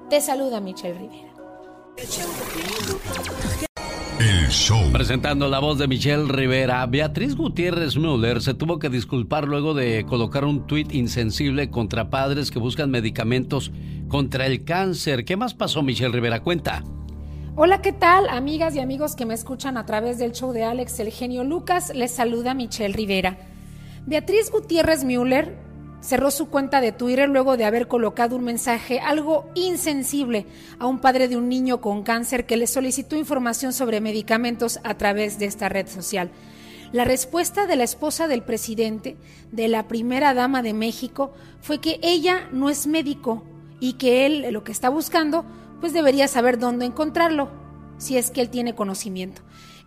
Te 0.10 0.22
saluda 0.22 0.60
Michelle 0.60 0.98
Rivera. 0.98 1.30
El 4.20 4.50
show. 4.50 4.92
Presentando 4.92 5.48
la 5.48 5.60
voz 5.60 5.78
de 5.78 5.88
Michelle 5.88 6.28
Rivera, 6.28 6.86
Beatriz 6.88 7.38
Gutiérrez 7.38 7.96
Müller 7.96 8.42
se 8.42 8.54
tuvo 8.54 8.78
que 8.78 8.90
disculpar 8.90 9.48
luego 9.48 9.74
de 9.74 10.06
colocar 10.06 10.44
un 10.44 10.68
tuit 10.68 10.94
insensible 10.94 11.70
contra 11.70 12.10
padres 12.10 12.52
que 12.52 12.60
buscan 12.60 12.92
medicamentos 12.92 13.72
contra 14.10 14.46
el 14.46 14.66
cáncer. 14.66 15.24
¿Qué 15.24 15.38
más 15.38 15.54
pasó, 15.54 15.84
Michelle 15.84 16.12
Rivera? 16.12 16.42
Cuenta. 16.42 16.84
Hola, 17.56 17.82
¿qué 17.82 17.94
tal? 17.94 18.28
Amigas 18.28 18.76
y 18.76 18.80
amigos 18.80 19.16
que 19.16 19.26
me 19.26 19.34
escuchan 19.34 19.78
a 19.78 19.86
través 19.86 20.18
del 20.18 20.34
show 20.34 20.52
de 20.52 20.66
Alex 20.66 21.00
El 21.00 21.12
Genio 21.12 21.46
Lucas, 21.46 21.94
les 21.96 22.12
saluda 22.12 22.54
Michelle 22.54 22.94
Rivera. 22.94 23.38
Beatriz 24.06 24.52
Gutiérrez 24.52 25.06
Müller 25.06 25.56
cerró 26.02 26.32
su 26.32 26.50
cuenta 26.50 26.82
de 26.82 26.92
Twitter 26.92 27.30
luego 27.30 27.58
de 27.58 27.66
haber 27.66 27.88
colocado 27.88 28.36
un 28.36 28.44
mensaje 28.44 29.00
algo 29.00 29.50
insensible 29.56 30.46
a 30.80 30.88
un 30.88 31.00
padre 31.00 31.28
de 31.28 31.38
un 31.38 31.50
niño 31.50 31.82
con 31.82 32.04
cáncer 32.04 32.46
que 32.46 32.58
le 32.58 32.68
solicitó 32.68 33.16
información 33.16 33.74
sobre 33.74 34.02
medicamentos 34.02 34.80
a 34.84 34.96
través 34.96 35.40
de 35.40 35.46
esta 35.46 35.70
red 35.70 35.88
social. 35.88 36.32
La 36.92 37.06
respuesta 37.06 37.68
de 37.68 37.76
la 37.76 37.84
esposa 37.84 38.28
del 38.28 38.42
presidente, 38.42 39.18
de 39.52 39.68
la 39.68 39.88
primera 39.88 40.34
dama 40.34 40.64
de 40.64 40.74
México, 40.74 41.34
fue 41.62 41.80
que 41.80 42.00
ella 42.02 42.48
no 42.52 42.70
es 42.70 42.88
médico, 42.88 43.44
y 43.80 43.94
que 43.94 44.26
él 44.26 44.46
lo 44.52 44.64
que 44.64 44.72
está 44.72 44.90
buscando, 44.90 45.46
pues 45.80 45.94
debería 45.94 46.28
saber 46.28 46.60
dónde 46.60 46.86
encontrarlo, 46.86 47.50
si 47.98 48.18
es 48.18 48.32
que 48.32 48.42
él 48.42 48.50
tiene 48.50 48.76
conocimiento. 48.76 49.42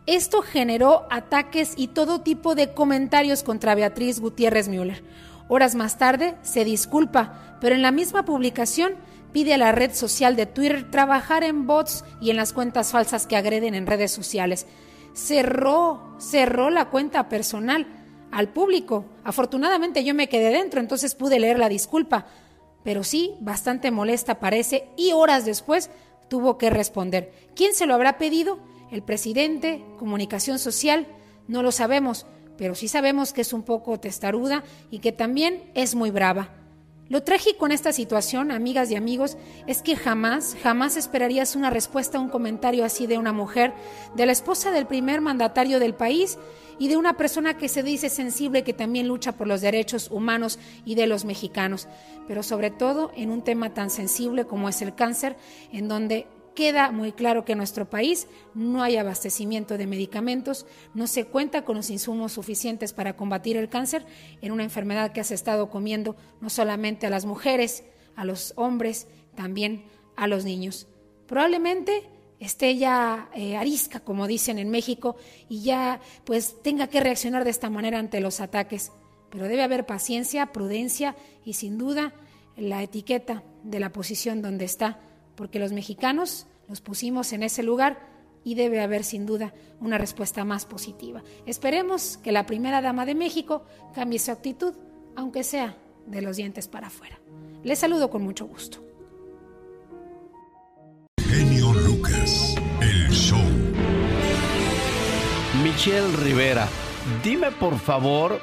Esto 0.06 0.42
generó 0.42 1.06
ataques 1.10 1.74
y 1.76 1.88
todo 1.88 2.22
tipo 2.22 2.54
de 2.54 2.74
comentarios 2.74 3.42
contra 3.42 3.74
Beatriz 3.74 4.18
Gutiérrez 4.18 4.68
Müller. 4.68 5.04
Horas 5.54 5.74
más 5.74 5.98
tarde 5.98 6.34
se 6.40 6.64
disculpa, 6.64 7.58
pero 7.60 7.74
en 7.74 7.82
la 7.82 7.90
misma 7.90 8.24
publicación 8.24 8.94
pide 9.34 9.52
a 9.52 9.58
la 9.58 9.70
red 9.70 9.92
social 9.92 10.34
de 10.34 10.46
Twitter 10.46 10.90
trabajar 10.90 11.44
en 11.44 11.66
bots 11.66 12.06
y 12.22 12.30
en 12.30 12.36
las 12.36 12.54
cuentas 12.54 12.90
falsas 12.90 13.26
que 13.26 13.36
agreden 13.36 13.74
en 13.74 13.86
redes 13.86 14.12
sociales. 14.12 14.66
Cerró, 15.12 16.16
cerró 16.18 16.70
la 16.70 16.88
cuenta 16.88 17.28
personal 17.28 17.86
al 18.30 18.48
público. 18.48 19.04
Afortunadamente 19.24 20.04
yo 20.04 20.14
me 20.14 20.30
quedé 20.30 20.52
dentro, 20.52 20.80
entonces 20.80 21.14
pude 21.14 21.38
leer 21.38 21.58
la 21.58 21.68
disculpa, 21.68 22.24
pero 22.82 23.04
sí, 23.04 23.34
bastante 23.42 23.90
molesta 23.90 24.40
parece, 24.40 24.88
y 24.96 25.12
horas 25.12 25.44
después 25.44 25.90
tuvo 26.30 26.56
que 26.56 26.70
responder. 26.70 27.30
¿Quién 27.54 27.74
se 27.74 27.84
lo 27.84 27.92
habrá 27.92 28.16
pedido? 28.16 28.58
¿El 28.90 29.02
presidente? 29.02 29.84
¿Comunicación 29.98 30.58
social? 30.58 31.06
No 31.46 31.62
lo 31.62 31.72
sabemos, 31.72 32.24
pero 32.56 32.74
sí 32.74 32.88
sabemos 32.88 33.32
que 33.32 33.40
es 33.40 33.52
un 33.52 33.62
poco 33.62 33.98
testaruda 33.98 34.62
y 34.90 34.98
que 34.98 35.12
también 35.12 35.62
es 35.74 35.94
muy 35.94 36.10
brava. 36.10 36.50
Lo 37.08 37.22
trágico 37.22 37.66
en 37.66 37.72
esta 37.72 37.92
situación, 37.92 38.50
amigas 38.50 38.90
y 38.90 38.96
amigos, 38.96 39.36
es 39.66 39.82
que 39.82 39.96
jamás, 39.96 40.56
jamás 40.62 40.96
esperarías 40.96 41.56
una 41.56 41.68
respuesta 41.68 42.16
a 42.16 42.20
un 42.22 42.30
comentario 42.30 42.86
así 42.86 43.06
de 43.06 43.18
una 43.18 43.34
mujer, 43.34 43.74
de 44.14 44.24
la 44.24 44.32
esposa 44.32 44.70
del 44.70 44.86
primer 44.86 45.20
mandatario 45.20 45.78
del 45.78 45.94
país 45.94 46.38
y 46.78 46.88
de 46.88 46.96
una 46.96 47.16
persona 47.18 47.56
que 47.58 47.68
se 47.68 47.82
dice 47.82 48.08
sensible 48.08 48.64
que 48.64 48.72
también 48.72 49.08
lucha 49.08 49.32
por 49.32 49.46
los 49.46 49.60
derechos 49.60 50.10
humanos 50.10 50.58
y 50.86 50.94
de 50.94 51.06
los 51.06 51.26
mexicanos, 51.26 51.86
pero 52.26 52.42
sobre 52.42 52.70
todo 52.70 53.12
en 53.14 53.30
un 53.30 53.42
tema 53.42 53.74
tan 53.74 53.90
sensible 53.90 54.46
como 54.46 54.70
es 54.70 54.80
el 54.80 54.94
cáncer, 54.94 55.36
en 55.70 55.88
donde 55.88 56.26
queda 56.54 56.90
muy 56.92 57.12
claro 57.12 57.44
que 57.44 57.52
en 57.52 57.58
nuestro 57.58 57.88
país 57.88 58.26
no 58.54 58.82
hay 58.82 58.96
abastecimiento 58.96 59.78
de 59.78 59.86
medicamentos, 59.86 60.66
no 60.94 61.06
se 61.06 61.24
cuenta 61.24 61.64
con 61.64 61.76
los 61.76 61.90
insumos 61.90 62.32
suficientes 62.32 62.92
para 62.92 63.16
combatir 63.16 63.56
el 63.56 63.68
cáncer 63.68 64.04
en 64.40 64.52
una 64.52 64.64
enfermedad 64.64 65.12
que 65.12 65.20
has 65.20 65.30
estado 65.30 65.70
comiendo 65.70 66.16
no 66.40 66.50
solamente 66.50 67.06
a 67.06 67.10
las 67.10 67.24
mujeres, 67.24 67.84
a 68.16 68.24
los 68.24 68.52
hombres, 68.56 69.06
también 69.34 69.84
a 70.16 70.26
los 70.26 70.44
niños. 70.44 70.86
Probablemente 71.26 72.08
esté 72.40 72.76
ya 72.76 73.30
eh, 73.34 73.56
arisca, 73.56 74.00
como 74.00 74.26
dicen 74.26 74.58
en 74.58 74.70
México, 74.70 75.16
y 75.48 75.62
ya 75.62 76.00
pues 76.24 76.60
tenga 76.62 76.88
que 76.88 77.00
reaccionar 77.00 77.44
de 77.44 77.50
esta 77.50 77.70
manera 77.70 77.98
ante 77.98 78.20
los 78.20 78.40
ataques. 78.40 78.92
Pero 79.30 79.48
debe 79.48 79.62
haber 79.62 79.86
paciencia, 79.86 80.52
prudencia 80.52 81.16
y 81.44 81.54
sin 81.54 81.78
duda 81.78 82.12
la 82.56 82.82
etiqueta 82.82 83.42
de 83.62 83.80
la 83.80 83.92
posición 83.92 84.42
donde 84.42 84.66
está, 84.66 85.00
porque 85.34 85.58
los 85.58 85.72
mexicanos 85.72 86.46
los 86.68 86.80
pusimos 86.80 87.32
en 87.32 87.42
ese 87.42 87.62
lugar 87.62 88.08
y 88.44 88.54
debe 88.54 88.80
haber 88.80 89.04
sin 89.04 89.26
duda 89.26 89.54
una 89.80 89.98
respuesta 89.98 90.44
más 90.44 90.66
positiva. 90.66 91.22
Esperemos 91.46 92.18
que 92.18 92.32
la 92.32 92.46
primera 92.46 92.82
dama 92.82 93.06
de 93.06 93.14
México 93.14 93.64
cambie 93.94 94.18
su 94.18 94.30
actitud, 94.30 94.74
aunque 95.16 95.44
sea 95.44 95.76
de 96.06 96.22
los 96.22 96.36
dientes 96.36 96.68
para 96.68 96.88
afuera. 96.88 97.20
Les 97.62 97.78
saludo 97.78 98.10
con 98.10 98.22
mucho 98.22 98.46
gusto. 98.46 98.82
el 102.80 103.08
show. 103.10 103.40
Michelle 105.62 106.16
Rivera, 106.16 106.68
dime 107.22 107.50
por 107.52 107.78
favor, 107.78 108.40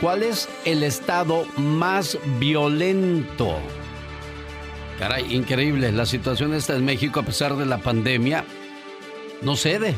¿cuál 0.00 0.22
es 0.22 0.48
el 0.64 0.82
estado 0.82 1.44
más 1.56 2.18
violento? 2.38 3.56
Caray, 4.98 5.32
increíble, 5.32 5.92
la 5.92 6.04
situación 6.06 6.54
está 6.54 6.74
en 6.74 6.84
México 6.84 7.20
a 7.20 7.22
pesar 7.22 7.54
de 7.54 7.64
la 7.64 7.78
pandemia. 7.78 8.44
No 9.42 9.54
cede. 9.54 9.94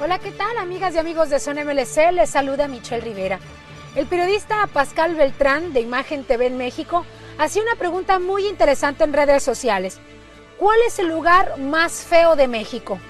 Hola, 0.00 0.20
¿qué 0.20 0.30
tal, 0.30 0.56
amigas 0.56 0.94
y 0.94 0.98
amigos 0.98 1.30
de 1.30 1.40
Son 1.40 1.56
MLC? 1.56 2.12
Les 2.12 2.30
saluda 2.30 2.68
Michelle 2.68 3.00
Rivera. 3.00 3.40
El 3.96 4.06
periodista 4.06 4.68
Pascal 4.68 5.16
Beltrán 5.16 5.72
de 5.72 5.80
Imagen 5.80 6.22
TV 6.22 6.46
en 6.46 6.58
México 6.58 7.04
hacía 7.38 7.62
una 7.62 7.74
pregunta 7.74 8.20
muy 8.20 8.46
interesante 8.46 9.02
en 9.02 9.12
redes 9.12 9.42
sociales. 9.42 9.98
¿Cuál 10.58 10.78
es 10.86 11.00
el 11.00 11.08
lugar 11.08 11.58
más 11.58 12.04
feo 12.04 12.36
de 12.36 12.46
México? 12.46 13.00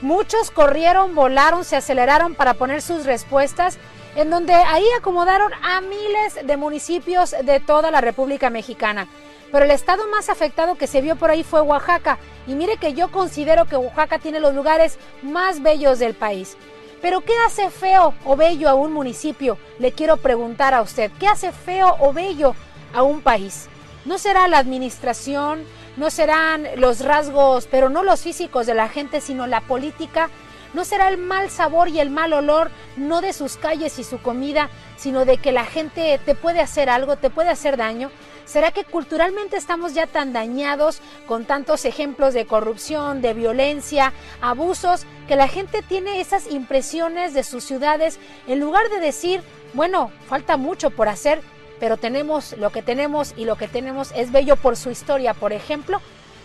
Muchos 0.00 0.50
corrieron, 0.50 1.14
volaron, 1.14 1.64
se 1.64 1.76
aceleraron 1.76 2.34
para 2.34 2.54
poner 2.54 2.82
sus 2.82 3.06
respuestas, 3.06 3.78
en 4.16 4.28
donde 4.28 4.54
ahí 4.54 4.86
acomodaron 4.98 5.52
a 5.62 5.80
miles 5.82 6.44
de 6.44 6.56
municipios 6.56 7.32
de 7.44 7.60
toda 7.60 7.92
la 7.92 8.00
República 8.00 8.50
Mexicana. 8.50 9.06
Pero 9.50 9.64
el 9.64 9.70
estado 9.70 10.06
más 10.08 10.28
afectado 10.28 10.76
que 10.76 10.86
se 10.86 11.00
vio 11.00 11.16
por 11.16 11.30
ahí 11.30 11.42
fue 11.42 11.60
Oaxaca. 11.60 12.18
Y 12.46 12.54
mire 12.54 12.76
que 12.76 12.94
yo 12.94 13.10
considero 13.10 13.66
que 13.66 13.76
Oaxaca 13.76 14.18
tiene 14.18 14.40
los 14.40 14.54
lugares 14.54 14.98
más 15.22 15.62
bellos 15.62 15.98
del 15.98 16.14
país. 16.14 16.56
Pero 17.00 17.20
¿qué 17.20 17.32
hace 17.46 17.70
feo 17.70 18.14
o 18.24 18.36
bello 18.36 18.68
a 18.68 18.74
un 18.74 18.92
municipio? 18.92 19.56
Le 19.78 19.92
quiero 19.92 20.16
preguntar 20.16 20.74
a 20.74 20.82
usted, 20.82 21.10
¿qué 21.18 21.28
hace 21.28 21.52
feo 21.52 21.96
o 22.00 22.12
bello 22.12 22.54
a 22.92 23.02
un 23.02 23.22
país? 23.22 23.68
¿No 24.04 24.18
será 24.18 24.48
la 24.48 24.58
administración? 24.58 25.64
¿No 25.96 26.10
serán 26.10 26.66
los 26.76 27.00
rasgos, 27.00 27.68
pero 27.70 27.88
no 27.88 28.02
los 28.02 28.20
físicos 28.20 28.66
de 28.66 28.74
la 28.74 28.88
gente, 28.88 29.20
sino 29.20 29.46
la 29.46 29.60
política? 29.60 30.28
¿No 30.74 30.84
será 30.84 31.08
el 31.08 31.18
mal 31.18 31.50
sabor 31.50 31.88
y 31.88 31.98
el 32.00 32.10
mal 32.10 32.32
olor, 32.32 32.70
no 32.96 33.20
de 33.20 33.32
sus 33.32 33.56
calles 33.56 33.98
y 33.98 34.04
su 34.04 34.20
comida, 34.20 34.68
sino 34.96 35.24
de 35.24 35.38
que 35.38 35.52
la 35.52 35.64
gente 35.64 36.20
te 36.24 36.34
puede 36.34 36.60
hacer 36.60 36.90
algo, 36.90 37.16
te 37.16 37.30
puede 37.30 37.48
hacer 37.48 37.76
daño? 37.76 38.10
¿Será 38.48 38.70
que 38.70 38.84
culturalmente 38.84 39.58
estamos 39.58 39.92
ya 39.92 40.06
tan 40.06 40.32
dañados 40.32 41.02
con 41.26 41.44
tantos 41.44 41.84
ejemplos 41.84 42.32
de 42.32 42.46
corrupción, 42.46 43.20
de 43.20 43.34
violencia, 43.34 44.14
abusos, 44.40 45.04
que 45.28 45.36
la 45.36 45.48
gente 45.48 45.82
tiene 45.82 46.22
esas 46.22 46.50
impresiones 46.50 47.34
de 47.34 47.44
sus 47.44 47.62
ciudades 47.62 48.18
en 48.46 48.58
lugar 48.58 48.88
de 48.88 49.00
decir, 49.00 49.42
bueno, 49.74 50.10
falta 50.30 50.56
mucho 50.56 50.88
por 50.88 51.08
hacer, 51.08 51.42
pero 51.78 51.98
tenemos 51.98 52.56
lo 52.56 52.70
que 52.70 52.80
tenemos 52.80 53.34
y 53.36 53.44
lo 53.44 53.56
que 53.56 53.68
tenemos 53.68 54.12
es 54.16 54.32
bello 54.32 54.56
por 54.56 54.78
su 54.78 54.90
historia, 54.90 55.34
por 55.34 55.52
ejemplo, 55.52 56.00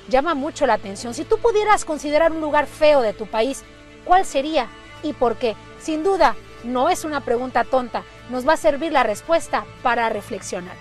llama 0.09 0.33
mucho 0.33 0.67
la 0.67 0.73
atención. 0.73 1.13
Si 1.13 1.23
tú 1.23 1.37
pudieras 1.37 1.85
considerar 1.85 2.33
un 2.33 2.41
lugar 2.41 2.67
feo 2.67 2.99
de 2.99 3.13
tu 3.13 3.27
país, 3.27 3.63
¿cuál 4.03 4.25
sería 4.25 4.67
y 5.03 5.13
por 5.13 5.37
qué? 5.37 5.55
Sin 5.79 6.03
duda, 6.03 6.35
no 6.65 6.89
es 6.89 7.05
una 7.05 7.21
pregunta 7.21 7.63
tonta, 7.63 8.03
nos 8.29 8.45
va 8.45 8.53
a 8.53 8.57
servir 8.57 8.91
la 8.91 9.03
respuesta 9.03 9.63
para 9.81 10.09
reflexionar. 10.09 10.75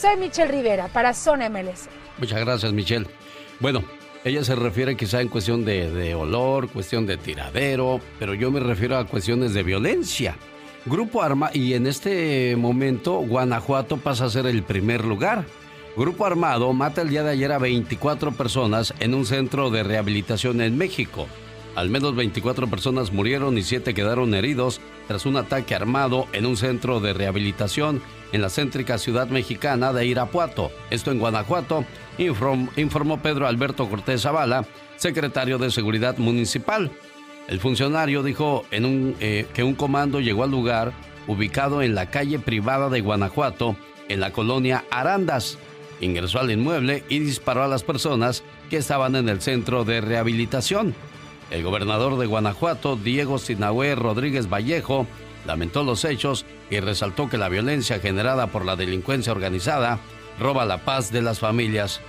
Soy 0.00 0.16
Michelle 0.16 0.50
Rivera 0.50 0.88
para 0.88 1.12
Zona 1.12 1.50
MLS. 1.50 1.90
Muchas 2.16 2.40
gracias, 2.40 2.72
Michelle. 2.72 3.06
Bueno, 3.58 3.84
ella 4.24 4.42
se 4.42 4.54
refiere 4.54 4.96
quizá 4.96 5.20
en 5.20 5.28
cuestión 5.28 5.62
de, 5.66 6.14
olor, 6.14 6.70
cuestión 6.70 7.04
de 7.04 7.18
tiradero, 7.18 8.00
pero 8.18 8.32
yo 8.32 8.50
me 8.50 8.60
refiero 8.60 8.96
a 8.96 9.06
cuestiones 9.06 9.52
de 9.52 9.62
violencia. 9.62 10.36
Grupo 10.86 11.22
Arma, 11.22 11.50
y 11.52 11.74
en 11.74 11.86
este 11.86 12.56
momento 12.56 13.16
Guanajuato 13.18 13.98
pasa 13.98 14.24
a 14.24 14.30
ser 14.30 14.46
el 14.46 14.62
primer 14.62 15.04
lugar. 15.04 15.44
Grupo 15.94 16.24
Armado 16.24 16.72
mata 16.72 17.02
el 17.02 17.10
día 17.10 17.22
de 17.22 17.32
ayer 17.32 17.52
a 17.52 17.58
24 17.58 18.32
personas 18.32 18.94
en 19.00 19.12
un 19.12 19.26
centro 19.26 19.68
de 19.68 19.82
rehabilitación 19.82 20.62
en 20.62 20.78
México. 20.78 21.26
Al 21.76 21.88
menos 21.88 22.14
24 22.16 22.68
personas 22.68 23.12
murieron 23.12 23.56
y 23.56 23.62
7 23.62 23.94
quedaron 23.94 24.34
heridos 24.34 24.80
tras 25.06 25.26
un 25.26 25.36
ataque 25.36 25.74
armado 25.74 26.26
en 26.32 26.46
un 26.46 26.56
centro 26.56 27.00
de 27.00 27.12
rehabilitación 27.12 28.02
en 28.32 28.42
la 28.42 28.50
céntrica 28.50 28.98
ciudad 28.98 29.28
mexicana 29.28 29.92
de 29.92 30.06
Irapuato, 30.06 30.70
esto 30.90 31.10
en 31.10 31.18
Guanajuato, 31.18 31.84
informó 32.18 33.22
Pedro 33.22 33.46
Alberto 33.46 33.88
Cortés 33.88 34.22
Zavala, 34.22 34.66
secretario 34.96 35.58
de 35.58 35.70
Seguridad 35.70 36.18
Municipal. 36.18 36.90
El 37.48 37.58
funcionario 37.58 38.22
dijo 38.22 38.64
eh, 38.70 39.46
que 39.52 39.64
un 39.64 39.74
comando 39.74 40.20
llegó 40.20 40.44
al 40.44 40.50
lugar 40.50 40.92
ubicado 41.26 41.82
en 41.82 41.94
la 41.94 42.06
calle 42.06 42.38
privada 42.38 42.88
de 42.88 43.00
Guanajuato, 43.00 43.76
en 44.08 44.20
la 44.20 44.32
colonia 44.32 44.84
Arandas. 44.90 45.58
Ingresó 46.00 46.40
al 46.40 46.50
inmueble 46.50 47.04
y 47.08 47.18
disparó 47.18 47.62
a 47.62 47.68
las 47.68 47.82
personas 47.82 48.42
que 48.68 48.76
estaban 48.76 49.16
en 49.16 49.28
el 49.28 49.40
centro 49.40 49.84
de 49.84 50.00
rehabilitación. 50.00 50.94
El 51.50 51.64
gobernador 51.64 52.16
de 52.18 52.26
Guanajuato, 52.26 52.96
Diego 52.96 53.38
Sinahue 53.38 53.96
Rodríguez 53.96 54.48
Vallejo, 54.48 55.06
lamentó 55.46 55.82
los 55.82 56.04
hechos 56.04 56.46
y 56.70 56.78
resaltó 56.80 57.28
que 57.28 57.38
la 57.38 57.48
violencia 57.48 57.98
generada 57.98 58.46
por 58.46 58.64
la 58.64 58.76
delincuencia 58.76 59.32
organizada 59.32 59.98
roba 60.38 60.64
la 60.64 60.84
paz 60.84 61.10
de 61.10 61.22
las 61.22 61.40
familias. 61.40 62.00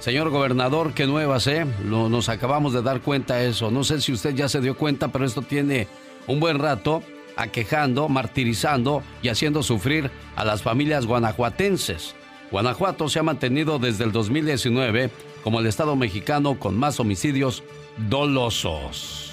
Señor 0.00 0.30
gobernador, 0.30 0.92
qué 0.94 1.06
nuevas, 1.06 1.46
¿eh? 1.46 1.66
nos 1.84 2.28
acabamos 2.28 2.72
de 2.72 2.82
dar 2.82 3.00
cuenta 3.00 3.36
de 3.36 3.48
eso. 3.48 3.70
No 3.70 3.84
sé 3.84 4.00
si 4.00 4.12
usted 4.12 4.34
ya 4.34 4.48
se 4.48 4.60
dio 4.60 4.76
cuenta, 4.76 5.08
pero 5.08 5.24
esto 5.24 5.42
tiene 5.42 5.88
un 6.26 6.40
buen 6.40 6.58
rato 6.58 7.02
aquejando, 7.36 8.08
martirizando 8.08 9.02
y 9.22 9.28
haciendo 9.28 9.62
sufrir 9.62 10.10
a 10.36 10.44
las 10.44 10.62
familias 10.62 11.06
guanajuatenses. 11.06 12.14
Guanajuato 12.50 13.08
se 13.08 13.18
ha 13.18 13.22
mantenido 13.22 13.78
desde 13.78 14.04
el 14.04 14.12
2019 14.12 15.10
como 15.42 15.60
el 15.60 15.66
estado 15.66 15.96
mexicano 15.96 16.58
con 16.58 16.76
más 16.76 17.00
homicidios 17.00 17.62
dolosos. 17.98 19.32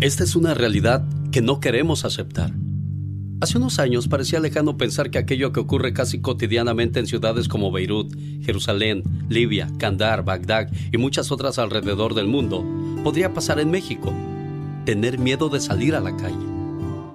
Esta 0.00 0.24
es 0.24 0.36
una 0.36 0.54
realidad 0.54 1.04
que 1.30 1.40
no 1.40 1.60
queremos 1.60 2.04
aceptar. 2.04 2.52
Hace 3.40 3.58
unos 3.58 3.78
años 3.78 4.06
parecía 4.06 4.38
lejano 4.38 4.76
pensar 4.76 5.10
que 5.10 5.18
aquello 5.18 5.52
que 5.52 5.60
ocurre 5.60 5.92
casi 5.92 6.20
cotidianamente 6.20 7.00
en 7.00 7.06
ciudades 7.06 7.48
como 7.48 7.72
Beirut, 7.72 8.14
Jerusalén, 8.42 9.02
Libia, 9.28 9.68
Kandar, 9.78 10.24
Bagdad 10.24 10.68
y 10.92 10.98
muchas 10.98 11.32
otras 11.32 11.58
alrededor 11.58 12.14
del 12.14 12.28
mundo 12.28 12.64
podría 13.02 13.34
pasar 13.34 13.58
en 13.58 13.70
México. 13.70 14.12
Tener 14.84 15.18
miedo 15.18 15.48
de 15.48 15.60
salir 15.60 15.94
a 15.94 16.00
la 16.00 16.16
calle. 16.16 16.46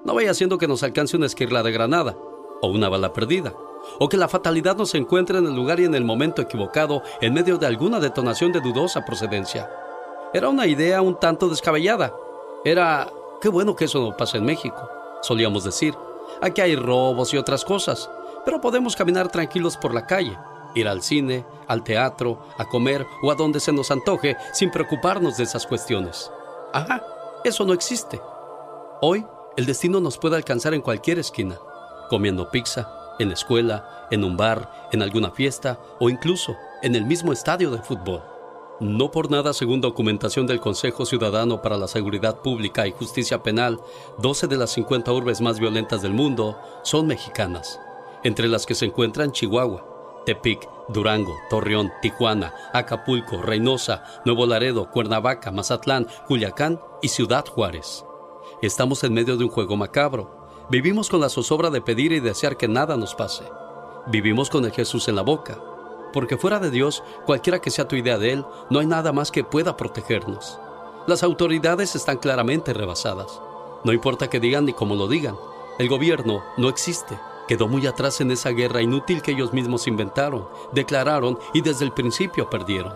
No 0.05 0.15
vaya 0.15 0.33
siendo 0.33 0.57
que 0.57 0.67
nos 0.67 0.83
alcance 0.83 1.15
una 1.15 1.27
esquirla 1.27 1.63
de 1.63 1.71
granada 1.71 2.17
o 2.61 2.67
una 2.69 2.89
bala 2.89 3.13
perdida, 3.13 3.53
o 3.99 4.09
que 4.09 4.17
la 4.17 4.27
fatalidad 4.27 4.75
nos 4.75 4.95
encuentre 4.95 5.37
en 5.37 5.45
el 5.45 5.55
lugar 5.55 5.79
y 5.79 5.85
en 5.85 5.95
el 5.95 6.03
momento 6.03 6.41
equivocado 6.41 7.03
en 7.21 7.33
medio 7.33 7.57
de 7.57 7.67
alguna 7.67 7.99
detonación 7.99 8.51
de 8.51 8.61
dudosa 8.61 9.05
procedencia. 9.05 9.69
Era 10.33 10.49
una 10.49 10.67
idea 10.67 11.01
un 11.01 11.19
tanto 11.19 11.49
descabellada. 11.49 12.13
Era 12.65 13.09
Qué 13.39 13.49
bueno 13.49 13.75
que 13.75 13.85
eso 13.85 14.01
no 14.01 14.17
pasa 14.17 14.37
en 14.37 14.45
México, 14.45 14.89
solíamos 15.21 15.63
decir. 15.63 15.93
Aquí 16.41 16.59
hay 16.59 16.75
robos 16.75 17.33
y 17.33 17.37
otras 17.37 17.63
cosas, 17.63 18.09
pero 18.43 18.59
podemos 18.59 18.95
caminar 18.95 19.31
tranquilos 19.31 19.77
por 19.77 19.93
la 19.93 20.07
calle, 20.07 20.35
ir 20.73 20.87
al 20.87 21.03
cine, 21.03 21.45
al 21.67 21.83
teatro, 21.83 22.39
a 22.57 22.65
comer 22.65 23.05
o 23.21 23.29
a 23.29 23.35
donde 23.35 23.59
se 23.59 23.71
nos 23.71 23.91
antoje 23.91 24.35
sin 24.53 24.71
preocuparnos 24.71 25.37
de 25.37 25.43
esas 25.43 25.67
cuestiones. 25.67 26.31
Ajá, 26.73 27.03
eso 27.43 27.63
no 27.63 27.73
existe. 27.73 28.19
Hoy, 29.01 29.23
el 29.55 29.67
destino 29.67 29.99
nos 29.99 30.17
puede 30.17 30.35
alcanzar 30.35 30.73
en 30.73 30.81
cualquier 30.81 31.19
esquina, 31.19 31.59
comiendo 32.09 32.49
pizza, 32.49 32.89
en 33.19 33.27
la 33.27 33.35
escuela, 33.35 34.07
en 34.09 34.23
un 34.23 34.35
bar, 34.35 34.89
en 34.91 35.03
alguna 35.03 35.29
fiesta 35.29 35.79
o 35.99 36.09
incluso 36.09 36.55
en 36.81 36.95
el 36.95 37.05
mismo 37.05 37.33
estadio 37.33 37.69
de 37.69 37.83
fútbol. 37.83 38.23
No 38.79 39.09
por 39.09 39.31
nada, 39.31 39.53
según 39.53 39.81
documentación 39.81 40.45
del 40.45 40.59
Consejo 40.59 41.03
Ciudadano 41.03 41.63
para 41.63 41.79
la 41.79 41.87
Seguridad 41.87 42.41
Pública 42.41 42.85
y 42.85 42.91
Justicia 42.91 43.41
Penal, 43.41 43.79
12 44.19 44.45
de 44.45 44.55
las 44.55 44.69
50 44.71 45.11
urbes 45.11 45.41
más 45.41 45.59
violentas 45.59 46.03
del 46.03 46.13
mundo 46.13 46.59
son 46.83 47.07
mexicanas, 47.07 47.79
entre 48.23 48.47
las 48.47 48.67
que 48.67 48.75
se 48.75 48.85
encuentran 48.85 49.31
Chihuahua, 49.31 50.21
Tepic, 50.27 50.69
Durango, 50.89 51.35
Torreón, 51.49 51.91
Tijuana, 52.03 52.53
Acapulco, 52.71 53.41
Reynosa, 53.41 54.03
Nuevo 54.25 54.45
Laredo, 54.45 54.91
Cuernavaca, 54.91 55.49
Mazatlán, 55.49 56.05
Culiacán 56.27 56.79
y 57.01 57.07
Ciudad 57.07 57.47
Juárez. 57.47 58.05
Estamos 58.61 59.03
en 59.03 59.13
medio 59.13 59.37
de 59.37 59.43
un 59.45 59.49
juego 59.49 59.75
macabro. 59.75 60.49
Vivimos 60.69 61.09
con 61.09 61.21
la 61.21 61.29
zozobra 61.29 61.71
de 61.71 61.81
pedir 61.81 62.11
y 62.11 62.19
desear 62.19 62.57
que 62.57 62.67
nada 62.67 62.95
nos 62.95 63.15
pase. 63.15 63.43
Vivimos 64.05 64.51
con 64.51 64.65
el 64.65 64.71
Jesús 64.71 65.07
en 65.07 65.15
la 65.15 65.23
boca 65.23 65.57
porque 66.18 66.35
fuera 66.35 66.57
de 66.57 66.72
Dios, 66.72 67.03
cualquiera 67.27 67.60
que 67.60 67.69
sea 67.69 67.88
tu 67.88 67.95
idea 67.95 68.18
de 68.18 68.34
Él, 68.34 68.45
no 68.72 68.80
hay 68.80 68.88
nada 68.88 69.14
más 69.14 69.30
que 69.30 69.44
pueda 69.44 69.77
protegernos. 69.77 70.60
Las 71.06 71.22
autoridades 71.22 71.95
están 71.95 72.18
claramente 72.18 72.73
rebasadas. 72.73 73.39
No 73.84 73.94
importa 73.94 74.27
que 74.27 74.39
digan 74.39 74.65
ni 74.65 74.73
cómo 74.73 74.95
lo 74.95 75.07
digan, 75.07 75.35
el 75.77 75.88
gobierno 75.88 76.44
no 76.57 76.69
existe. 76.69 77.19
Quedó 77.48 77.68
muy 77.68 77.85
atrás 77.85 78.19
en 78.19 78.31
esa 78.31 78.49
guerra 78.49 78.81
inútil 78.81 79.22
que 79.22 79.34
ellos 79.34 79.53
mismos 79.53 79.85
inventaron, 79.85 80.48
declararon 80.73 81.38
y 81.53 81.61
desde 81.61 81.85
el 81.85 81.91
principio 81.91 82.49
perdieron. 82.49 82.95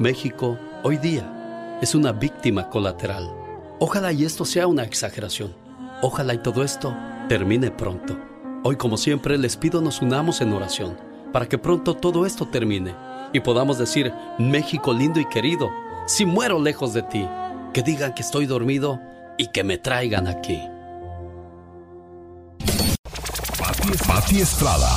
México, 0.00 0.58
hoy 0.82 0.96
día, 0.96 1.78
es 1.80 1.94
una 1.94 2.10
víctima 2.10 2.68
colateral. 2.70 3.32
Ojalá 3.78 4.10
y 4.10 4.24
esto 4.24 4.44
sea 4.44 4.66
una 4.66 4.82
exageración. 4.82 5.54
Ojalá 6.02 6.34
y 6.34 6.38
todo 6.38 6.64
esto 6.64 6.92
termine 7.28 7.70
pronto. 7.70 8.16
Hoy, 8.64 8.74
como 8.74 8.96
siempre, 8.96 9.38
les 9.38 9.56
pido 9.56 9.80
nos 9.80 10.02
unamos 10.02 10.40
en 10.40 10.52
oración 10.52 11.07
para 11.38 11.48
que 11.48 11.56
pronto 11.56 11.94
todo 11.94 12.26
esto 12.26 12.48
termine 12.48 12.96
y 13.32 13.38
podamos 13.38 13.78
decir, 13.78 14.12
México 14.40 14.92
lindo 14.92 15.20
y 15.20 15.24
querido, 15.24 15.70
si 16.04 16.26
muero 16.26 16.60
lejos 16.60 16.92
de 16.94 17.02
ti, 17.02 17.28
que 17.72 17.80
digan 17.84 18.12
que 18.12 18.22
estoy 18.22 18.44
dormido 18.44 19.00
y 19.36 19.46
que 19.52 19.62
me 19.62 19.78
traigan 19.78 20.26
aquí. 20.26 20.60
Pati 24.08 24.40
Estrada. 24.40 24.90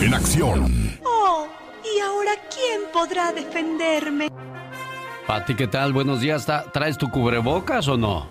En 0.00 0.14
acción. 0.14 1.00
Oh, 1.04 1.48
¿y 1.82 1.98
ahora 1.98 2.34
quién 2.48 2.82
podrá 2.92 3.32
defenderme? 3.32 4.28
Pati, 5.26 5.56
¿qué 5.56 5.66
tal? 5.66 5.94
Buenos 5.94 6.20
días. 6.20 6.46
¿Traes 6.72 6.96
tu 6.96 7.10
cubrebocas 7.10 7.88
o 7.88 7.96
no? 7.96 8.28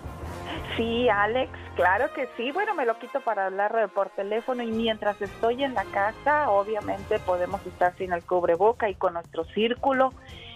Sí, 0.78 1.06
Alex, 1.10 1.52
claro 1.76 2.12
que 2.12 2.28
sí. 2.36 2.50
Bueno, 2.50 2.74
me 2.74 2.86
lo 2.86 2.98
quito 2.98 3.20
para 3.20 3.46
hablar 3.46 3.90
por 3.94 4.10
teléfono 4.10 4.62
y 4.62 4.72
mientras 4.72 5.20
estoy 5.22 5.62
en 5.62 5.74
la 5.74 5.84
casa, 5.84 6.50
obviamente 6.50 7.18
podemos 7.20 7.64
estar 7.66 7.94
sin 7.96 8.12
el 8.12 8.24
cubreboca 8.24 8.88
y 8.88 8.94
con 8.94 9.14
nuestro 9.14 9.44
círculo 9.44 10.12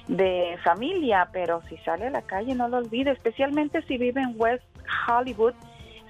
de 0.09 0.59
familia, 0.65 1.29
pero 1.33 1.63
si 1.69 1.77
sale 1.79 2.09
a 2.09 2.11
la 2.11 2.23
calle 2.23 2.55
no 2.55 2.69
lo 2.69 2.79
olvide, 2.79 3.13
especialmente 3.13 3.83
si 3.83 3.97
vive 3.97 4.21
en 4.21 4.35
West 4.37 4.65
Hollywood, 5.07 5.55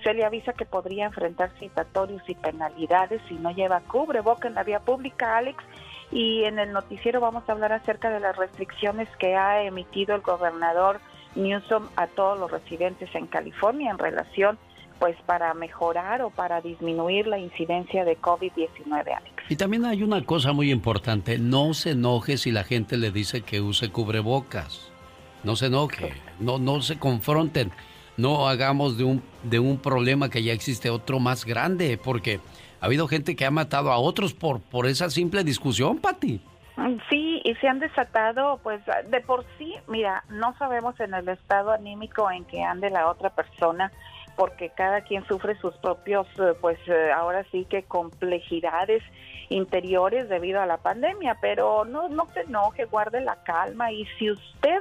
se 0.03 0.15
le 0.15 0.25
avisa 0.25 0.55
que 0.55 0.65
podría 0.65 1.07
enfrentar 1.07 1.51
citatorios 1.59 2.23
y 2.27 2.35
penalidades 2.35 3.21
si 3.29 3.35
no 3.35 3.51
lleva 3.51 3.81
cubreboca 3.81 4.49
en 4.49 4.55
la 4.55 4.63
vía 4.63 4.81
pública, 4.81 5.37
Alex. 5.37 5.63
y 6.11 6.45
en 6.45 6.59
el 6.59 6.73
noticiero 6.73 7.21
vamos 7.21 7.47
a 7.47 7.53
hablar 7.53 7.73
acerca 7.73 8.09
de 8.09 8.21
las 8.21 8.37
restricciones 8.37 9.09
que 9.19 9.37
ha 9.37 9.63
emitido 9.63 10.15
el 10.15 10.23
gobernador 10.23 11.01
Newsom 11.35 11.89
a 11.97 12.07
todos 12.07 12.39
los 12.39 12.51
residentes 12.51 13.15
en 13.15 13.27
California 13.27 13.91
en 13.91 13.99
relación 13.99 14.59
pues 15.01 15.17
para 15.27 15.53
mejorar 15.55 16.23
o 16.23 16.31
para 16.31 16.61
disminuir 16.61 17.27
la 17.27 17.39
incidencia 17.39 18.05
de 18.05 18.17
COVID-19, 18.19 18.91
Alex. 18.91 19.33
Y 19.49 19.57
también 19.57 19.87
hay 19.87 20.05
una 20.05 20.25
cosa 20.25 20.53
muy 20.53 20.71
importante, 20.71 21.39
no 21.39 21.75
se 21.75 21.93
enoje 21.93 22.37
si 22.37 22.53
la 22.53 22.63
gente 22.63 22.97
le 22.99 23.11
dice 23.11 23.41
que 23.41 23.61
use 23.61 23.91
cubrebocas. 23.91 24.93
No 25.43 25.57
se 25.57 25.67
enoje, 25.67 26.13
no, 26.39 26.59
no 26.59 26.83
se 26.83 26.99
confronten, 26.99 27.73
no 28.19 28.47
hagamos 28.47 28.99
de 28.99 29.05
un, 29.05 29.23
de 29.43 29.59
un 29.59 29.79
problema 29.79 30.29
que 30.29 30.43
ya 30.43 30.53
existe 30.53 30.91
otro 30.91 31.19
más 31.19 31.47
grande, 31.47 31.99
porque 31.99 32.41
ha 32.81 32.87
habido 32.87 33.09
gente 33.09 33.35
que 33.35 33.47
ha 33.47 33.51
matado 33.51 33.91
a 33.91 33.99
otros 33.99 34.35
por, 34.35 34.61
por 34.61 34.87
esa 34.87 35.09
simple 35.09 35.43
discusión, 35.43 35.99
Pati. 35.99 36.43
Sí, 37.11 37.43
y 37.45 37.55
se 37.57 37.69
han 37.69 37.79
desatado, 37.79 38.59
pues 38.63 38.81
de 39.09 39.21
por 39.21 39.45
sí, 39.59 39.75
mira, 39.87 40.25
no 40.31 40.55
sabemos 40.59 40.99
en 41.01 41.13
el 41.13 41.29
estado 41.29 41.73
anímico 41.73 42.31
en 42.31 42.45
que 42.47 42.63
ande 42.63 42.89
la 42.89 43.09
otra 43.09 43.31
persona, 43.31 43.93
porque 44.41 44.71
cada 44.71 45.03
quien 45.03 45.23
sufre 45.27 45.55
sus 45.57 45.77
propios, 45.77 46.27
eh, 46.39 46.55
pues 46.63 46.79
eh, 46.87 47.11
ahora 47.15 47.45
sí 47.53 47.67
que 47.67 47.83
complejidades 47.83 49.03
interiores 49.51 50.31
debido 50.31 50.63
a 50.63 50.67
la 50.67 50.79
pandemia, 50.79 51.37
pero 51.43 51.85
no, 51.85 52.09
no 52.09 52.27
se 52.33 52.41
enoje, 52.41 52.87
guarde 52.87 53.21
la 53.21 53.37
calma 53.43 53.93
y 53.93 54.07
si 54.19 54.31
usted 54.31 54.81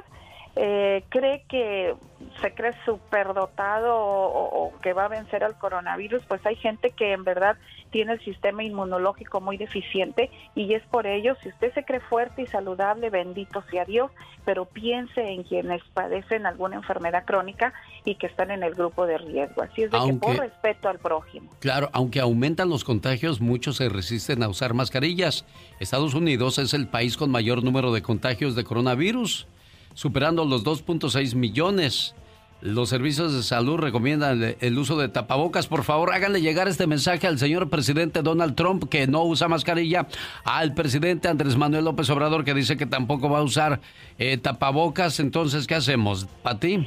eh, 0.56 1.04
cree 1.08 1.44
que 1.48 1.94
se 2.40 2.54
cree 2.54 2.72
superdotado 2.84 3.94
o, 3.94 4.66
o, 4.66 4.80
que 4.80 4.92
va 4.92 5.04
a 5.04 5.08
vencer 5.08 5.44
al 5.44 5.56
coronavirus, 5.58 6.22
pues 6.26 6.44
hay 6.44 6.56
gente 6.56 6.90
que 6.90 7.12
en 7.12 7.24
verdad 7.24 7.56
tiene 7.90 8.12
el 8.12 8.20
sistema 8.20 8.62
inmunológico 8.62 9.40
muy 9.40 9.56
deficiente 9.56 10.30
y 10.54 10.72
es 10.74 10.82
por 10.84 11.06
ello, 11.06 11.36
si 11.42 11.48
usted 11.48 11.72
se 11.74 11.84
cree 11.84 12.00
fuerte 12.00 12.42
y 12.42 12.46
saludable, 12.46 13.10
bendito 13.10 13.62
sea 13.70 13.84
Dios, 13.84 14.10
pero 14.44 14.64
piense 14.64 15.20
en 15.20 15.42
quienes 15.44 15.82
padecen 15.94 16.46
alguna 16.46 16.76
enfermedad 16.76 17.24
crónica 17.24 17.72
y 18.04 18.16
que 18.16 18.26
están 18.26 18.50
en 18.50 18.62
el 18.62 18.74
grupo 18.74 19.06
de 19.06 19.18
riesgo. 19.18 19.62
Así 19.62 19.82
es 19.82 19.90
de 19.90 19.98
que 20.04 20.14
por 20.14 20.36
respeto 20.36 20.88
al 20.88 20.98
prójimo. 20.98 21.50
Claro, 21.60 21.90
aunque 21.92 22.20
aumentan 22.20 22.68
los 22.68 22.84
contagios, 22.84 23.40
muchos 23.40 23.76
se 23.76 23.88
resisten 23.88 24.42
a 24.42 24.48
usar 24.48 24.74
mascarillas. 24.74 25.44
Estados 25.78 26.14
Unidos 26.14 26.58
es 26.58 26.74
el 26.74 26.88
país 26.88 27.16
con 27.16 27.30
mayor 27.30 27.62
número 27.62 27.92
de 27.92 28.02
contagios 28.02 28.54
de 28.54 28.64
coronavirus 28.64 29.46
superando 29.94 30.44
los 30.44 30.64
2.6 30.64 31.34
millones. 31.34 32.14
Los 32.62 32.90
servicios 32.90 33.32
de 33.32 33.42
salud 33.42 33.78
recomiendan 33.78 34.56
el 34.60 34.78
uso 34.78 34.98
de 34.98 35.08
tapabocas. 35.08 35.66
Por 35.66 35.82
favor, 35.82 36.12
háganle 36.12 36.42
llegar 36.42 36.68
este 36.68 36.86
mensaje 36.86 37.26
al 37.26 37.38
señor 37.38 37.70
presidente 37.70 38.20
Donald 38.20 38.54
Trump 38.54 38.84
que 38.90 39.06
no 39.06 39.24
usa 39.24 39.48
mascarilla, 39.48 40.06
al 40.44 40.74
presidente 40.74 41.28
Andrés 41.28 41.56
Manuel 41.56 41.86
López 41.86 42.10
Obrador 42.10 42.44
que 42.44 42.52
dice 42.52 42.76
que 42.76 42.84
tampoco 42.84 43.30
va 43.30 43.38
a 43.38 43.42
usar 43.42 43.80
eh, 44.18 44.36
tapabocas. 44.36 45.20
Entonces, 45.20 45.66
¿qué 45.66 45.74
hacemos? 45.74 46.26
¿Para 46.42 46.60
ti? 46.60 46.86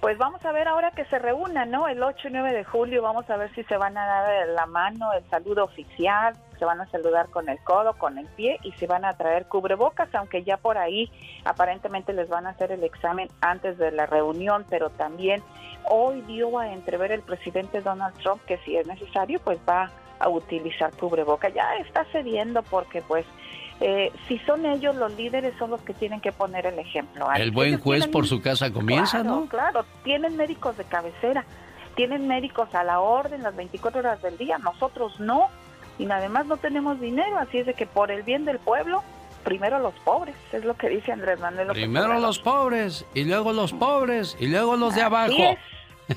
Pues 0.00 0.16
vamos 0.16 0.42
a 0.46 0.52
ver 0.52 0.66
ahora 0.66 0.92
que 0.92 1.04
se 1.04 1.18
reúnan, 1.18 1.70
¿no? 1.70 1.86
El 1.86 2.02
8 2.02 2.28
y 2.28 2.30
9 2.30 2.54
de 2.54 2.64
julio 2.64 3.02
vamos 3.02 3.28
a 3.28 3.36
ver 3.36 3.54
si 3.54 3.62
se 3.64 3.76
van 3.76 3.98
a 3.98 4.06
dar 4.06 4.48
la 4.48 4.64
mano, 4.64 5.12
el 5.12 5.22
saludo 5.28 5.64
oficial, 5.64 6.34
se 6.58 6.64
van 6.64 6.80
a 6.80 6.86
saludar 6.86 7.28
con 7.28 7.50
el 7.50 7.62
codo, 7.62 7.92
con 7.92 8.16
el 8.16 8.26
pie 8.28 8.58
y 8.62 8.72
se 8.72 8.86
van 8.86 9.04
a 9.04 9.12
traer 9.12 9.44
cubrebocas, 9.44 10.08
aunque 10.14 10.42
ya 10.42 10.56
por 10.56 10.78
ahí 10.78 11.10
aparentemente 11.44 12.14
les 12.14 12.30
van 12.30 12.46
a 12.46 12.50
hacer 12.50 12.72
el 12.72 12.82
examen 12.82 13.28
antes 13.42 13.76
de 13.76 13.92
la 13.92 14.06
reunión, 14.06 14.64
pero 14.70 14.88
también 14.88 15.42
hoy 15.84 16.22
dio 16.22 16.58
a 16.58 16.72
entrever 16.72 17.12
el 17.12 17.20
presidente 17.20 17.82
Donald 17.82 18.16
Trump 18.22 18.42
que 18.46 18.56
si 18.58 18.78
es 18.78 18.86
necesario 18.86 19.38
pues 19.44 19.58
va 19.68 19.90
a 20.18 20.30
utilizar 20.30 20.92
cubreboca. 20.92 21.50
Ya 21.50 21.76
está 21.76 22.06
cediendo 22.06 22.62
porque 22.62 23.02
pues 23.02 23.26
eh, 23.80 24.12
si 24.28 24.38
son 24.40 24.66
ellos 24.66 24.94
los 24.94 25.14
líderes, 25.16 25.54
son 25.58 25.70
los 25.70 25.80
que 25.80 25.94
tienen 25.94 26.20
que 26.20 26.32
poner 26.32 26.66
el 26.66 26.78
ejemplo. 26.78 27.26
El 27.34 27.50
buen 27.50 27.78
juez 27.78 28.06
por 28.06 28.26
su 28.26 28.42
casa 28.42 28.70
comienza, 28.70 29.22
¿no? 29.22 29.46
Claro, 29.46 29.86
tienen 30.04 30.36
médicos 30.36 30.76
de 30.76 30.84
cabecera, 30.84 31.46
tienen 31.94 32.28
médicos 32.28 32.74
a 32.74 32.84
la 32.84 33.00
orden 33.00 33.42
las 33.42 33.56
24 33.56 34.00
horas 34.00 34.20
del 34.22 34.36
día, 34.36 34.58
nosotros 34.58 35.18
no, 35.18 35.48
y 35.98 36.10
además 36.10 36.44
no 36.46 36.58
tenemos 36.58 37.00
dinero, 37.00 37.38
así 37.38 37.58
es 37.58 37.66
de 37.66 37.74
que 37.74 37.86
por 37.86 38.10
el 38.10 38.22
bien 38.22 38.44
del 38.44 38.58
pueblo, 38.58 39.02
primero 39.44 39.78
los 39.78 39.94
pobres, 40.04 40.36
es 40.52 40.62
lo 40.62 40.76
que 40.76 40.90
dice 40.90 41.12
Andrés 41.12 41.40
Manuel. 41.40 41.68
primero 41.68 42.20
los 42.20 42.38
pobres, 42.38 43.06
y 43.14 43.24
luego 43.24 43.54
los 43.54 43.72
pobres, 43.72 44.36
y 44.38 44.48
luego 44.48 44.76
los 44.76 44.94
de 44.94 45.02
abajo. 45.02 45.56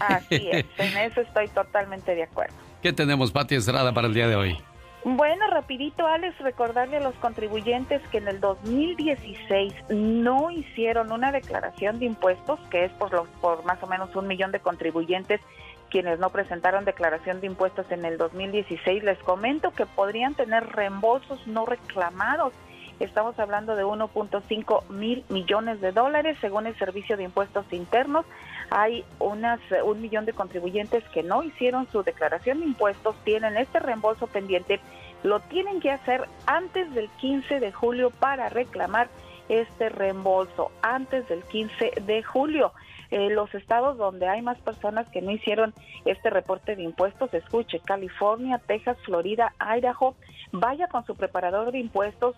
así 0.02 0.50
es, 0.52 0.66
en 0.78 0.98
eso 0.98 1.22
estoy 1.22 1.48
totalmente 1.48 2.14
de 2.14 2.24
acuerdo. 2.24 2.56
¿Qué 2.82 2.92
tenemos, 2.92 3.32
Pati 3.32 3.56
Estrada, 3.56 3.94
para 3.94 4.08
el 4.08 4.14
día 4.14 4.28
de 4.28 4.36
hoy? 4.36 4.58
Bueno, 5.06 5.48
rapidito, 5.50 6.08
Alex, 6.08 6.38
recordarle 6.40 6.98
a 6.98 7.02
los 7.02 7.14
contribuyentes 7.16 8.02
que 8.08 8.20
en 8.20 8.30
el 8.30 8.40
2016 8.40 9.74
no 9.90 10.50
hicieron 10.50 11.12
una 11.12 11.34
declaración 11.34 12.00
de 12.00 12.06
impuestos, 12.06 12.58
que 12.72 12.86
es 12.86 12.92
por, 12.94 13.12
los, 13.12 13.28
por 13.42 13.66
más 13.66 13.84
o 13.84 13.88
menos 13.88 14.16
un 14.16 14.28
millón 14.28 14.54
de 14.54 14.62
contribuyentes 14.62 15.42
quienes 15.90 16.20
no 16.20 16.30
presentaron 16.30 16.86
declaración 16.86 17.40
de 17.40 17.48
impuestos 17.48 17.86
en 17.92 18.04
el 18.06 18.18
2016. 18.18 19.04
Les 19.04 19.20
comento 19.20 19.72
que 19.72 19.86
podrían 19.86 20.34
tener 20.34 20.66
reembolsos 20.68 21.46
no 21.46 21.66
reclamados. 21.66 22.54
Estamos 23.00 23.38
hablando 23.38 23.76
de 23.76 23.84
1.5 23.84 24.90
mil 24.90 25.24
millones 25.30 25.82
de 25.82 25.92
dólares 25.92 26.38
según 26.42 26.66
el 26.66 26.76
Servicio 26.80 27.18
de 27.18 27.24
Impuestos 27.24 27.66
Internos 27.72 28.26
hay 28.74 29.06
unas 29.20 29.60
un 29.86 30.02
millón 30.02 30.26
de 30.26 30.34
contribuyentes 30.34 31.04
que 31.10 31.22
no 31.22 31.44
hicieron 31.44 31.88
su 31.92 32.02
declaración 32.02 32.60
de 32.60 32.66
impuestos, 32.66 33.16
tienen 33.24 33.56
este 33.56 33.80
reembolso 33.80 34.26
pendiente, 34.26 34.80
lo 35.22 35.40
tienen 35.42 35.80
que 35.80 35.92
hacer 35.92 36.28
antes 36.48 36.92
del 36.96 37.08
15 37.22 37.60
de 37.60 37.72
julio 37.72 38.10
para 38.10 38.50
reclamar 38.50 39.10
este 39.48 39.90
reembolso, 39.90 40.72
antes 40.82 41.28
del 41.30 41.44
15 41.44 41.92
de 42.02 42.24
julio. 42.24 42.74
Eh, 43.12 43.30
los 43.30 43.54
estados 43.54 43.96
donde 43.96 44.28
hay 44.28 44.42
más 44.42 44.58
personas 44.62 45.08
que 45.10 45.22
no 45.22 45.30
hicieron 45.30 45.72
este 46.06 46.32
reporte 46.32 46.76
de 46.76 46.82
impuestos, 46.82 47.32
escuche, 47.32 47.80
California, 47.80 48.60
Texas, 48.66 48.98
Florida, 49.06 49.54
Idaho, 49.60 50.16
vaya 50.52 50.88
con 50.88 51.06
su 51.06 51.16
preparador 51.16 51.72
de 51.72 51.78
impuestos, 51.78 52.36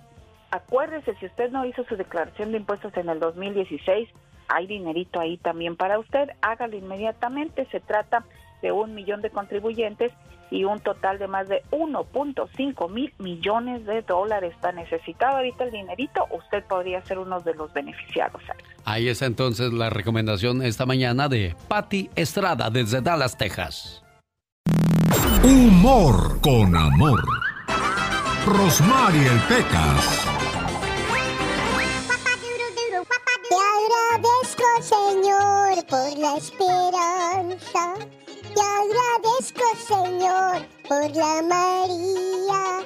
acuérdese 0.51 1.15
si 1.15 1.27
usted 1.27 1.49
no 1.51 1.63
hizo 1.63 1.85
su 1.85 1.95
declaración 1.95 2.51
de 2.51 2.57
impuestos 2.57 2.95
en 2.97 3.07
el 3.07 3.21
2016, 3.21 4.09
hay 4.47 4.67
dinerito 4.67 5.19
ahí 5.19 5.37
también 5.37 5.75
para 5.75 5.99
usted, 5.99 6.29
hágalo 6.41 6.77
inmediatamente, 6.77 7.67
se 7.71 7.79
trata 7.79 8.25
de 8.61 8.71
un 8.71 8.95
millón 8.95 9.21
de 9.21 9.29
contribuyentes 9.29 10.11
y 10.51 10.63
un 10.63 10.79
total 10.79 11.19
de 11.19 11.27
más 11.27 11.47
de 11.47 11.63
1.5 11.71 12.89
mil 12.89 13.13
millones 13.19 13.85
de 13.85 14.01
dólares 14.03 14.53
está 14.55 14.71
necesitado 14.71 15.37
ahorita 15.37 15.65
el 15.65 15.71
dinerito, 15.71 16.25
usted 16.31 16.63
podría 16.63 17.01
ser 17.03 17.19
uno 17.19 17.39
de 17.41 17.53
los 17.55 17.73
beneficiados. 17.73 18.41
Ahí 18.85 19.07
está 19.07 19.25
entonces 19.25 19.73
la 19.73 19.89
recomendación 19.89 20.61
esta 20.61 20.85
mañana 20.85 21.27
de 21.27 21.55
Patti 21.67 22.09
Estrada 22.15 22.69
desde 22.69 23.01
Dallas, 23.01 23.37
Texas. 23.37 24.03
Humor 25.43 26.39
con 26.41 26.75
amor. 26.75 27.21
Rosmarie 28.45 29.27
el 29.27 29.39
Pecas. 29.47 30.34
Por 35.87 36.17
la 36.17 36.37
esperanza. 36.37 37.93
Te 38.53 38.61
agradezco, 38.61 39.63
Señor, 39.87 40.65
por 40.87 41.15
la 41.15 41.41
María. 41.41 42.85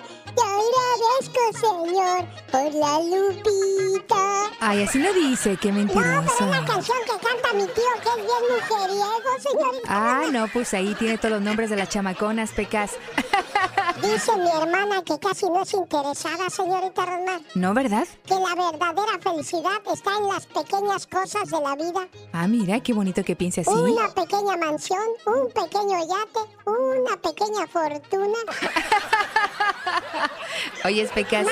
Agradezco, 1.20 1.40
Señor, 1.60 2.26
por 2.50 2.74
la 2.74 3.00
Lupita. 3.00 4.52
Ay, 4.62 4.84
así 4.84 5.00
lo 5.00 5.14
dice, 5.14 5.58
qué 5.58 5.72
mentiroso. 5.72 6.10
No, 6.10 6.32
pero 6.38 6.52
es 6.52 6.60
la 6.60 6.66
canción 6.66 6.98
que 7.06 7.28
canta 7.28 7.54
mi 7.54 7.64
tío, 7.64 7.84
que 8.02 8.10
es 8.10 8.16
bien 8.16 8.88
mujeriego, 8.88 9.30
señorita. 9.40 9.88
Ah, 9.88 10.24
no, 10.32 10.48
pues 10.48 10.74
ahí 10.74 10.96
tiene 10.96 11.18
todos 11.18 11.32
los 11.32 11.42
nombres 11.42 11.70
de 11.70 11.76
las 11.76 11.90
chamaconas, 11.90 12.52
pecas. 12.52 12.92
Dice 14.02 14.38
mi 14.38 14.50
hermana 14.50 15.04
que 15.04 15.20
casi 15.20 15.46
no 15.48 15.64
es 15.64 15.74
interesada, 15.74 16.50
señorita 16.50 17.06
Román. 17.06 17.46
¿No, 17.54 17.74
verdad? 17.74 18.08
Que 18.26 18.36
la 18.36 18.56
verdadera 18.56 19.20
felicidad 19.22 19.82
está 19.92 20.18
en 20.18 20.28
las 20.28 20.46
pequeñas 20.46 21.06
cosas 21.06 21.50
de 21.50 21.60
la 21.60 21.76
vida. 21.76 22.08
Ah, 22.32 22.48
mira, 22.48 22.80
qué 22.80 22.94
bonito 22.94 23.24
que 23.26 23.36
piense 23.36 23.62
así. 23.62 23.72
Una 23.72 24.08
pequeña 24.14 24.56
mansión, 24.56 25.04
un 25.26 25.52
pequeño 25.52 26.00
yate, 26.00 26.50
una 26.66 27.18
pequeña 27.18 27.68
fortuna. 27.68 28.38
Oye, 30.86 31.08
Pecas, 31.14 31.48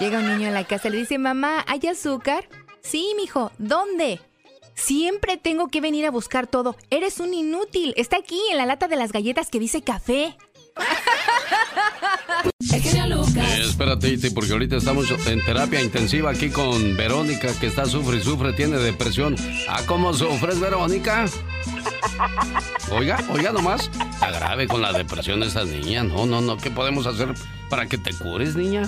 llega 0.00 0.18
un 0.18 0.28
niño 0.28 0.48
a 0.48 0.52
la 0.52 0.64
casa 0.64 0.88
y 0.88 0.92
le 0.92 0.98
dice, 0.98 1.18
mamá, 1.18 1.64
¿hay 1.66 1.86
azúcar? 1.88 2.48
Sí, 2.82 3.12
mijo, 3.16 3.52
¿dónde? 3.58 4.20
Siempre 4.74 5.36
tengo 5.36 5.68
que 5.68 5.80
venir 5.80 6.06
a 6.06 6.10
buscar 6.10 6.46
todo. 6.46 6.76
Eres 6.88 7.18
un 7.18 7.34
inútil. 7.34 7.92
Está 7.96 8.18
aquí 8.18 8.40
en 8.50 8.56
la 8.56 8.64
lata 8.64 8.86
de 8.86 8.94
las 8.94 9.10
galletas 9.10 9.50
que 9.50 9.58
dice 9.58 9.82
café. 9.82 10.36
Eh, 12.70 13.60
espérate, 13.64 14.08
Iti, 14.08 14.30
porque 14.30 14.52
ahorita 14.52 14.76
estamos 14.76 15.10
en 15.26 15.44
terapia 15.44 15.82
intensiva 15.82 16.30
aquí 16.30 16.50
con 16.50 16.96
Verónica, 16.96 17.48
que 17.58 17.66
está 17.66 17.86
sufre 17.86 18.18
y 18.18 18.22
sufre, 18.22 18.52
tiene 18.52 18.78
depresión. 18.78 19.36
¿Ah, 19.68 19.82
cómo 19.86 20.12
sufres, 20.12 20.60
Verónica? 20.60 21.26
Oiga, 22.90 23.18
oiga 23.30 23.52
nomás. 23.52 23.90
Está 24.12 24.30
grave 24.30 24.66
con 24.66 24.82
la 24.82 24.92
depresión 24.92 25.40
de 25.40 25.46
esa 25.46 25.64
niña. 25.64 26.02
No, 26.04 26.26
no, 26.26 26.40
no. 26.40 26.56
¿Qué 26.56 26.70
podemos 26.70 27.06
hacer 27.06 27.34
para 27.68 27.86
que 27.86 27.98
te 27.98 28.12
cures, 28.14 28.56
niña? 28.56 28.82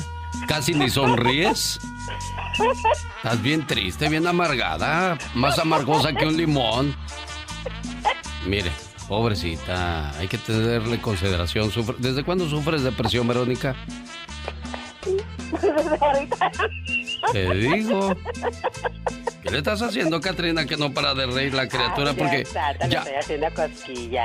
Casi 0.46 0.74
ni 0.74 0.88
sonríes. 0.88 1.80
Estás 3.16 3.42
bien 3.42 3.66
triste, 3.66 4.08
bien 4.08 4.26
amargada. 4.26 5.18
Más 5.34 5.58
amargosa 5.58 6.12
que 6.12 6.26
un 6.26 6.36
limón. 6.36 6.94
Mire, 8.46 8.70
pobrecita, 9.10 10.16
hay 10.20 10.28
que 10.28 10.38
tenerle 10.38 11.00
consideración. 11.00 11.68
¿Desde 11.98 12.22
cuándo 12.22 12.48
sufres 12.48 12.84
depresión, 12.84 13.26
Verónica? 13.26 13.74
Te 17.32 17.54
digo. 17.54 18.14
¿Qué 19.42 19.50
le 19.50 19.58
estás 19.58 19.82
haciendo, 19.82 20.20
Katrina, 20.20 20.64
que 20.64 20.76
no 20.76 20.94
para 20.94 21.14
de 21.14 21.26
reír 21.26 21.54
la 21.54 21.66
criatura? 21.66 22.12
Porque 22.12 22.44
ya, 22.88 23.04
haciendo 23.18 23.48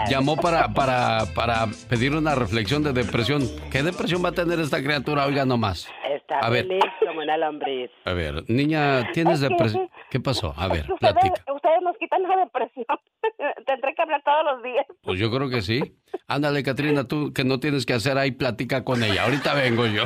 llamó 0.08 0.38
para, 0.38 0.72
para, 0.72 1.26
para 1.34 1.66
pedir 1.90 2.14
una 2.14 2.36
reflexión 2.36 2.84
de 2.84 2.94
depresión. 2.94 3.42
¿Qué 3.72 3.82
depresión 3.82 4.24
va 4.24 4.30
a 4.30 4.34
tener 4.34 4.60
esta 4.60 4.84
criatura? 4.84 5.26
Oiga 5.26 5.46
nomás. 5.46 5.88
Está 6.14 6.38
a 6.40 6.52
feliz 6.52 6.70
ver. 6.70 6.80
como 7.08 7.22
una 7.22 7.38
lombriz. 7.38 7.90
A 8.06 8.14
ver, 8.14 8.44
niña, 8.50 9.12
¿tienes 9.14 9.40
depresión? 9.40 9.90
¿Qué 10.10 10.20
pasó? 10.20 10.54
A 10.56 10.68
ver, 10.68 10.82
ustedes, 10.92 11.14
platica. 11.14 11.54
Ustedes 11.54 11.82
nos 11.82 11.98
quitan 11.98 12.24
la 12.24 12.38
depresión. 12.38 12.86
Tendré 13.66 13.96
que 13.96 14.02
hablar 14.02 14.22
todos 14.24 14.46
los 14.46 14.64
días. 14.64 14.86
Pues 15.04 15.20
yo 15.20 15.32
creo 15.32 15.50
que 15.50 15.62
sí. 15.62 15.98
Ándale, 16.28 16.64
Katrina, 16.64 17.08
tú 17.08 17.34
que 17.34 17.44
no 17.44 17.60
tienes 17.60 17.86
que 17.86 17.94
hacer 17.94 18.18
ahí, 18.18 18.32
platica 18.32 18.84
con 18.84 19.04
ella. 19.04 19.24
Ahorita 19.24 19.54
vengo 19.54 19.86
yo. 19.88 20.04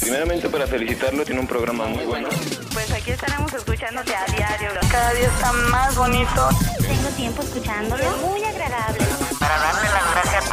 Primeramente 0.00 0.48
para 0.48 0.66
felicitarlo, 0.66 1.24
tiene 1.24 1.40
un 1.40 1.46
programa 1.46 1.86
muy 1.86 2.04
bueno. 2.04 2.28
Pues 2.72 2.92
aquí 2.92 3.12
estaremos 3.12 3.52
escuchándote 3.54 4.14
a 4.14 4.24
diario. 4.26 4.70
Cada 4.90 5.14
día 5.14 5.28
está 5.28 5.52
más 5.70 5.96
bonito. 5.96 6.48
Tengo 6.80 7.08
tiempo 7.16 7.42
escuchándolo. 7.42 8.04
Muy 8.18 8.44
agradable. 8.44 8.98
Para 9.40 9.56
darle 9.58 9.88
las 9.88 10.10
gracias 10.12 10.44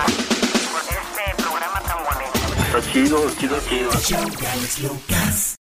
por 0.72 0.82
este 0.82 1.44
programa 1.44 1.82
tan 1.82 1.98
bonito. 1.98 2.40
Está 2.78 2.92
chido, 2.94 3.30
chido, 3.38 3.60
chido. 3.68 3.90